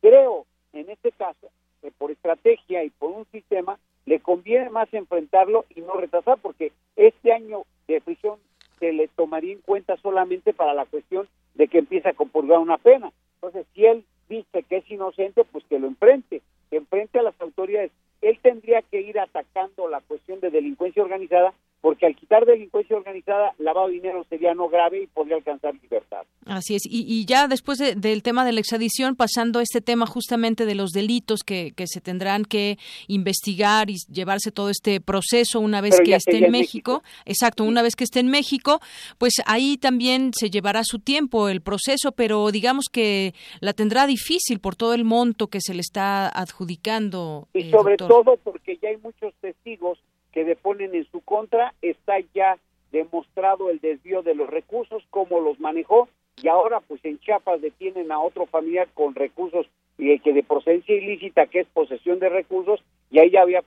Creo, 0.00 0.46
en 0.72 0.90
este 0.90 1.12
caso, 1.12 1.48
que 1.80 1.90
por 1.90 2.10
estrategia 2.10 2.84
y 2.84 2.90
por 2.90 3.10
un 3.10 3.26
sistema, 3.32 3.78
le 4.06 4.20
conviene 4.20 4.70
más 4.70 4.92
enfrentarlo 4.92 5.64
y 5.74 5.80
no 5.80 5.94
retrasar, 5.94 6.38
porque 6.40 6.72
este 6.96 7.32
año 7.32 7.62
de 7.86 8.00
prisión 8.00 8.38
se 8.78 8.92
le 8.92 9.08
tomaría 9.08 9.52
en 9.52 9.60
cuenta 9.60 9.96
solamente 9.98 10.52
para 10.52 10.74
la 10.74 10.86
cuestión 10.86 11.28
de 11.54 11.68
que 11.68 11.78
empieza 11.78 12.10
a 12.10 12.14
compurgar 12.14 12.58
una 12.58 12.78
pena. 12.78 13.12
Entonces, 13.34 13.66
si 13.74 13.84
él 13.86 14.04
dice 14.30 14.62
que 14.62 14.78
es 14.78 14.90
inocente, 14.90 15.44
pues 15.44 15.64
que 15.64 15.78
lo 15.78 15.88
enfrente, 15.88 16.40
que 16.70 16.76
enfrente 16.76 17.18
a 17.18 17.22
las 17.22 17.38
autoridades. 17.40 17.90
Él 18.22 18.38
tendría 18.40 18.80
que 18.80 19.02
ir 19.02 19.18
atacando 19.18 19.88
la 19.88 20.00
cuestión 20.00 20.40
de 20.40 20.50
delincuencia 20.50 21.02
organizada 21.02 21.52
porque 21.80 22.06
al 22.06 22.14
quitar 22.14 22.44
delincuencia 22.44 22.96
organizada, 22.96 23.54
lavado 23.58 23.88
de 23.88 23.94
dinero 23.94 24.24
sería 24.28 24.54
no 24.54 24.68
grave 24.68 25.02
y 25.02 25.06
podría 25.06 25.36
alcanzar 25.36 25.74
libertad. 25.74 26.22
Así 26.44 26.74
es. 26.74 26.82
Y, 26.84 27.24
ya 27.24 27.48
después 27.48 27.78
del 27.78 28.22
tema 28.22 28.44
de 28.44 28.52
la 28.52 28.60
extradición, 28.60 29.16
pasando 29.16 29.60
a 29.60 29.62
este 29.62 29.80
tema 29.80 30.06
justamente 30.06 30.66
de 30.66 30.74
los 30.74 30.90
delitos 30.90 31.42
que, 31.42 31.72
se 31.86 32.00
tendrán 32.00 32.44
que 32.44 32.78
investigar 33.08 33.88
y 33.88 33.96
llevarse 34.12 34.52
todo 34.52 34.68
este 34.68 35.00
proceso 35.00 35.60
una 35.60 35.80
vez 35.80 35.98
que 36.04 36.14
esté 36.14 36.44
en 36.44 36.50
México. 36.50 37.02
Exacto, 37.24 37.64
una 37.64 37.82
vez 37.82 37.96
que 37.96 38.04
esté 38.04 38.20
en 38.20 38.28
México, 38.28 38.80
pues 39.18 39.34
ahí 39.46 39.78
también 39.78 40.32
se 40.34 40.50
llevará 40.50 40.84
su 40.84 40.98
tiempo 40.98 41.48
el 41.48 41.62
proceso, 41.62 42.12
pero 42.12 42.50
digamos 42.50 42.86
que 42.92 43.34
la 43.60 43.72
tendrá 43.72 44.06
difícil 44.06 44.60
por 44.60 44.76
todo 44.76 44.92
el 44.92 45.04
monto 45.04 45.48
que 45.48 45.60
se 45.60 45.72
le 45.72 45.80
está 45.80 46.28
adjudicando. 46.28 47.48
Y 47.54 47.68
eh, 47.68 47.70
sobre 47.70 47.96
todo 47.96 48.36
porque 48.42 48.78
ya 48.82 48.90
hay 48.90 48.98
muchos 48.98 49.32
testigos 49.40 49.98
que 50.32 50.44
deponen 50.44 50.94
en 50.94 51.04
su 51.10 51.20
contra, 51.20 51.74
está 51.82 52.18
ya 52.34 52.58
demostrado 52.92 53.70
el 53.70 53.78
desvío 53.80 54.22
de 54.22 54.34
los 54.34 54.48
recursos, 54.48 55.02
cómo 55.10 55.40
los 55.40 55.60
manejó, 55.60 56.08
y 56.42 56.48
ahora 56.48 56.80
pues 56.80 57.04
en 57.04 57.18
Chiapas 57.18 57.60
detienen 57.60 58.10
a 58.12 58.20
otro 58.20 58.46
familiar 58.46 58.88
con 58.94 59.14
recursos 59.14 59.66
y 59.98 60.18
que 60.20 60.32
de 60.32 60.42
procedencia 60.42 60.94
ilícita, 60.94 61.46
que 61.46 61.60
es 61.60 61.66
posesión 61.68 62.18
de 62.18 62.30
recursos, 62.30 62.82
y 63.10 63.18
ahí 63.18 63.30
ya, 63.30 63.42
había, 63.42 63.62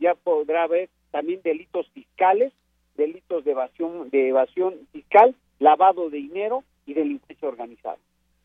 ya 0.00 0.14
podrá 0.14 0.62
haber 0.62 0.88
también 1.10 1.40
delitos 1.44 1.86
fiscales, 1.90 2.52
delitos 2.96 3.44
de 3.44 3.52
evasión, 3.52 4.08
de 4.10 4.28
evasión 4.28 4.74
fiscal, 4.92 5.34
lavado 5.58 6.08
de 6.08 6.18
dinero 6.18 6.64
y 6.86 6.94
delincuencia 6.94 7.48
organizada. 7.48 7.98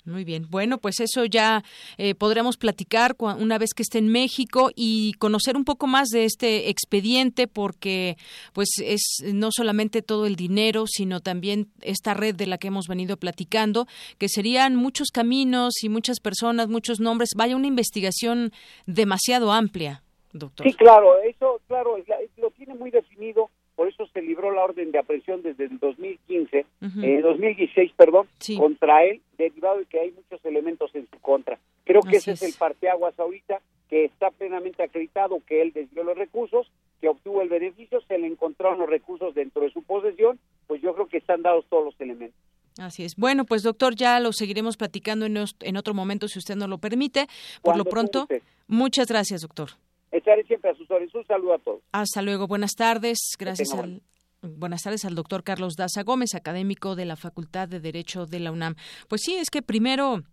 Muy 0.10 0.24
bien. 0.24 0.48
Bueno, 0.50 0.80
pues 0.80 1.00
eso 1.00 1.24
ya 1.26 1.64
eh, 1.98 2.16
podremos 2.16 2.58
platicar 2.58 3.16
una 3.20 3.60
vez 3.60 3.76
que 3.76 3.84
esté 3.84 4.00
en 4.00 4.08
México 4.08 4.72
y 4.76 5.14
conocer 5.20 5.56
un 5.56 5.66
poco 5.66 5.86
más 5.86 6.10
de 6.10 6.26
este 6.26 6.70
expediente 6.70 7.48
porque 7.48 8.18
pues 8.54 8.70
es 8.84 9.24
no 9.34 9.50
solamente 9.52 10.02
todo 10.02 10.26
el 10.26 10.36
dinero, 10.36 10.86
sino 10.88 11.20
también 11.20 11.68
esta 11.82 12.16
red 12.16 12.36
de 12.36 12.48
la 12.48 12.58
que 12.58 12.70
hemos 12.70 12.88
venido 12.88 13.18
platicando, 13.18 13.86
que 14.18 14.30
serían 14.30 14.76
muchos 14.76 15.10
caminos 15.10 15.84
y 15.84 15.90
muchas 15.90 16.20
personas, 16.20 16.70
muchos 16.70 17.00
nombres. 17.00 17.30
Vaya 17.36 17.56
una 17.56 17.68
investigación 17.68 18.52
demasiado 18.88 19.52
amplia, 19.52 20.02
doctor. 20.34 20.66
Sí, 20.66 20.74
claro, 20.74 21.22
eso, 21.22 21.62
claro, 21.68 21.98
lo 22.38 22.50
tiene 22.52 22.74
muy 22.74 22.90
definido 22.90 23.52
por 23.80 23.88
eso 23.88 24.06
se 24.08 24.22
libró 24.22 24.52
la 24.52 24.66
orden 24.66 24.92
de 24.92 25.00
aprehensión 25.00 25.42
desde 25.42 25.64
el 25.64 25.80
2015, 25.80 26.66
eh, 27.02 27.22
2016, 27.22 27.94
perdón, 27.96 28.28
contra 28.58 29.06
él, 29.06 29.22
derivado 29.38 29.78
de 29.78 29.86
que 29.86 30.02
hay 30.02 30.12
muchos 30.12 30.44
elementos 30.44 30.94
en 30.96 31.08
su 31.10 31.18
contra. 31.20 31.58
Creo 31.86 32.02
que 32.02 32.18
ese 32.18 32.32
es. 32.32 32.42
el 32.42 32.52
parteaguas 32.60 33.18
ahorita, 33.18 33.62
que 33.90 34.04
está 34.04 34.32
plenamente 34.32 34.84
acreditado 34.84 35.40
que 35.48 35.62
él 35.62 35.72
desvió 35.72 36.04
los 36.04 36.18
recursos, 36.18 36.70
que 37.00 37.08
obtuvo 37.08 37.42
el 37.42 37.48
beneficio, 37.48 38.02
se 38.02 38.18
le 38.18 38.28
encontraron 38.28 38.80
los 38.80 38.90
recursos 38.90 39.34
dentro 39.34 39.62
de 39.62 39.72
su 39.72 39.82
posesión, 39.84 40.38
pues 40.68 40.82
yo 40.82 40.94
creo 40.94 41.08
que 41.08 41.20
están 41.20 41.42
dados 41.42 41.64
todos 41.70 41.86
los 41.86 42.02
elementos. 42.02 42.38
Así 42.80 43.06
es. 43.06 43.16
Bueno, 43.16 43.46
pues 43.46 43.64
doctor, 43.64 43.96
ya 43.96 44.20
lo 44.20 44.34
seguiremos 44.34 44.76
platicando 44.76 45.26
en, 45.26 45.38
en 45.38 45.78
otro 45.78 45.94
momento 45.94 46.28
si 46.28 46.38
usted 46.38 46.58
nos 46.58 46.68
lo 46.68 46.80
permite. 46.80 47.28
Por 47.62 47.78
lo 47.78 47.86
pronto, 47.86 48.28
muchas 48.68 49.08
gracias, 49.08 49.40
doctor. 49.40 49.70
Estaré 50.12 50.44
siempre 50.46 50.72
a 50.72 50.76
sus 50.76 50.90
órdenes. 50.90 51.14
Un 51.14 51.26
saludo 51.26 51.54
a 51.54 51.60
todos. 51.60 51.82
Hasta 51.92 52.22
luego. 52.22 52.48
Buenas 52.48 52.76
tardes. 52.76 53.20
Gracias 53.38 53.74
al. 53.74 54.02
Buenas 54.42 54.84
tardes 54.84 55.04
al 55.04 55.16
doctor 55.16 55.44
Carlos 55.44 55.76
Daza 55.76 56.04
Gómez, 56.04 56.34
académico 56.34 56.96
de 56.96 57.04
la 57.04 57.18
Facultad 57.18 57.68
de 57.68 57.82
Derecho 57.82 58.26
de 58.26 58.40
la 58.40 58.54
UNAM. 58.54 58.76
Pues 59.10 59.22
sí, 59.22 59.36
es 59.36 59.50
que 59.50 59.62
primero 59.62 60.24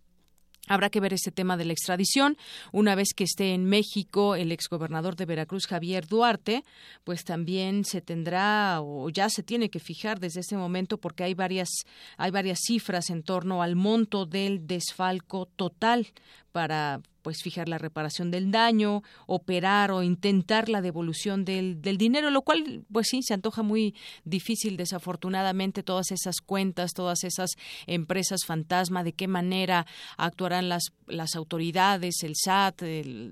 Habrá 0.67 0.89
que 0.89 0.99
ver 0.99 1.13
este 1.13 1.31
tema 1.31 1.55
de 1.55 1.65
la 1.65 1.73
extradición. 1.73 2.37
Una 2.73 2.95
vez 2.95 3.13
que 3.15 3.23
esté 3.23 3.53
en 3.53 3.65
México 3.65 4.35
el 4.35 4.51
exgobernador 4.51 5.15
de 5.15 5.25
Veracruz, 5.25 5.65
Javier 5.65 6.07
Duarte, 6.07 6.63
pues 7.03 7.23
también 7.23 7.85
se 7.85 8.01
tendrá 8.01 8.81
o 8.81 9.09
ya 9.09 9.29
se 9.29 9.43
tiene 9.43 9.69
que 9.69 9.79
fijar 9.79 10.19
desde 10.19 10.41
este 10.41 10.57
momento 10.57 10.97
porque 10.97 11.23
hay 11.23 11.33
varias, 11.33 11.69
hay 12.17 12.31
varias 12.31 12.59
cifras 12.65 13.09
en 13.09 13.23
torno 13.23 13.63
al 13.63 13.75
monto 13.75 14.25
del 14.25 14.67
desfalco 14.67 15.45
total 15.55 16.07
para 16.51 17.01
pues 17.27 17.43
fijar 17.43 17.67
la 17.67 17.77
reparación 17.77 18.31
del 18.31 18.51
daño, 18.51 19.03
operar 19.25 19.91
o 19.91 20.01
intentar 20.01 20.69
la 20.69 20.79
devolución 20.81 21.43
del, 21.43 21.81
del 21.81 21.97
dinero, 21.97 22.29
lo 22.29 22.41
cual 22.41 22.85
pues 22.89 23.07
sí 23.09 23.21
se 23.21 23.33
antoja 23.33 23.63
muy 23.63 23.95
difícil 24.23 24.77
desafortunadamente 24.77 25.83
todas 25.83 26.11
esas 26.11 26.39
cuentas, 26.39 26.93
todas 26.93 27.25
esas 27.25 27.49
empresas 27.85 28.45
fantasma, 28.45 29.03
de 29.03 29.11
qué 29.11 29.27
manera 29.27 29.85
actuarán 30.15 30.69
las, 30.69 30.93
las 31.05 31.35
autoridades, 31.35 32.23
el 32.23 32.35
SAT, 32.37 32.83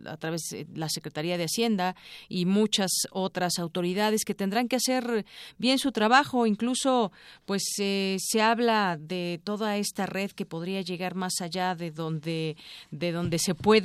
a 0.07 0.17
través 0.17 0.41
de 0.51 0.67
la 0.75 0.89
Secretaría 0.89 1.37
de 1.37 1.45
Hacienda 1.45 1.95
y 2.27 2.45
muchas 2.45 2.91
otras 3.11 3.59
autoridades 3.59 4.25
que 4.25 4.35
tendrán 4.35 4.67
que 4.67 4.75
hacer 4.75 5.25
bien 5.57 5.79
su 5.79 5.93
trabajo, 5.93 6.47
incluso 6.47 7.13
pues 7.45 7.63
se 7.77 8.41
habla 8.41 8.97
de 8.99 9.39
toda 9.45 9.77
esta 9.77 10.05
red 10.05 10.31
que 10.31 10.45
podría 10.45 10.81
llegar 10.81 11.15
más 11.15 11.39
allá 11.39 11.75
de 11.75 11.91
donde 11.91 12.57
de 12.91 13.11
donde 13.13 13.39
se 13.39 13.55
puede 13.55 13.84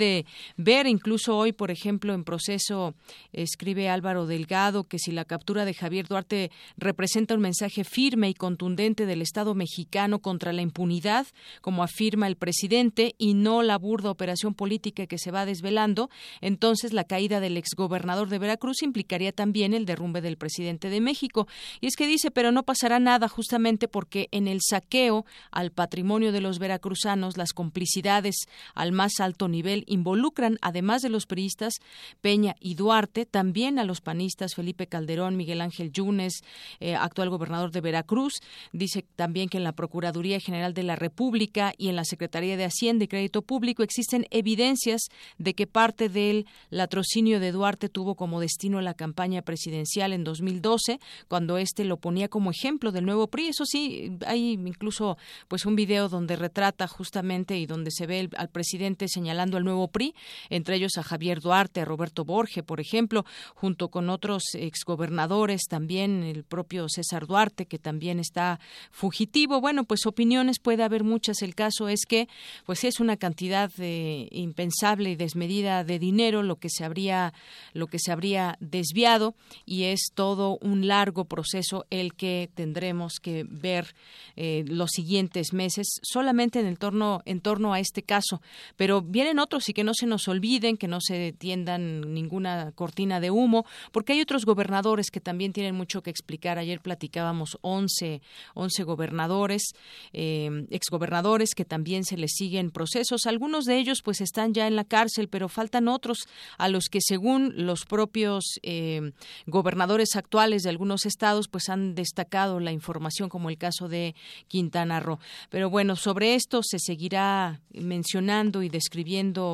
ver. 0.57 0.87
Incluso 0.87 1.37
hoy, 1.37 1.53
por 1.53 1.71
ejemplo, 1.71 2.15
en 2.15 2.25
proceso 2.25 2.95
escribe 3.33 3.89
Álvaro 3.89 4.27
Delgado 4.27 4.85
que 4.85 4.99
si 4.99 5.13
la 5.13 5.25
captura 5.25 5.65
de 5.65 5.75
Javier 5.75 6.07
Duarte 6.09 6.51
representa 6.77 7.35
un 7.35 7.41
mensaje 7.41 7.85
firme 7.85 8.29
y 8.29 8.35
contundente 8.35 9.07
del 9.07 9.23
Estado 9.23 9.55
mexicano 9.55 10.21
contra 10.21 10.53
la 10.53 10.63
impunidad, 10.63 11.27
como 11.61 11.83
afirma 11.83 12.27
el 12.27 12.37
presidente, 12.37 13.15
y 13.19 13.35
no 13.35 13.63
la 13.63 13.79
burda 13.79 14.11
operación 14.11 14.55
política 14.55 15.07
que 15.07 15.19
se 15.19 15.31
va 15.31 15.47
desvelando, 15.47 16.11
entonces 16.41 16.93
la 16.93 17.05
caída 17.05 17.41
del 17.41 17.57
exgobernador 17.57 18.29
de 18.29 18.39
Veracruz 18.39 18.83
implicaría 18.83 19.33
también 19.33 19.75
el 19.75 19.87
derrumbe 19.87 20.21
del 20.21 20.37
presidente 20.37 20.91
de 20.91 21.01
México. 21.01 21.47
Y 21.81 21.87
es 21.87 21.97
que 21.97 22.07
dice, 22.07 22.31
pero 22.31 22.53
no 22.53 22.63
pasará 22.63 22.99
nada 22.99 23.29
justamente 23.29 23.89
porque 23.89 24.29
en 24.31 24.49
el 24.49 24.61
saqueo 24.63 25.25
al 25.51 25.71
patrimonio 25.71 26.33
de 26.33 26.41
los 26.41 26.59
veracruzanos, 26.59 27.37
las 27.37 27.53
complicidades 27.53 28.47
al 28.75 28.93
más 28.93 29.21
alto 29.21 29.49
nivel 29.49 29.80
involucran, 29.87 30.59
además 30.61 31.03
de 31.03 31.09
los 31.09 31.27
priistas 31.27 31.75
Peña 32.21 32.57
y 32.61 32.75
Duarte, 32.75 33.27
también 33.27 33.79
a 33.79 33.85
los 33.85 34.01
panistas 34.01 34.55
Felipe 34.55 34.87
Calderón, 34.87 35.37
Miguel 35.37 35.61
Ángel 35.61 35.93
Yunes, 35.93 36.43
eh, 36.81 36.95
actual 36.95 37.31
gobernador 37.31 37.71
de 37.71 37.81
Veracruz. 37.81 38.41
Dice 38.73 39.05
también 39.17 39.49
que 39.49 39.59
en 39.59 39.65
la 39.65 39.73
Procuraduría 39.73 40.41
General 40.41 40.75
de 40.75 40.83
la 40.83 40.97
República 40.97 41.73
y 41.77 41.89
en 41.89 41.97
la 41.97 42.05
Secretaría 42.05 42.57
de 42.57 42.65
Hacienda 42.65 43.05
y 43.05 43.09
Crédito 43.09 43.43
Público 43.43 43.83
existen 43.83 44.27
evidencias 44.31 45.03
de 45.39 45.55
que 45.55 45.67
parte 45.67 46.09
del 46.09 46.47
latrocinio 46.71 47.41
de 47.41 47.53
Duarte 47.53 47.89
tuvo 47.89 48.15
como 48.15 48.41
destino 48.41 48.81
la 48.81 48.95
campaña 48.95 49.43
presidencial 49.43 50.13
en 50.13 50.25
2012, 50.25 51.01
cuando 51.29 51.59
éste 51.59 51.85
lo 51.85 51.99
ponía 51.99 52.29
como 52.29 52.51
ejemplo 52.51 52.93
del 52.93 53.07
nuevo 53.07 53.29
PRI. 53.29 53.49
Eso 53.49 53.65
sí, 53.65 54.19
hay 54.27 54.53
incluso 54.53 55.17
pues 55.49 55.67
un 55.67 55.77
video 55.77 56.09
donde 56.09 56.37
retrata 56.37 56.89
justamente 56.89 57.57
y 57.57 57.67
donde 57.67 57.91
se 57.91 58.07
ve 58.07 58.29
al 58.37 58.49
presidente 58.49 59.09
señalando 59.09 59.57
al 59.57 59.65
nuevo 59.65 59.70
PRI, 59.89 60.15
entre 60.49 60.77
ellos 60.77 60.93
a 60.97 61.03
Javier 61.03 61.41
Duarte, 61.41 61.81
a 61.81 61.85
Roberto 61.85 62.25
Borge, 62.25 62.63
por 62.63 62.81
ejemplo, 62.81 63.25
junto 63.55 63.89
con 63.89 64.11
otros 64.11 64.43
exgobernadores, 64.55 65.63
también 65.69 66.23
el 66.23 66.45
propio 66.45 66.89
César 66.89 67.27
Duarte, 67.27 67.67
que 67.67 67.79
también 67.79 68.19
está 68.19 68.61
fugitivo. 68.91 69.61
Bueno, 69.61 69.85
pues 69.85 70.07
opiniones 70.07 70.59
puede 70.59 70.83
haber 70.83 71.05
muchas. 71.05 71.43
El 71.43 71.55
caso 71.55 71.89
es 71.89 72.01
que, 72.07 72.29
pues 72.67 72.85
es 72.85 73.01
una 73.01 73.17
cantidad 73.17 73.71
eh, 73.79 74.29
impensable 74.31 75.11
y 75.11 75.17
desmedida 75.17 75.85
de 75.85 75.99
dinero 75.99 76.43
lo 76.43 76.57
que 76.57 76.69
se 76.71 76.85
habría, 76.85 77.33
lo 77.73 77.87
que 77.87 77.99
se 77.99 78.13
habría 78.13 78.57
desviado 78.61 79.35
y 79.65 79.85
es 79.85 80.11
todo 80.15 80.59
un 80.61 80.87
largo 80.87 81.25
proceso 81.25 81.87
el 81.91 82.15
que 82.15 82.51
tendremos 82.55 83.15
que 83.21 83.45
ver 83.49 83.95
eh, 84.37 84.65
los 84.67 84.91
siguientes 84.91 85.53
meses 85.53 86.01
solamente 86.03 86.61
en 86.61 86.67
el 86.67 86.79
torno 86.79 87.23
en 87.25 87.41
torno 87.41 87.73
a 87.73 87.81
este 87.81 88.03
caso. 88.03 88.41
Pero 88.77 89.03
vienen 89.03 89.39
otros 89.39 89.60
y 89.69 89.73
que 89.73 89.85
no 89.85 89.95
se 89.95 90.07
nos 90.07 90.29
olviden, 90.29 90.77
que 90.77 90.89
no 90.89 91.01
se 91.01 91.33
tiendan 91.33 92.13
ninguna 92.13 92.73
cortina 92.73 93.21
de 93.21 93.31
humo, 93.31 93.67
porque 93.93 94.13
hay 94.13 94.21
otros 94.21 94.45
gobernadores 94.45 95.11
que 95.11 95.21
también 95.21 95.53
tienen 95.53 95.75
mucho 95.75 96.03
que 96.03 96.11
explicar. 96.11 96.59
Ayer 96.59 96.81
platicábamos 96.81 97.59
11, 97.63 98.23
11 98.55 98.83
gobernadores, 98.85 99.75
eh, 100.13 100.67
exgobernadores 100.71 101.55
que 101.55 101.65
también 101.65 102.05
se 102.05 102.17
les 102.17 102.33
siguen 102.33 102.71
procesos. 102.71 103.27
Algunos 103.27 103.65
de 103.65 103.79
ellos 103.79 104.03
pues 104.03 104.21
están 104.21 104.55
ya 104.55 104.67
en 104.67 104.77
la 104.77 104.85
cárcel, 104.85 105.29
pero 105.29 105.49
faltan 105.49 105.89
otros 105.89 106.27
a 106.59 106.69
los 106.69 106.87
que 106.87 107.01
según 107.01 107.53
los 107.57 107.85
propios 107.85 108.59
eh, 108.63 109.13
gobernadores 109.47 110.17
actuales 110.17 110.63
de 110.63 110.71
algunos 110.71 111.07
estados 111.07 111.49
pues 111.49 111.69
han 111.69 111.95
destacado 111.95 112.61
la 112.61 112.73
información 112.73 113.29
como 113.29 113.51
el 113.51 113.59
caso 113.59 113.89
de 113.89 114.15
Quintana 114.49 115.01
Roo. 115.01 115.19
Pero 115.51 115.71
bueno, 115.71 115.97
sobre 115.97 116.35
esto 116.35 116.63
se 116.63 116.79
seguirá 116.79 117.61
mencionando 117.73 118.63
y 118.63 118.69
describiendo 118.69 119.50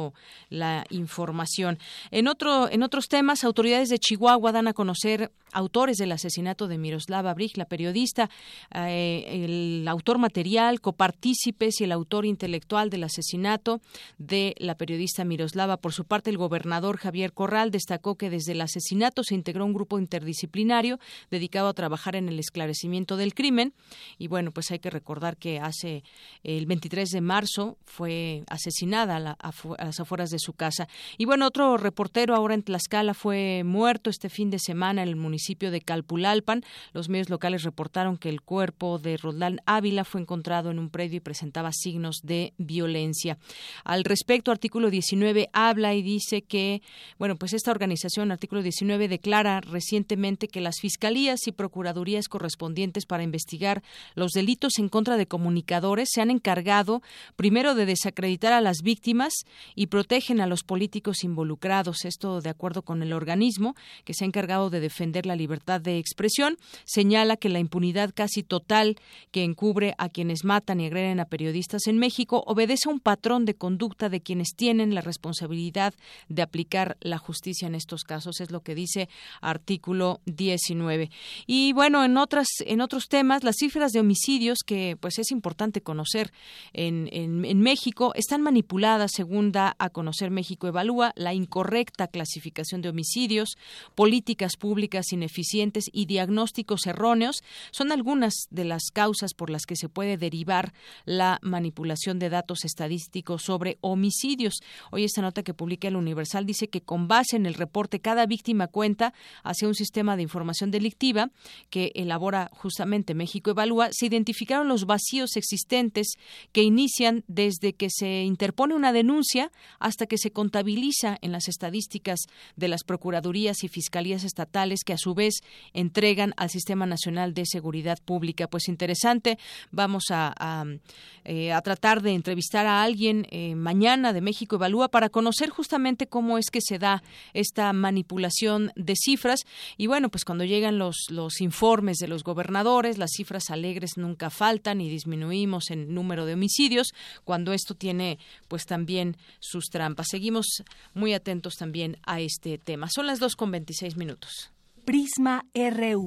la 0.48 0.84
información. 0.90 1.78
En 2.10 2.28
otro 2.28 2.68
en 2.70 2.82
otros 2.82 3.08
temas, 3.08 3.44
autoridades 3.44 3.88
de 3.88 3.98
Chihuahua 3.98 4.52
dan 4.52 4.68
a 4.68 4.72
conocer 4.72 5.32
autores 5.56 5.96
del 5.96 6.12
asesinato 6.12 6.68
de 6.68 6.76
Miroslava 6.76 7.32
Brig, 7.32 7.56
la 7.56 7.64
periodista, 7.64 8.28
eh, 8.74 9.24
el 9.26 9.88
autor 9.88 10.18
material, 10.18 10.80
copartícipes 10.82 11.80
y 11.80 11.84
el 11.84 11.92
autor 11.92 12.26
intelectual 12.26 12.90
del 12.90 13.04
asesinato 13.04 13.80
de 14.18 14.54
la 14.58 14.76
periodista 14.76 15.24
Miroslava. 15.24 15.78
Por 15.78 15.94
su 15.94 16.04
parte, 16.04 16.28
el 16.28 16.36
gobernador 16.36 16.98
Javier 16.98 17.32
Corral 17.32 17.70
destacó 17.70 18.16
que 18.16 18.28
desde 18.28 18.52
el 18.52 18.60
asesinato 18.60 19.24
se 19.24 19.34
integró 19.34 19.64
un 19.64 19.72
grupo 19.72 19.98
interdisciplinario 19.98 20.98
dedicado 21.30 21.68
a 21.68 21.74
trabajar 21.74 22.16
en 22.16 22.28
el 22.28 22.38
esclarecimiento 22.38 23.16
del 23.16 23.34
crimen. 23.34 23.72
Y 24.18 24.28
bueno, 24.28 24.50
pues 24.50 24.70
hay 24.70 24.78
que 24.78 24.90
recordar 24.90 25.38
que 25.38 25.58
hace 25.58 26.04
el 26.44 26.66
23 26.66 27.08
de 27.08 27.20
marzo 27.22 27.78
fue 27.86 28.44
asesinada 28.48 29.16
a, 29.16 29.48
a 29.78 29.84
las 29.84 30.00
afueras 30.00 30.28
de 30.28 30.38
su 30.38 30.52
casa. 30.52 30.86
Y 31.16 31.24
bueno, 31.24 31.46
otro 31.46 31.78
reportero 31.78 32.34
ahora 32.34 32.54
en 32.54 32.62
Tlaxcala 32.62 33.14
fue 33.14 33.62
muerto 33.64 34.10
este 34.10 34.28
fin 34.28 34.50
de 34.50 34.58
semana 34.58 35.02
en 35.02 35.08
el 35.08 35.16
municipio 35.16 35.45
de 35.54 35.80
Calpulalpan. 35.80 36.64
Los 36.92 37.08
medios 37.08 37.30
locales 37.30 37.62
reportaron 37.62 38.16
que 38.16 38.28
el 38.28 38.42
cuerpo 38.42 38.98
de 38.98 39.16
Roldán 39.16 39.60
Ávila 39.64 40.04
fue 40.04 40.20
encontrado 40.20 40.70
en 40.70 40.78
un 40.78 40.90
predio 40.90 41.18
y 41.18 41.20
presentaba 41.20 41.70
signos 41.72 42.20
de 42.24 42.52
violencia. 42.58 43.38
Al 43.84 44.02
respecto, 44.02 44.50
artículo 44.50 44.90
19 44.90 45.48
habla 45.52 45.94
y 45.94 46.02
dice 46.02 46.42
que, 46.42 46.82
bueno, 47.18 47.36
pues 47.36 47.52
esta 47.52 47.70
organización, 47.70 48.32
artículo 48.32 48.62
19, 48.62 49.06
declara 49.06 49.60
recientemente 49.60 50.48
que 50.48 50.60
las 50.60 50.80
fiscalías 50.80 51.46
y 51.46 51.52
procuradurías 51.52 52.28
correspondientes 52.28 53.06
para 53.06 53.22
investigar 53.22 53.82
los 54.14 54.32
delitos 54.32 54.78
en 54.78 54.88
contra 54.88 55.16
de 55.16 55.26
comunicadores 55.26 56.08
se 56.12 56.20
han 56.20 56.30
encargado 56.30 57.02
primero 57.36 57.74
de 57.74 57.86
desacreditar 57.86 58.52
a 58.52 58.60
las 58.60 58.78
víctimas 58.82 59.32
y 59.76 59.86
protegen 59.86 60.40
a 60.40 60.46
los 60.46 60.64
políticos 60.64 61.22
involucrados. 61.22 62.04
Esto 62.04 62.40
de 62.40 62.50
acuerdo 62.50 62.82
con 62.82 63.02
el 63.02 63.12
organismo 63.12 63.76
que 64.04 64.14
se 64.14 64.24
ha 64.24 64.26
encargado 64.26 64.70
de 64.70 64.80
defender 64.80 65.26
la 65.26 65.35
libertad 65.36 65.80
de 65.80 65.98
expresión. 65.98 66.56
Señala 66.84 67.36
que 67.36 67.48
la 67.48 67.58
impunidad 67.58 68.12
casi 68.14 68.42
total 68.42 68.96
que 69.30 69.44
encubre 69.44 69.94
a 69.98 70.08
quienes 70.08 70.44
matan 70.44 70.80
y 70.80 70.86
agreden 70.86 71.20
a 71.20 71.26
periodistas 71.26 71.86
en 71.86 71.98
México 71.98 72.42
obedece 72.46 72.88
a 72.88 72.92
un 72.92 73.00
patrón 73.00 73.44
de 73.44 73.54
conducta 73.54 74.08
de 74.08 74.20
quienes 74.20 74.54
tienen 74.56 74.94
la 74.94 75.00
responsabilidad 75.00 75.94
de 76.28 76.42
aplicar 76.42 76.96
la 77.00 77.18
justicia 77.18 77.66
en 77.66 77.74
estos 77.74 78.04
casos. 78.04 78.40
Es 78.40 78.50
lo 78.50 78.60
que 78.60 78.74
dice 78.74 79.08
artículo 79.40 80.20
19. 80.26 81.10
Y 81.46 81.72
bueno, 81.72 82.04
en 82.04 82.16
otras 82.16 82.48
en 82.60 82.80
otros 82.80 83.08
temas, 83.08 83.44
las 83.44 83.56
cifras 83.56 83.92
de 83.92 84.00
homicidios 84.00 84.58
que 84.64 84.96
pues 85.00 85.18
es 85.18 85.30
importante 85.30 85.80
conocer 85.80 86.32
en, 86.72 87.08
en, 87.12 87.44
en 87.44 87.60
México 87.60 88.12
están 88.14 88.42
manipuladas 88.42 89.12
según 89.14 89.52
da 89.52 89.74
a 89.78 89.90
conocer 89.90 90.30
México 90.30 90.66
Evalúa 90.66 91.12
la 91.16 91.34
incorrecta 91.34 92.08
clasificación 92.08 92.82
de 92.82 92.88
homicidios, 92.88 93.56
políticas 93.94 94.56
públicas 94.56 95.12
ineficientes 95.16 95.84
y 95.92 96.06
diagnósticos 96.06 96.86
erróneos 96.86 97.42
son 97.72 97.92
algunas 97.92 98.34
de 98.50 98.64
las 98.64 98.90
causas 98.92 99.34
por 99.34 99.50
las 99.50 99.66
que 99.66 99.76
se 99.76 99.88
puede 99.88 100.16
derivar 100.16 100.72
la 101.04 101.38
manipulación 101.42 102.18
de 102.18 102.30
datos 102.30 102.64
estadísticos 102.64 103.42
sobre 103.42 103.78
homicidios. 103.80 104.60
Hoy 104.90 105.04
esta 105.04 105.22
nota 105.22 105.42
que 105.42 105.54
publica 105.54 105.88
el 105.88 105.96
Universal 105.96 106.46
dice 106.46 106.68
que 106.68 106.80
con 106.80 107.08
base 107.08 107.36
en 107.36 107.46
el 107.46 107.54
reporte 107.54 108.00
cada 108.00 108.26
víctima 108.26 108.68
cuenta 108.68 109.12
hacia 109.42 109.68
un 109.68 109.74
sistema 109.74 110.16
de 110.16 110.22
información 110.22 110.70
delictiva 110.70 111.30
que 111.70 111.92
elabora 111.94 112.50
justamente 112.52 113.14
México 113.14 113.50
Evalúa, 113.50 113.88
se 113.92 114.06
identificaron 114.06 114.68
los 114.68 114.86
vacíos 114.86 115.36
existentes 115.36 116.14
que 116.52 116.62
inician 116.62 117.24
desde 117.26 117.72
que 117.72 117.88
se 117.90 118.22
interpone 118.22 118.74
una 118.74 118.92
denuncia 118.92 119.50
hasta 119.78 120.06
que 120.06 120.18
se 120.18 120.30
contabiliza 120.30 121.18
en 121.20 121.32
las 121.32 121.48
estadísticas 121.48 122.20
de 122.56 122.68
las 122.68 122.84
procuradurías 122.84 123.64
y 123.64 123.68
fiscalías 123.68 124.24
estatales 124.24 124.80
que 124.84 124.92
a 124.92 124.98
su 125.06 125.14
vez 125.14 125.44
entregan 125.72 126.34
al 126.36 126.50
Sistema 126.50 126.84
Nacional 126.84 127.32
de 127.32 127.46
Seguridad 127.46 127.98
Pública. 128.04 128.48
Pues 128.48 128.66
interesante, 128.66 129.38
vamos 129.70 130.06
eh, 130.10 131.52
a 131.52 131.60
tratar 131.62 132.02
de 132.02 132.10
entrevistar 132.12 132.66
a 132.66 132.82
alguien 132.82 133.24
eh, 133.30 133.54
mañana 133.54 134.12
de 134.12 134.20
México 134.20 134.56
Evalúa 134.56 134.88
para 134.88 135.08
conocer 135.08 135.50
justamente 135.50 136.08
cómo 136.08 136.38
es 136.38 136.50
que 136.50 136.60
se 136.60 136.80
da 136.80 137.04
esta 137.34 137.72
manipulación 137.72 138.72
de 138.74 138.94
cifras. 138.96 139.46
Y 139.76 139.86
bueno, 139.86 140.08
pues 140.08 140.24
cuando 140.24 140.42
llegan 140.42 140.76
los, 140.76 140.96
los 141.10 141.40
informes 141.40 141.98
de 141.98 142.08
los 142.08 142.24
gobernadores, 142.24 142.98
las 142.98 143.12
cifras 143.16 143.50
alegres 143.50 143.92
nunca 143.96 144.28
faltan 144.28 144.80
y 144.80 144.90
disminuimos 144.90 145.70
en 145.70 145.94
número 145.94 146.26
de 146.26 146.34
homicidios, 146.34 146.88
cuando 147.22 147.52
esto 147.52 147.76
tiene 147.76 148.18
pues 148.48 148.66
también 148.66 149.16
sus 149.38 149.66
trampas. 149.66 150.08
Seguimos 150.10 150.64
muy 150.94 151.14
atentos 151.14 151.54
también 151.54 151.96
a 152.04 152.18
este 152.20 152.58
tema. 152.58 152.88
Son 152.90 153.06
las 153.06 153.20
dos 153.20 153.36
con 153.36 153.52
veintiséis 153.52 153.96
minutos. 153.96 154.50
Prisma 154.86 155.44
RU. 155.52 156.06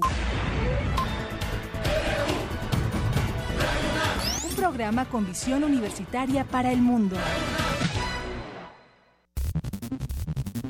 Un 4.47 4.55
programa 4.55 5.03
con 5.03 5.27
visión 5.27 5.65
universitaria 5.65 6.45
para 6.45 6.71
el 6.71 6.79
mundo. 6.81 7.17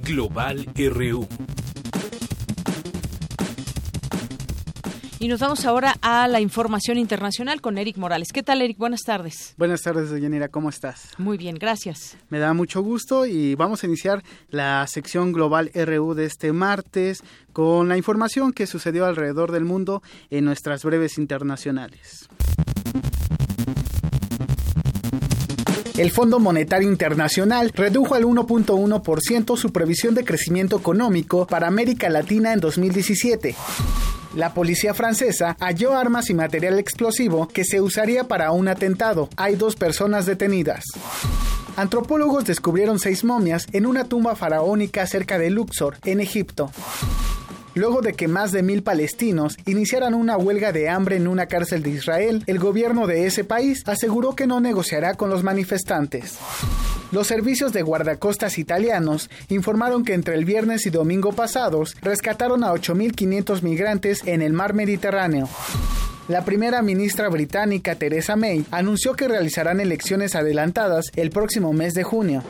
Global 0.02 0.66
RU. 0.76 1.28
Y 5.22 5.28
nos 5.28 5.42
vamos 5.42 5.66
ahora 5.66 5.98
a 6.02 6.30
la 6.30 6.40
información 6.40 6.98
internacional 6.98 7.60
con 7.60 7.78
Eric 7.78 7.98
Morales. 7.98 8.30
¿Qué 8.34 8.42
tal, 8.42 8.62
Eric? 8.62 8.78
Buenas 8.78 9.02
tardes. 9.02 9.54
Buenas 9.58 9.82
tardes, 9.82 10.10
Yanira. 10.12 10.48
¿Cómo 10.48 10.70
estás? 10.70 11.10
Muy 11.18 11.38
bien, 11.38 11.56
gracias. 11.56 12.16
Me 12.30 12.40
da 12.40 12.54
mucho 12.54 12.82
gusto 12.82 13.26
y 13.26 13.54
vamos 13.56 13.84
a 13.84 13.88
iniciar 13.88 14.24
la 14.50 14.88
sección 14.88 15.34
Global 15.34 15.72
RU 15.76 16.14
de 16.14 16.24
este 16.24 16.54
martes 16.54 17.22
con 17.52 17.90
la 17.90 17.98
información 17.98 18.54
que 18.54 18.66
sucedió 18.66 19.06
alrededor 19.06 19.52
del 19.52 19.66
mundo 19.66 20.02
en 20.30 20.46
nuestras 20.46 20.86
breves 20.86 21.18
internacionales. 21.18 22.30
El 26.00 26.12
Fondo 26.12 26.40
Monetario 26.40 26.90
Internacional 26.90 27.74
redujo 27.76 28.16
al 28.16 28.24
1.1% 28.24 29.58
su 29.58 29.74
previsión 29.74 30.16
de 30.16 30.24
crecimiento 30.24 30.78
económico 30.78 31.46
para 31.46 31.68
América 31.68 32.08
Latina 32.10 32.54
en 32.54 32.62
2017. 32.62 33.54
La 34.34 34.54
policía 34.54 34.94
francesa 34.94 35.58
halló 35.60 35.98
armas 35.98 36.30
y 36.30 36.34
material 36.34 36.80
explosivo 36.80 37.50
que 37.50 37.66
se 37.66 37.82
usaría 37.82 38.30
para 38.30 38.54
un 38.54 38.70
atentado. 38.70 39.28
Hay 39.36 39.58
dos 39.58 39.76
personas 39.76 40.26
detenidas. 40.26 40.86
Antropólogos 41.76 42.46
descubrieron 42.46 42.98
seis 42.98 43.26
momias 43.26 43.68
en 43.74 43.86
una 43.86 44.06
tumba 44.06 44.38
faraónica 44.38 45.06
cerca 45.06 45.38
de 45.38 45.50
Luxor, 45.50 45.98
en 46.06 46.22
Egipto 46.22 46.72
luego 47.80 48.02
de 48.02 48.14
que 48.14 48.28
más 48.28 48.52
de 48.52 48.62
mil 48.62 48.84
palestinos 48.84 49.58
iniciaran 49.66 50.14
una 50.14 50.38
huelga 50.38 50.72
de 50.72 50.90
hambre 50.90 51.16
en 51.16 51.28
una 51.28 51.48
cárcel 51.48 51.82
de 51.82 51.92
Israel, 51.92 52.44
el 52.46 52.60
gobierno 52.60 53.08
de 53.08 53.26
ese 53.26 53.44
país 53.44 53.84
aseguró 53.86 54.36
que 54.36 54.48
no 54.48 54.60
negociará 54.60 55.16
con 55.16 55.30
los 55.30 55.44
manifestantes. 55.44 56.38
Los 57.12 57.28
servicios 57.28 57.74
de 57.74 57.82
guardacostas 57.82 58.60
italianos 58.60 59.30
informaron 59.48 60.04
que 60.04 60.14
entre 60.14 60.36
el 60.36 60.46
viernes 60.46 60.86
y 60.86 60.92
domingo 60.92 61.32
pasados 61.32 61.96
rescataron 62.02 62.64
a 62.64 62.72
8.500 62.72 63.64
migrantes 63.64 64.22
en 64.26 64.44
el 64.44 64.54
mar 64.54 64.74
Mediterráneo. 64.74 65.50
La 66.30 66.46
primera 66.46 66.84
ministra 66.84 67.28
británica 67.28 67.96
Theresa 67.96 68.36
May 68.36 68.64
anunció 68.70 69.14
que 69.14 69.28
realizarán 69.28 69.80
elecciones 69.80 70.36
adelantadas 70.36 71.06
el 71.16 71.32
próximo 71.32 71.74
mes 71.74 71.96
de 71.96 72.04
junio. 72.04 72.44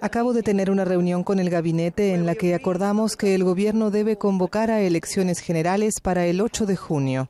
Acabo 0.00 0.32
de 0.32 0.42
tener 0.42 0.70
una 0.70 0.86
reunión 0.86 1.24
con 1.24 1.40
el 1.40 1.50
gabinete 1.50 2.14
en 2.14 2.24
la 2.24 2.34
que 2.34 2.54
acordamos 2.54 3.16
que 3.18 3.34
el 3.34 3.44
gobierno 3.44 3.90
debe 3.90 4.16
convocar 4.16 4.70
a 4.70 4.80
elecciones 4.80 5.40
generales 5.40 6.00
para 6.00 6.24
el 6.24 6.40
8 6.40 6.64
de 6.64 6.76
junio. 6.76 7.28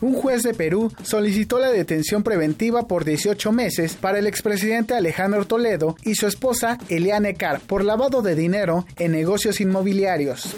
Un 0.00 0.14
juez 0.14 0.42
de 0.42 0.54
Perú 0.54 0.90
solicitó 1.02 1.58
la 1.58 1.68
detención 1.68 2.22
preventiva 2.22 2.88
por 2.88 3.04
18 3.04 3.52
meses 3.52 3.96
para 3.96 4.18
el 4.18 4.26
expresidente 4.26 4.94
Alejandro 4.94 5.46
Toledo 5.46 5.94
y 6.04 6.14
su 6.14 6.26
esposa 6.26 6.78
Eliane 6.88 7.34
Carr 7.34 7.60
por 7.60 7.84
lavado 7.84 8.22
de 8.22 8.34
dinero 8.34 8.86
en 8.96 9.12
negocios 9.12 9.60
inmobiliarios. 9.60 10.56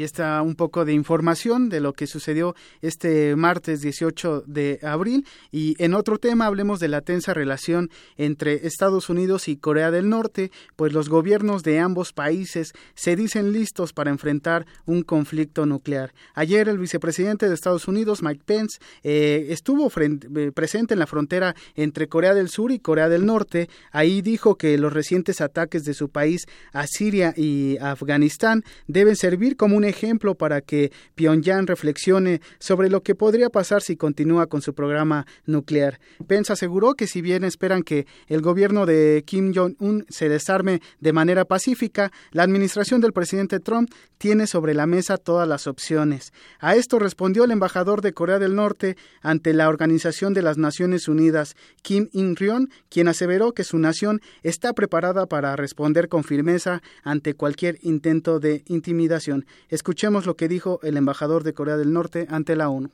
Ahí 0.00 0.04
está 0.04 0.40
un 0.40 0.54
poco 0.54 0.86
de 0.86 0.94
información 0.94 1.68
de 1.68 1.80
lo 1.80 1.92
que 1.92 2.06
sucedió 2.06 2.56
este 2.80 3.36
martes 3.36 3.82
18 3.82 4.44
de 4.46 4.80
abril. 4.82 5.26
Y 5.52 5.76
en 5.76 5.92
otro 5.92 6.16
tema 6.16 6.46
hablemos 6.46 6.80
de 6.80 6.88
la 6.88 7.02
tensa 7.02 7.34
relación 7.34 7.90
entre 8.16 8.66
Estados 8.66 9.10
Unidos 9.10 9.46
y 9.46 9.58
Corea 9.58 9.90
del 9.90 10.08
Norte, 10.08 10.52
pues 10.76 10.94
los 10.94 11.10
gobiernos 11.10 11.62
de 11.64 11.80
ambos 11.80 12.14
países 12.14 12.72
se 12.94 13.14
dicen 13.14 13.52
listos 13.52 13.92
para 13.92 14.10
enfrentar 14.10 14.64
un 14.86 15.02
conflicto 15.02 15.66
nuclear. 15.66 16.14
Ayer 16.32 16.70
el 16.70 16.78
vicepresidente 16.78 17.46
de 17.46 17.54
Estados 17.54 17.86
Unidos, 17.86 18.22
Mike 18.22 18.44
Pence, 18.46 18.78
eh, 19.02 19.48
estuvo 19.50 19.92
eh, 19.94 20.50
presente 20.54 20.94
en 20.94 21.00
la 21.00 21.06
frontera 21.06 21.54
entre 21.74 22.08
Corea 22.08 22.32
del 22.32 22.48
Sur 22.48 22.72
y 22.72 22.78
Corea 22.78 23.10
del 23.10 23.26
Norte. 23.26 23.68
Ahí 23.92 24.22
dijo 24.22 24.54
que 24.54 24.78
los 24.78 24.94
recientes 24.94 25.42
ataques 25.42 25.84
de 25.84 25.92
su 25.92 26.08
país 26.08 26.46
a 26.72 26.86
Siria 26.86 27.34
y 27.36 27.76
Afganistán 27.82 28.64
deben 28.86 29.14
servir 29.14 29.58
como 29.58 29.76
un 29.76 29.89
ejemplo 29.90 30.34
para 30.34 30.62
que 30.62 30.90
Pyongyang 31.14 31.66
reflexione 31.66 32.40
sobre 32.58 32.88
lo 32.88 33.02
que 33.02 33.14
podría 33.14 33.50
pasar 33.50 33.82
si 33.82 33.96
continúa 33.96 34.46
con 34.46 34.62
su 34.62 34.74
programa 34.74 35.26
nuclear. 35.44 36.00
Pence 36.26 36.52
aseguró 36.52 36.94
que 36.94 37.06
si 37.06 37.20
bien 37.20 37.44
esperan 37.44 37.82
que 37.82 38.06
el 38.26 38.40
gobierno 38.40 38.86
de 38.86 39.22
Kim 39.26 39.52
Jong-un 39.54 40.06
se 40.08 40.28
desarme 40.28 40.80
de 41.00 41.12
manera 41.12 41.44
pacífica, 41.44 42.10
la 42.30 42.42
administración 42.42 43.00
del 43.00 43.12
presidente 43.12 43.60
Trump 43.60 43.90
tiene 44.18 44.46
sobre 44.46 44.74
la 44.74 44.86
mesa 44.86 45.16
todas 45.16 45.48
las 45.48 45.66
opciones. 45.66 46.32
A 46.58 46.76
esto 46.76 46.98
respondió 46.98 47.44
el 47.44 47.50
embajador 47.50 48.02
de 48.02 48.12
Corea 48.12 48.38
del 48.38 48.54
Norte 48.54 48.96
ante 49.22 49.52
la 49.52 49.68
Organización 49.68 50.34
de 50.34 50.42
las 50.42 50.58
Naciones 50.58 51.08
Unidas, 51.08 51.56
Kim 51.82 52.08
In-ryong, 52.12 52.68
quien 52.88 53.08
aseveró 53.08 53.52
que 53.52 53.64
su 53.64 53.78
nación 53.78 54.20
está 54.42 54.72
preparada 54.72 55.26
para 55.26 55.56
responder 55.56 56.08
con 56.08 56.24
firmeza 56.24 56.82
ante 57.02 57.34
cualquier 57.34 57.78
intento 57.82 58.40
de 58.40 58.62
intimidación. 58.66 59.46
Escuchemos 59.70 60.26
lo 60.26 60.36
que 60.36 60.48
dijo 60.48 60.80
el 60.82 60.96
embajador 60.96 61.44
de 61.44 61.54
Corea 61.54 61.76
del 61.76 61.92
Norte 61.92 62.26
ante 62.28 62.56
la 62.56 62.68
ONU. 62.68 62.90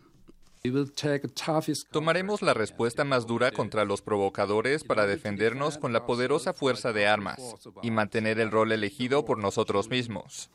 Tomaremos 1.90 2.43
la 2.43 2.55
respuesta 2.55 3.05
más 3.05 3.27
dura 3.27 3.51
contra 3.51 3.85
los 3.85 4.03
provocadores 4.03 4.85
para 4.85 5.07
defendernos 5.07 5.78
con 5.78 5.93
la 5.93 6.07
poderosa 6.07 6.53
fuerza 6.53 6.93
de 6.93 7.07
armas 7.07 7.39
y 7.82 7.90
mantener 7.90 8.40
el 8.40 8.51
rol 8.51 8.73
elegido 8.73 9.24
por 9.24 9.39
nosotros 9.39 9.89
mismos. 9.89 10.51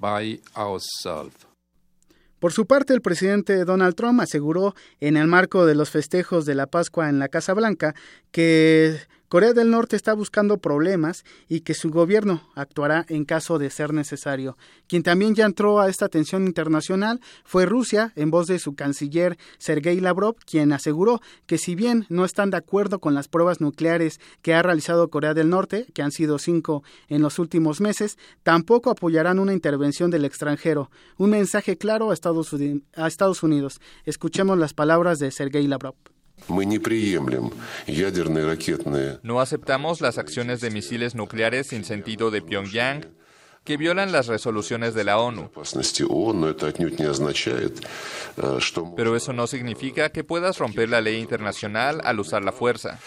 Por 2.40 2.54
su 2.54 2.66
parte, 2.66 2.94
el 2.94 3.02
presidente 3.02 3.66
Donald 3.66 3.96
Trump 3.96 4.20
aseguró 4.20 4.76
en 5.00 5.16
el 5.16 5.28
marco 5.28 5.66
de 5.66 5.76
los 5.76 5.90
festejos 5.90 6.46
de 6.46 6.56
la 6.56 6.68
Pascua 6.68 7.10
en 7.10 7.20
la 7.20 7.30
Casa 7.30 7.54
Blanca 7.54 7.96
que 8.32 9.00
Corea 9.32 9.54
del 9.54 9.72
Norte 9.72 9.96
está 9.96 10.14
buscando 10.14 10.58
problemas 10.58 11.24
y 11.48 11.62
que 11.62 11.74
su 11.74 11.90
gobierno 11.90 12.42
actuará 12.54 13.06
en 13.08 13.24
caso 13.24 13.60
de 13.60 13.70
ser 13.70 13.94
necesario. 13.94 14.58
Quien 14.88 15.04
también 15.04 15.36
ya 15.36 15.46
entró 15.46 15.80
a 15.80 15.88
esta 15.88 16.10
tensión 16.10 16.46
internacional 16.46 17.22
fue 17.46 17.66
Rusia, 17.66 18.12
en 18.18 18.30
voz 18.30 18.48
de 18.48 18.60
su 18.60 18.76
canciller 18.76 19.38
Sergei 19.58 20.02
Lavrov, 20.02 20.36
quien 20.46 20.74
aseguró 20.74 21.22
que 21.46 21.58
si 21.58 21.76
bien 21.76 22.06
no 22.10 22.26
están 22.26 22.50
de 22.50 22.58
acuerdo 22.58 23.00
con 23.00 23.14
las 23.14 23.30
pruebas 23.30 23.62
nucleares 23.62 24.20
que 24.42 24.54
ha 24.54 24.64
realizado 24.64 25.10
Corea 25.10 25.34
del 25.34 25.50
Norte, 25.50 25.88
que 25.94 26.02
han 26.02 26.12
sido 26.12 26.38
cinco 26.38 26.84
en 27.08 27.22
los 27.22 27.40
últimos 27.40 27.80
meses, 27.80 28.18
tampoco 28.44 28.90
apoyarán 28.90 29.40
una 29.40 29.54
intervención 29.54 30.12
del 30.12 30.26
extranjero. 30.26 30.92
Un 31.16 31.30
mensaje 31.30 31.78
claro 31.78 32.12
a 32.12 32.14
Estados, 32.14 33.44
Unidos. 33.44 33.80
Escuchemos 34.04 34.58
las 34.58 34.74
palabras 34.74 35.20
de 35.20 35.32
Sergei 35.32 35.68
Lavrov. 35.68 35.96
No 39.24 39.40
aceptamos 39.42 40.02
las 40.02 40.18
acciones 40.18 40.62
de 40.62 40.72
misiles 40.72 41.16
nucleares 41.16 41.68
sin 41.68 41.84
sentido 41.84 42.32
de 42.32 42.42
Pyongyang 42.42 43.06
que 43.64 43.78
violan 43.78 44.12
las 44.12 44.28
resoluciones 44.28 44.94
de 44.94 45.04
la 45.04 45.20
ONU. 45.20 45.52
Pero 48.96 49.16
eso 49.16 49.34
no 49.34 49.48
significa 49.48 50.10
que 50.10 50.24
puedas 50.24 50.58
romper 50.58 50.90
la 50.90 51.02
ley 51.02 51.20
internacional 51.20 52.02
al 52.04 52.20
usar 52.20 52.44
la 52.44 52.52
fuerza. 52.52 53.00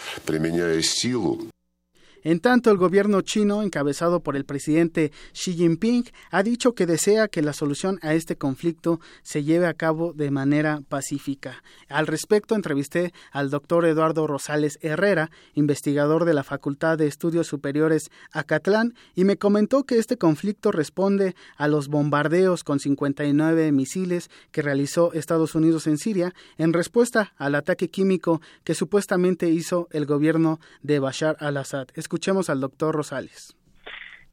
En 2.25 2.39
tanto, 2.39 2.71
el 2.71 2.77
gobierno 2.77 3.21
chino, 3.21 3.61
encabezado 3.61 4.21
por 4.21 4.35
el 4.35 4.45
presidente 4.45 5.11
Xi 5.33 5.53
Jinping, 5.53 6.05
ha 6.31 6.41
dicho 6.41 6.73
que 6.73 6.87
desea 6.87 7.27
que 7.27 7.43
la 7.43 7.53
solución 7.53 7.99
a 8.01 8.15
este 8.15 8.35
conflicto 8.35 8.99
se 9.21 9.43
lleve 9.43 9.67
a 9.67 9.75
cabo 9.75 10.11
de 10.11 10.31
manera 10.31 10.81
pacífica. 10.89 11.61
Al 11.87 12.07
respecto, 12.07 12.55
entrevisté 12.55 13.13
al 13.31 13.51
doctor 13.51 13.85
Eduardo 13.85 14.25
Rosales 14.25 14.79
Herrera, 14.81 15.29
investigador 15.53 16.25
de 16.25 16.33
la 16.33 16.43
Facultad 16.43 16.97
de 16.97 17.05
Estudios 17.05 17.45
Superiores 17.45 18.09
Acatlán, 18.31 18.95
y 19.13 19.23
me 19.23 19.37
comentó 19.37 19.83
que 19.83 19.99
este 19.99 20.17
conflicto 20.17 20.71
responde 20.71 21.35
a 21.57 21.67
los 21.67 21.89
bombardeos 21.89 22.63
con 22.63 22.79
59 22.79 23.71
misiles 23.71 24.31
que 24.51 24.63
realizó 24.63 25.13
Estados 25.13 25.53
Unidos 25.53 25.85
en 25.85 25.99
Siria 25.99 26.33
en 26.57 26.73
respuesta 26.73 27.33
al 27.37 27.53
ataque 27.53 27.91
químico 27.91 28.41
que 28.63 28.73
supuestamente 28.73 29.47
hizo 29.51 29.87
el 29.91 30.07
gobierno 30.07 30.59
de 30.81 30.97
Bashar 30.97 31.37
al-Assad. 31.39 31.89
Escuchemos 32.15 32.49
al 32.49 32.61
doctor 32.61 32.95
Rosales. 32.95 33.57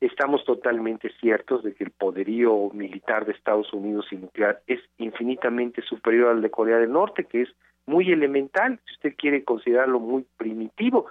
Estamos 0.01 0.45
totalmente 0.45 1.11
ciertos 1.21 1.65
de 1.65 1.75
que 1.75 1.83
el 1.83 1.91
poderío 1.91 2.71
militar 2.73 3.27
de 3.27 3.33
Estados 3.33 3.73
Unidos 3.73 4.07
y 4.13 4.19
nuclear 4.19 4.63
es 4.69 4.79
infinitamente 4.99 5.83
superior 5.83 6.31
al 6.31 6.43
de 6.43 6.51
Corea 6.53 6.77
del 6.77 6.93
Norte, 6.93 7.25
que 7.25 7.43
es 7.43 7.49
muy 7.87 8.13
elemental, 8.13 8.79
si 8.87 8.93
usted 8.93 9.17
quiere 9.17 9.43
considerarlo 9.43 9.99
muy 9.99 10.25
primitivo, 10.37 11.07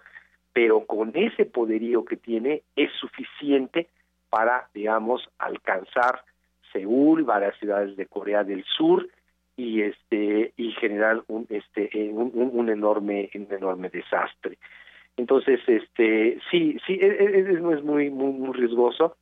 pero 0.54 0.86
con 0.86 1.12
ese 1.14 1.44
poderío 1.44 2.06
que 2.06 2.16
tiene 2.16 2.64
es 2.78 2.90
suficiente 3.02 3.90
para, 4.30 4.70
digamos, 4.74 5.30
alcanzar 5.40 6.24
Seúl, 6.72 7.26
varias 7.26 7.58
ciudades 7.60 7.98
de 7.98 8.06
Corea 8.06 8.46
del 8.46 8.64
Sur 8.64 9.10
y 9.58 9.82
este 9.82 10.54
y 10.56 10.72
generar 10.80 11.22
un 11.28 11.48
este 11.50 11.90
eh, 11.92 12.14
un 12.14 12.70
enorme 12.70 13.30
un 13.36 13.48
enorme 13.52 13.90
desastre. 13.90 14.58
Entonces, 15.22 15.60
este, 15.68 16.40
sí, 16.50 16.80
sí, 16.88 16.98
es, 17.00 17.12
e, 17.20 17.40
es, 17.42 17.48
es 17.48 17.62
muy, 17.62 18.10
muy, 18.10 18.32
muy 18.32 18.54
riesgoso, 18.54 19.18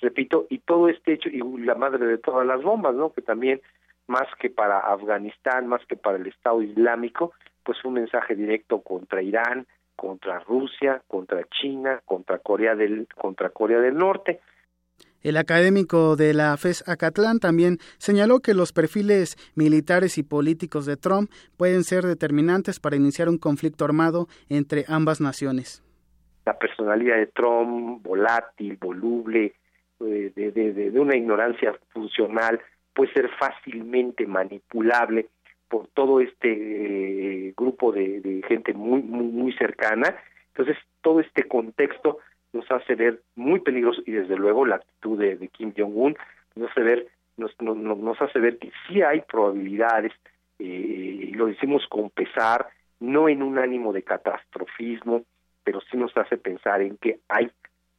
repito, 0.00 0.48
y 0.50 0.58
todo 0.58 0.88
este 0.88 1.12
hecho, 1.12 1.28
y 1.28 1.38
la 1.64 1.76
madre 1.76 2.04
de 2.06 2.18
todas 2.18 2.44
las 2.44 2.60
bombas, 2.60 2.92
¿no? 2.96 3.12
Que 3.12 3.22
también, 3.22 3.60
más 4.08 4.26
que 4.40 4.50
para 4.50 4.80
Afganistán, 4.80 5.68
más 5.68 5.86
que 5.86 5.94
para 5.94 6.16
el 6.16 6.26
Estado 6.26 6.60
Islámico, 6.60 7.34
pues 7.62 7.78
un 7.84 7.92
mensaje 7.92 8.34
directo 8.34 8.80
contra 8.80 9.22
Irán, 9.22 9.68
contra 9.94 10.40
Rusia, 10.40 11.02
contra 11.06 11.44
China, 11.44 12.02
contra 12.04 12.38
Corea 12.40 12.74
del, 12.74 13.06
contra 13.14 13.50
Corea 13.50 13.78
del 13.78 13.96
Norte, 13.96 14.40
el 15.24 15.38
académico 15.38 16.16
de 16.16 16.34
la 16.34 16.56
FES 16.56 16.86
Acatlán 16.86 17.40
también 17.40 17.78
señaló 17.98 18.40
que 18.40 18.52
los 18.52 18.72
perfiles 18.72 19.36
militares 19.56 20.18
y 20.18 20.22
políticos 20.22 20.84
de 20.84 20.98
Trump 20.98 21.30
pueden 21.56 21.82
ser 21.82 22.04
determinantes 22.04 22.78
para 22.78 22.96
iniciar 22.96 23.30
un 23.30 23.38
conflicto 23.38 23.86
armado 23.86 24.28
entre 24.50 24.84
ambas 24.86 25.22
naciones. 25.22 25.82
La 26.44 26.58
personalidad 26.58 27.16
de 27.16 27.28
Trump, 27.28 28.02
volátil, 28.02 28.76
voluble, 28.76 29.54
eh, 30.00 30.32
de, 30.34 31.00
una 31.00 31.16
ignorancia 31.16 31.74
funcional, 31.88 32.60
puede 32.92 33.12
ser 33.14 33.30
fácilmente 33.38 34.26
manipulable 34.26 35.28
por 35.68 35.88
todo 35.88 36.20
este 36.20 37.48
eh, 37.48 37.54
grupo 37.56 37.92
de, 37.92 38.42
gente 38.46 38.74
muy, 38.74 39.02
muy, 39.02 39.24
muy 39.24 39.52
cercana. 39.54 40.14
Entonces, 40.48 40.76
todo 41.00 41.20
este 41.20 41.48
contexto 41.48 42.18
nos 42.54 42.70
hace 42.70 42.94
ver 42.94 43.20
muy 43.34 43.60
peligroso 43.60 44.00
y 44.06 44.12
desde 44.12 44.36
luego 44.36 44.64
la 44.64 44.76
actitud 44.76 45.18
de, 45.18 45.48
Kim 45.48 45.74
Jong-un 45.76 46.16
nos 46.54 46.70
hace 46.70 46.80
ver 46.80 47.06
nos, 47.36 47.50
nos 47.60 48.22
hace 48.22 48.38
ver 48.38 48.58
que 48.58 48.70
sí 48.86 49.02
hay 49.02 49.20
probabilidades 49.22 50.12
eh, 50.60 50.64
y 50.64 51.32
lo 51.32 51.46
decimos 51.46 51.84
con 51.88 52.10
pesar 52.10 52.68
no 53.00 53.28
en 53.28 53.42
un 53.42 53.58
ánimo 53.58 53.92
de 53.92 54.02
catastrofismo 54.02 55.24
pero 55.64 55.80
sí 55.90 55.96
nos 55.96 56.16
hace 56.16 56.36
pensar 56.36 56.80
en 56.80 56.96
que 56.96 57.18
hay 57.28 57.50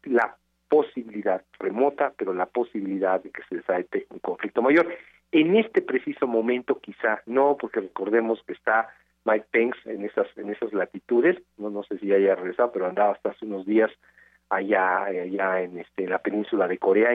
la 0.04 0.38
posibilidad 0.70 1.44
remota 1.60 2.14
pero 2.18 2.34
la 2.34 2.46
posibilidad 2.46 3.22
de 3.22 3.32
que 3.32 3.44
se 3.50 3.58
desate 3.58 4.08
un 4.10 4.20
conflicto 4.20 4.62
mayor. 4.62 4.88
En 5.32 5.58
este 5.58 5.82
preciso 5.82 6.28
momento 6.28 6.80
quizá 6.80 7.22
no 7.26 7.58
porque 7.60 7.82
recordemos 7.82 8.42
que 8.48 8.54
está 8.54 8.90
Mike 9.26 9.48
Pence 9.52 9.80
en 9.86 10.06
esas 10.06 10.28
en 10.38 10.50
esas 10.50 10.72
latitudes 10.72 11.42
no 11.58 11.70
no 11.70 11.84
sé 11.84 11.98
si 11.98 12.08
ya 12.08 12.16
haya 12.16 12.36
regresado 12.36 12.72
pero 12.72 12.88
andaba 12.88 13.12
hasta 13.12 13.32
hace 13.32 13.46
unos 13.46 13.66
días 13.66 13.92
allá, 14.56 15.06
allá 15.06 15.62
en 15.62 15.80
este, 15.80 16.08
la 16.08 16.20
península 16.20 16.68
de 16.68 16.78
Corea. 16.78 17.12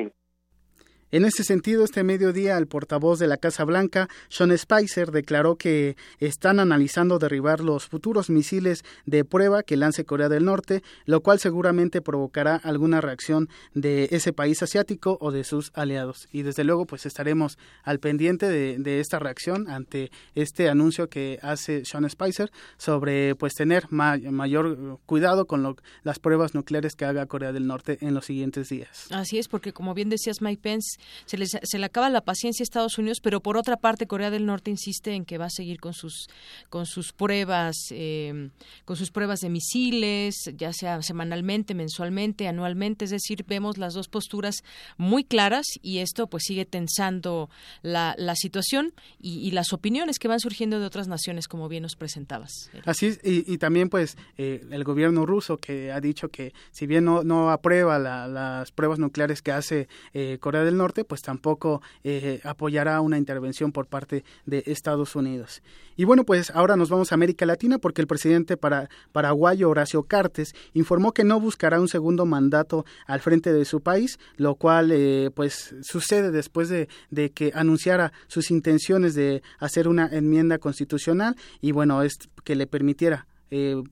Ese 1.24 1.44
sentido, 1.44 1.84
este 1.84 2.04
mediodía, 2.04 2.56
el 2.56 2.66
portavoz 2.66 3.18
de 3.18 3.26
la 3.26 3.36
Casa 3.36 3.64
Blanca, 3.64 4.08
Sean 4.28 4.56
Spicer, 4.56 5.10
declaró 5.10 5.56
que 5.56 5.96
están 6.18 6.60
analizando 6.60 7.18
derribar 7.18 7.60
los 7.60 7.86
futuros 7.86 8.30
misiles 8.30 8.84
de 9.06 9.24
prueba 9.24 9.62
que 9.62 9.76
lance 9.76 10.04
Corea 10.04 10.28
del 10.28 10.44
Norte, 10.44 10.82
lo 11.06 11.20
cual 11.20 11.38
seguramente 11.38 12.00
provocará 12.00 12.56
alguna 12.56 13.00
reacción 13.00 13.48
de 13.74 14.08
ese 14.12 14.32
país 14.32 14.62
asiático 14.62 15.18
o 15.20 15.30
de 15.30 15.44
sus 15.44 15.72
aliados. 15.74 16.28
Y 16.32 16.42
desde 16.42 16.64
luego, 16.64 16.86
pues 16.86 17.06
estaremos 17.06 17.58
al 17.82 17.98
pendiente 17.98 18.48
de, 18.48 19.00
esta 19.00 19.18
reacción 19.18 19.68
ante 19.70 20.10
este 20.34 20.68
anuncio 20.68 21.08
que 21.08 21.38
hace 21.42 21.84
Sean 21.84 22.08
Spicer 22.10 22.50
sobre 22.76 23.34
pues 23.34 23.54
tener 23.54 23.90
mayor 23.90 24.98
cuidado 25.06 25.46
con 25.46 25.76
las 26.02 26.18
pruebas 26.18 26.54
nucleares 26.54 26.94
que 26.94 27.04
haga 27.04 27.26
Corea 27.26 27.52
del 27.52 27.66
Norte 27.66 27.98
en 28.00 28.14
los 28.14 28.26
siguientes 28.26 28.68
días. 28.68 29.06
Así 29.10 29.38
es, 29.38 29.48
porque 29.48 29.72
como 29.72 29.94
bien 29.94 30.08
decías 30.08 30.42
Mike 30.42 30.60
Pence, 30.62 30.99
se, 31.26 31.36
se 31.46 31.78
le 31.78 31.86
acaba 31.86 32.10
la 32.10 32.20
paciencia 32.20 32.62
a 32.62 32.64
Estados 32.64 32.98
Unidos, 32.98 33.20
pero 33.20 33.40
por 33.40 33.56
otra 33.56 33.76
parte 33.76 34.06
Corea 34.06 34.30
del 34.30 34.46
Norte 34.46 34.70
insiste 34.70 35.14
en 35.14 35.24
que 35.24 35.38
va 35.38 35.46
a 35.46 35.50
seguir 35.50 35.80
con 35.80 35.94
sus 35.94 36.28
con 36.68 36.86
sus 36.86 37.12
pruebas 37.12 37.76
eh, 37.90 38.50
con 38.84 38.96
sus 38.96 39.10
pruebas 39.10 39.40
de 39.40 39.48
misiles, 39.48 40.36
ya 40.56 40.72
sea 40.72 41.02
semanalmente, 41.02 41.74
mensualmente, 41.74 42.48
anualmente, 42.48 43.04
es 43.04 43.10
decir, 43.10 43.44
vemos 43.46 43.78
las 43.78 43.94
dos 43.94 44.08
posturas 44.08 44.62
muy 44.96 45.24
claras 45.24 45.66
y 45.82 45.98
esto 45.98 46.26
pues 46.26 46.44
sigue 46.46 46.64
tensando 46.64 47.50
la, 47.82 48.14
la 48.18 48.34
situación 48.34 48.92
y, 49.20 49.50
las 49.50 49.72
opiniones 49.72 50.18
que 50.18 50.28
van 50.28 50.38
surgiendo 50.38 50.78
de 50.78 50.86
otras 50.86 51.08
naciones, 51.08 51.48
como 51.48 51.68
bien 51.68 51.82
nos 51.82 51.96
presentabas. 51.96 52.70
Así 52.84 53.06
es, 53.06 53.20
y, 53.24 53.58
también 53.58 53.88
pues 53.88 54.16
eh, 54.38 54.64
el 54.70 54.84
gobierno 54.84 55.26
ruso 55.26 55.56
que 55.56 55.90
ha 55.90 56.00
dicho 56.00 56.28
que 56.28 56.52
si 56.70 56.86
bien 56.86 57.04
no, 57.04 57.24
no 57.24 57.50
aprueba 57.50 57.98
las 57.98 58.70
pruebas 58.70 58.98
nucleares 58.98 59.42
que 59.42 59.52
hace 59.52 59.88
eh, 60.14 60.38
Corea 60.40 60.62
del 60.62 60.76
Norte, 60.76 60.89
pues 60.92 61.22
tampoco 61.22 61.82
eh, 62.04 62.40
apoyará 62.44 63.00
una 63.00 63.18
intervención 63.18 63.72
por 63.72 63.86
parte 63.86 64.24
de 64.46 64.62
Estados 64.66 65.16
Unidos. 65.16 65.62
Y 65.96 66.04
bueno, 66.04 66.24
pues 66.24 66.50
ahora 66.50 66.76
nos 66.76 66.88
vamos 66.88 67.12
a 67.12 67.14
América 67.14 67.46
Latina 67.46 67.78
porque 67.78 68.00
el 68.00 68.06
presidente 68.06 68.56
para, 68.56 68.88
paraguayo 69.12 69.70
Horacio 69.70 70.02
Cartes 70.04 70.54
informó 70.72 71.12
que 71.12 71.24
no 71.24 71.40
buscará 71.40 71.80
un 71.80 71.88
segundo 71.88 72.26
mandato 72.26 72.84
al 73.06 73.20
frente 73.20 73.52
de 73.52 73.64
su 73.64 73.80
país, 73.80 74.18
lo 74.36 74.54
cual 74.54 74.90
eh, 74.92 75.30
pues 75.34 75.74
sucede 75.82 76.30
después 76.30 76.68
de, 76.68 76.88
de, 77.10 77.30
que 77.30 77.52
anunciara 77.54 78.12
sus 78.28 78.50
intenciones 78.50 79.14
de 79.14 79.42
hacer 79.58 79.88
una 79.88 80.08
enmienda 80.10 80.58
constitucional 80.58 81.36
y 81.60 81.72
bueno, 81.72 82.02
es 82.02 82.14
que 82.44 82.54
le 82.54 82.66
permitiera 82.66 83.26
eh, 83.50 83.82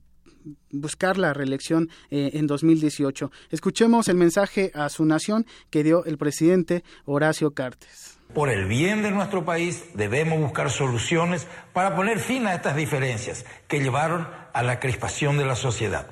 buscar 0.71 1.17
la 1.17 1.33
reelección 1.33 1.89
eh, 2.09 2.31
en 2.33 2.47
2018. 2.47 3.31
Escuchemos 3.51 4.07
el 4.07 4.15
mensaje 4.15 4.71
a 4.73 4.89
su 4.89 5.05
nación 5.05 5.45
que 5.69 5.83
dio 5.83 6.05
el 6.05 6.17
presidente 6.17 6.83
Horacio 7.05 7.51
Cartes. 7.51 8.19
Por 8.33 8.49
el 8.49 8.65
bien 8.65 9.01
de 9.01 9.09
nuestro 9.09 9.43
país 9.43 9.85
debemos 9.95 10.39
buscar 10.39 10.69
soluciones 10.69 11.47
para 11.73 11.95
poner 11.95 12.19
fin 12.19 12.45
a 12.45 12.53
estas 12.53 12.75
diferencias 12.75 13.45
que 13.67 13.79
llevaron 13.79 14.27
a 14.53 14.61
la 14.61 14.79
crispación 14.79 15.37
de 15.37 15.45
la 15.45 15.55
sociedad. 15.55 16.07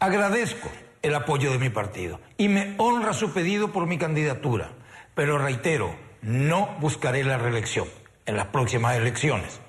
Agradezco 0.00 0.68
el 1.02 1.14
apoyo 1.14 1.52
de 1.52 1.58
mi 1.58 1.70
partido 1.70 2.20
y 2.36 2.48
me 2.48 2.74
honra 2.78 3.12
su 3.12 3.32
pedido 3.32 3.72
por 3.72 3.86
mi 3.86 3.98
candidatura, 3.98 4.70
pero 5.14 5.38
reitero, 5.38 5.94
no 6.22 6.76
buscaré 6.80 7.22
la 7.22 7.38
reelección 7.38 7.86
en 8.26 8.36
las 8.36 8.46
próximas 8.46 8.96
elecciones. 8.96 9.60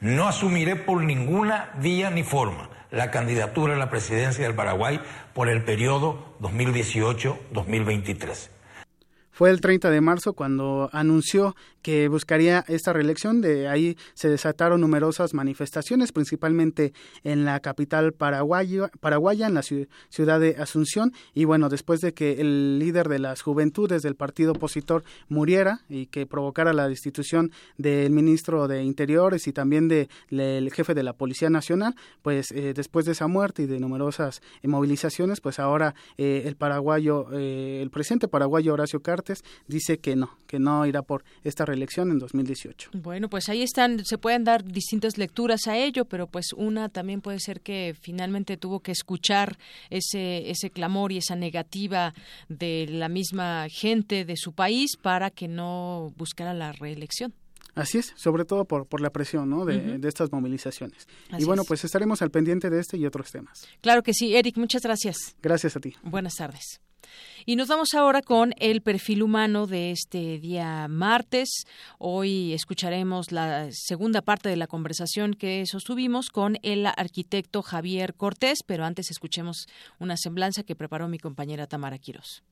No 0.00 0.28
asumiré 0.28 0.76
por 0.76 1.02
ninguna 1.02 1.70
vía 1.78 2.10
ni 2.10 2.22
forma 2.22 2.68
la 2.90 3.10
candidatura 3.10 3.74
a 3.74 3.78
la 3.78 3.90
presidencia 3.90 4.44
del 4.44 4.54
Paraguay 4.54 5.00
por 5.34 5.48
el 5.48 5.64
periodo 5.64 6.36
2018-2023. 6.40 8.50
Fue 9.36 9.50
el 9.50 9.60
30 9.60 9.90
de 9.90 10.00
marzo 10.00 10.32
cuando 10.32 10.88
anunció 10.94 11.54
que 11.82 12.08
buscaría 12.08 12.64
esta 12.68 12.94
reelección. 12.94 13.42
De 13.42 13.68
ahí 13.68 13.98
se 14.14 14.30
desataron 14.30 14.80
numerosas 14.80 15.34
manifestaciones, 15.34 16.10
principalmente 16.10 16.94
en 17.22 17.44
la 17.44 17.60
capital 17.60 18.14
paraguaya, 18.14 18.90
paraguaya 18.98 19.46
en 19.46 19.52
la 19.52 19.62
ciudad 19.62 20.40
de 20.40 20.56
Asunción. 20.58 21.12
Y 21.34 21.44
bueno, 21.44 21.68
después 21.68 22.00
de 22.00 22.14
que 22.14 22.40
el 22.40 22.78
líder 22.78 23.10
de 23.10 23.18
las 23.18 23.42
juventudes 23.42 24.00
del 24.00 24.16
partido 24.16 24.52
opositor 24.52 25.04
muriera 25.28 25.82
y 25.90 26.06
que 26.06 26.24
provocara 26.24 26.72
la 26.72 26.88
destitución 26.88 27.52
del 27.76 28.12
ministro 28.12 28.68
de 28.68 28.84
Interiores 28.84 29.46
y 29.48 29.52
también 29.52 29.86
del 29.86 30.72
jefe 30.72 30.94
de 30.94 31.02
la 31.02 31.12
Policía 31.12 31.50
Nacional, 31.50 31.94
pues 32.22 32.52
eh, 32.52 32.72
después 32.74 33.04
de 33.04 33.12
esa 33.12 33.26
muerte 33.26 33.64
y 33.64 33.66
de 33.66 33.80
numerosas 33.80 34.40
movilizaciones, 34.62 35.42
pues 35.42 35.58
ahora 35.58 35.94
eh, 36.16 36.44
el 36.46 36.56
paraguayo, 36.56 37.26
eh, 37.34 37.80
el 37.82 37.90
presidente 37.90 38.28
paraguayo 38.28 38.72
Horacio 38.72 39.02
Dice 39.68 39.98
que 39.98 40.16
no, 40.16 40.36
que 40.46 40.58
no 40.58 40.84
irá 40.84 41.02
por 41.02 41.24
esta 41.44 41.64
reelección 41.64 41.76
elección 41.76 42.10
en 42.10 42.18
2018. 42.18 42.90
Bueno, 42.94 43.28
pues 43.28 43.48
ahí 43.48 43.62
están, 43.62 44.04
se 44.04 44.18
pueden 44.18 44.44
dar 44.44 44.64
distintas 44.64 45.18
lecturas 45.18 45.68
a 45.68 45.76
ello, 45.76 46.04
pero 46.04 46.26
pues 46.26 46.52
una 46.56 46.88
también 46.88 47.20
puede 47.20 47.38
ser 47.38 47.60
que 47.60 47.94
finalmente 48.00 48.56
tuvo 48.56 48.80
que 48.80 48.92
escuchar 48.92 49.58
ese, 49.90 50.50
ese 50.50 50.70
clamor 50.70 51.12
y 51.12 51.18
esa 51.18 51.36
negativa 51.36 52.14
de 52.48 52.86
la 52.90 53.08
misma 53.08 53.66
gente 53.70 54.24
de 54.24 54.36
su 54.36 54.52
país 54.52 54.96
para 54.96 55.30
que 55.30 55.48
no 55.48 56.12
buscara 56.16 56.54
la 56.54 56.72
reelección. 56.72 57.32
Así 57.74 57.98
es, 57.98 58.14
sobre 58.16 58.46
todo 58.46 58.64
por, 58.64 58.86
por 58.86 59.02
la 59.02 59.10
presión 59.10 59.50
¿no? 59.50 59.66
de, 59.66 60.00
estas 60.08 60.32
movilizaciones. 60.32 61.06
y 61.38 61.44
bueno, 61.44 61.62
pues 61.64 61.84
estaremos 61.84 62.22
al 62.22 62.30
pendiente 62.30 62.70
de 62.70 62.80
este 62.80 62.96
y 62.96 63.04
otros 63.04 63.30
temas. 63.30 63.68
Claro 63.82 64.02
que 64.02 64.14
sí, 64.14 64.34
Eric, 64.34 64.56
muchas 64.56 64.80
gracias. 64.82 65.36
Gracias 65.42 65.76
a 65.76 65.80
ti. 65.80 65.94
Buenas 66.02 66.36
tardes. 66.36 66.80
Y 67.44 67.56
nos 67.56 67.68
vamos 67.68 67.94
ahora 67.94 68.22
con 68.22 68.54
el 68.58 68.82
perfil 68.82 69.22
humano 69.22 69.66
de 69.66 69.90
este 69.90 70.38
día 70.38 70.88
martes. 70.88 71.64
Hoy 71.98 72.52
escucharemos 72.52 73.32
la 73.32 73.68
segunda 73.70 74.22
parte 74.22 74.48
de 74.48 74.56
la 74.56 74.66
conversación 74.66 75.34
que 75.34 75.64
sostuvimos 75.66 76.30
con 76.30 76.58
el 76.62 76.86
arquitecto 76.86 77.62
Javier 77.62 78.14
Cortés, 78.14 78.62
pero 78.64 78.84
antes 78.84 79.10
escuchemos 79.10 79.66
una 79.98 80.16
semblanza 80.16 80.62
que 80.62 80.74
preparó 80.74 81.08
mi 81.08 81.18
compañera 81.18 81.66
Tamara 81.66 81.98
Quirós. 81.98 82.42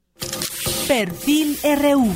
Perfil 0.87 1.57
RU. 1.63 2.15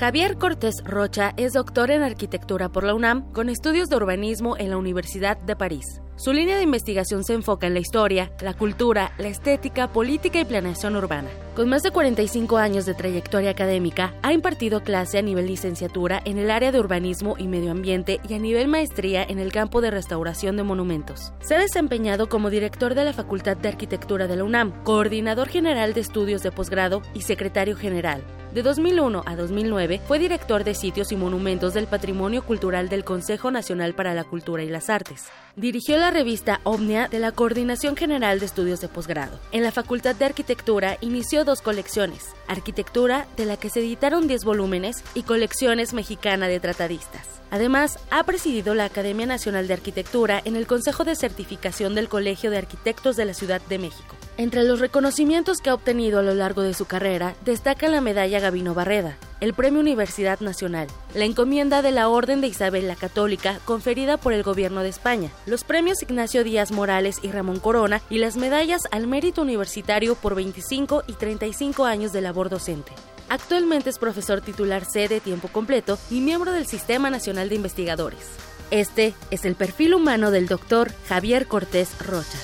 Javier 0.00 0.38
Cortés 0.38 0.76
Rocha 0.82 1.34
es 1.36 1.52
doctor 1.52 1.90
en 1.90 2.02
arquitectura 2.02 2.70
por 2.70 2.84
la 2.84 2.94
UNAM 2.94 3.30
con 3.32 3.50
estudios 3.50 3.90
de 3.90 3.96
urbanismo 3.96 4.56
en 4.56 4.70
la 4.70 4.78
Universidad 4.78 5.36
de 5.36 5.56
París. 5.56 6.00
Su 6.22 6.34
línea 6.34 6.58
de 6.58 6.64
investigación 6.64 7.24
se 7.24 7.32
enfoca 7.32 7.66
en 7.66 7.72
la 7.72 7.80
historia, 7.80 8.30
la 8.42 8.52
cultura, 8.52 9.12
la 9.16 9.28
estética, 9.28 9.90
política 9.90 10.38
y 10.38 10.44
planeación 10.44 10.94
urbana. 10.94 11.30
Con 11.54 11.68
más 11.68 11.82
de 11.82 11.90
45 11.90 12.58
años 12.58 12.86
de 12.86 12.94
trayectoria 12.94 13.50
académica, 13.50 14.14
ha 14.22 14.32
impartido 14.32 14.84
clase 14.84 15.18
a 15.18 15.22
nivel 15.22 15.48
licenciatura 15.48 16.22
en 16.24 16.38
el 16.38 16.48
área 16.48 16.70
de 16.70 16.78
urbanismo 16.78 17.34
y 17.38 17.48
medio 17.48 17.72
ambiente 17.72 18.20
y 18.28 18.34
a 18.34 18.38
nivel 18.38 18.68
maestría 18.68 19.24
en 19.24 19.40
el 19.40 19.50
campo 19.50 19.80
de 19.80 19.90
restauración 19.90 20.56
de 20.56 20.62
monumentos. 20.62 21.32
Se 21.40 21.56
ha 21.56 21.58
desempeñado 21.58 22.28
como 22.28 22.50
director 22.50 22.94
de 22.94 23.04
la 23.04 23.12
Facultad 23.12 23.56
de 23.56 23.68
Arquitectura 23.68 24.28
de 24.28 24.36
la 24.36 24.44
UNAM, 24.44 24.84
coordinador 24.84 25.48
general 25.48 25.92
de 25.92 26.02
estudios 26.02 26.44
de 26.44 26.52
posgrado 26.52 27.02
y 27.14 27.22
secretario 27.22 27.76
general. 27.76 28.22
De 28.54 28.64
2001 28.64 29.22
a 29.26 29.36
2009 29.36 30.00
fue 30.08 30.18
director 30.18 30.64
de 30.64 30.74
sitios 30.74 31.12
y 31.12 31.16
monumentos 31.16 31.72
del 31.72 31.86
patrimonio 31.86 32.44
cultural 32.44 32.88
del 32.88 33.04
Consejo 33.04 33.52
Nacional 33.52 33.94
para 33.94 34.12
la 34.12 34.24
Cultura 34.24 34.64
y 34.64 34.68
las 34.68 34.90
Artes. 34.90 35.26
Dirigió 35.54 35.96
la 35.98 36.10
revista 36.10 36.60
Omnia 36.64 37.06
de 37.06 37.20
la 37.20 37.30
Coordinación 37.30 37.94
General 37.94 38.40
de 38.40 38.46
Estudios 38.46 38.80
de 38.80 38.88
Posgrado. 38.88 39.38
En 39.52 39.62
la 39.62 39.70
Facultad 39.70 40.16
de 40.16 40.24
Arquitectura 40.24 40.98
inició 41.00 41.44
dos 41.50 41.62
colecciones, 41.62 42.28
Arquitectura, 42.46 43.26
de 43.36 43.44
la 43.44 43.56
que 43.56 43.70
se 43.70 43.80
editaron 43.80 44.28
10 44.28 44.44
volúmenes, 44.44 45.02
y 45.14 45.24
Colecciones 45.24 45.92
Mexicana 45.92 46.46
de 46.46 46.60
Tratadistas. 46.60 47.26
Además, 47.50 47.98
ha 48.12 48.22
presidido 48.22 48.76
la 48.76 48.84
Academia 48.84 49.26
Nacional 49.26 49.66
de 49.66 49.74
Arquitectura 49.74 50.40
en 50.44 50.54
el 50.54 50.68
Consejo 50.68 51.02
de 51.02 51.16
Certificación 51.16 51.96
del 51.96 52.08
Colegio 52.08 52.52
de 52.52 52.58
Arquitectos 52.58 53.16
de 53.16 53.24
la 53.24 53.34
Ciudad 53.34 53.60
de 53.62 53.80
México. 53.80 54.14
Entre 54.40 54.64
los 54.64 54.80
reconocimientos 54.80 55.58
que 55.58 55.68
ha 55.68 55.74
obtenido 55.74 56.18
a 56.18 56.22
lo 56.22 56.32
largo 56.32 56.62
de 56.62 56.72
su 56.72 56.86
carrera, 56.86 57.34
destaca 57.44 57.88
la 57.88 58.00
medalla 58.00 58.40
Gavino 58.40 58.72
Barreda, 58.72 59.18
el 59.40 59.52
Premio 59.52 59.80
Universidad 59.80 60.40
Nacional, 60.40 60.88
la 61.14 61.26
encomienda 61.26 61.82
de 61.82 61.90
la 61.90 62.08
Orden 62.08 62.40
de 62.40 62.46
Isabel 62.46 62.88
la 62.88 62.96
Católica 62.96 63.60
conferida 63.66 64.16
por 64.16 64.32
el 64.32 64.42
Gobierno 64.42 64.80
de 64.80 64.88
España, 64.88 65.28
los 65.44 65.62
premios 65.62 66.00
Ignacio 66.00 66.42
Díaz 66.42 66.72
Morales 66.72 67.18
y 67.22 67.30
Ramón 67.30 67.60
Corona 67.60 68.00
y 68.08 68.16
las 68.16 68.38
medallas 68.38 68.80
al 68.92 69.06
mérito 69.06 69.42
universitario 69.42 70.14
por 70.14 70.34
25 70.34 71.02
y 71.06 71.12
35 71.12 71.84
años 71.84 72.10
de 72.14 72.22
labor 72.22 72.48
docente. 72.48 72.92
Actualmente 73.28 73.90
es 73.90 73.98
profesor 73.98 74.40
titular 74.40 74.86
C 74.86 75.06
de 75.06 75.20
tiempo 75.20 75.48
completo 75.48 75.98
y 76.10 76.22
miembro 76.22 76.52
del 76.52 76.66
Sistema 76.66 77.10
Nacional 77.10 77.50
de 77.50 77.56
Investigadores. 77.56 78.22
Este 78.70 79.12
es 79.30 79.44
el 79.44 79.54
perfil 79.54 79.92
humano 79.92 80.30
del 80.30 80.46
doctor 80.48 80.90
Javier 81.10 81.46
Cortés 81.46 81.90
Rocha. 82.06 82.38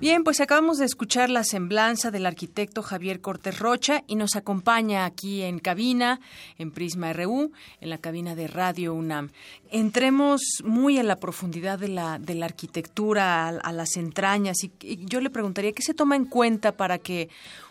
Bien, 0.00 0.22
pues 0.22 0.40
acabamos 0.40 0.78
de 0.78 0.84
escuchar 0.84 1.28
la 1.28 1.42
semblanza 1.42 2.12
del 2.12 2.24
arquitecto 2.24 2.84
Javier 2.84 3.20
Cortés 3.20 3.58
Rocha 3.58 4.04
y 4.06 4.14
nos 4.14 4.36
acompaña 4.36 5.04
aquí 5.04 5.42
en 5.42 5.58
cabina, 5.58 6.20
en 6.56 6.70
Prisma 6.70 7.12
RU, 7.12 7.50
en 7.80 7.90
la 7.90 7.98
cabina 7.98 8.36
de 8.36 8.46
Radio 8.46 8.94
UNAM. 8.94 9.30
Entremos 9.72 10.40
muy 10.62 11.00
en 11.00 11.08
la 11.08 11.16
profundidad 11.16 11.80
de 11.80 11.88
la, 11.88 12.20
de 12.20 12.36
la 12.36 12.46
arquitectura, 12.46 13.48
a, 13.48 13.72
las 13.72 13.96
entrañas, 13.96 14.62
y, 14.62 14.70
y 14.82 15.04
yo 15.06 15.20
le 15.20 15.30
preguntaría, 15.30 15.72
¿qué 15.72 15.82
se 15.82 15.94
toma 15.94 16.14
en 16.14 16.26
cuenta 16.26 16.76
para 16.76 16.98
que 16.98 17.28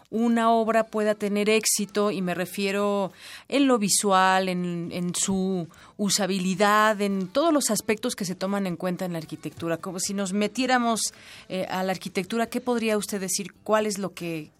una 0.10 0.52
obra 0.52 0.86
pueda 0.86 1.16
tener 1.16 1.50
éxito 1.50 2.12
y 2.12 2.22
me 2.22 2.34
refiero 2.34 3.12
en 3.50 3.68
lo 3.68 3.78
visual, 3.78 4.48
en, 4.48 5.14
su 5.16 5.68
usabilidad, 5.98 7.02
en 7.02 7.28
todos 7.28 7.54
los 7.54 7.70
aspectos 7.72 8.16
que 8.16 8.26
se 8.26 8.36
toman 8.36 8.68
en 8.68 8.78
cuenta 8.78 9.06
en 9.06 9.14
la 9.14 9.20
arquitectura. 9.20 9.78
Como 9.78 10.00
si 10.00 10.14
nos 10.14 10.34
metiéramos 10.34 11.14
eh, 11.50 11.66
a 11.70 11.84
la 11.84 11.92
arquitectura, 11.92 12.48
¿qué 12.48 12.62
podría 12.62 12.98
usted 12.98 13.20
decir? 13.20 13.54
¿Cuál 13.64 13.86
es 13.86 13.98
lo 13.98 14.14
que, 14.14 14.52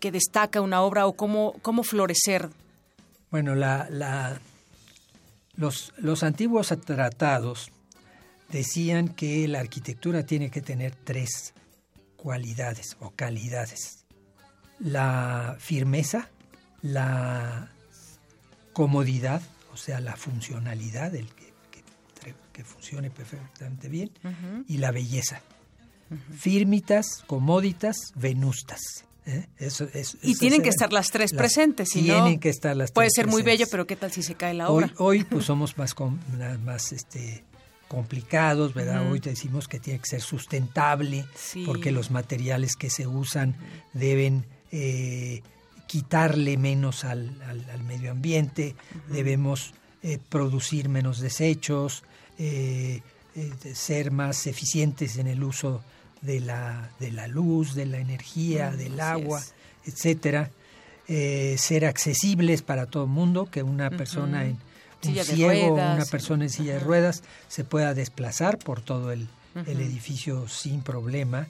destaca 0.00 0.60
una 0.60 0.82
obra 0.82 1.06
o 1.06 1.12
cómo, 1.12 1.54
cómo 1.62 1.84
florecer? 1.84 2.50
Bueno, 3.30 3.54
la, 3.54 3.86
la, 3.90 4.40
los, 5.54 5.92
los 5.98 6.22
antiguos 6.24 6.74
tratados 6.84 7.70
decían 8.48 9.08
que 9.08 9.46
la 9.46 9.60
arquitectura 9.60 10.24
tiene 10.24 10.50
que 10.50 10.62
tener 10.62 10.96
tres 10.96 11.52
cualidades 12.16 12.96
o 13.00 13.10
calidades 13.10 13.97
la 14.80 15.56
firmeza, 15.58 16.28
la 16.82 17.70
comodidad, 18.72 19.42
o 19.72 19.76
sea, 19.76 20.00
la 20.00 20.16
funcionalidad, 20.16 21.14
el 21.14 21.26
que, 21.26 21.48
funcione 22.64 23.08
perfectamente 23.08 23.88
bien, 23.88 24.10
y 24.66 24.78
la 24.78 24.90
belleza. 24.90 25.42
Firmitas, 26.36 27.22
comoditas, 27.28 27.96
venustas. 28.16 29.04
¿eh? 29.26 29.46
y 30.22 30.34
tienen 30.34 30.62
que 30.62 30.70
estar 30.70 30.92
las 30.92 31.10
tres 31.10 31.32
presentes, 31.32 31.90
si 31.90 32.02
tienen 32.02 32.40
que 32.40 32.48
estar 32.48 32.76
las 32.76 32.90
Puede 32.90 33.10
ser 33.10 33.28
muy 33.28 33.42
bello, 33.42 33.66
pero 33.70 33.86
¿qué 33.86 33.94
tal 33.94 34.10
si 34.10 34.22
se 34.22 34.34
cae 34.34 34.54
la 34.54 34.70
obra? 34.70 34.92
Hoy, 34.98 35.22
pues 35.24 35.44
somos 35.44 35.78
más, 35.78 35.94
más 36.64 36.92
este, 36.92 37.44
complicados, 37.88 38.74
¿verdad? 38.74 39.10
Hoy 39.10 39.20
decimos 39.20 39.68
que 39.68 39.78
tiene 39.78 40.00
que 40.00 40.06
ser 40.06 40.20
sustentable, 40.20 41.24
porque 41.66 41.92
los 41.92 42.10
materiales 42.10 42.76
que 42.76 42.90
se 42.90 43.06
usan 43.06 43.56
deben 43.92 44.44
eh, 44.72 45.42
quitarle 45.86 46.56
menos 46.56 47.04
al, 47.04 47.32
medio 47.86 48.10
ambiente, 48.10 48.74
debemos 49.08 49.72
eh, 50.02 50.18
producir 50.28 50.88
menos 50.88 51.20
desechos, 51.20 52.02
eh, 52.38 53.00
ser 53.72 54.10
más 54.10 54.46
eficientes 54.46 55.16
en 55.16 55.28
el 55.28 55.42
uso 55.42 55.82
de 56.20 56.40
la, 56.40 56.90
de 57.00 57.12
la 57.12 57.28
luz, 57.28 57.74
de 57.74 57.86
la 57.86 57.98
energía, 57.98 58.70
del 58.72 59.00
agua, 59.00 59.42
etcétera. 59.86 60.50
ser 61.06 61.86
accesibles 61.86 62.62
para 62.62 62.86
todo 62.86 63.04
el 63.04 63.10
mundo, 63.10 63.46
que 63.50 63.62
una 63.62 63.90
persona 63.90 64.44
en 64.44 64.58
un 65.04 65.24
ciego, 65.24 65.74
una 65.74 66.04
persona 66.10 66.44
en 66.44 66.50
silla 66.50 66.74
de 66.74 66.80
ruedas 66.80 67.22
se 67.48 67.64
pueda 67.64 67.94
desplazar 67.94 68.58
por 68.58 68.82
todo 68.82 69.12
el, 69.12 69.28
el 69.54 69.80
edificio 69.80 70.48
sin 70.48 70.82
problema. 70.82 71.46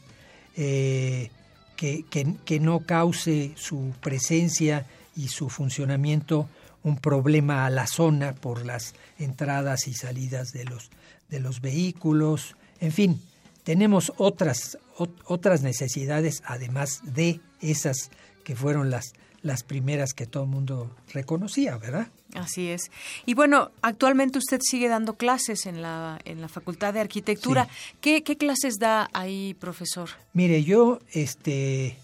Eh, 0.61 1.31
que, 1.79 2.59
no 2.61 2.81
cause 2.81 3.53
su 3.57 3.95
presencia 4.01 4.85
y 5.17 5.29
su 5.29 5.49
funcionamiento 5.49 6.49
un 6.83 6.97
problema 6.97 7.67
a 7.67 7.71
la 7.71 7.87
zona 7.87 8.35
por 8.35 8.67
las 8.67 8.95
entradas 9.19 9.87
y 9.87 9.95
salidas 9.95 10.53
de 10.53 10.65
los, 10.65 10.91
de 11.29 11.39
los 11.39 11.61
vehículos. 11.61 12.57
En 12.81 12.93
fin, 12.93 13.23
tenemos 13.63 14.13
otras, 14.17 14.79
otras 15.25 15.63
necesidades 15.63 16.43
además 16.45 17.01
de 17.05 17.41
esas 17.61 18.11
que 18.43 18.57
fueron 18.57 18.91
las, 18.91 19.13
las 19.43 19.63
primeras 19.63 20.15
que 20.15 20.27
todo 20.27 20.45
el 20.45 20.51
mundo 20.51 20.95
reconocía, 21.13 21.77
¿verdad? 21.77 22.09
Así 22.35 22.69
es. 22.69 22.91
Y 23.25 23.35
bueno, 23.35 23.71
actualmente 23.83 24.39
usted 24.39 24.61
sigue 24.63 24.89
dando 24.89 25.15
clases 25.15 25.67
en 25.67 25.81
la, 25.81 26.19
en 26.25 26.41
la 26.41 26.49
Facultad 26.49 26.93
de 26.95 27.01
Arquitectura. 27.01 27.69
¿Qué, 28.01 28.23
clases 28.23 28.79
da 28.79 29.09
ahí, 29.13 29.55
profesor? 29.55 30.11
Mire, 30.33 30.63
yo 30.65 31.01
este, 31.13 31.99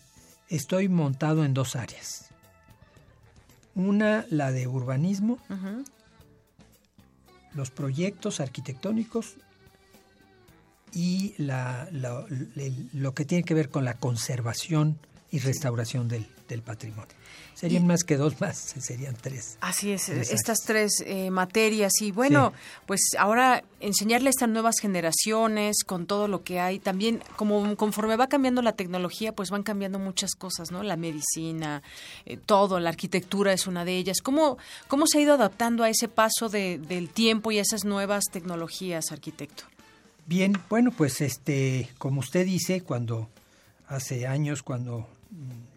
estoy 0.48 0.88
montado 0.88 1.44
en 1.44 1.54
dos 1.54 1.76
áreas. 1.76 2.26
Una, 3.74 4.24
la 4.30 4.52
de 4.52 4.68
urbanismo, 4.68 5.38
los 7.54 7.70
proyectos 7.70 8.40
arquitectónicos 8.40 9.34
y 10.92 11.34
la, 11.38 11.88
lo 11.90 13.14
que 13.14 13.24
tiene 13.24 13.42
que 13.42 13.54
ver 13.54 13.68
con 13.68 13.84
la 13.84 13.94
conservación 13.94 14.98
y 15.32 15.40
restauración 15.40 16.06
del, 16.06 16.28
del 16.48 16.62
patrimonio. 16.62 17.14
Serían 17.54 17.86
más 17.86 18.02
que 18.02 18.16
dos 18.16 18.40
más, 18.40 18.56
serían 18.80 19.16
tres. 19.20 19.56
Así 19.60 19.92
es, 19.92 20.08
estas 20.08 20.58
tres 20.66 21.02
eh, 21.06 21.30
materias. 21.30 21.92
Y 22.00 22.10
bueno, 22.10 22.52
pues 22.86 23.00
ahora 23.18 23.62
enseñarle 23.80 24.28
a 24.28 24.30
estas 24.30 24.48
nuevas 24.48 24.76
generaciones 24.80 25.84
con 25.84 26.06
todo 26.06 26.26
lo 26.26 26.42
que 26.42 26.60
hay. 26.60 26.78
También, 26.80 27.22
como 27.36 27.76
conforme 27.76 28.16
va 28.16 28.26
cambiando 28.26 28.60
la 28.60 28.72
tecnología, 28.72 29.32
pues 29.32 29.50
van 29.50 29.62
cambiando 29.62 29.98
muchas 29.98 30.34
cosas, 30.34 30.72
¿no? 30.72 30.82
La 30.82 30.96
medicina, 30.96 31.82
eh, 32.26 32.36
todo, 32.36 32.80
la 32.80 32.90
arquitectura 32.90 33.52
es 33.52 33.66
una 33.66 33.84
de 33.84 33.96
ellas. 33.96 34.18
¿Cómo, 34.22 34.58
¿Cómo 34.88 35.06
se 35.06 35.18
ha 35.18 35.20
ido 35.22 35.34
adaptando 35.34 35.84
a 35.84 35.90
ese 35.90 36.08
paso 36.08 36.48
de, 36.48 36.78
del 36.78 37.08
tiempo 37.08 37.52
y 37.52 37.58
a 37.58 37.62
esas 37.62 37.84
nuevas 37.84 38.24
tecnologías, 38.32 39.12
arquitecto? 39.12 39.64
Bien, 40.26 40.58
bueno, 40.70 40.90
pues 40.90 41.20
este, 41.20 41.90
como 41.98 42.20
usted 42.20 42.46
dice, 42.46 42.80
cuando 42.80 43.28
hace 43.86 44.26
años, 44.26 44.62
cuando 44.62 45.06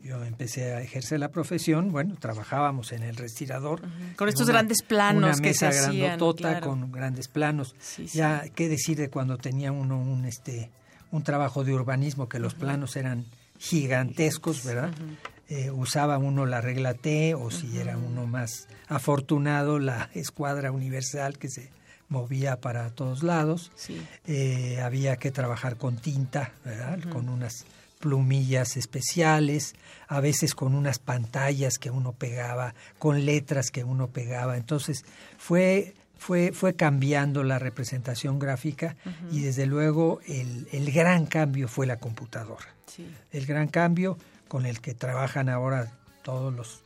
yo 0.07 0.23
empecé 0.23 0.73
a 0.73 0.81
ejercer 0.81 1.19
la 1.19 1.29
profesión, 1.29 1.91
bueno, 1.91 2.15
trabajábamos 2.17 2.93
en 2.93 3.03
el 3.03 3.17
respirador. 3.17 3.81
Con 4.15 4.29
estos 4.29 4.47
grandes 4.47 4.81
planos 4.81 5.41
que 5.41 5.53
se 5.53 5.67
hacían. 5.67 5.97
grandotota 5.97 6.61
con 6.61 6.91
grandes 6.91 7.27
planos. 7.27 7.75
ya, 8.13 8.45
¿qué 8.55 8.69
decir 8.69 8.97
de 8.97 9.09
cuando 9.09 9.38
tenía 9.38 9.71
uno 9.71 9.99
un, 9.99 10.25
este, 10.25 10.71
un 11.11 11.23
trabajo 11.23 11.63
de 11.63 11.73
urbanismo 11.73 12.29
que 12.29 12.39
los 12.39 12.53
planos 12.53 12.95
eran 12.95 13.25
gigantescos, 13.59 14.63
¿verdad? 14.63 14.91
Eh, 15.49 15.71
usaba 15.71 16.17
uno 16.17 16.45
la 16.45 16.61
regla 16.61 16.93
T 16.93 17.34
o 17.34 17.51
si 17.51 17.77
era 17.77 17.97
uno 17.97 18.27
más 18.27 18.67
afortunado, 18.88 19.79
la 19.79 20.09
escuadra 20.13 20.71
universal 20.71 21.38
que 21.38 21.49
se 21.49 21.69
movía 22.09 22.59
para 22.59 22.89
todos 22.91 23.23
lados. 23.23 23.71
Eh, 24.25 24.79
había 24.81 25.17
que 25.17 25.31
trabajar 25.31 25.77
con 25.77 25.97
tinta, 25.97 26.51
¿verdad? 26.63 26.99
Con 27.09 27.29
unas 27.29 27.65
plumillas 27.99 28.78
especiales, 28.78 29.76
a 30.07 30.19
veces 30.19 30.56
con 30.56 30.76
unas 30.76 30.99
pantallas 30.99 31.78
que 31.78 31.91
uno 31.91 32.14
pegaba, 32.14 32.74
con 32.99 33.26
letras 33.26 33.72
que 33.72 33.84
uno 33.84 34.07
pegaba. 34.07 34.57
Entonces 34.57 35.06
fue, 35.38 35.95
fue, 36.18 36.52
fue 36.52 36.76
cambiando 36.76 37.44
la 37.44 37.60
representación 37.60 38.40
gráfica 38.40 38.95
y 39.32 39.41
desde 39.41 39.65
luego 39.65 40.19
el, 40.28 40.68
el, 40.72 40.91
gran 40.91 41.26
cambio 41.26 41.68
fue 41.68 41.86
la 41.86 41.98
computadora. 41.98 42.68
El 43.32 43.45
gran 43.45 43.68
cambio 43.68 44.18
con 44.48 44.65
el 44.65 44.80
que 44.80 44.94
trabajan 44.94 45.49
ahora 45.49 45.91
todos 46.24 46.53
los, 46.53 46.82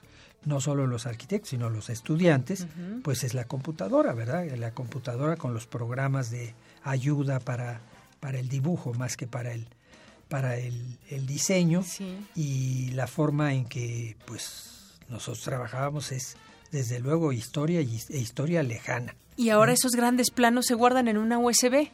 no 0.46 0.60
solo 0.60 0.88
los 0.88 1.06
arquitectos, 1.06 1.50
sino 1.50 1.70
los 1.70 1.90
estudiantes, 1.90 2.68
pues 3.04 3.24
es 3.24 3.34
la 3.34 3.46
computadora, 3.46 4.14
¿verdad? 4.14 4.46
La 4.58 4.72
computadora 4.72 5.36
con 5.36 5.54
los 5.54 5.68
programas 5.68 6.32
de 6.32 6.54
ayuda 6.84 7.40
para, 7.40 7.82
para 8.20 8.40
el 8.40 8.50
dibujo 8.50 8.94
más 8.94 9.16
que 9.16 9.28
para 9.28 9.54
el, 9.54 9.68
para 10.32 10.56
el, 10.56 10.98
diseño 11.28 11.84
y 12.36 12.90
la 12.92 13.06
forma 13.06 13.54
en 13.54 13.66
que 13.66 14.16
pues 14.26 14.94
nosotros 15.10 15.44
trabajábamos 15.44 16.14
es 16.14 16.38
desde 16.72 17.00
luego 17.00 17.34
historia 17.34 17.82
y, 17.82 18.00
e 18.10 18.18
historia 18.18 18.64
lejana. 18.64 19.14
Y 19.36 19.50
ahora 19.50 19.74
esos 19.74 19.92
grandes 19.92 20.32
planos 20.32 20.68
se 20.68 20.74
guardan 20.74 21.10
en 21.10 21.18
una 21.18 21.38
USB. 21.38 21.90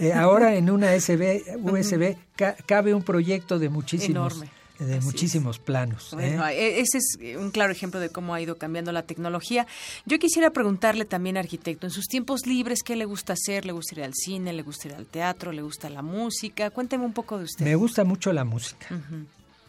Eh, 0.00 0.12
ahora 0.12 0.56
en 0.56 0.70
una 0.70 0.92
USB, 0.92 1.40
USB 1.62 2.16
cabe 2.66 2.94
un 2.94 3.04
proyecto 3.04 3.60
de 3.60 3.68
muchísimos 3.68 4.42
de 4.84 5.00
muchísimos 5.00 5.58
planos. 5.58 6.14
¿eh? 6.18 6.38
E, 6.50 6.80
ese 6.80 6.98
es 6.98 7.36
un 7.36 7.50
claro 7.50 7.72
ejemplo 7.72 8.00
de 8.00 8.10
cómo 8.10 8.34
ha 8.34 8.40
ido 8.40 8.56
cambiando 8.56 8.92
la 8.92 9.02
tecnología. 9.02 9.66
Yo 10.06 10.18
quisiera 10.18 10.50
preguntarle 10.50 11.04
también, 11.04 11.36
arquitecto, 11.36 11.86
en 11.86 11.90
sus 11.90 12.06
tiempos 12.06 12.46
libres, 12.46 12.82
¿qué 12.82 12.96
le 12.96 13.04
gusta 13.04 13.34
hacer? 13.34 13.64
¿Le 13.64 13.72
gusta 13.72 13.94
ir 13.94 14.02
al 14.04 14.14
cine? 14.14 14.52
¿Le 14.52 14.62
gusta 14.62 14.88
ir 14.88 14.94
al 14.94 15.06
teatro? 15.06 15.52
¿Le 15.52 15.62
gusta 15.62 15.90
la 15.90 16.02
música? 16.02 16.70
Cuénteme 16.70 17.04
un 17.04 17.12
poco 17.12 17.38
de 17.38 17.44
usted. 17.44 17.64
Me 17.64 17.74
gusta 17.74 18.04
mucho 18.04 18.32
la 18.32 18.44
música. 18.44 18.86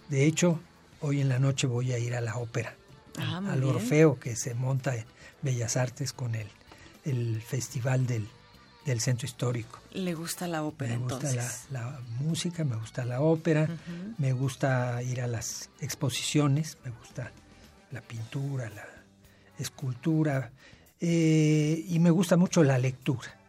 De 0.10 0.26
hecho, 0.26 0.60
hoy 1.02 1.22
en 1.22 1.30
la 1.30 1.40
noche 1.40 1.68
voy 1.68 1.92
a 1.92 2.00
ir 2.00 2.16
a 2.16 2.22
la 2.22 2.38
ópera, 2.38 2.76
ah, 3.18 3.42
al 3.50 3.64
Orfeo 3.64 4.20
que 4.20 4.36
se 4.36 4.54
monta 4.54 4.96
en 4.96 5.06
Bellas 5.42 5.78
Artes 5.78 6.14
con 6.14 6.36
el, 6.36 6.48
el 7.06 7.42
Festival 7.42 8.08
del 8.08 8.28
del 8.86 9.00
centro 9.00 9.26
histórico. 9.26 9.80
¿Le 9.94 10.14
gusta 10.14 10.48
la 10.48 10.64
ópera? 10.64 10.98
Me 10.98 11.04
gusta 11.04 11.32
la, 11.72 12.00
música, 12.20 12.64
me 12.64 12.76
gusta 12.76 13.06
la 13.06 13.22
ópera, 13.22 13.70
me 14.18 14.34
gusta 14.34 15.02
ir 15.04 15.22
a 15.22 15.28
las 15.28 15.70
exposiciones, 15.80 16.78
me 16.84 16.92
gusta 16.92 17.32
la 17.92 18.02
pintura, 18.02 18.70
la 18.70 18.86
escultura 19.58 20.52
eh, 21.00 21.86
y 21.88 22.00
me 22.00 22.10
gusta 22.10 22.38
mucho 22.38 22.64
la 22.64 22.78
lectura. 22.78 23.40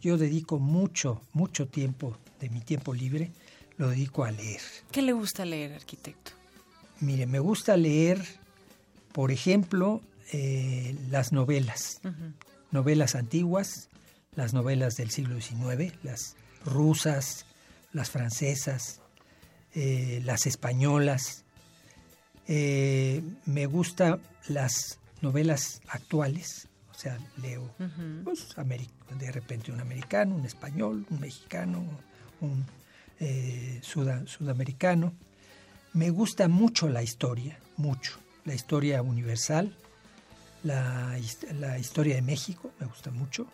Yo 0.00 0.16
dedico 0.16 0.58
mucho, 0.58 1.20
mucho 1.32 1.68
tiempo 1.68 2.16
de 2.40 2.48
mi 2.48 2.60
tiempo 2.60 2.94
libre, 2.94 3.30
lo 3.76 3.90
dedico 3.90 4.24
a 4.24 4.30
leer. 4.30 4.62
¿Qué 4.90 5.02
le 5.02 5.12
gusta 5.12 5.44
leer, 5.44 5.74
arquitecto? 5.74 6.32
Mire, 7.00 7.26
me 7.26 7.38
gusta 7.38 7.76
leer, 7.76 8.24
por 9.12 9.30
ejemplo, 9.30 10.00
eh, 10.32 10.96
las 11.10 11.32
novelas, 11.32 12.00
novelas 12.70 13.14
antiguas, 13.14 13.89
las 14.34 14.54
novelas 14.54 14.96
del 14.96 15.10
siglo 15.10 15.40
XIX, 15.40 15.92
las 16.02 16.36
rusas, 16.64 17.46
las 17.92 18.10
francesas, 18.10 19.00
eh, 19.74 20.20
las 20.24 20.46
españolas. 20.46 21.44
Eh, 22.46 23.22
me 23.46 23.66
gusta 23.66 24.18
las 24.48 24.98
novelas 25.20 25.80
actuales, 25.88 26.68
o 26.90 26.94
sea, 26.94 27.18
leo 27.40 27.74
pues, 28.24 28.48
de 29.18 29.32
repente 29.32 29.72
un 29.72 29.80
americano, 29.80 30.36
un 30.36 30.44
español, 30.44 31.06
un 31.10 31.20
mexicano, 31.20 31.82
un 32.40 32.64
eh, 33.18 33.80
sudamericano. 33.82 35.12
Me 35.92 36.10
gusta 36.10 36.48
mucho 36.48 36.88
la 36.88 37.02
historia, 37.02 37.58
mucho, 37.76 38.18
la 38.44 38.54
historia 38.54 39.02
universal, 39.02 39.74
la, 40.64 41.18
historia 41.78 42.16
de 42.16 42.22
México, 42.22 42.72
me 42.78 42.86
gusta 42.86 43.10
mucho. 43.10 43.46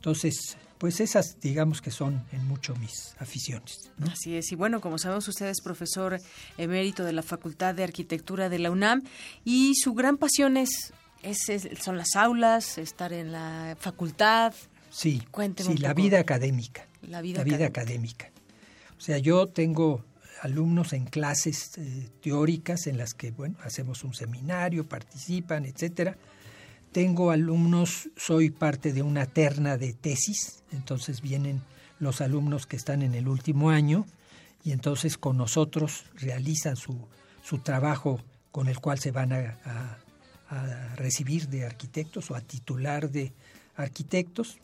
entonces, 0.00 0.56
pues 0.82 0.98
esas 0.98 1.38
digamos 1.40 1.80
que 1.80 1.92
son 1.92 2.24
en 2.32 2.44
mucho 2.48 2.74
mis 2.74 3.14
aficiones. 3.20 3.90
Así 4.10 4.34
es, 4.34 4.50
y 4.50 4.56
bueno, 4.56 4.80
como 4.80 4.98
sabemos 4.98 5.28
usted 5.28 5.46
es 5.46 5.60
profesor 5.60 6.20
emérito 6.58 7.04
de 7.04 7.12
la 7.12 7.22
Facultad 7.22 7.72
de 7.72 7.84
Arquitectura 7.84 8.48
de 8.48 8.58
la 8.58 8.72
UNAM 8.72 9.04
y 9.44 9.74
su 9.76 9.94
gran 9.94 10.16
pasión 10.16 10.56
es, 10.56 10.92
son 11.80 11.96
las 11.96 12.16
aulas, 12.16 12.78
estar 12.78 13.12
en 13.12 13.30
la 13.30 13.76
facultad. 13.78 14.54
Sí, 14.90 15.22
sí 15.56 15.76
la 15.78 15.94
vida 15.94 16.18
académica. 16.18 16.88
La 17.02 17.20
vida, 17.20 17.42
académica. 17.64 18.32
O 18.98 19.00
sea, 19.00 19.18
yo 19.18 19.48
tengo 19.48 20.04
alumnos 20.42 20.92
en 20.92 21.06
clases 21.06 21.78
eh, 21.78 22.10
teóricas 22.20 22.86
en 22.86 22.98
las 22.98 23.14
que, 23.14 23.30
bueno, 23.30 23.56
hacemos 23.62 24.04
un 24.04 24.14
seminario, 24.14 24.88
participan, 24.88 25.64
etcétera 25.64 26.16
tengo 26.92 27.30
alumnos, 27.30 28.10
soy 28.16 28.50
parte 28.50 28.92
de 28.92 29.02
una 29.02 29.26
terna 29.26 29.78
de 29.78 29.94
tesis, 29.94 30.62
entonces 30.72 31.22
vienen 31.22 31.62
los 31.98 32.20
alumnos 32.20 32.66
que 32.66 32.76
están 32.76 33.02
en 33.02 33.14
el 33.14 33.28
último 33.28 33.70
año 33.70 34.06
y 34.62 34.72
entonces 34.72 35.16
con 35.16 35.38
nosotros 35.38 36.04
realizan 36.14 36.76
su, 36.76 37.08
su 37.42 37.58
trabajo 37.58 38.20
con 38.50 38.68
el 38.68 38.78
cual 38.78 38.98
se 38.98 39.10
van 39.10 39.32
a, 39.32 39.98
recibir 40.96 41.48
de 41.48 41.64
arquitectos 41.64 42.30
o 42.30 42.34
a 42.34 42.42
titular 42.42 43.10
de 43.10 43.32
arquitectos. 43.74 44.58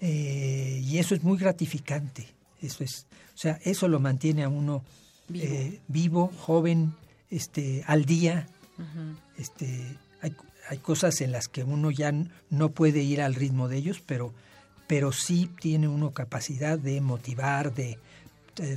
Eh, 0.00 0.80
y 0.82 0.96
eso 0.96 1.14
es 1.14 1.22
muy 1.22 1.36
gratificante. 1.36 2.26
Eso 2.60 2.84
es, 2.84 3.06
o 3.34 3.38
sea, 3.38 3.58
eso 3.64 3.88
lo 3.88 4.00
mantiene 4.00 4.44
a 4.44 4.48
uno 4.48 4.82
vivo, 5.88 6.30
eh, 6.32 6.36
joven, 6.38 6.94
este, 7.30 7.84
al 7.86 8.04
día. 8.04 8.48
este, 9.36 9.96
hay, 10.20 10.34
hay 10.68 10.78
cosas 10.78 11.20
en 11.20 11.32
las 11.32 11.48
que 11.48 11.64
uno 11.64 11.90
ya 11.90 12.12
no 12.50 12.70
puede 12.70 13.02
ir 13.02 13.22
al 13.22 13.34
ritmo 13.34 13.68
de 13.68 13.78
ellos, 13.78 14.02
pero, 14.04 14.32
pero 14.86 15.12
sí 15.12 15.50
tiene 15.60 15.88
uno 15.88 16.12
capacidad 16.12 16.78
de 16.78 17.00
motivar, 17.00 17.74
de, 17.74 17.98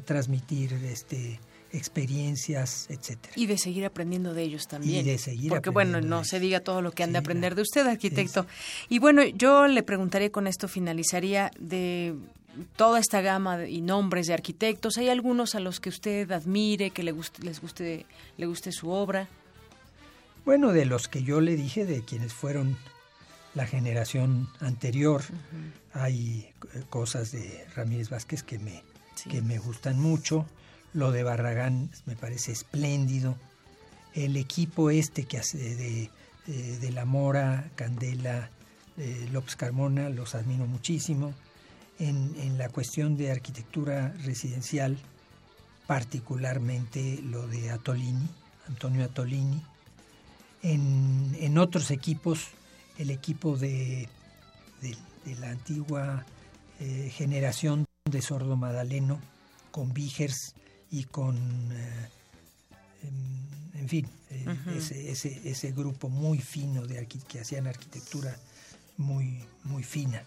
transmitir 0.06 0.74
este, 0.74 1.40
experiencias, 1.72 2.86
etcétera. 2.90 3.34
Y 3.36 3.48
de 3.48 3.58
seguir 3.58 3.84
aprendiendo 3.84 4.36
de 4.36 4.44
ellos 4.44 4.68
también. 4.68 5.00
Y 5.00 5.10
de 5.10 5.18
seguir 5.18 5.50
Porque 5.50 5.72
bueno, 5.72 6.02
no 6.02 6.24
se 6.24 6.40
diga 6.40 6.60
todo 6.60 6.84
lo 6.84 6.92
que 6.92 7.02
han 7.02 7.14
de 7.14 7.18
aprender 7.18 7.56
de 7.56 7.64
usted, 7.64 7.88
arquitecto. 7.88 8.46
Y 8.90 9.00
bueno, 9.00 9.24
yo 9.26 9.68
le 9.68 9.82
preguntaría 9.82 10.32
con 10.32 10.46
esto, 10.46 10.68
finalizaría 10.68 11.50
de 11.60 12.16
toda 12.76 13.00
esta 13.00 13.22
gama 13.22 13.66
y 13.66 13.82
nombres 13.82 14.28
de 14.28 14.34
arquitectos, 14.34 14.98
¿hay 14.98 15.10
algunos 15.10 15.56
a 15.56 15.60
los 15.60 15.80
que 15.80 15.90
usted 15.90 16.32
admire, 16.32 16.92
que 16.92 17.04
le 17.04 17.12
guste, 17.12 17.44
les 17.44 17.62
guste, 17.62 18.06
le 18.38 18.46
guste 18.46 18.72
su 18.72 18.90
obra? 18.90 19.28
Bueno, 20.46 20.72
de 20.72 20.86
los 20.86 21.08
que 21.08 21.24
yo 21.24 21.42
le 21.42 21.56
dije, 21.56 21.86
de 21.86 22.04
quienes 22.04 22.34
fueron 22.34 22.78
la 23.54 23.66
generación 23.66 24.50
anterior, 24.60 25.22
hay 25.94 26.50
eh, 26.74 26.84
cosas 26.90 27.32
de 27.32 27.66
Ramírez 27.76 28.10
Vázquez 28.10 28.44
que 28.44 28.60
me, 28.60 28.84
que 29.30 29.42
me 29.42 29.60
gustan 29.60 30.00
mucho. 30.00 30.46
Lo 30.94 31.12
de 31.12 31.24
Barragán 31.24 31.90
me 32.06 32.16
parece 32.16 32.52
espléndido. 32.52 33.36
El 34.14 34.36
equipo 34.36 34.90
este 34.90 35.24
que 35.24 35.38
hace 35.38 35.58
de, 35.58 36.10
de, 36.48 36.92
La 36.92 37.06
Mora, 37.06 37.70
Candela, 37.76 38.50
López 39.32 39.56
Carmona, 39.56 40.10
los 40.10 40.36
admiro 40.36 40.66
muchísimo. 40.66 41.34
En, 42.02 42.36
en 42.38 42.58
la 42.58 42.68
cuestión 42.70 43.16
de 43.16 43.32
arquitectura 43.32 44.12
residencial, 44.26 44.98
particularmente 45.86 47.20
lo 47.22 47.48
de 47.48 47.70
Atolini, 47.70 48.28
Antonio 48.68 49.06
Atolini, 49.06 49.62
en, 50.64 51.58
otros 51.58 51.92
equipos, 51.92 52.48
el 52.98 53.10
equipo 53.10 53.58
de, 53.58 54.08
la 55.40 55.50
antigua 55.50 56.26
eh, 56.80 57.12
generación 57.14 57.86
de 58.10 58.22
Sordo 58.22 58.56
Madaleno, 58.56 59.20
con 59.72 59.94
Vigers 59.94 60.56
y 60.90 61.06
con, 61.06 61.36
eh, 61.72 62.10
en, 63.76 63.90
fin, 63.90 64.08
eh, 64.30 64.46
ese, 65.08 65.50
ese, 65.50 65.72
grupo 65.72 66.10
muy 66.10 66.40
fino 66.40 66.86
de 66.86 67.06
que 67.06 67.40
hacían 67.40 67.68
arquitectura 67.68 68.36
muy, 68.98 69.44
muy 69.64 69.84
fina. 69.84 70.24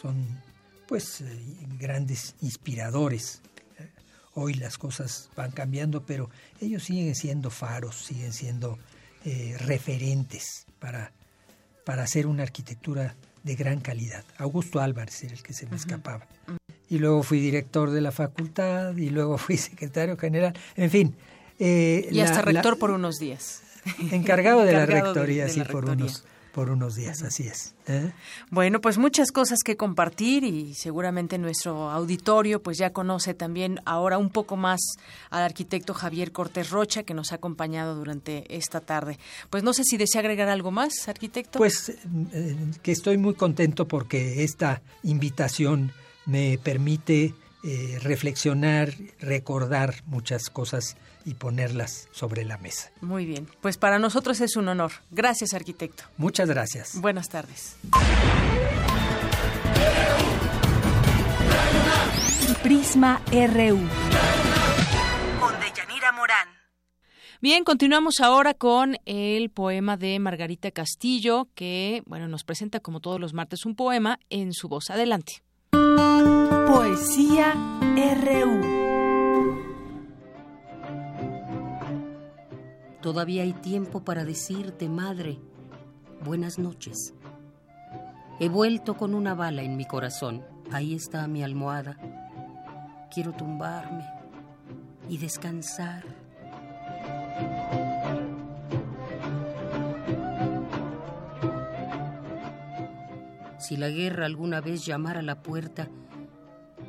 Son 0.00 0.14
pues 0.86 1.24
grandes 1.78 2.34
inspiradores. 2.40 3.40
Hoy 4.34 4.54
las 4.54 4.78
cosas 4.78 5.30
van 5.36 5.52
cambiando, 5.52 6.04
pero 6.04 6.28
ellos 6.60 6.84
siguen 6.84 7.14
siendo 7.14 7.50
faros, 7.50 7.96
siguen 7.96 8.32
siendo 8.32 8.78
eh, 9.24 9.56
referentes 9.60 10.66
para, 10.80 11.12
para 11.84 12.02
hacer 12.02 12.26
una 12.26 12.42
arquitectura 12.42 13.14
de 13.44 13.54
gran 13.54 13.80
calidad. 13.80 14.24
Augusto 14.38 14.80
Álvarez 14.80 15.22
era 15.22 15.34
el 15.34 15.42
que 15.42 15.52
se 15.52 15.66
me 15.66 15.76
escapaba. 15.76 16.26
Y 16.90 16.98
luego 16.98 17.22
fui 17.22 17.40
director 17.40 17.90
de 17.90 18.00
la 18.00 18.10
facultad 18.10 18.96
y 18.96 19.10
luego 19.10 19.38
fui 19.38 19.56
secretario 19.56 20.16
general. 20.16 20.54
En 20.76 20.90
fin. 20.90 21.14
Eh, 21.58 22.08
y 22.10 22.20
hasta 22.20 22.42
rector 22.42 22.78
por 22.78 22.90
unos 22.90 23.18
días. 23.18 23.62
Encargado 24.10 24.64
de 24.64 24.72
la 24.72 24.86
rectoría, 24.86 25.48
sí, 25.48 25.60
por 25.60 25.84
unos 25.88 26.24
por 26.54 26.70
unos 26.70 26.94
días, 26.94 27.22
así 27.22 27.48
es. 27.48 27.74
¿eh? 27.88 28.12
Bueno, 28.48 28.80
pues 28.80 28.96
muchas 28.96 29.32
cosas 29.32 29.58
que 29.64 29.76
compartir 29.76 30.44
y 30.44 30.74
seguramente 30.74 31.36
nuestro 31.36 31.90
auditorio 31.90 32.62
pues 32.62 32.78
ya 32.78 32.92
conoce 32.92 33.34
también 33.34 33.80
ahora 33.84 34.18
un 34.18 34.30
poco 34.30 34.56
más 34.56 34.80
al 35.30 35.42
arquitecto 35.42 35.94
Javier 35.94 36.30
Cortés 36.30 36.70
Rocha 36.70 37.02
que 37.02 37.12
nos 37.12 37.32
ha 37.32 37.36
acompañado 37.36 37.96
durante 37.96 38.56
esta 38.56 38.80
tarde. 38.80 39.18
Pues 39.50 39.64
no 39.64 39.72
sé 39.74 39.82
si 39.84 39.96
desea 39.96 40.20
agregar 40.20 40.48
algo 40.48 40.70
más, 40.70 41.08
arquitecto. 41.08 41.58
Pues 41.58 41.88
eh, 42.32 42.56
que 42.82 42.92
estoy 42.92 43.18
muy 43.18 43.34
contento 43.34 43.88
porque 43.88 44.44
esta 44.44 44.80
invitación 45.02 45.92
me 46.24 46.56
permite 46.62 47.34
eh, 47.64 47.98
reflexionar, 48.02 48.92
recordar 49.20 50.02
muchas 50.04 50.50
cosas 50.50 50.96
y 51.24 51.34
ponerlas 51.34 52.08
sobre 52.12 52.44
la 52.44 52.58
mesa. 52.58 52.90
Muy 53.00 53.24
bien, 53.24 53.48
pues 53.62 53.78
para 53.78 53.98
nosotros 53.98 54.40
es 54.42 54.56
un 54.56 54.68
honor. 54.68 54.92
Gracias, 55.10 55.54
arquitecto. 55.54 56.04
Muchas 56.18 56.48
gracias. 56.48 57.00
Buenas 57.00 57.30
tardes. 57.30 57.76
Prisma 62.62 63.22
RU. 63.30 63.78
Con 65.38 65.60
Deyanira 65.60 66.12
Morán. 66.12 66.48
Bien, 67.40 67.62
continuamos 67.64 68.20
ahora 68.20 68.54
con 68.54 68.96
el 69.04 69.50
poema 69.50 69.96
de 69.96 70.18
Margarita 70.18 70.70
Castillo, 70.70 71.48
que 71.54 72.02
bueno, 72.06 72.26
nos 72.28 72.44
presenta 72.44 72.80
como 72.80 73.00
todos 73.00 73.20
los 73.20 73.34
martes 73.34 73.66
un 73.66 73.74
poema 73.74 74.18
en 74.30 74.52
su 74.52 74.68
voz. 74.68 74.88
Adelante. 74.88 75.42
Poesía 76.66 77.54
RU. 78.22 78.60
Todavía 83.00 83.42
hay 83.42 83.52
tiempo 83.52 84.04
para 84.04 84.24
decirte, 84.24 84.88
madre, 84.88 85.38
buenas 86.24 86.58
noches. 86.58 87.14
He 88.40 88.48
vuelto 88.48 88.96
con 88.96 89.14
una 89.14 89.34
bala 89.34 89.62
en 89.62 89.76
mi 89.76 89.84
corazón. 89.84 90.42
Ahí 90.72 90.94
está 90.94 91.26
mi 91.28 91.42
almohada. 91.42 91.98
Quiero 93.12 93.32
tumbarme 93.32 94.04
y 95.08 95.18
descansar. 95.18 96.04
Si 103.58 103.76
la 103.76 103.88
guerra 103.88 104.26
alguna 104.26 104.60
vez 104.60 104.84
llamara 104.84 105.20
a 105.20 105.22
la 105.22 105.42
puerta, 105.42 105.88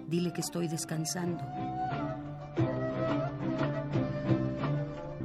Dile 0.07 0.31
que 0.31 0.41
estoy 0.41 0.67
descansando. 0.67 1.43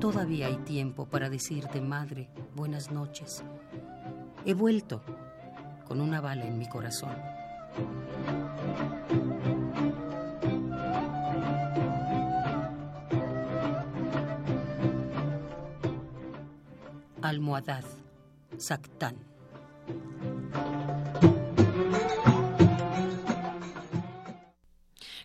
Todavía 0.00 0.46
hay 0.46 0.56
tiempo 0.58 1.06
para 1.06 1.28
decirte, 1.28 1.80
madre, 1.80 2.30
buenas 2.54 2.90
noches. 2.90 3.44
He 4.46 4.54
vuelto 4.54 5.02
con 5.86 6.00
una 6.00 6.20
bala 6.20 6.46
en 6.46 6.58
mi 6.58 6.66
corazón. 6.66 7.14
Almohadad, 17.20 17.84
Sactán. 18.56 19.29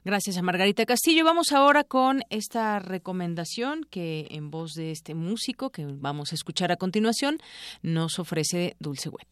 Gracias 0.05 0.37
a 0.37 0.43
Margarita 0.43 0.85
Castillo. 0.85 1.25
Vamos 1.25 1.51
ahora 1.51 1.83
con 1.83 2.21
esta 2.29 2.77
recomendación 2.77 3.81
que 3.89 4.27
en 4.29 4.51
voz 4.51 4.75
de 4.75 4.91
este 4.91 5.15
músico 5.15 5.71
que 5.71 5.87
vamos 5.89 6.31
a 6.31 6.35
escuchar 6.35 6.71
a 6.71 6.75
continuación 6.75 7.37
nos 7.81 8.19
ofrece 8.19 8.75
Dulce 8.79 9.09
Wet. 9.09 9.27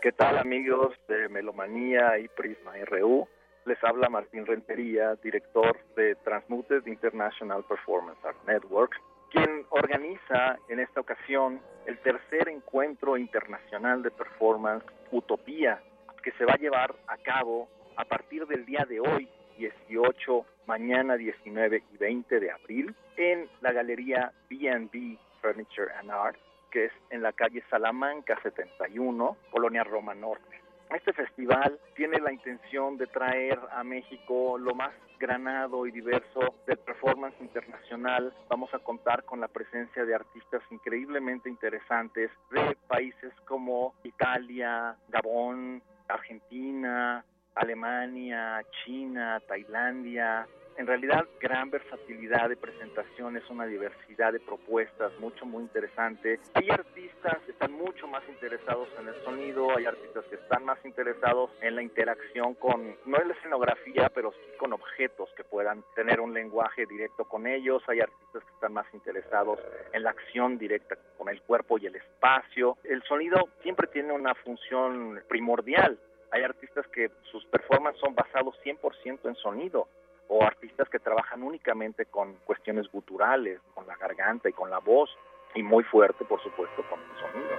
¿Qué 0.00 0.12
tal 0.12 0.38
amigos 0.38 0.94
de 1.08 1.28
Melomanía 1.28 2.18
y 2.18 2.28
Prisma 2.28 2.72
RU? 2.86 3.28
Les 3.66 3.76
habla 3.84 4.08
Martín 4.08 4.46
Rentería, 4.46 5.14
director 5.22 5.78
de 5.94 6.14
Transmuted 6.24 6.86
International 6.86 7.62
Performance 7.64 8.24
Art 8.24 8.38
Network, 8.48 8.92
quien 9.30 9.66
organiza 9.68 10.56
en 10.70 10.80
esta 10.80 11.02
ocasión 11.02 11.60
el 11.86 11.98
tercer 11.98 12.48
encuentro 12.48 13.16
internacional 13.16 14.02
de 14.02 14.10
performance 14.10 14.84
Utopía, 15.10 15.80
que 16.22 16.32
se 16.32 16.44
va 16.44 16.54
a 16.54 16.58
llevar 16.58 16.94
a 17.06 17.16
cabo 17.18 17.68
a 17.96 18.04
partir 18.04 18.46
del 18.46 18.64
día 18.64 18.86
de 18.88 19.00
hoy, 19.00 19.28
18, 19.58 20.44
mañana 20.66 21.16
19 21.16 21.82
y 21.92 21.96
20 21.96 22.40
de 22.40 22.50
abril, 22.50 22.94
en 23.16 23.48
la 23.60 23.72
galería 23.72 24.32
B&B 24.48 25.18
Furniture 25.42 25.92
and 25.98 26.10
Art, 26.10 26.38
que 26.70 26.86
es 26.86 26.92
en 27.10 27.22
la 27.22 27.32
calle 27.32 27.62
Salamanca 27.68 28.38
71, 28.42 29.36
Colonia 29.50 29.84
Roma 29.84 30.14
Norte. 30.14 30.60
Este 30.94 31.12
festival 31.12 31.78
tiene 31.94 32.18
la 32.18 32.32
intención 32.32 32.96
de 32.96 33.06
traer 33.06 33.60
a 33.70 33.84
México 33.84 34.58
lo 34.58 34.74
más 34.74 34.92
granado 35.20 35.86
y 35.86 35.92
diverso 35.92 36.56
del 36.66 36.78
performance 36.78 37.36
internacional. 37.40 38.34
Vamos 38.48 38.72
a 38.74 38.80
contar 38.80 39.24
con 39.24 39.40
la 39.40 39.46
presencia 39.48 40.04
de 40.04 40.14
artistas 40.14 40.62
increíblemente 40.70 41.48
interesantes 41.48 42.30
de 42.50 42.76
países 42.88 43.32
como 43.44 43.94
Italia, 44.02 44.96
Gabón, 45.08 45.80
Argentina, 46.08 47.24
Alemania, 47.54 48.62
China, 48.84 49.40
Tailandia, 49.46 50.46
en 50.80 50.86
realidad 50.86 51.26
gran 51.38 51.70
versatilidad 51.70 52.48
de 52.48 52.56
presentaciones, 52.56 53.42
una 53.50 53.66
diversidad 53.66 54.32
de 54.32 54.40
propuestas 54.40 55.12
mucho, 55.20 55.44
muy 55.44 55.62
interesante. 55.62 56.40
Hay 56.54 56.70
artistas 56.70 57.36
que 57.44 57.52
están 57.52 57.72
mucho 57.72 58.08
más 58.08 58.26
interesados 58.30 58.88
en 58.98 59.08
el 59.08 59.14
sonido, 59.22 59.76
hay 59.76 59.84
artistas 59.84 60.24
que 60.30 60.36
están 60.36 60.64
más 60.64 60.82
interesados 60.86 61.50
en 61.60 61.76
la 61.76 61.82
interacción 61.82 62.54
con, 62.54 62.96
no 63.04 63.20
en 63.20 63.28
la 63.28 63.34
escenografía, 63.34 64.10
pero 64.14 64.32
sí 64.32 64.56
con 64.58 64.72
objetos 64.72 65.28
que 65.36 65.44
puedan 65.44 65.84
tener 65.94 66.18
un 66.18 66.32
lenguaje 66.32 66.86
directo 66.86 67.26
con 67.26 67.46
ellos, 67.46 67.82
hay 67.86 68.00
artistas 68.00 68.42
que 68.42 68.54
están 68.54 68.72
más 68.72 68.86
interesados 68.94 69.58
en 69.92 70.02
la 70.02 70.10
acción 70.10 70.56
directa 70.56 70.96
con 71.18 71.28
el 71.28 71.42
cuerpo 71.42 71.76
y 71.76 71.86
el 71.86 71.96
espacio. 71.96 72.78
El 72.84 73.02
sonido 73.02 73.50
siempre 73.62 73.86
tiene 73.88 74.14
una 74.14 74.34
función 74.34 75.22
primordial. 75.28 75.98
Hay 76.30 76.42
artistas 76.42 76.86
que 76.86 77.10
sus 77.30 77.44
performances 77.46 78.00
son 78.00 78.14
basados 78.14 78.56
100% 78.64 79.18
en 79.24 79.34
sonido 79.34 79.88
o 80.32 80.44
artistas 80.44 80.88
que 80.88 81.00
trabajan 81.00 81.42
únicamente 81.42 82.06
con 82.06 82.36
cuestiones 82.46 82.86
guturales, 82.92 83.60
con 83.74 83.84
la 83.88 83.96
garganta 83.96 84.48
y 84.48 84.52
con 84.52 84.70
la 84.70 84.78
voz, 84.78 85.10
y 85.56 85.62
muy 85.62 85.82
fuerte, 85.82 86.24
por 86.24 86.40
supuesto, 86.40 86.84
con 86.88 87.00
el 87.00 87.16
sonido. 87.18 87.50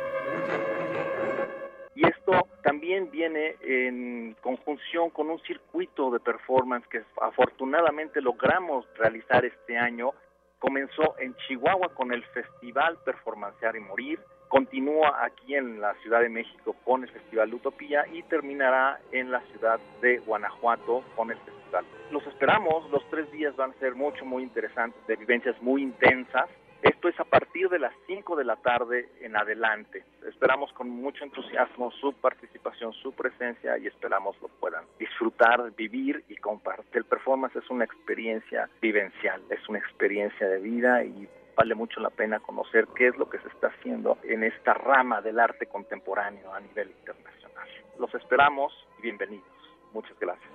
Y 1.93 2.07
esto 2.07 2.47
también 2.63 3.11
viene 3.11 3.57
en 3.61 4.37
conjunción 4.41 5.09
con 5.09 5.29
un 5.29 5.39
circuito 5.39 6.09
de 6.11 6.21
performance 6.21 6.87
que 6.87 7.03
afortunadamente 7.19 8.21
logramos 8.21 8.85
realizar 8.95 9.43
este 9.43 9.77
año. 9.77 10.13
Comenzó 10.57 11.15
en 11.19 11.35
Chihuahua 11.35 11.93
con 11.93 12.13
el 12.13 12.23
Festival 12.27 12.97
Performancear 13.03 13.75
y 13.75 13.81
Morir, 13.81 14.19
continúa 14.51 15.23
aquí 15.23 15.55
en 15.55 15.79
la 15.79 15.93
Ciudad 16.03 16.19
de 16.19 16.27
México 16.27 16.75
con 16.83 17.03
el 17.03 17.09
Festival 17.09 17.53
Utopía 17.53 18.05
y 18.11 18.21
terminará 18.23 18.99
en 19.13 19.31
la 19.31 19.39
ciudad 19.51 19.79
de 20.01 20.17
Guanajuato 20.19 21.03
con 21.15 21.31
el 21.31 21.37
Festival. 21.37 21.85
Los 22.11 22.27
esperamos, 22.27 22.91
los 22.91 23.09
tres 23.09 23.31
días 23.31 23.55
van 23.55 23.71
a 23.71 23.79
ser 23.79 23.95
mucho, 23.95 24.25
muy 24.25 24.43
interesantes, 24.43 24.99
de 25.07 25.15
vivencias 25.15 25.59
muy 25.61 25.81
intensas. 25.81 26.49
Esto 26.81 27.07
es 27.07 27.17
a 27.19 27.23
partir 27.23 27.69
de 27.69 27.79
las 27.79 27.93
5 28.07 28.35
de 28.35 28.43
la 28.43 28.57
tarde 28.57 29.07
en 29.21 29.37
adelante. 29.37 30.03
Esperamos 30.27 30.73
con 30.73 30.89
mucho 30.89 31.23
entusiasmo 31.23 31.89
su 31.91 32.11
participación, 32.11 32.91
su 32.91 33.13
presencia 33.13 33.77
y 33.77 33.87
esperamos 33.87 34.35
lo 34.41 34.49
puedan 34.49 34.83
disfrutar, 34.99 35.71
vivir 35.77 36.25
y 36.27 36.35
compartir. 36.35 36.87
El 36.91 37.05
performance 37.05 37.55
es 37.55 37.69
una 37.69 37.85
experiencia 37.85 38.67
vivencial, 38.81 39.41
es 39.49 39.69
una 39.69 39.79
experiencia 39.79 40.45
de 40.45 40.59
vida 40.59 41.05
y 41.05 41.29
vale 41.61 41.75
mucho 41.75 41.99
la 41.99 42.09
pena 42.09 42.39
conocer 42.39 42.87
qué 42.95 43.09
es 43.09 43.17
lo 43.17 43.29
que 43.29 43.37
se 43.37 43.47
está 43.49 43.67
haciendo 43.67 44.17
en 44.23 44.43
esta 44.43 44.73
rama 44.73 45.21
del 45.21 45.39
arte 45.39 45.67
contemporáneo 45.67 46.51
a 46.51 46.59
nivel 46.59 46.89
internacional. 46.89 47.67
Los 47.99 48.11
esperamos 48.15 48.73
y 48.97 49.03
bienvenidos. 49.03 49.45
Muchas 49.93 50.17
gracias. 50.19 50.49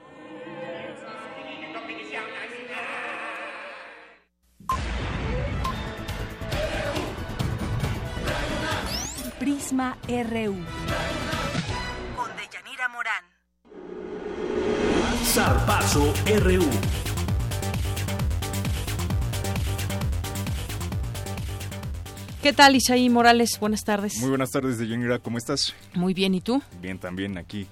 Prisma 9.39 9.97
RU. 10.09 10.57
Con 12.17 12.37
Deyanira 12.37 12.89
Morán. 12.89 13.25
Zarpazo 15.23 16.13
RU. 16.43 17.06
¿Qué 22.47 22.53
tal, 22.53 22.77
Isaí 22.77 23.11
Morales? 23.11 23.59
Buenas 23.59 23.83
tardes. 23.83 24.21
Muy 24.21 24.29
buenas 24.29 24.53
tardes, 24.53 24.79
Deyanira. 24.79 25.19
¿Cómo 25.19 25.37
estás? 25.37 25.75
Muy 25.95 26.15
bien, 26.15 26.33
¿y 26.33 26.41
tú? 26.41 26.63
Bien, 26.81 26.97
también 26.97 27.39
aquí 27.39 27.67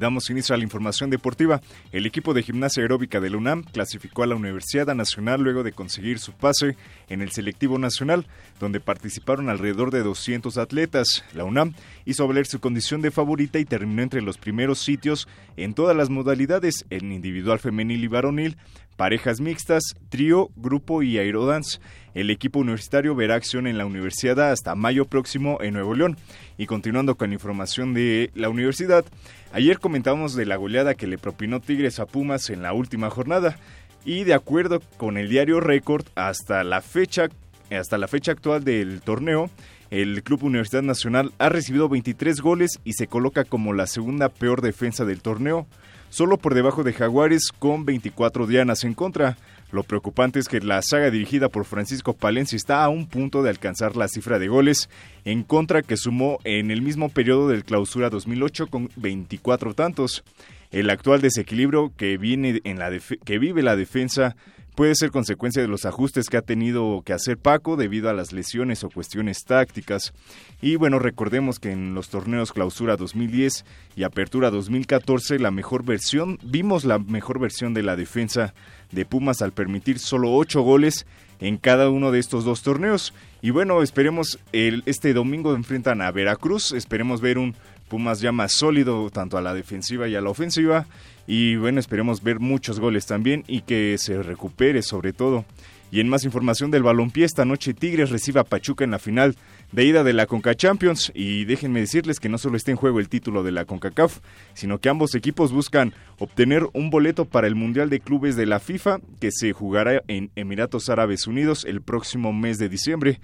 Damos 0.00 0.30
inicio 0.30 0.54
a 0.54 0.58
la 0.58 0.64
información 0.64 1.10
deportiva. 1.10 1.60
El 1.92 2.06
equipo 2.06 2.32
de 2.32 2.42
gimnasia 2.42 2.82
aeróbica 2.82 3.20
del 3.20 3.36
UNAM 3.36 3.64
clasificó 3.64 4.22
a 4.22 4.26
la 4.26 4.34
Universidad 4.34 4.94
Nacional 4.94 5.42
luego 5.42 5.62
de 5.62 5.72
conseguir 5.72 6.18
su 6.18 6.32
pase 6.32 6.78
en 7.10 7.20
el 7.20 7.32
selectivo 7.32 7.78
nacional, 7.78 8.26
donde 8.58 8.80
participaron 8.80 9.50
alrededor 9.50 9.90
de 9.90 10.02
200 10.02 10.56
atletas. 10.56 11.22
La 11.34 11.44
UNAM 11.44 11.74
hizo 12.06 12.26
valer 12.26 12.46
su 12.46 12.60
condición 12.60 13.02
de 13.02 13.10
favorita 13.10 13.58
y 13.58 13.66
terminó 13.66 14.00
entre 14.00 14.22
los 14.22 14.38
primeros 14.38 14.78
sitios 14.78 15.28
en 15.58 15.74
todas 15.74 15.94
las 15.94 16.08
modalidades, 16.08 16.86
en 16.88 17.12
individual 17.12 17.58
femenil 17.58 18.02
y 18.02 18.08
varonil, 18.08 18.56
parejas 19.00 19.40
mixtas, 19.40 19.94
trío, 20.10 20.50
grupo 20.56 21.02
y 21.02 21.16
aerodance. 21.16 21.78
El 22.12 22.28
equipo 22.28 22.58
universitario 22.58 23.14
verá 23.14 23.34
acción 23.34 23.66
en 23.66 23.78
la 23.78 23.86
universidad 23.86 24.50
hasta 24.50 24.74
mayo 24.74 25.06
próximo 25.06 25.56
en 25.62 25.72
Nuevo 25.72 25.94
León. 25.94 26.18
Y 26.58 26.66
continuando 26.66 27.14
con 27.14 27.32
información 27.32 27.94
de 27.94 28.30
la 28.34 28.50
universidad, 28.50 29.06
ayer 29.54 29.78
comentamos 29.78 30.34
de 30.34 30.44
la 30.44 30.56
goleada 30.56 30.96
que 30.96 31.06
le 31.06 31.16
propinó 31.16 31.60
Tigres 31.60 31.98
a 31.98 32.04
Pumas 32.04 32.50
en 32.50 32.60
la 32.60 32.74
última 32.74 33.08
jornada. 33.08 33.56
Y 34.04 34.24
de 34.24 34.34
acuerdo 34.34 34.82
con 34.98 35.16
el 35.16 35.30
diario 35.30 35.60
Record, 35.60 36.04
hasta 36.14 36.62
la 36.62 36.82
fecha, 36.82 37.30
hasta 37.70 37.96
la 37.96 38.06
fecha 38.06 38.32
actual 38.32 38.64
del 38.64 39.00
torneo, 39.00 39.48
el 39.88 40.22
Club 40.22 40.44
Universidad 40.44 40.82
Nacional 40.82 41.32
ha 41.38 41.48
recibido 41.48 41.88
23 41.88 42.38
goles 42.42 42.78
y 42.84 42.92
se 42.92 43.06
coloca 43.06 43.44
como 43.44 43.72
la 43.72 43.86
segunda 43.86 44.28
peor 44.28 44.60
defensa 44.60 45.06
del 45.06 45.22
torneo 45.22 45.66
solo 46.10 46.36
por 46.36 46.54
debajo 46.54 46.84
de 46.84 46.92
Jaguares 46.92 47.50
con 47.58 47.86
24 47.86 48.46
dianas 48.46 48.84
en 48.84 48.94
contra. 48.94 49.38
Lo 49.72 49.84
preocupante 49.84 50.40
es 50.40 50.48
que 50.48 50.60
la 50.60 50.82
saga 50.82 51.10
dirigida 51.10 51.48
por 51.48 51.64
Francisco 51.64 52.12
Palencia 52.12 52.56
está 52.56 52.84
a 52.84 52.88
un 52.88 53.06
punto 53.06 53.42
de 53.42 53.50
alcanzar 53.50 53.96
la 53.96 54.08
cifra 54.08 54.38
de 54.38 54.48
goles 54.48 54.90
en 55.24 55.44
contra 55.44 55.82
que 55.82 55.96
sumó 55.96 56.38
en 56.44 56.70
el 56.70 56.82
mismo 56.82 57.08
periodo 57.08 57.48
del 57.48 57.64
clausura 57.64 58.10
2008 58.10 58.66
con 58.66 58.90
24 58.96 59.74
tantos. 59.74 60.24
El 60.72 60.90
actual 60.90 61.20
desequilibrio 61.20 61.92
que, 61.96 62.16
viene 62.18 62.60
en 62.64 62.78
la 62.78 62.90
que 63.24 63.38
vive 63.38 63.62
la 63.62 63.76
defensa 63.76 64.36
puede 64.80 64.94
ser 64.94 65.10
consecuencia 65.10 65.60
de 65.60 65.68
los 65.68 65.84
ajustes 65.84 66.30
que 66.30 66.38
ha 66.38 66.40
tenido 66.40 67.02
que 67.04 67.12
hacer 67.12 67.36
Paco 67.36 67.76
debido 67.76 68.08
a 68.08 68.14
las 68.14 68.32
lesiones 68.32 68.82
o 68.82 68.88
cuestiones 68.88 69.44
tácticas. 69.44 70.14
Y 70.62 70.76
bueno, 70.76 70.98
recordemos 70.98 71.58
que 71.58 71.70
en 71.70 71.92
los 71.92 72.08
torneos 72.08 72.50
Clausura 72.50 72.96
2010 72.96 73.66
y 73.94 74.04
Apertura 74.04 74.48
2014 74.50 75.38
la 75.38 75.50
mejor 75.50 75.84
versión, 75.84 76.38
vimos 76.42 76.86
la 76.86 76.98
mejor 76.98 77.38
versión 77.38 77.74
de 77.74 77.82
la 77.82 77.94
defensa 77.94 78.54
de 78.90 79.04
Pumas 79.04 79.42
al 79.42 79.52
permitir 79.52 79.98
solo 79.98 80.32
8 80.32 80.62
goles 80.62 81.04
en 81.40 81.58
cada 81.58 81.90
uno 81.90 82.10
de 82.10 82.18
estos 82.18 82.46
dos 82.46 82.62
torneos. 82.62 83.12
Y 83.42 83.50
bueno, 83.50 83.82
esperemos 83.82 84.38
el, 84.52 84.82
este 84.86 85.12
domingo 85.12 85.54
enfrentan 85.54 86.00
a 86.00 86.10
Veracruz, 86.10 86.72
esperemos 86.72 87.20
ver 87.20 87.36
un 87.36 87.54
Pumas 87.90 88.20
ya 88.20 88.32
más 88.32 88.52
sólido 88.52 89.10
tanto 89.10 89.36
a 89.36 89.42
la 89.42 89.52
defensiva 89.52 90.08
y 90.08 90.14
a 90.14 90.22
la 90.22 90.30
ofensiva 90.30 90.86
y 91.26 91.56
bueno, 91.56 91.80
esperemos 91.80 92.22
ver 92.22 92.40
muchos 92.40 92.80
goles 92.80 93.06
también 93.06 93.44
y 93.46 93.62
que 93.62 93.96
se 93.98 94.22
recupere 94.22 94.82
sobre 94.82 95.12
todo. 95.12 95.44
Y 95.92 95.98
en 95.98 96.08
más 96.08 96.24
información 96.24 96.70
del 96.70 96.84
balompié, 96.84 97.24
esta 97.24 97.44
noche 97.44 97.74
Tigres 97.74 98.10
recibe 98.10 98.38
a 98.38 98.44
Pachuca 98.44 98.84
en 98.84 98.92
la 98.92 99.00
final 99.00 99.34
de 99.72 99.84
ida 99.84 100.04
de 100.04 100.12
la 100.12 100.26
Conca 100.26 100.54
Champions. 100.54 101.10
Y 101.14 101.46
déjenme 101.46 101.80
decirles 101.80 102.20
que 102.20 102.28
no 102.28 102.38
solo 102.38 102.56
está 102.56 102.70
en 102.70 102.76
juego 102.76 103.00
el 103.00 103.08
título 103.08 103.42
de 103.42 103.50
la 103.50 103.64
CONCACAF, 103.64 104.20
sino 104.54 104.78
que 104.78 104.88
ambos 104.88 105.16
equipos 105.16 105.52
buscan 105.52 105.92
obtener 106.18 106.64
un 106.74 106.90
boleto 106.90 107.24
para 107.24 107.48
el 107.48 107.56
Mundial 107.56 107.90
de 107.90 107.98
Clubes 107.98 108.36
de 108.36 108.46
la 108.46 108.60
FIFA 108.60 109.00
que 109.20 109.32
se 109.32 109.52
jugará 109.52 110.02
en 110.06 110.30
Emiratos 110.36 110.88
Árabes 110.88 111.26
Unidos 111.26 111.64
el 111.64 111.82
próximo 111.82 112.32
mes 112.32 112.58
de 112.58 112.68
diciembre. 112.68 113.20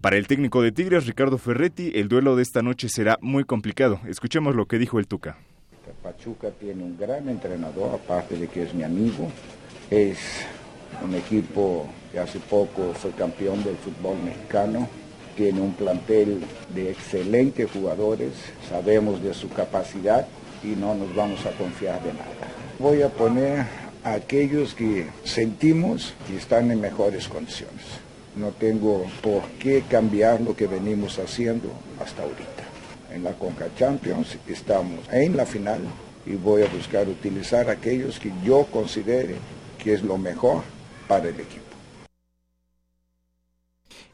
Para 0.00 0.16
el 0.16 0.26
técnico 0.26 0.60
de 0.60 0.72
Tigres, 0.72 1.06
Ricardo 1.06 1.38
Ferretti, 1.38 1.92
el 1.94 2.08
duelo 2.08 2.34
de 2.34 2.42
esta 2.42 2.62
noche 2.62 2.88
será 2.88 3.18
muy 3.20 3.44
complicado. 3.44 4.00
Escuchemos 4.08 4.56
lo 4.56 4.66
que 4.66 4.78
dijo 4.78 4.98
el 4.98 5.06
Tuca. 5.06 5.38
Pachuca 6.08 6.48
tiene 6.58 6.82
un 6.82 6.96
gran 6.96 7.28
entrenador, 7.28 7.94
aparte 7.94 8.34
de 8.38 8.48
que 8.48 8.62
es 8.62 8.72
mi 8.72 8.82
amigo. 8.82 9.28
Es 9.90 10.16
un 11.04 11.14
equipo 11.14 11.86
que 12.10 12.18
hace 12.18 12.38
poco 12.38 12.94
fue 12.94 13.10
campeón 13.10 13.62
del 13.62 13.76
fútbol 13.76 14.16
mexicano. 14.24 14.88
Tiene 15.36 15.60
un 15.60 15.74
plantel 15.74 16.40
de 16.74 16.92
excelentes 16.92 17.70
jugadores. 17.70 18.32
Sabemos 18.70 19.22
de 19.22 19.34
su 19.34 19.50
capacidad 19.50 20.26
y 20.64 20.68
no 20.68 20.94
nos 20.94 21.14
vamos 21.14 21.44
a 21.44 21.50
confiar 21.50 22.02
de 22.02 22.14
nada. 22.14 22.48
Voy 22.78 23.02
a 23.02 23.10
poner 23.10 23.66
a 24.02 24.14
aquellos 24.14 24.72
que 24.72 25.08
sentimos 25.24 26.14
que 26.26 26.38
están 26.38 26.70
en 26.70 26.80
mejores 26.80 27.28
condiciones 27.28 27.84
no 28.36 28.50
tengo 28.50 29.04
por 29.20 29.42
qué 29.58 29.82
cambiar 29.90 30.40
lo 30.40 30.54
que 30.54 30.68
venimos 30.68 31.18
haciendo 31.18 31.72
hasta 32.00 32.22
ahorita. 32.22 32.57
En 33.10 33.24
la 33.24 33.32
Conca 33.32 33.68
Champions 33.76 34.38
estamos 34.48 35.00
en 35.10 35.36
la 35.36 35.46
final 35.46 35.80
y 36.26 36.34
voy 36.34 36.62
a 36.62 36.68
buscar 36.68 37.08
utilizar 37.08 37.70
aquellos 37.70 38.18
que 38.18 38.32
yo 38.44 38.66
considere 38.66 39.36
que 39.82 39.94
es 39.94 40.02
lo 40.02 40.18
mejor 40.18 40.62
para 41.06 41.28
el 41.28 41.40
equipo. 41.40 41.64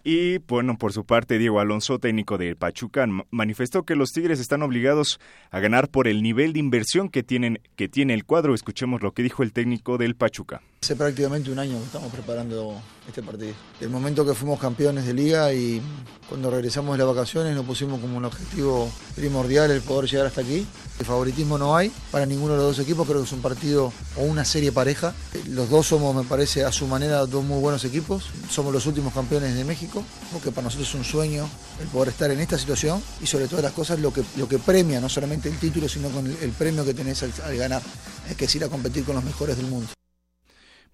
Y 0.07 0.37
bueno, 0.39 0.77
por 0.77 0.93
su 0.93 1.07
parte, 1.07 1.39
Diego 1.39 1.61
Alonso, 1.61 1.99
técnico 1.99 2.37
de 2.37 2.55
Pachuca, 2.55 3.07
manifestó 3.31 3.85
que 3.85 3.97
los 3.97 4.13
Tigres 4.13 4.39
están 4.39 4.63
obligados 4.63 5.19
a 5.51 5.61
ganar 5.61 5.89
por 5.89 6.09
el 6.09 6.23
nivel 6.23 6.53
de 6.53 6.61
inversión 6.61 7.09
que, 7.09 7.23
tienen, 7.23 7.61
que 7.75 7.89
tiene 7.89 8.13
el 8.13 8.27
cuadro. 8.27 8.55
Escuchemos 8.55 9.03
lo 9.03 9.13
que 9.13 9.23
dijo 9.23 9.43
el 9.43 9.55
técnico 9.55 9.97
del 9.97 10.15
Pachuca. 10.15 10.61
Hace 10.85 10.97
prácticamente 10.97 11.51
un 11.51 11.59
año 11.59 11.79
que 11.79 11.85
estamos 11.87 12.13
preparando 12.13 12.75
este 13.09 13.23
partido. 13.23 13.55
El 13.81 13.89
momento 13.89 14.23
que 14.23 14.35
fuimos 14.35 14.61
campeones 14.61 15.07
de 15.07 15.15
liga 15.15 15.51
y 15.51 15.81
cuando 16.29 16.51
regresamos 16.51 16.93
de 16.93 16.99
las 16.99 17.07
vacaciones 17.07 17.57
nos 17.57 17.65
pusimos 17.65 17.99
como 18.01 18.19
un 18.19 18.27
objetivo 18.27 18.91
primordial 19.17 19.71
el 19.71 19.81
poder 19.81 20.11
llegar 20.11 20.27
hasta 20.27 20.43
aquí. 20.43 20.67
El 20.99 21.07
favoritismo 21.07 21.57
no 21.57 21.75
hay 21.75 21.91
para 22.11 22.27
ninguno 22.27 22.53
de 22.53 22.59
los 22.59 22.77
dos 22.77 22.85
equipos, 22.85 23.07
creo 23.07 23.21
que 23.21 23.25
es 23.25 23.33
un 23.33 23.41
partido 23.41 23.95
o 24.19 24.25
una 24.25 24.45
serie 24.45 24.73
pareja. 24.73 25.15
Los 25.49 25.71
dos 25.71 25.87
somos, 25.87 26.15
me 26.15 26.25
parece, 26.25 26.67
a 26.67 26.71
su 26.71 26.87
manera 26.87 27.25
dos 27.25 27.43
muy 27.43 27.61
buenos 27.61 27.83
equipos. 27.87 28.27
Somos 28.51 28.71
los 28.71 28.85
últimos 28.85 29.15
campeones 29.15 29.55
de 29.55 29.65
México, 29.65 30.05
porque 30.35 30.51
para 30.51 30.65
nosotros 30.65 30.87
es 30.87 30.95
un 30.95 31.05
sueño 31.05 31.49
el 31.81 31.89
poder 31.89 32.11
estar 32.11 32.31
en 32.31 32.41
esta 32.41 32.59
situación 32.59 33.03
y 33.23 33.27
sobre 33.27 33.49
todas 33.49 33.65
las 33.65 33.73
cosas 33.73 34.01
lo 34.01 34.13
que, 34.13 34.23
lo 34.37 34.47
que 34.47 34.59
premia, 34.59 35.01
no 35.01 35.09
solamente 35.09 35.49
el 35.49 35.57
título, 35.57 35.89
sino 35.89 36.11
con 36.11 36.27
el, 36.27 36.51
premio 36.51 36.85
que 36.85 36.93
tenés 36.93 37.23
al, 37.23 37.33
al 37.43 37.57
ganar, 37.57 37.81
es 38.29 38.37
que 38.37 38.45
es 38.45 38.55
ir 38.55 38.65
a 38.65 38.69
competir 38.69 39.03
con 39.05 39.15
los 39.15 39.25
mejores 39.25 39.57
del 39.57 39.69
mundo. 39.69 39.89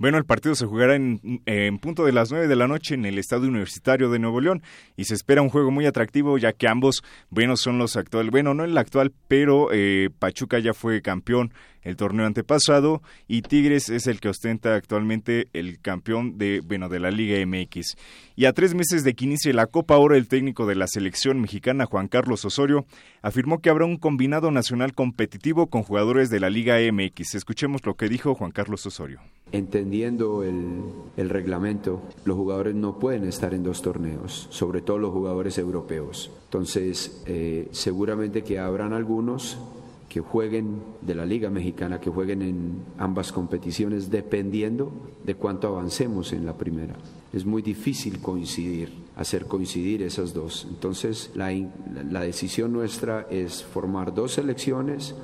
Bueno, 0.00 0.16
el 0.16 0.24
partido 0.24 0.54
se 0.54 0.64
jugará 0.64 0.94
en, 0.94 1.78
punto 1.78 2.06
de 2.06 2.12
las 2.12 2.30
9 2.30 2.48
de 2.48 2.56
la 2.56 2.66
noche 2.66 2.94
en 2.94 3.04
el 3.04 3.18
Estadio 3.18 3.48
Universitario 3.50 4.08
de 4.08 4.18
Nuevo 4.18 4.40
León 4.40 4.62
y 4.96 5.04
se 5.04 5.12
espera 5.12 5.42
un 5.42 5.50
juego 5.50 5.70
muy 5.70 5.84
atractivo 5.84 6.38
ya 6.38 6.54
que 6.54 6.68
ambos, 6.68 7.04
bueno, 7.28 7.54
son 7.58 7.76
los 7.76 7.96
actuales, 7.96 8.30
bueno, 8.30 8.54
no 8.54 8.64
el 8.64 8.78
actual, 8.78 9.12
pero 9.28 9.68
eh, 9.70 10.08
Pachuca 10.18 10.58
ya 10.58 10.72
fue 10.72 11.02
campeón 11.02 11.52
el 11.82 11.96
torneo 11.96 12.26
antepasado 12.26 13.02
y 13.28 13.42
Tigres 13.42 13.88
es 13.88 14.06
el 14.06 14.20
que 14.20 14.28
ostenta 14.28 14.74
actualmente 14.74 15.48
el 15.52 15.80
campeón 15.80 16.38
de, 16.38 16.60
bueno, 16.60 16.88
de 16.88 17.00
la 17.00 17.10
Liga 17.10 17.44
MX. 17.44 17.96
Y 18.36 18.46
a 18.46 18.52
tres 18.52 18.74
meses 18.74 19.04
de 19.04 19.14
que 19.14 19.24
inicie 19.24 19.52
la 19.52 19.66
Copa 19.66 19.98
Oro, 19.98 20.14
el 20.14 20.28
técnico 20.28 20.66
de 20.66 20.74
la 20.74 20.86
selección 20.86 21.40
mexicana, 21.40 21.86
Juan 21.86 22.08
Carlos 22.08 22.44
Osorio, 22.44 22.86
afirmó 23.22 23.60
que 23.60 23.70
habrá 23.70 23.84
un 23.84 23.96
combinado 23.96 24.50
nacional 24.50 24.94
competitivo 24.94 25.66
con 25.66 25.82
jugadores 25.82 26.30
de 26.30 26.40
la 26.40 26.50
Liga 26.50 26.78
MX. 26.90 27.34
Escuchemos 27.34 27.84
lo 27.84 27.94
que 27.94 28.08
dijo 28.08 28.34
Juan 28.34 28.50
Carlos 28.50 28.86
Osorio. 28.86 29.20
Entendiendo 29.52 30.44
el, 30.44 31.28
reglamento, 31.28 32.02
los 32.24 32.36
jugadores 32.36 32.74
no 32.74 32.98
pueden 32.98 33.24
estar 33.24 33.52
en 33.52 33.62
dos 33.62 33.82
torneos, 33.82 34.46
sobre 34.50 34.80
todo 34.80 34.98
los 34.98 35.12
jugadores 35.12 35.58
europeos. 35.58 36.30
Entonces, 36.44 37.22
eh, 37.26 37.68
seguramente 37.72 38.42
que 38.42 38.58
habrán 38.58 38.92
algunos 38.92 39.58
que 40.10 40.20
jueguen 40.20 40.82
de 41.02 41.14
la 41.14 41.24
Liga 41.24 41.50
Mexicana, 41.50 42.00
que 42.00 42.10
jueguen 42.10 42.42
en 42.42 42.82
ambas 42.98 43.30
competiciones, 43.30 44.10
dependiendo 44.10 44.90
de 45.24 45.36
cuánto 45.36 45.68
avancemos 45.68 46.32
en 46.32 46.44
la 46.44 46.58
primera. 46.58 46.96
Es 47.32 47.46
muy 47.46 47.62
difícil 47.62 48.20
coincidir, 48.20 48.92
hacer 49.14 49.46
coincidir 49.46 50.02
esas 50.02 50.34
dos. 50.34 50.66
Entonces, 50.68 51.30
la, 51.36 51.52
la 52.10 52.22
decisión 52.22 52.72
nuestra 52.72 53.28
es 53.30 53.62
formar 53.62 54.12
dos 54.12 54.32
selecciones 54.32 55.14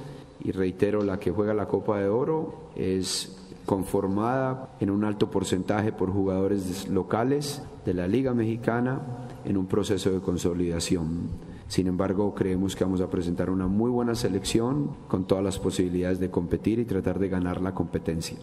y 0.45 0.53
reitero, 0.53 1.03
la 1.03 1.19
que 1.19 1.33
juega 1.33 1.53
la 1.53 1.67
Copa 1.67 1.99
de 1.99 2.09
Oro 2.09 2.71
es 2.77 3.37
conformada 3.65 4.77
en 4.79 4.91
un 4.91 5.03
alto 5.03 5.33
porcentaje 5.33 5.91
por 5.91 6.13
jugadores 6.13 6.89
locales 6.89 7.61
de 7.85 7.93
la 7.93 8.07
Liga 8.07 8.35
Mexicana 8.35 9.01
en 9.45 9.57
un 9.57 9.67
proceso 9.67 10.13
de 10.13 10.21
consolidación. 10.21 11.31
Sin 11.69 11.89
embargo, 11.89 12.35
creemos 12.35 12.77
que 12.77 12.85
vamos 12.85 13.01
a 13.01 13.11
presentar 13.11 13.51
una 13.51 13.67
muy 13.67 13.91
buena 13.91 14.15
selección 14.15 14.97
con 15.09 15.27
todas 15.27 15.43
las 15.43 15.59
posibilidades 15.59 16.21
de 16.21 16.31
competir 16.31 16.79
y 16.79 16.85
tratar 16.85 17.19
de 17.19 17.29
ganar 17.29 17.61
la 17.61 17.75
competencia. 17.75 18.39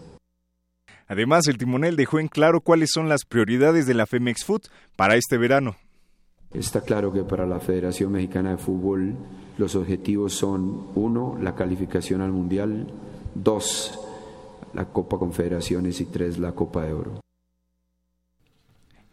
Además, 1.06 1.46
el 1.48 1.58
timonel 1.58 1.96
dejó 1.96 2.18
en 2.18 2.28
claro 2.28 2.60
cuáles 2.60 2.90
son 2.92 3.08
las 3.08 3.24
prioridades 3.24 3.86
de 3.86 3.94
la 3.94 4.06
Femex 4.06 4.44
Foot 4.44 4.68
para 4.96 5.16
este 5.16 5.38
verano. 5.38 5.76
Está 6.52 6.82
claro 6.82 7.12
que 7.12 7.24
para 7.24 7.46
la 7.46 7.60
Federación 7.60 8.12
Mexicana 8.12 8.50
de 8.50 8.58
Fútbol 8.58 9.16
los 9.58 9.74
objetivos 9.74 10.34
son, 10.34 10.88
uno, 10.94 11.36
la 11.40 11.54
calificación 11.54 12.20
al 12.20 12.32
Mundial, 12.32 12.86
dos, 13.34 13.98
la 14.72 14.86
Copa 14.86 15.18
Confederaciones 15.18 16.00
y 16.00 16.06
tres, 16.06 16.38
la 16.38 16.52
Copa 16.52 16.84
de 16.84 16.92
Oro. 16.92 17.23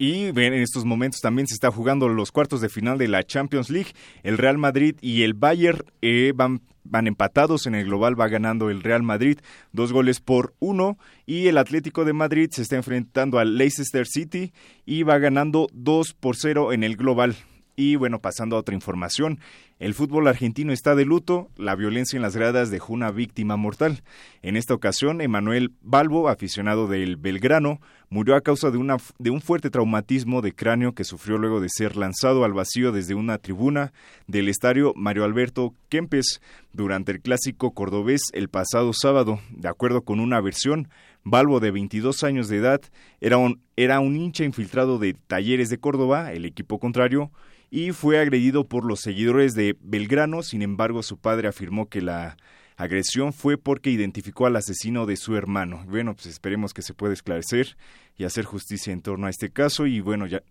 Y 0.02 0.30
en 0.30 0.54
estos 0.56 0.84
momentos 0.84 1.22
también 1.22 1.46
se 1.46 1.54
está 1.54 1.70
jugando 1.70 2.10
los 2.10 2.32
cuartos 2.32 2.60
de 2.60 2.70
final 2.70 2.98
de 2.98 3.08
la 3.08 3.22
Champions 3.22 3.70
League. 3.70 3.92
El 4.24 4.40
Real 4.40 4.58
Madrid 4.58 4.96
y 5.00 5.22
el 5.22 5.36
Bayern 5.36 5.84
eh, 6.02 6.34
van, 6.36 6.64
van 6.84 7.06
empatados. 7.06 7.68
En 7.68 7.76
el 7.76 7.86
global 7.86 8.20
va 8.20 8.28
ganando 8.28 8.72
el 8.72 8.82
Real 8.82 9.04
Madrid 9.04 9.38
dos 9.74 9.94
goles 9.94 10.20
por 10.20 10.56
uno. 10.58 10.98
Y 11.28 11.50
el 11.50 11.60
Atlético 11.60 12.04
de 12.04 12.14
Madrid 12.14 12.50
se 12.52 12.64
está 12.64 12.78
enfrentando 12.78 13.38
al 13.38 13.60
Leicester 13.60 14.08
City 14.08 14.54
y 14.88 15.04
va 15.04 15.20
ganando 15.20 15.68
dos 15.72 16.16
por 16.16 16.36
cero 16.36 16.74
en 16.74 16.84
el 16.84 16.98
global. 16.98 17.36
Y 17.82 17.96
bueno, 17.96 18.20
pasando 18.20 18.56
a 18.56 18.60
otra 18.60 18.76
información, 18.76 19.40
el 19.80 19.96
fútbol 19.96 20.28
argentino 20.28 20.72
está 20.72 20.94
de 20.94 21.04
luto, 21.04 21.50
la 21.58 21.76
violencia 21.76 22.16
en 22.16 22.22
las 22.22 22.36
gradas 22.38 22.70
dejó 22.70 22.94
una 22.94 23.10
víctima 23.10 23.58
mortal. 23.58 24.04
En 24.44 24.56
esta 24.56 24.76
ocasión, 24.76 25.20
Emanuel 25.20 25.72
Balbo, 25.82 26.30
aficionado 26.30 26.88
del 26.88 27.18
Belgrano, 27.18 27.82
murió 28.12 28.36
a 28.36 28.42
causa 28.42 28.70
de, 28.70 28.78
una, 28.78 28.98
de 29.18 29.32
un 29.32 29.42
fuerte 29.42 29.72
traumatismo 29.72 30.44
de 30.44 30.54
cráneo 30.54 30.94
que 30.94 31.04
sufrió 31.04 31.40
luego 31.40 31.60
de 31.60 31.70
ser 31.70 31.98
lanzado 31.98 32.44
al 32.46 32.54
vacío 32.54 32.92
desde 32.92 33.16
una 33.16 33.40
tribuna 33.40 33.94
del 34.28 34.48
estadio 34.48 34.94
Mario 34.96 35.24
Alberto 35.24 35.74
Kempes 35.90 36.40
durante 36.74 37.12
el 37.12 37.20
clásico 37.20 37.72
cordobés 37.72 38.22
el 38.34 38.48
pasado 38.48 38.94
sábado. 38.94 39.40
De 39.50 39.70
acuerdo 39.70 40.04
con 40.04 40.20
una 40.20 40.40
versión, 40.40 40.88
Balbo, 41.24 41.60
de 41.60 41.72
22 41.72 42.24
años 42.24 42.48
de 42.48 42.58
edad, 42.58 42.82
era 43.22 43.38
un, 43.38 43.60
era 43.76 44.00
un 44.00 44.16
hincha 44.16 44.44
infiltrado 44.44 45.00
de 45.00 45.14
Talleres 45.14 45.70
de 45.70 45.80
Córdoba, 45.80 46.32
el 46.32 46.46
equipo 46.46 46.80
contrario, 46.80 47.32
y 47.72 47.94
fue 47.94 48.20
agredido 48.20 48.68
por 48.68 48.86
los 48.86 49.00
seguidores 49.00 49.56
de 49.56 49.78
Belgrano. 49.82 50.44
Sin 50.44 50.62
embargo, 50.62 51.02
su 51.02 51.18
padre 51.18 51.48
afirmó 51.48 51.88
que 51.88 52.02
la 52.02 52.36
agresión 52.76 53.32
fue 53.32 53.58
porque 53.58 53.90
identificó 53.90 54.46
al 54.46 54.58
asesino 54.58 55.06
de 55.06 55.16
su 55.16 55.38
hermano. 55.38 55.86
Bueno, 55.88 56.14
pues 56.14 56.26
esperemos 56.26 56.74
que 56.74 56.82
se 56.82 56.94
pueda 56.94 57.14
esclarecer 57.14 57.78
y 58.18 58.26
hacer 58.26 58.44
justicia 58.44 58.92
en 58.92 59.02
torno 59.02 59.26
a 59.26 59.30
este 59.30 59.52
caso. 59.52 59.88
Y 59.88 60.02
bueno, 60.02 60.28
ya, 60.28 60.44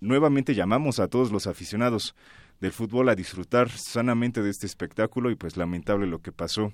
nuevamente 0.00 0.54
llamamos 0.54 1.00
a 1.00 1.08
todos 1.08 1.32
los 1.32 1.46
aficionados 1.46 2.14
del 2.60 2.72
fútbol 2.72 3.08
a 3.08 3.14
disfrutar 3.14 3.70
sanamente 3.70 4.42
de 4.42 4.50
este 4.50 4.66
espectáculo 4.66 5.30
y 5.30 5.36
pues 5.36 5.56
lamentable 5.56 6.06
lo 6.06 6.20
que 6.20 6.32
pasó 6.32 6.72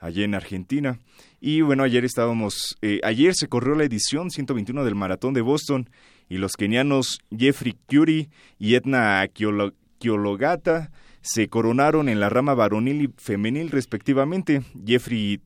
allí 0.00 0.24
en 0.24 0.34
Argentina. 0.34 0.98
Y 1.40 1.60
bueno, 1.60 1.84
ayer 1.84 2.04
estábamos, 2.04 2.76
eh, 2.82 3.00
ayer 3.04 3.34
se 3.34 3.46
corrió 3.46 3.76
la 3.76 3.84
edición 3.84 4.30
121 4.30 4.82
del 4.82 4.94
Maratón 4.96 5.34
de 5.34 5.42
Boston 5.42 5.88
y 6.28 6.38
los 6.38 6.56
kenianos 6.56 7.20
Jeffrey 7.36 7.76
Curie 7.88 8.28
y 8.58 8.74
Edna 8.74 9.26
Kiologata 9.98 10.90
se 11.20 11.48
coronaron 11.48 12.08
en 12.08 12.20
la 12.20 12.28
rama 12.28 12.54
varonil 12.54 13.02
y 13.02 13.12
femenil 13.16 13.70
respectivamente. 13.70 14.62
Jeffrey 14.86 15.40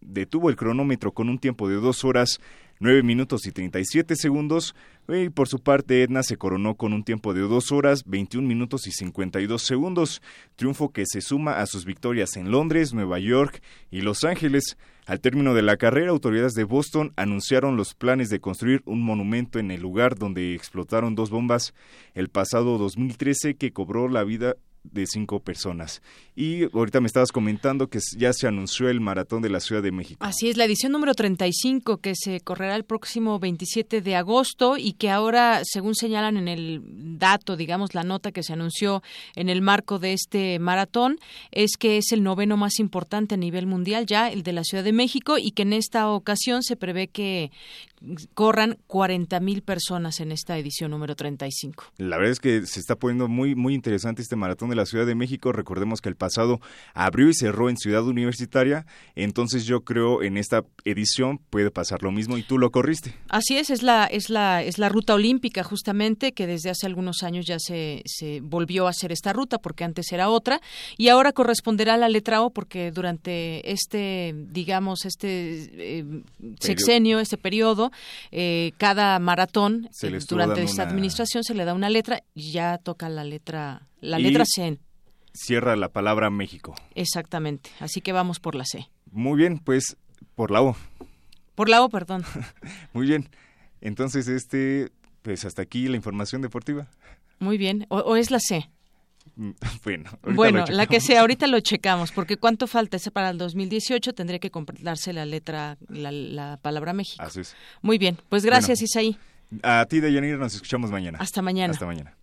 detuvo 0.00 0.50
el 0.50 0.56
cronómetro 0.56 1.12
con 1.12 1.28
un 1.28 1.38
tiempo 1.38 1.68
de 1.68 1.76
dos 1.76 2.04
horas 2.04 2.40
9 2.80 3.04
minutos 3.04 3.46
y 3.46 3.52
37 3.52 4.16
segundos, 4.16 4.74
Y 5.08 5.30
por 5.30 5.48
su 5.48 5.58
parte, 5.58 6.02
Edna 6.02 6.22
se 6.22 6.36
coronó 6.36 6.76
con 6.76 6.92
un 6.92 7.02
tiempo 7.02 7.34
de 7.34 7.40
2 7.40 7.72
horas, 7.72 8.04
21 8.06 8.46
minutos 8.46 8.86
y 8.86 8.92
52 8.92 9.60
segundos, 9.60 10.22
triunfo 10.54 10.92
que 10.92 11.04
se 11.06 11.20
suma 11.20 11.60
a 11.60 11.66
sus 11.66 11.84
victorias 11.84 12.36
en 12.36 12.50
Londres, 12.50 12.94
Nueva 12.94 13.18
York 13.18 13.62
y 13.90 14.02
Los 14.02 14.24
Ángeles. 14.24 14.76
Al 15.06 15.20
término 15.20 15.54
de 15.54 15.62
la 15.62 15.76
carrera, 15.76 16.10
autoridades 16.10 16.54
de 16.54 16.62
Boston 16.62 17.12
anunciaron 17.16 17.76
los 17.76 17.94
planes 17.94 18.28
de 18.30 18.40
construir 18.40 18.82
un 18.84 19.02
monumento 19.02 19.58
en 19.58 19.72
el 19.72 19.80
lugar 19.80 20.16
donde 20.16 20.54
explotaron 20.54 21.16
dos 21.16 21.30
bombas 21.30 21.74
el 22.14 22.28
pasado 22.28 22.78
2013 22.78 23.56
que 23.56 23.72
cobró 23.72 24.08
la 24.08 24.22
vida 24.22 24.54
de 24.84 25.06
cinco 25.06 25.40
personas. 25.40 26.02
Y 26.34 26.64
ahorita 26.74 27.00
me 27.00 27.06
estabas 27.06 27.30
comentando 27.30 27.88
que 27.88 28.00
ya 28.16 28.32
se 28.32 28.46
anunció 28.46 28.88
el 28.88 29.00
maratón 29.00 29.42
de 29.42 29.50
la 29.50 29.60
Ciudad 29.60 29.82
de 29.82 29.92
México. 29.92 30.24
Así 30.24 30.48
es, 30.48 30.56
la 30.56 30.64
edición 30.64 30.92
número 30.92 31.14
35 31.14 31.98
que 31.98 32.14
se 32.14 32.40
correrá 32.40 32.74
el 32.76 32.84
próximo 32.84 33.38
27 33.38 34.00
de 34.00 34.16
agosto 34.16 34.76
y 34.76 34.94
que 34.94 35.10
ahora, 35.10 35.60
según 35.64 35.94
señalan 35.94 36.36
en 36.36 36.48
el 36.48 36.82
dato, 37.18 37.56
digamos, 37.56 37.94
la 37.94 38.02
nota 38.02 38.32
que 38.32 38.42
se 38.42 38.52
anunció 38.52 39.02
en 39.36 39.48
el 39.48 39.62
marco 39.62 39.98
de 39.98 40.14
este 40.14 40.58
maratón, 40.58 41.18
es 41.50 41.76
que 41.76 41.98
es 41.98 42.12
el 42.12 42.22
noveno 42.22 42.56
más 42.56 42.78
importante 42.78 43.34
a 43.34 43.38
nivel 43.38 43.66
mundial 43.66 44.06
ya, 44.06 44.28
el 44.28 44.42
de 44.42 44.52
la 44.52 44.64
Ciudad 44.64 44.84
de 44.84 44.92
México, 44.92 45.38
y 45.38 45.52
que 45.52 45.62
en 45.62 45.72
esta 45.72 46.08
ocasión 46.08 46.62
se 46.62 46.76
prevé 46.76 47.08
que 47.08 47.50
corran 48.34 48.78
40 48.86 49.40
mil 49.40 49.62
personas 49.62 50.20
en 50.20 50.32
esta 50.32 50.58
edición 50.58 50.90
número 50.90 51.16
35. 51.16 51.84
La 51.98 52.16
verdad 52.16 52.32
es 52.32 52.40
que 52.40 52.66
se 52.66 52.80
está 52.80 52.96
poniendo 52.96 53.28
muy, 53.28 53.54
muy 53.54 53.74
interesante 53.74 54.22
este 54.22 54.36
maratón 54.36 54.70
de 54.70 54.76
la 54.76 54.86
Ciudad 54.86 55.06
de 55.06 55.14
México. 55.14 55.52
Recordemos 55.52 56.00
que 56.00 56.08
el 56.08 56.16
pasado 56.16 56.60
abrió 56.94 57.28
y 57.28 57.34
cerró 57.34 57.70
en 57.70 57.76
Ciudad 57.76 58.04
Universitaria, 58.04 58.86
entonces 59.14 59.64
yo 59.64 59.82
creo 59.82 60.22
en 60.22 60.36
esta 60.36 60.64
edición 60.84 61.38
puede 61.38 61.70
pasar 61.70 62.02
lo 62.02 62.10
mismo 62.10 62.36
y 62.36 62.42
tú 62.42 62.58
lo 62.58 62.70
corriste. 62.70 63.14
Así 63.28 63.56
es, 63.56 63.70
es 63.70 63.82
la, 63.82 64.06
es 64.06 64.30
la, 64.30 64.62
es 64.62 64.78
la 64.78 64.88
ruta 64.88 65.14
olímpica 65.14 65.62
justamente 65.62 66.32
que 66.32 66.46
desde 66.46 66.70
hace 66.70 66.86
algunos 66.86 67.22
años 67.22 67.46
ya 67.46 67.58
se, 67.58 68.02
se 68.06 68.40
volvió 68.40 68.86
a 68.86 68.90
hacer 68.90 69.12
esta 69.12 69.32
ruta 69.32 69.58
porque 69.58 69.84
antes 69.84 70.10
era 70.12 70.28
otra 70.28 70.60
y 70.98 71.08
ahora 71.08 71.32
corresponderá 71.32 71.94
a 71.94 71.96
la 71.96 72.08
letra 72.08 72.42
O 72.42 72.50
porque 72.50 72.90
durante 72.90 73.70
este, 73.70 74.34
digamos, 74.50 75.04
este 75.04 75.98
eh, 75.98 76.22
sexenio, 76.60 77.20
este 77.20 77.38
periodo, 77.38 77.91
eh, 78.30 78.72
cada 78.78 79.18
maratón 79.18 79.88
eh, 80.02 80.18
durante 80.28 80.62
esta 80.62 80.82
administración 80.82 81.44
se 81.44 81.54
le 81.54 81.64
da 81.64 81.74
una 81.74 81.90
letra 81.90 82.22
y 82.34 82.52
ya 82.52 82.78
toca 82.78 83.08
la 83.08 83.24
letra 83.24 83.88
la 84.00 84.18
letra 84.18 84.44
C. 84.44 84.78
Cierra 85.34 85.76
la 85.76 85.88
palabra 85.88 86.28
México. 86.28 86.74
Exactamente, 86.94 87.70
así 87.80 88.00
que 88.00 88.12
vamos 88.12 88.40
por 88.40 88.54
la 88.54 88.64
C. 88.64 88.88
Muy 89.10 89.38
bien, 89.38 89.58
pues 89.58 89.96
por 90.34 90.50
la 90.50 90.62
O. 90.62 90.76
Por 91.54 91.68
la 91.68 91.82
O, 91.82 91.88
perdón. 91.88 92.24
Muy 92.92 93.06
bien. 93.06 93.28
Entonces, 93.80 94.28
este, 94.28 94.90
pues 95.22 95.44
hasta 95.44 95.62
aquí 95.62 95.88
la 95.88 95.96
información 95.96 96.42
deportiva. 96.42 96.88
Muy 97.38 97.58
bien. 97.58 97.86
¿O, 97.88 98.16
es 98.16 98.30
la 98.30 98.38
C? 98.40 98.70
Bueno, 99.84 100.10
bueno 100.34 100.64
la 100.68 100.86
que 100.86 101.00
sea, 101.00 101.20
ahorita 101.22 101.46
lo 101.46 101.60
checamos, 101.60 102.12
porque 102.12 102.36
¿cuánto 102.36 102.66
falta? 102.66 102.96
Ese 102.96 103.10
para 103.10 103.30
el 103.30 103.38
2018 103.38 104.12
tendría 104.12 104.38
que 104.38 104.50
completarse 104.50 105.12
la 105.12 105.26
letra, 105.26 105.76
la, 105.88 106.58
palabra 106.62 106.92
México. 106.92 107.22
Así 107.22 107.40
es. 107.40 107.56
Muy 107.80 107.98
bien, 107.98 108.18
pues 108.28 108.44
gracias 108.44 108.82
Isaí. 108.82 109.16
A 109.62 109.84
ti, 109.86 110.00
Deyanira, 110.00 110.36
nos 110.36 110.54
escuchamos 110.54 110.90
mañana. 110.90 111.18
Hasta 111.20 111.42
mañana. 111.42 111.72
Hasta 111.72 111.86
mañana. 111.86 112.14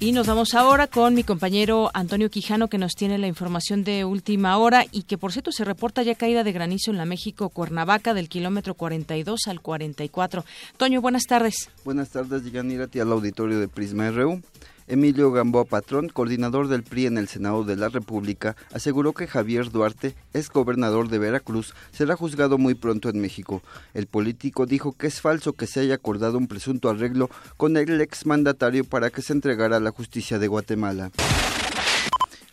Y 0.00 0.12
nos 0.12 0.28
vamos 0.28 0.54
ahora 0.54 0.86
con 0.86 1.14
mi 1.14 1.24
compañero 1.24 1.90
Antonio 1.92 2.30
Quijano 2.30 2.68
que 2.68 2.78
nos 2.78 2.92
tiene 2.92 3.18
la 3.18 3.26
información 3.26 3.82
de 3.82 4.04
última 4.04 4.56
hora 4.56 4.84
y 4.92 5.02
que 5.02 5.18
por 5.18 5.32
cierto 5.32 5.50
se 5.50 5.64
reporta 5.64 6.04
ya 6.04 6.14
caída 6.14 6.44
de 6.44 6.52
granizo 6.52 6.92
en 6.92 6.98
la 6.98 7.04
México 7.04 7.48
Cuernavaca 7.48 8.14
del 8.14 8.28
kilómetro 8.28 8.74
42 8.74 9.48
al 9.48 9.60
44. 9.60 10.44
Toño, 10.76 11.00
buenas 11.00 11.24
tardes. 11.24 11.68
Buenas 11.84 12.10
tardes, 12.10 12.42
Irati 12.46 13.00
al 13.00 13.10
auditorio 13.10 13.58
de 13.58 13.66
Prisma 13.66 14.12
RU. 14.12 14.40
Emilio 14.88 15.30
Gamboa 15.30 15.64
Patrón, 15.64 16.08
coordinador 16.08 16.68
del 16.68 16.82
PRI 16.82 17.06
en 17.06 17.18
el 17.18 17.28
Senado 17.28 17.62
de 17.62 17.76
la 17.76 17.88
República, 17.88 18.56
aseguró 18.72 19.12
que 19.12 19.26
Javier 19.26 19.70
Duarte, 19.70 20.14
ex 20.32 20.50
gobernador 20.50 21.08
de 21.08 21.18
Veracruz, 21.18 21.74
será 21.92 22.16
juzgado 22.16 22.58
muy 22.58 22.74
pronto 22.74 23.08
en 23.08 23.20
México. 23.20 23.62
El 23.94 24.06
político 24.06 24.66
dijo 24.66 24.92
que 24.92 25.06
es 25.06 25.20
falso 25.20 25.52
que 25.52 25.66
se 25.66 25.80
haya 25.80 25.94
acordado 25.94 26.38
un 26.38 26.48
presunto 26.48 26.88
arreglo 26.88 27.28
con 27.56 27.76
el 27.76 28.00
exmandatario 28.00 28.84
para 28.84 29.10
que 29.10 29.22
se 29.22 29.34
entregara 29.34 29.76
a 29.76 29.80
la 29.80 29.90
justicia 29.90 30.38
de 30.38 30.48
Guatemala. 30.48 31.10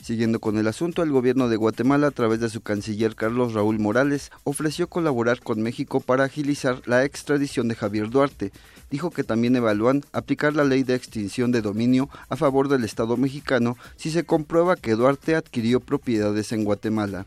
Siguiendo 0.06 0.40
con 0.40 0.60
el 0.60 0.68
asunto, 0.68 1.02
el 1.02 1.10
gobierno 1.10 1.50
de 1.50 1.56
Guatemala, 1.56 2.06
a 2.06 2.12
través 2.12 2.40
de 2.40 2.52
su 2.52 2.62
canciller 2.62 3.16
Carlos 3.16 3.54
Raúl 3.54 3.80
Morales, 3.80 4.30
ofreció 4.44 4.88
colaborar 4.88 5.40
con 5.40 5.64
México 5.64 6.00
para 6.00 6.26
agilizar 6.26 6.84
la 6.86 7.04
extradición 7.04 7.68
de 7.70 7.74
Javier 7.74 8.12
Duarte. 8.12 8.52
Dijo 8.92 9.10
que 9.10 9.24
también 9.24 9.56
evalúan 9.56 10.04
aplicar 10.12 10.54
la 10.54 10.64
ley 10.64 10.84
de 10.84 10.94
extinción 10.94 11.52
de 11.52 11.64
dominio 11.64 12.08
a 12.30 12.36
favor 12.36 12.68
del 12.68 12.84
Estado 12.84 13.18
mexicano 13.18 13.78
si 13.96 14.12
se 14.12 14.26
comprueba 14.26 14.76
que 14.76 14.94
Duarte 14.94 15.34
adquirió 15.34 15.80
propiedades 15.80 16.52
en 16.52 16.66
Guatemala 16.66 17.26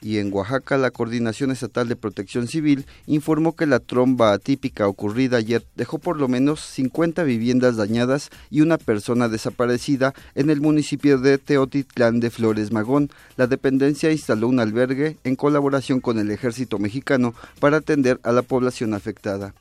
y 0.00 0.18
en 0.18 0.32
Oaxaca 0.32 0.76
la 0.78 0.90
Coordinación 0.90 1.50
Estatal 1.50 1.88
de 1.88 1.96
Protección 1.96 2.48
Civil 2.48 2.86
informó 3.06 3.56
que 3.56 3.66
la 3.66 3.80
tromba 3.80 4.32
atípica 4.32 4.88
ocurrida 4.88 5.38
ayer 5.38 5.64
dejó 5.74 5.98
por 5.98 6.18
lo 6.18 6.28
menos 6.28 6.60
50 6.60 7.22
viviendas 7.24 7.76
dañadas 7.76 8.30
y 8.50 8.60
una 8.60 8.78
persona 8.78 9.28
desaparecida 9.28 10.14
en 10.34 10.50
el 10.50 10.60
municipio 10.60 11.18
de 11.18 11.38
Teotitlán 11.38 12.20
de 12.20 12.30
Flores 12.30 12.72
Magón. 12.72 13.10
La 13.36 13.46
dependencia 13.46 14.12
instaló 14.12 14.48
un 14.48 14.60
albergue 14.60 15.16
en 15.24 15.36
colaboración 15.36 16.00
con 16.00 16.18
el 16.18 16.30
ejército 16.30 16.78
mexicano 16.78 17.34
para 17.60 17.78
atender 17.78 18.20
a 18.22 18.32
la 18.32 18.42
población 18.42 18.94
afectada. 18.94 19.54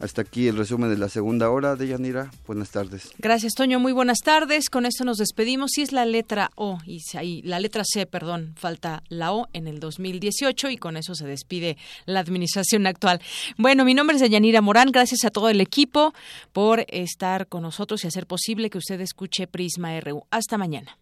Hasta 0.00 0.22
aquí 0.22 0.46
el 0.46 0.56
resumen 0.56 0.90
de 0.90 0.96
la 0.96 1.08
segunda 1.08 1.50
hora 1.50 1.74
de 1.74 1.88
Yanira. 1.88 2.30
Buenas 2.46 2.70
tardes. 2.70 3.10
Gracias, 3.18 3.54
Toño. 3.54 3.80
Muy 3.80 3.92
buenas 3.92 4.18
tardes. 4.18 4.70
Con 4.70 4.86
esto 4.86 5.04
nos 5.04 5.18
despedimos. 5.18 5.72
Si 5.72 5.82
es 5.82 5.90
la 5.90 6.06
letra 6.06 6.50
O, 6.54 6.78
y 6.86 7.00
ahí, 7.16 7.42
la 7.42 7.58
letra 7.58 7.82
C, 7.84 8.06
perdón, 8.06 8.54
falta 8.56 9.02
la 9.08 9.32
O 9.32 9.48
en 9.52 9.66
el 9.66 9.80
2018 9.80 10.70
y 10.70 10.76
con 10.76 10.96
eso 10.96 11.14
se 11.14 11.26
despide 11.26 11.76
la 12.06 12.20
administración 12.20 12.86
actual. 12.86 13.20
Bueno, 13.56 13.84
mi 13.84 13.94
nombre 13.94 14.16
es 14.16 14.30
Yanira 14.30 14.60
Morán. 14.60 14.92
Gracias 14.92 15.24
a 15.24 15.30
todo 15.30 15.48
el 15.48 15.60
equipo 15.60 16.14
por 16.52 16.84
estar 16.88 17.48
con 17.48 17.62
nosotros 17.62 18.04
y 18.04 18.06
hacer 18.06 18.26
posible 18.26 18.70
que 18.70 18.78
usted 18.78 19.00
escuche 19.00 19.48
Prisma 19.48 19.98
RU. 20.00 20.22
Hasta 20.30 20.58
mañana. 20.58 20.96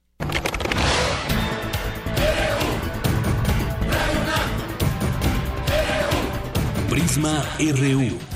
Prisma 6.89 7.45
RU 7.59 8.36